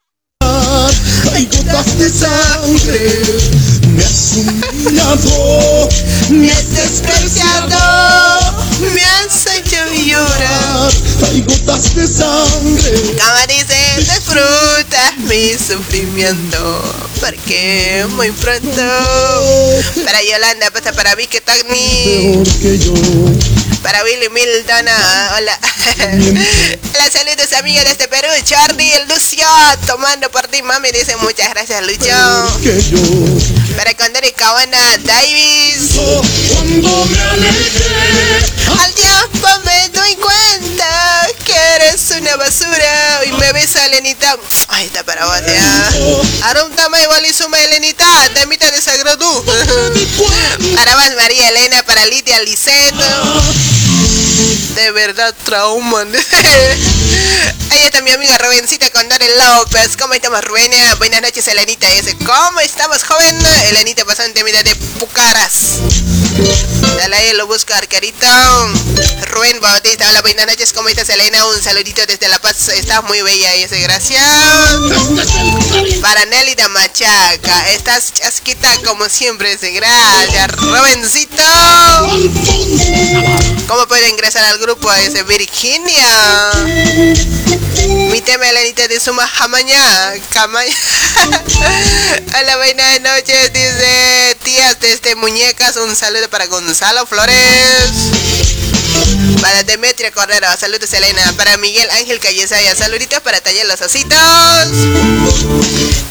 Hay 1.34 1.46
gotas 1.46 1.98
de 1.98 2.10
sangre, 2.10 3.22
me 3.88 4.04
has 4.04 4.34
humillado, 4.36 5.90
me 6.30 6.52
has 6.52 6.70
despreciado, 6.72 8.66
me 8.94 9.04
has 9.04 9.46
hecho 9.48 9.78
llorar. 9.94 10.92
Hay 11.28 11.42
gotas 11.42 11.96
de 11.96 12.08
sangre. 12.08 12.92
Como 13.20 13.48
dicen, 13.48 14.00
disfruta 14.00 15.14
mi 15.28 15.58
sufrimiento. 15.58 16.82
Porque 17.20 18.06
muy 18.16 18.32
pronto. 18.32 18.82
Para 20.04 20.24
Yolanda, 20.24 20.72
pasa 20.72 20.92
para 20.94 21.16
Vicky 21.16 21.40
Togni. 21.40 22.44
Para 23.84 24.04
Willy 24.04 24.30
Mildona, 24.30 24.94
hola. 25.38 25.60
hola, 26.94 27.12
saludos 27.12 27.52
amigos 27.54 27.84
desde 27.86 28.08
Perú. 28.08 28.28
Charlie, 28.44 28.92
el 28.94 29.08
Lucio, 29.08 29.48
tomando 29.88 30.30
por 30.30 30.48
ti, 30.48 30.62
mami. 30.62 30.92
Dice 30.92 31.16
muchas 31.18 31.50
gracias, 31.50 31.82
Lucho. 31.86 32.12
Para 33.76 33.96
Condori 33.96 34.32
Cabana 34.34 34.78
Davis. 35.00 35.98
Alejé. 37.32 37.82
Al 38.84 38.94
tiempo 38.94 39.48
me 39.66 39.90
doy 39.90 40.16
cuenta 40.16 41.28
que 41.44 41.54
eres 41.76 42.12
una 42.12 42.36
basura. 42.36 43.26
Y 43.26 43.32
me 43.32 43.52
besa 43.54 43.84
Elenita. 43.88 44.38
Ahí 44.68 44.86
está 44.86 45.04
para 45.04 45.26
vos, 45.26 45.42
ya. 45.46 46.50
Arum 46.50 46.72
tama 46.76 47.02
igual 47.02 47.26
y 47.26 47.34
suma 47.34 47.60
Elenita. 47.60 48.06
Temita 48.36 48.70
de 48.70 48.80
Sagrodú. 48.80 49.44
Para 50.76 50.96
más 50.96 51.16
María 51.16 51.50
Elena, 51.50 51.84
para 51.84 52.06
Lidia 52.06 52.40
Liceno. 52.44 53.71
Yeah. 53.72 54.21
De 54.76 54.92
verdad, 54.92 55.36
trauma. 55.44 56.02
Ahí 57.72 57.84
está 57.84 58.02
mi 58.02 58.12
amiga 58.12 58.38
Rubencita 58.38 58.90
con 58.92 59.08
Dore 59.10 59.28
López. 59.38 59.98
¿Cómo 59.98 60.14
estamos, 60.14 60.42
Rubén? 60.44 60.72
Buenas 61.00 61.22
noches, 61.22 61.48
Elenita. 61.48 61.88
¿cómo 62.26 62.60
estamos, 62.62 63.04
joven? 63.04 63.38
Elenita 63.70 64.06
pasando 64.06 64.34
temita 64.34 64.64
de 64.64 64.74
Pucaras. 65.00 65.80
Dale 66.98 67.16
ahí, 67.16 67.34
lo 67.34 67.48
busco, 67.48 67.74
arcarito. 67.74 68.28
Rubén 69.32 69.60
Bautista, 69.60 70.08
hola, 70.10 70.22
buenas 70.22 70.48
noches. 70.48 70.72
¿Cómo 70.74 70.88
estás, 70.90 71.10
Elena? 71.10 71.46
Un 71.48 71.62
saludito 71.62 72.06
desde 72.06 72.28
La 72.28 72.40
Paz. 72.40 72.70
Estás 72.70 73.04
muy 73.04 73.22
bella, 73.22 73.54
ese, 73.56 73.80
gracias. 73.82 74.24
Para 76.02 76.26
Nelly 76.26 76.56
de 76.56 76.68
Machaca. 76.70 77.70
Estás 77.70 78.14
chasquita 78.14 78.70
como 78.86 79.10
siempre. 79.10 79.58
Gracias, 79.58 80.52
Rubencito. 80.52 81.44
¿Cómo 83.68 83.88
puedo 83.88 84.06
ingresar 84.22 84.44
al 84.52 84.60
grupo 84.60 84.92
ese 84.94 85.24
Virginia? 85.24 86.52
Mi 88.12 88.22
tema 88.22 88.48
Elenita 88.50 88.88
de 88.88 89.00
Suma 89.00 89.28
Jamaña. 89.28 90.14
Camaña. 90.30 90.76
Hola, 92.40 92.58
buenas 92.58 93.02
noches. 93.02 93.52
Dice 93.52 94.38
tías 94.44 94.80
desde 94.80 95.16
Muñecas. 95.16 95.76
Un 95.78 95.96
saludo 95.96 96.30
para 96.30 96.46
Gonzalo 96.46 97.08
Flores. 97.08 97.90
Para 99.42 99.64
Demetria 99.64 100.12
Correro, 100.12 100.46
saludos 100.60 100.94
Elena. 100.94 101.34
Para 101.36 101.58
Miguel 101.58 101.90
Ángel 101.90 102.20
Callezaya, 102.20 102.76
saluditos 102.76 103.22
para 103.22 103.42
Taller 103.42 103.66
Los 103.66 103.82
Ositos. 103.82 104.20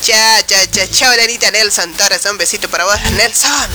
Cha, 0.02 0.44
cha, 0.48 0.68
cha, 0.68 0.90
chao, 0.90 1.12
Elenita 1.12 1.52
Nelson 1.52 1.94
Torres. 1.94 2.24
Un 2.28 2.38
besito 2.38 2.68
para 2.68 2.86
vos, 2.86 3.00
Nelson. 3.12 3.68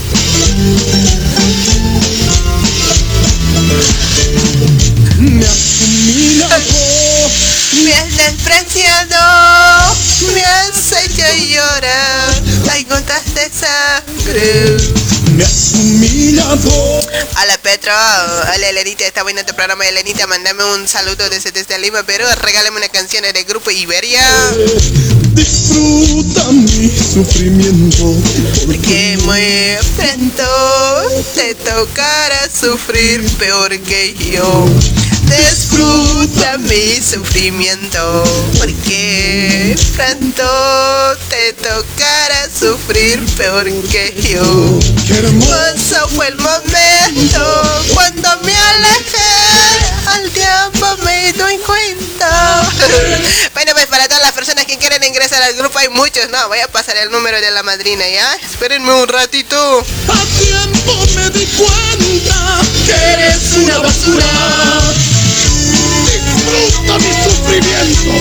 Me 5.66 5.72
has 5.72 5.80
humillado. 5.82 7.30
Me 7.82 7.92
has 7.92 8.16
despreciado, 8.16 9.96
me 10.32 10.44
has 10.44 10.92
hecho 10.92 11.24
llorar. 11.44 12.42
Hay 12.70 12.84
gotas 12.84 13.34
de 13.34 13.50
sangre. 13.50 14.76
Me 15.32 15.44
has 15.44 15.72
humillado. 15.74 17.00
Hola 17.42 17.58
Petro, 17.62 17.92
hola 17.92 18.68
Elenita, 18.68 19.06
está 19.06 19.24
bueno 19.24 19.44
tu 19.44 19.54
programa 19.54 19.86
Elenita, 19.88 20.26
mandame 20.28 20.64
un 20.64 20.86
saludo 20.86 21.28
desde, 21.28 21.50
desde 21.50 21.78
Lima, 21.80 22.04
Perú, 22.04 22.24
regálame 22.42 22.76
una 22.76 22.88
canción 22.88 23.24
del 23.24 23.44
grupo 23.44 23.72
Iberia. 23.72 24.22
Disfruta 25.32 26.44
mi 26.52 26.88
sufrimiento. 27.12 28.14
Porque 28.64 29.18
muy 29.24 29.76
pronto 29.96 31.24
te 31.34 31.54
tocará 31.56 32.48
sufrir 32.48 33.28
peor 33.36 33.76
que 33.80 34.14
yo. 34.14 34.66
Disfruta 35.26 36.58
mi 36.58 37.02
sufrimiento, 37.02 38.24
porque 38.58 39.76
pronto 39.94 41.16
te 41.28 41.52
tocará 41.54 42.48
sufrir 42.48 43.24
peor 43.36 43.64
que 43.90 44.14
yo. 44.22 44.78
Hermoso 45.14 46.08
fue 46.10 46.28
el 46.28 46.36
momento 46.36 47.84
cuando 47.92 48.28
me 48.44 48.56
alejé, 48.56 49.26
al 50.06 50.30
tiempo 50.30 50.96
me 51.04 51.32
doy 51.32 51.58
cuenta. 51.58 52.62
bueno, 53.52 53.72
pues 53.74 53.86
para 53.86 54.06
todas 54.06 54.22
las 54.22 54.32
personas 54.32 54.64
que 54.66 54.78
quieren 54.78 55.02
ingresar 55.02 55.42
al 55.42 55.54
grupo 55.54 55.78
hay 55.78 55.88
muchos, 55.88 56.28
no, 56.30 56.48
voy 56.48 56.60
a 56.60 56.68
pasar 56.68 56.96
el 56.98 57.10
número 57.10 57.40
de 57.40 57.50
la 57.50 57.62
madrina, 57.64 58.08
¿ya? 58.08 58.36
Espérenme 58.36 58.92
un 58.92 59.08
ratito. 59.08 59.84
A 60.08 60.38
tiempo 60.38 61.06
me 61.16 61.30
di 61.30 61.46
cuenta 61.46 62.60
que 62.86 62.92
eres 62.92 63.52
una 63.56 63.78
basura. 63.78 65.15
Disfruta 66.46 66.98
mi 66.98 67.12
sufrimiento, 67.24 68.12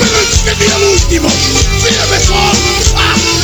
pero 0.00 0.16
es 0.20 0.38
que 0.38 0.52
ni 0.56 0.72
al 0.72 0.82
último, 0.82 1.28
sigue 1.28 2.06
mejor. 2.10 2.56
Bueno, 2.94 3.39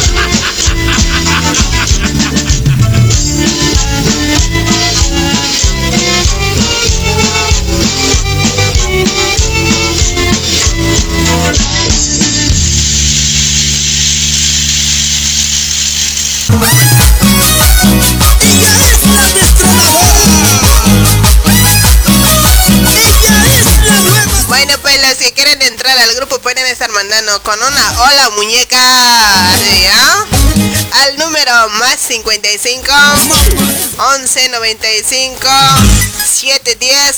al 25.98 26.14
grupo 26.14 26.38
pueden 26.40 26.66
estar 26.66 26.90
mandando 26.90 27.42
con 27.42 27.58
una 27.62 28.02
hola 28.02 28.30
muñeca, 28.30 28.78
¿ya? 29.82 30.26
Al 31.04 31.16
número 31.18 31.68
más 31.80 32.00
55 32.00 32.92
11 33.98 34.48
95 34.50 35.48
710 36.24 37.16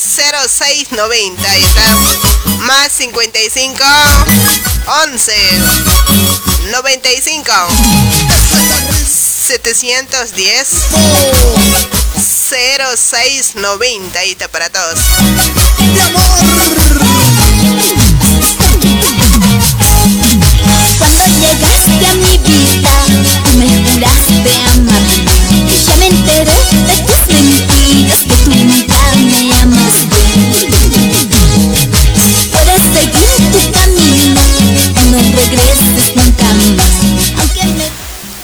06 0.48 0.92
90. 0.92 1.50
Ahí 1.50 1.62
está. 1.62 1.96
Más 2.66 2.92
55 2.92 3.84
11 5.05 5.34
95 6.70 7.52
710 9.06 10.68
0690. 12.48 14.18
Ahí 14.18 14.32
está 14.32 14.48
para 14.48 14.70
todos. 14.70 14.98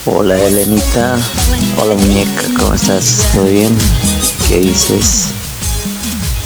Hola 0.06 0.36
Elenita, 0.38 1.16
hola 1.80 1.94
muñeca, 1.94 2.42
¿cómo 2.58 2.74
estás? 2.74 3.24
¿Todo 3.32 3.46
bien? 3.46 3.74
¿Qué 4.46 4.58
dices? 4.58 5.28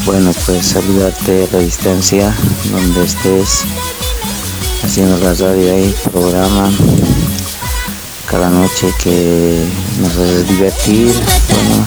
Bueno, 0.06 0.30
pues 0.46 0.64
saludarte 0.64 1.42
a 1.42 1.56
la 1.56 1.58
distancia, 1.58 2.32
donde 2.70 3.02
estés, 3.02 3.64
haciendo 4.84 5.18
la 5.18 5.34
radio 5.34 5.74
ahí, 5.74 5.92
programa, 6.12 6.70
cada 8.30 8.48
noche 8.48 8.94
que 9.02 9.66
nos 10.02 10.12
haces 10.12 10.48
divertir, 10.48 11.12
bueno, 11.52 11.84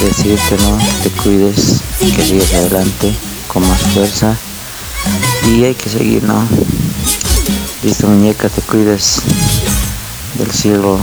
decirte, 0.00 0.58
¿no? 0.62 0.78
Te 1.02 1.10
cuides, 1.22 1.80
que 1.98 2.24
sigas 2.24 2.54
adelante 2.54 3.12
con 3.48 3.66
más 3.66 3.80
fuerza 3.82 4.36
y 5.48 5.64
hay 5.64 5.74
que 5.74 5.90
seguir, 5.90 6.22
¿no? 6.22 6.46
Listo 7.82 8.06
muñeca, 8.06 8.48
te 8.48 8.60
cuides 8.62 9.22
del 10.38 10.50
cielo 10.50 10.98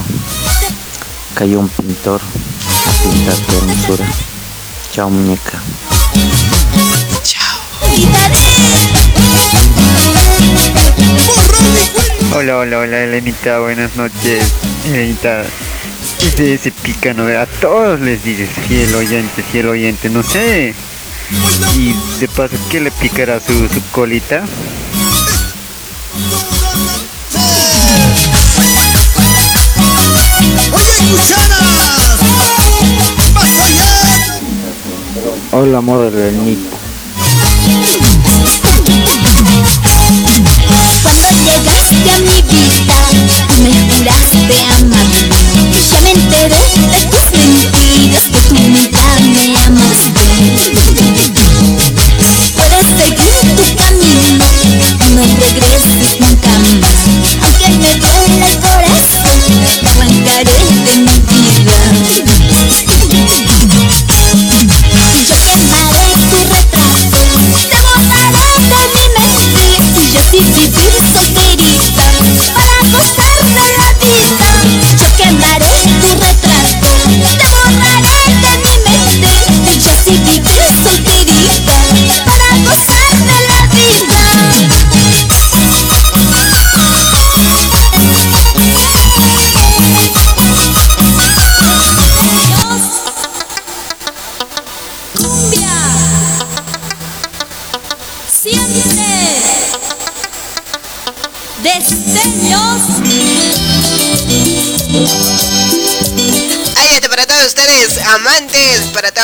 cayó 1.33 1.59
un 1.59 1.69
pintor 1.69 2.21
a 2.21 3.03
pintar 3.03 3.35
tu 3.35 3.57
hermosura. 3.57 4.05
Chao 4.91 5.09
muñeca. 5.09 5.59
Hola, 12.35 12.57
hola, 12.57 12.79
hola, 12.79 13.03
Elenita, 13.03 13.59
buenas 13.59 13.95
noches. 13.95 14.53
Elenita, 14.85 15.43
ese, 16.27 16.53
ese 16.53 16.71
pícano, 16.71 17.23
a 17.27 17.45
todos 17.45 17.99
les 17.99 18.23
dices 18.23 18.49
fiel 18.67 18.93
oyente, 18.93 19.43
fiel 19.43 19.69
oyente, 19.69 20.09
no 20.09 20.21
sé. 20.23 20.73
Y 21.75 21.95
de 22.19 22.27
paso, 22.27 22.55
¿qué 22.69 22.79
le 22.79 22.91
picará 22.91 23.39
su, 23.39 23.67
su 23.67 23.81
colita? 23.91 24.43
Hola 35.51 35.77
amor 35.77 36.11
de 36.11 36.29
Elenita. 36.29 36.77
Cuando 41.03 41.29
llegaste 41.29 42.09
a 42.09 42.19
mi 42.19 42.41
vida, 42.41 42.97
me 43.61 43.73
juraste 43.89 44.55
amar. 44.63 45.03
Dios. 46.49 46.72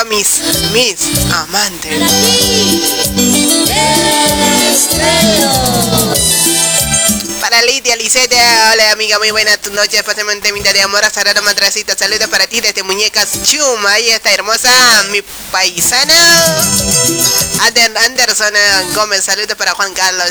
Mis, 0.05 0.41
mis 0.71 0.97
amantes. 1.33 1.99
Para 7.41 7.61
Lidia 7.63 7.95
Liseta, 7.95 8.35
hola 8.73 8.91
amiga, 8.91 9.17
muy 9.17 9.31
buena 9.31 9.57
tu 9.57 9.71
noche, 9.71 10.01
pásame 10.03 10.33
un 10.33 10.41
temita 10.41 10.71
de 10.71 10.81
amor, 10.81 11.03
Sarara 11.11 11.41
Matracita, 11.41 11.97
saludos 11.97 12.27
para 12.27 12.47
ti 12.47 12.61
desde 12.61 12.83
Muñecas 12.83 13.29
Chuma, 13.43 13.91
ahí 13.91 14.09
está 14.09 14.31
hermosa, 14.31 14.69
mi 15.11 15.21
paisana. 15.51 16.13
Anderson 18.05 18.55
eh, 18.55 18.85
Gómez, 18.93 19.23
saludos 19.25 19.55
para 19.57 19.73
Juan 19.73 19.93
Carlos, 19.93 20.25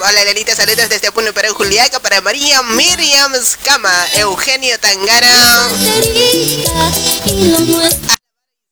hola 0.00 0.22
Elenita, 0.22 0.54
saludos 0.56 0.88
desde 0.88 1.12
Puno, 1.12 1.32
Perú, 1.32 1.54
Juliaca, 1.54 2.00
para 2.00 2.20
María 2.20 2.62
Miriam 2.62 3.32
Scama, 3.42 3.92
Eugenio 4.14 4.78
Tangara. 4.80 5.68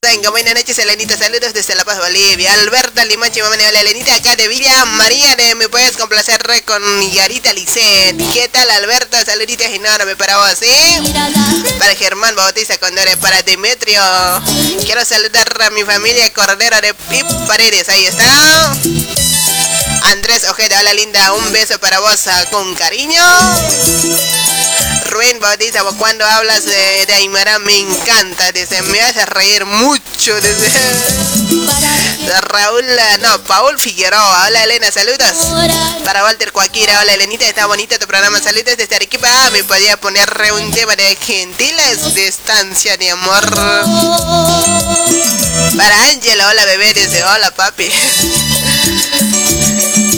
Venga, 0.04 0.30
buenas 0.30 0.54
noches, 0.54 0.76
Elenita. 0.80 1.16
Saludos 1.16 1.52
desde 1.54 1.76
La 1.76 1.84
Paz, 1.84 1.96
Bolivia. 1.96 2.52
Alberta 2.54 3.04
Limache, 3.04 3.40
mamá, 3.40 3.54
hola, 3.54 3.80
Elenita, 3.82 4.12
acá 4.16 4.34
de 4.34 4.48
Villa 4.48 4.84
María. 4.84 5.36
de- 5.36 5.54
¿Me 5.54 5.68
puedes 5.68 5.92
complacer 5.96 6.42
con 6.66 6.82
Yarita 7.12 7.52
Lisset? 7.52 8.16
¿Qué 8.32 8.48
tal, 8.48 8.68
Alberta? 8.72 9.24
Saluditos 9.24 9.68
enormes 9.68 10.16
para 10.16 10.38
vos, 10.38 10.60
¿eh? 10.62 11.00
Para 11.78 11.94
Germán 11.94 12.34
Bautista 12.34 12.76
Condore, 12.78 13.16
para 13.18 13.44
Demetrio. 13.44 14.02
Quiero 14.84 15.04
saludar 15.04 15.46
a 15.62 15.70
mi 15.70 15.84
familia 15.84 16.32
Cordero 16.32 16.80
de 16.80 16.94
Pip 16.94 17.26
Paredes. 17.46 17.88
Ahí 17.88 18.04
está. 18.06 18.72
Andrés 20.10 20.42
Ojeda, 20.50 20.80
hola 20.80 20.94
linda, 20.94 21.32
un 21.34 21.52
beso 21.52 21.78
para 21.78 22.00
vos 22.00 22.26
ah, 22.26 22.44
con 22.50 22.74
cariño. 22.74 23.22
Rubén 25.12 25.38
Bautista, 25.40 25.82
vos 25.82 25.94
cuando 25.96 26.24
hablas 26.24 26.64
de, 26.64 27.04
de 27.06 27.12
Aymara 27.12 27.58
me 27.58 27.78
encanta, 27.78 28.50
dice, 28.52 28.80
me 28.80 28.98
hace 29.02 29.26
reír 29.26 29.66
mucho, 29.66 30.40
dice. 30.40 30.70
Raúl, 32.48 32.84
ah, 32.98 33.18
no, 33.20 33.38
Paul 33.42 33.78
Figueroa, 33.78 34.46
hola 34.46 34.64
Elena, 34.64 34.90
saludos. 34.90 35.34
Para 36.02 36.24
Walter 36.24 36.50
Cuaquira, 36.52 36.98
hola 37.00 37.12
Elenita, 37.12 37.46
está 37.46 37.66
bonito 37.66 37.98
tu 37.98 38.06
programa, 38.06 38.40
saludos 38.40 38.74
desde 38.78 38.96
Arequipa, 38.96 39.28
Ah, 39.30 39.50
me 39.50 39.62
podía 39.64 39.98
poner 39.98 40.30
un 40.54 40.72
tema 40.72 40.96
de 40.96 41.14
gentiles 41.16 42.14
de 42.14 42.28
estancia 42.28 42.96
de 42.96 43.10
amor. 43.10 43.44
Para 45.76 46.04
Ángela, 46.04 46.48
hola 46.48 46.64
bebé, 46.64 46.94
dice, 46.94 47.22
hola 47.22 47.50
papi. 47.50 47.90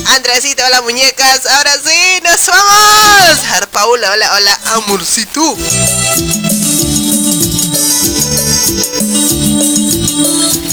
Andresito, 0.06 0.62
hola 0.66 0.82
muñecas, 0.82 1.46
ahora 1.46 1.72
sí, 1.84 2.20
nos 2.22 2.46
vamos. 2.46 3.44
Ar 3.52 3.68
Paula, 3.70 4.10
hola, 4.12 4.32
hola, 4.34 4.60
amorcito. 4.74 5.56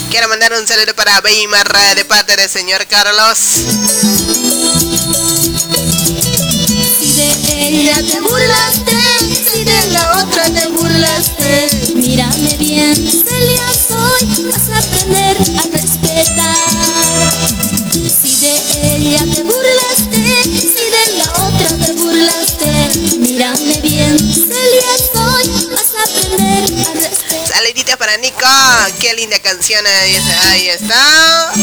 Quiero 0.09 0.27
mandar 0.27 0.53
un 0.53 0.67
saludo 0.67 0.93
para 0.95 1.19
Weimar 1.21 1.71
eh, 1.89 1.95
de 1.95 2.05
parte 2.05 2.35
del 2.35 2.49
señor 2.49 2.85
Carlos. 2.87 3.37
Si 6.99 7.13
de 7.13 7.67
ella 7.67 8.03
te 8.03 8.19
burlaste, 8.19 8.97
si 9.43 9.63
de 9.63 9.87
la 9.87 10.23
otra 10.23 10.43
te 10.49 10.67
burlaste, 10.67 11.93
mírame 11.95 12.57
bien, 12.57 12.95
Celia 12.95 13.67
soy, 13.87 14.51
vas 14.51 14.69
a 14.69 14.77
aprender 14.79 15.37
a 15.37 15.63
respetar. 15.71 16.70
Ella 19.11 19.25
te 19.35 19.43
burlaste, 19.43 20.43
si 20.53 20.85
de 20.89 21.17
la 21.17 21.25
otra 21.33 21.67
te 21.85 21.91
burlaste, 21.91 23.17
mírame 23.17 23.81
bien, 23.81 24.17
Celia 24.17 24.97
soy, 25.13 25.67
vas 25.69 25.91
a 25.95 26.03
aprender 26.03 26.63
a 26.63 27.09
respetar. 27.09 27.45
Saluditos 27.45 27.97
para 27.97 28.15
Nico, 28.19 28.47
qué 29.01 29.13
linda 29.13 29.37
canción, 29.39 29.85
ahí 29.85 30.15
está. 30.15 30.51
ahí 30.51 30.67
está. 30.69 31.53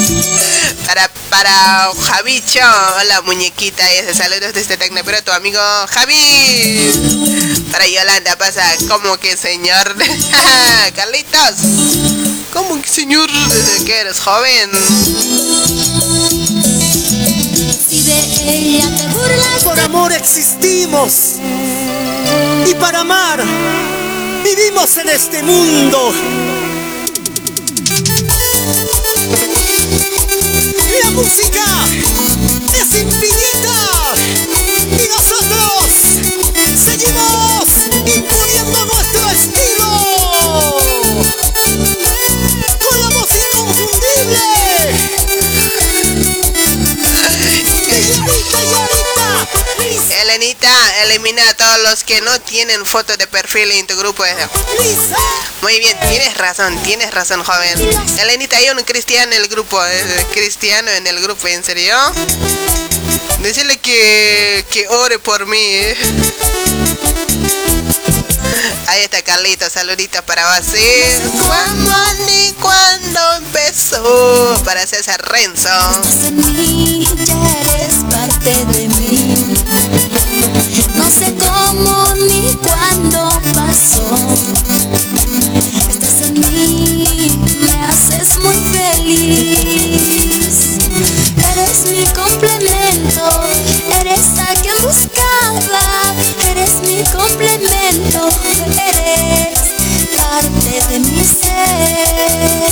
Para, 0.85 1.11
para 1.31 1.91
Javicho, 2.09 2.61
hola 3.01 3.23
muñequita, 3.23 3.83
saludos 4.13 4.53
desde 4.53 4.77
Tecnopero, 4.77 5.25
tu 5.25 5.33
amigo 5.33 5.59
Javi. 5.89 6.79
Para 7.73 7.89
Yolanda 7.89 8.37
pasa, 8.37 8.63
como 8.89 9.17
que 9.17 9.39
señor? 9.39 9.97
Carlitos, 10.95 11.55
¿cómo 12.53 12.83
que 12.83 12.89
señor? 12.91 13.31
Que 13.87 14.01
eres 14.01 14.21
joven. 14.21 14.71
Por 19.63 19.79
amor 19.81 20.13
existimos. 20.13 21.37
Y 22.67 22.75
para 22.77 23.01
amar, 23.01 23.45
vivimos 24.43 24.97
en 24.97 25.09
este 25.11 25.43
mundo. 25.43 26.13
La 31.03 31.11
música 31.11 31.65
es 32.73 32.95
infinita. 32.99 34.15
Y 34.99 35.09
nosotros 35.09 35.93
seguimos 36.85 37.69
imponiendo 38.07 38.85
nuestro 38.87 39.31
estilo. 39.31 39.78
Elenita, 50.29 51.03
elimina 51.05 51.49
a 51.49 51.55
todos 51.55 51.79
los 51.85 52.05
que 52.05 52.21
no 52.21 52.39
tienen 52.43 52.85
foto 52.85 53.17
de 53.17 53.27
perfil 53.27 53.71
en 53.73 53.87
tu 53.87 53.97
grupo. 53.97 54.25
Muy 55.63 55.79
bien, 55.79 55.99
tienes 56.11 56.37
razón, 56.37 56.77
tienes 56.83 57.15
razón, 57.15 57.43
joven. 57.43 57.79
Elenita, 58.21 58.59
hay 58.59 58.69
un 58.69 58.83
cristiano 58.85 59.33
en 59.33 59.41
el 59.41 59.49
grupo, 59.49 59.83
eh, 59.83 60.27
cristiano 60.35 60.91
en 60.91 61.07
el 61.07 61.19
grupo, 61.23 61.49
¿en 61.49 61.65
serio? 61.65 61.97
Decirle 63.39 63.79
que, 63.79 64.67
que 64.71 64.87
ore 64.89 65.19
por 65.19 65.47
mí. 65.47 65.57
eh. 65.59 65.97
Ahí 68.89 69.01
está 69.05 69.23
Carlito, 69.23 69.71
saluditos 69.71 70.21
para 70.23 70.45
vos. 70.59 70.67
¿sí? 70.67 71.41
¿Cuándo 71.47 71.93
ni 72.27 72.53
cuándo 72.61 73.35
empezó? 73.37 74.61
Para 74.67 74.87
César 74.87 75.23
Renzo. 75.27 75.71
Eres 89.09 89.25
mi 91.87 92.05
complemento, 92.13 93.25
eres 94.01 94.39
a 94.39 94.53
quien 94.61 94.77
buscaba. 94.83 95.81
Eres 96.51 96.83
mi 96.83 97.03
complemento, 97.05 98.29
eres 98.77 99.59
parte 100.15 100.73
de 100.91 100.99
mi 100.99 101.25
ser. 101.25 102.69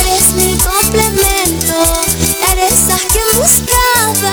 Eres 0.00 0.32
mi 0.32 0.56
complemento, 0.56 1.76
eres 2.50 2.88
a 2.88 2.96
quien 3.12 3.28
buscaba, 3.36 4.32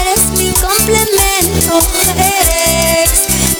eres 0.00 0.22
mi 0.38 0.48
complemento, 0.52 1.82
eres 2.16 3.10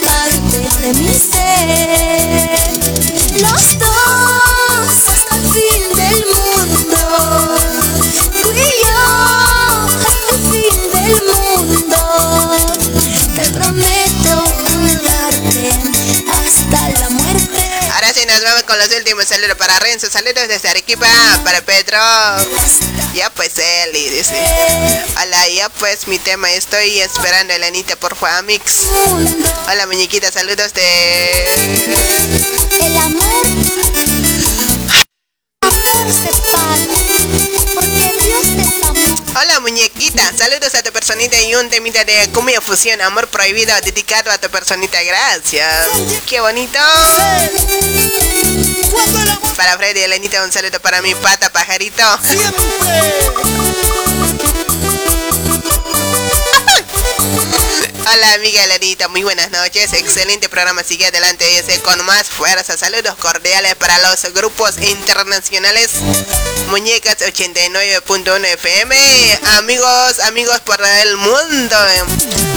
parte 0.00 0.58
de 0.80 0.88
mi 0.94 1.12
ser. 1.12 2.07
Con 18.68 18.78
los 18.78 18.90
últimos 18.90 19.24
saludos 19.24 19.56
para 19.56 19.78
Renzo. 19.78 20.10
Saludos 20.10 20.46
desde 20.46 20.68
Arequipa 20.68 21.06
para 21.42 21.62
Pedro. 21.62 21.98
Ya 23.14 23.30
pues 23.30 23.56
Eli 23.56 24.10
dice. 24.10 24.36
Hola, 25.20 25.48
ya 25.48 25.70
pues 25.70 26.06
mi 26.06 26.18
tema. 26.18 26.52
Estoy 26.52 27.00
esperando 27.00 27.54
a 27.54 27.58
la 27.58 27.68
Anita 27.68 27.96
por 27.96 28.14
Juamix. 28.14 28.82
Hola 29.68 29.86
muñequita, 29.86 30.30
saludos 30.30 30.74
de. 30.74 31.44
El 32.80 32.96
amor. 32.98 33.24
Hola 39.40 39.60
muñequita, 39.60 40.32
saludos 40.36 40.74
a 40.74 40.82
tu 40.82 40.92
personita 40.92 41.40
y 41.40 41.54
un 41.54 41.70
temita 41.70 42.04
de 42.04 42.28
cumbia 42.34 42.60
fusión, 42.60 43.00
amor 43.00 43.28
prohibido 43.28 43.74
dedicado 43.82 44.30
a 44.30 44.38
tu 44.38 44.50
personita, 44.50 45.02
gracias. 45.02 45.88
Qué 46.26 46.40
bonito. 46.40 46.78
Para 49.56 49.76
Freddy 49.76 50.00
Elenita 50.00 50.42
un 50.44 50.52
saludo 50.52 50.80
para 50.80 51.02
mi 51.02 51.14
pata 51.14 51.50
pajarito. 51.50 52.02
Hola 58.12 58.32
amiga 58.34 58.64
Elenita, 58.64 59.08
muy 59.08 59.22
buenas 59.22 59.50
noches. 59.50 59.92
Excelente 59.92 60.48
programa, 60.48 60.82
sigue 60.82 61.06
adelante 61.06 61.58
ese 61.58 61.78
con 61.80 62.02
más 62.06 62.26
fuerza. 62.28 62.76
Saludos 62.76 63.16
cordiales 63.16 63.74
para 63.74 63.98
los 63.98 64.32
grupos 64.32 64.78
internacionales. 64.80 65.90
Muñecas 66.70 67.18
89.1 67.18 68.44
FM. 68.46 69.38
Amigos, 69.58 70.20
amigos 70.20 70.60
por 70.60 70.80
el 70.82 71.16
mundo. 71.16 71.76
eh, 71.88 72.02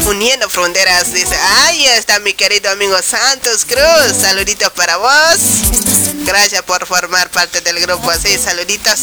Uniendo 0.05 0.49
fronteras. 0.49 1.13
Dice, 1.13 1.35
ahí 1.63 1.85
está 1.85 2.19
mi 2.19 2.33
querido 2.33 2.71
amigo 2.71 2.97
Santos 3.01 3.65
Cruz. 3.65 4.21
Saluditos 4.21 4.69
para 4.71 4.97
vos. 4.97 5.37
Gracias 6.23 6.61
por 6.63 6.85
formar 6.85 7.29
parte 7.29 7.61
del 7.61 7.79
grupo. 7.79 8.09
Así, 8.09 8.37
saluditos. 8.37 8.99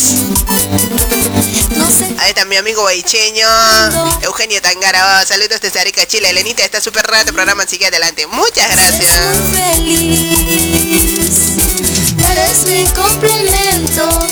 Ahí 2.19 2.31
está 2.31 2.45
mi 2.45 2.57
amigo 2.57 2.83
baicheño, 2.83 3.47
Eugenio 4.23 4.61
Tangara. 4.61 5.21
Oh, 5.23 5.27
saludos 5.27 5.61
desde 5.61 5.81
Arica, 5.81 6.07
Chile. 6.07 6.31
Elenita, 6.31 6.65
está 6.65 6.81
súper 6.81 7.07
raro 7.07 7.29
el 7.29 7.35
programa. 7.35 7.67
Sigue 7.67 7.87
adelante. 7.87 8.27
Muchas 8.27 8.69
gracias. 8.69 9.21
Eres 12.31 12.65
mi 12.67 12.85
complemento, 12.89 14.27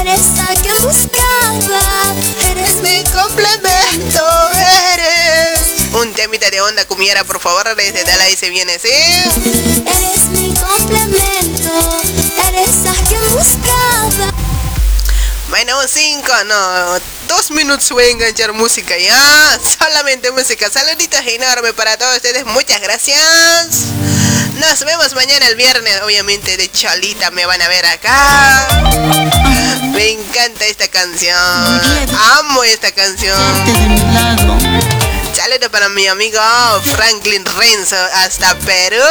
eres 0.00 0.20
la 0.36 0.48
que 0.60 0.72
buscaba, 0.84 2.14
eres 2.50 2.76
mi 2.82 3.04
complemento, 3.04 4.24
eres. 4.92 5.92
Un 5.92 6.12
temita 6.14 6.50
de 6.50 6.60
onda 6.60 6.84
cumiera, 6.86 7.24
por 7.24 7.40
favor. 7.40 7.74
Desde 7.76 8.04
Dalai 8.04 8.36
se 8.36 8.50
viene, 8.50 8.78
¿sí? 8.78 8.88
Eres 9.86 10.26
mi 10.26 10.54
complemento, 10.54 11.70
eres 12.48 12.76
la 12.84 12.94
que 13.08 13.18
buscaba. 13.34 14.37
Bueno, 15.50 15.74
5, 15.86 16.44
no. 16.44 17.00
Dos 17.26 17.50
minutos 17.50 17.90
voy 17.90 18.04
a 18.04 18.10
enganchar 18.10 18.52
música 18.52 18.96
ya. 18.98 19.58
Solamente 19.78 20.30
música. 20.30 20.68
Saluditos 20.70 21.20
enormes 21.26 21.72
para 21.72 21.96
todos 21.96 22.16
ustedes. 22.16 22.44
Muchas 22.44 22.80
gracias. 22.80 23.86
Nos 24.56 24.84
vemos 24.84 25.14
mañana 25.14 25.46
el 25.46 25.56
viernes. 25.56 26.02
Obviamente 26.02 26.56
de 26.56 26.70
Cholita 26.70 27.30
me 27.30 27.46
van 27.46 27.62
a 27.62 27.68
ver 27.68 27.86
acá. 27.86 28.68
Me 29.92 30.10
encanta 30.10 30.66
esta 30.66 30.88
canción. 30.88 31.36
Amo 32.38 32.62
esta 32.64 32.92
canción. 32.92 33.36
Saludos 35.34 35.70
para 35.70 35.88
mi 35.88 36.06
amigo 36.08 36.40
Franklin 36.94 37.44
Renzo 37.44 37.96
hasta 38.14 38.54
Perú. 38.56 39.02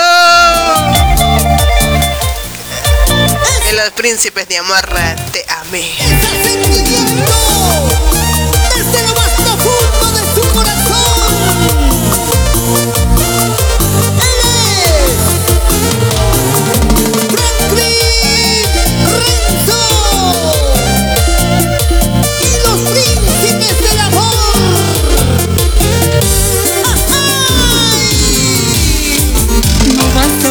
De 3.67 3.73
los 3.73 3.89
príncipes 3.91 4.47
de 4.47 4.59
amor 4.59 4.87
te 5.33 5.45
amé. 5.59 5.91
Desde 8.77 9.03
lo 9.05 9.13
más 9.13 9.31
profundo 9.31 10.11
de 10.13 10.23
su 10.33 10.41
corazón. 10.53 10.87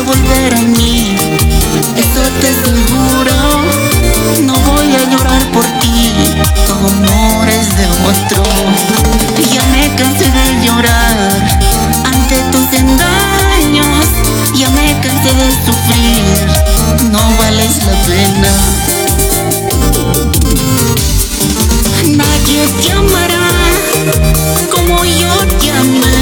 Volver 0.06 0.54
a 0.54 0.60
mí, 0.62 1.16
eso 1.96 2.22
te 2.40 2.65
tu 6.78 6.88
amor 6.88 7.48
es 7.48 7.76
de 7.76 7.86
otro. 8.10 8.42
Ya 9.52 9.64
me 9.66 9.94
cansé 9.96 10.24
de 10.30 10.66
llorar 10.66 11.16
ante 12.04 12.36
tus 12.52 12.78
engaños. 12.78 14.06
Ya 14.54 14.68
me 14.70 15.00
cansé 15.00 15.32
de 15.34 15.50
sufrir, 15.64 16.24
no 17.10 17.20
vales 17.38 17.84
la 17.84 17.94
pena. 18.06 18.52
Nadie 22.20 22.66
te 22.82 22.92
amará 22.92 23.48
como 24.70 25.04
yo 25.04 25.32
te 25.58 25.70
amé. 25.70 26.18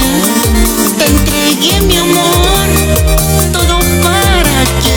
Te 0.98 1.06
entregué 1.06 1.80
mi 1.80 1.96
amor, 1.96 2.66
todo 3.52 3.78
para 4.02 4.58
que 4.82 4.96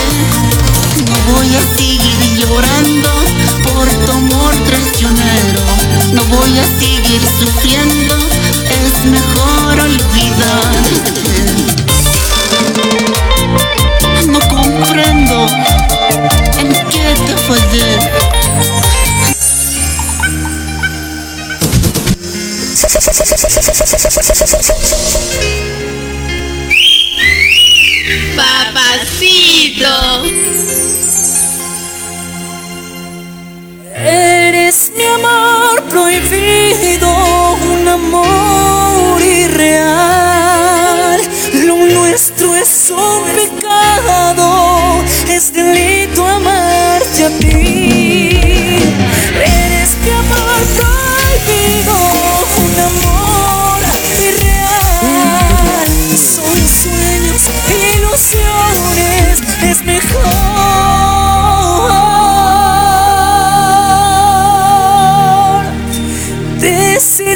no 1.09 1.17
voy 1.33 1.55
a 1.55 1.63
seguir 1.77 2.19
llorando 2.39 3.09
por 3.63 3.87
tu. 4.05 4.26
No 6.17 6.23
voy 6.35 6.57
a 6.57 6.65
seguir 6.79 7.21
sufriendo, 7.39 8.15
es 8.71 9.05
mejor 9.05 9.79
olvidarte. 9.79 10.91
No 14.25 14.39
comprendo 14.49 15.45
en 16.57 16.69
qué 16.89 17.13
te 17.23 17.35
fallé. 17.45 17.89
Papacito. 28.35 29.95
Eres 34.67 34.91
mi 34.97 35.05
amor 35.05 35.81
prohibido, 35.83 37.07
un 37.71 37.87
amor 37.87 39.21
irreal. 39.21 41.21
Lo 41.63 41.85
nuestro 41.85 42.53
es 42.53 42.91
un 42.91 43.23
pecado, 43.33 45.01
es 45.29 45.53
delito 45.53 46.27
amarte 46.27 47.23
a 47.23 47.29
ti. 47.39 48.39
Eres 49.39 49.95
mi 50.03 50.11
amor 50.11 50.59
prohibido, 50.75 50.96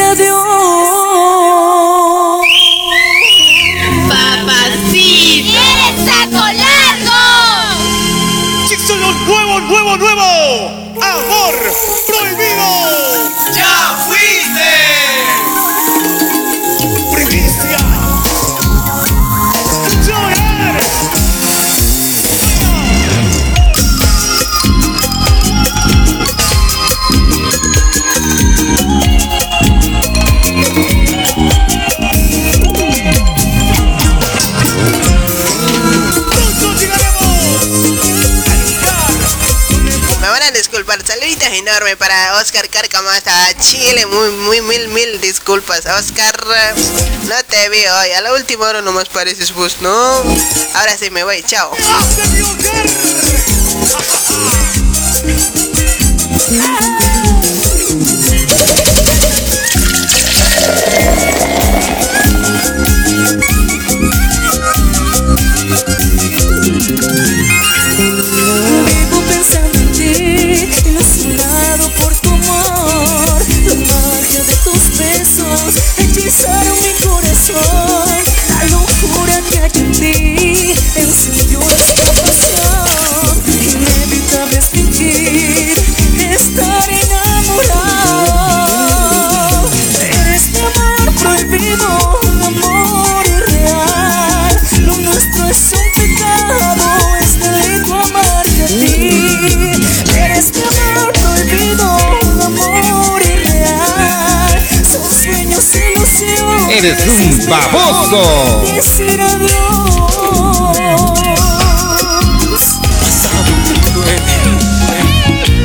decir 0.01 0.25
adiós. 0.25 0.45
Papacito. 4.09 5.57
¡Eres 5.57 5.95
saco 6.05 6.45
largo! 6.61 7.21
Nuevo, 9.67 9.97
nuevo. 9.97 10.30
Saluditos 41.31 41.59
enormes 41.59 41.95
para 41.95 42.35
Oscar 42.41 42.67
Carcama 42.67 43.15
hasta 43.15 43.31
Chile. 43.57 44.05
Muy, 44.05 44.31
muy, 44.31 44.61
mil, 44.61 44.89
mil 44.89 45.21
disculpas. 45.21 45.85
Oscar, 45.85 46.35
no 47.23 47.43
te 47.45 47.69
veo 47.69 47.97
hoy. 47.99 48.11
A 48.11 48.19
la 48.19 48.33
última 48.33 48.65
hora 48.65 48.81
no 48.81 48.91
me 48.91 49.05
pareces 49.05 49.53
vos, 49.53 49.77
¿no? 49.79 49.89
Ahora 50.73 50.97
sí 50.97 51.09
me 51.09 51.23
voy. 51.23 51.41
Chao. 51.43 51.71
eres 106.83 107.07
un 107.07 107.47
baboso. 107.47 108.63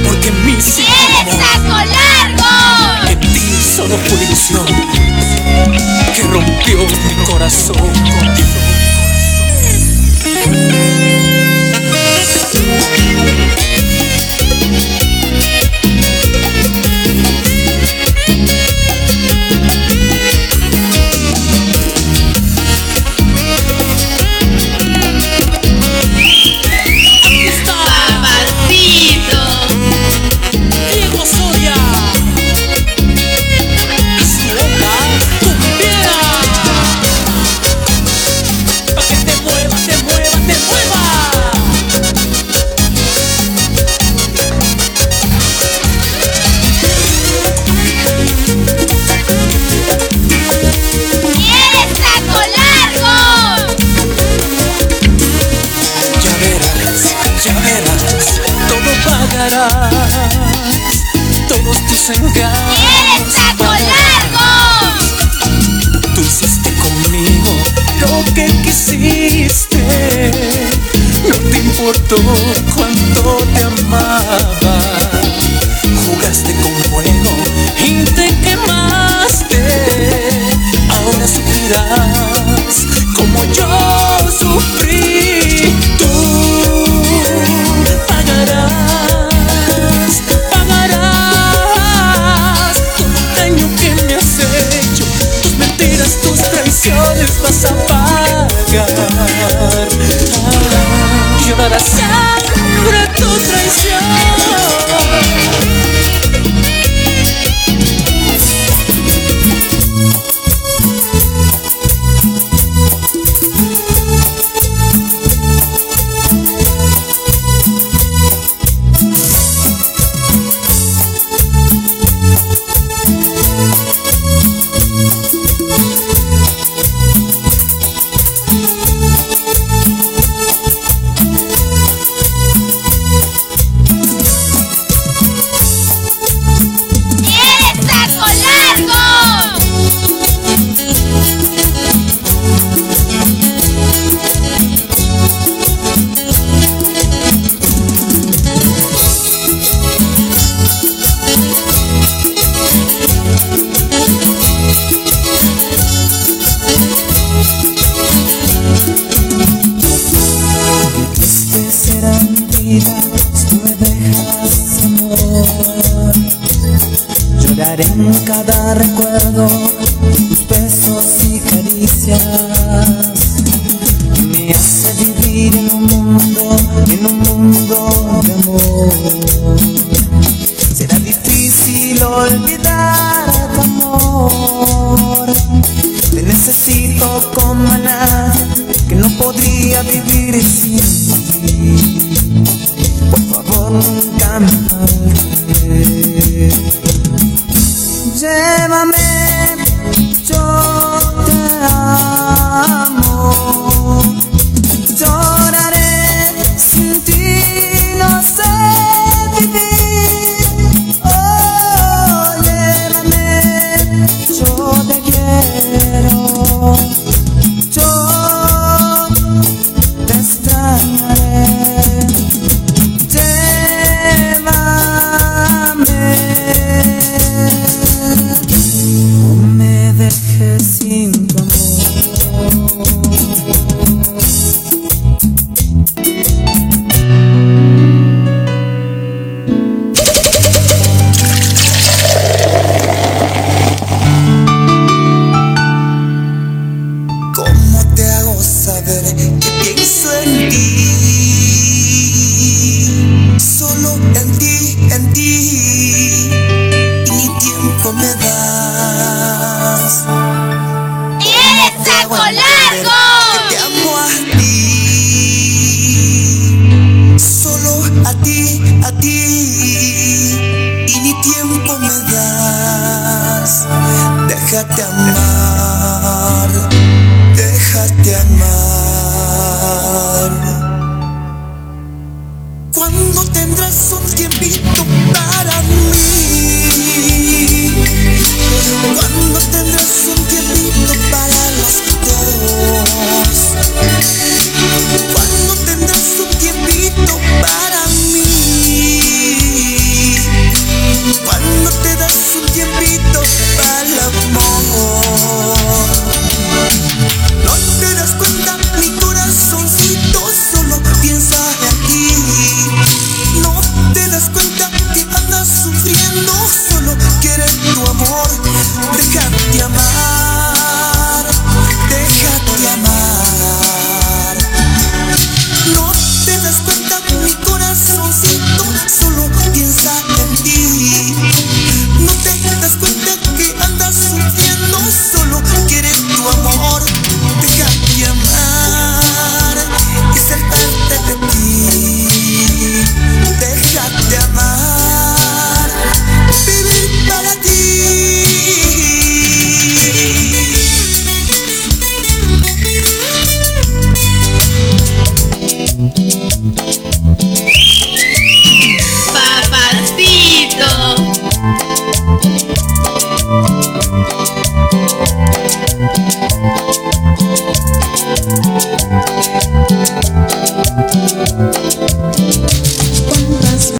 Porque! 0.04 0.30
En 3.10 3.20
ti 3.20 3.46
solo 3.74 3.96
que 6.14 6.22
rompió 6.22 6.78
mi 6.86 7.24
corazón. 7.24 7.76
corazón, 7.76 7.92
corazón. 10.44 11.25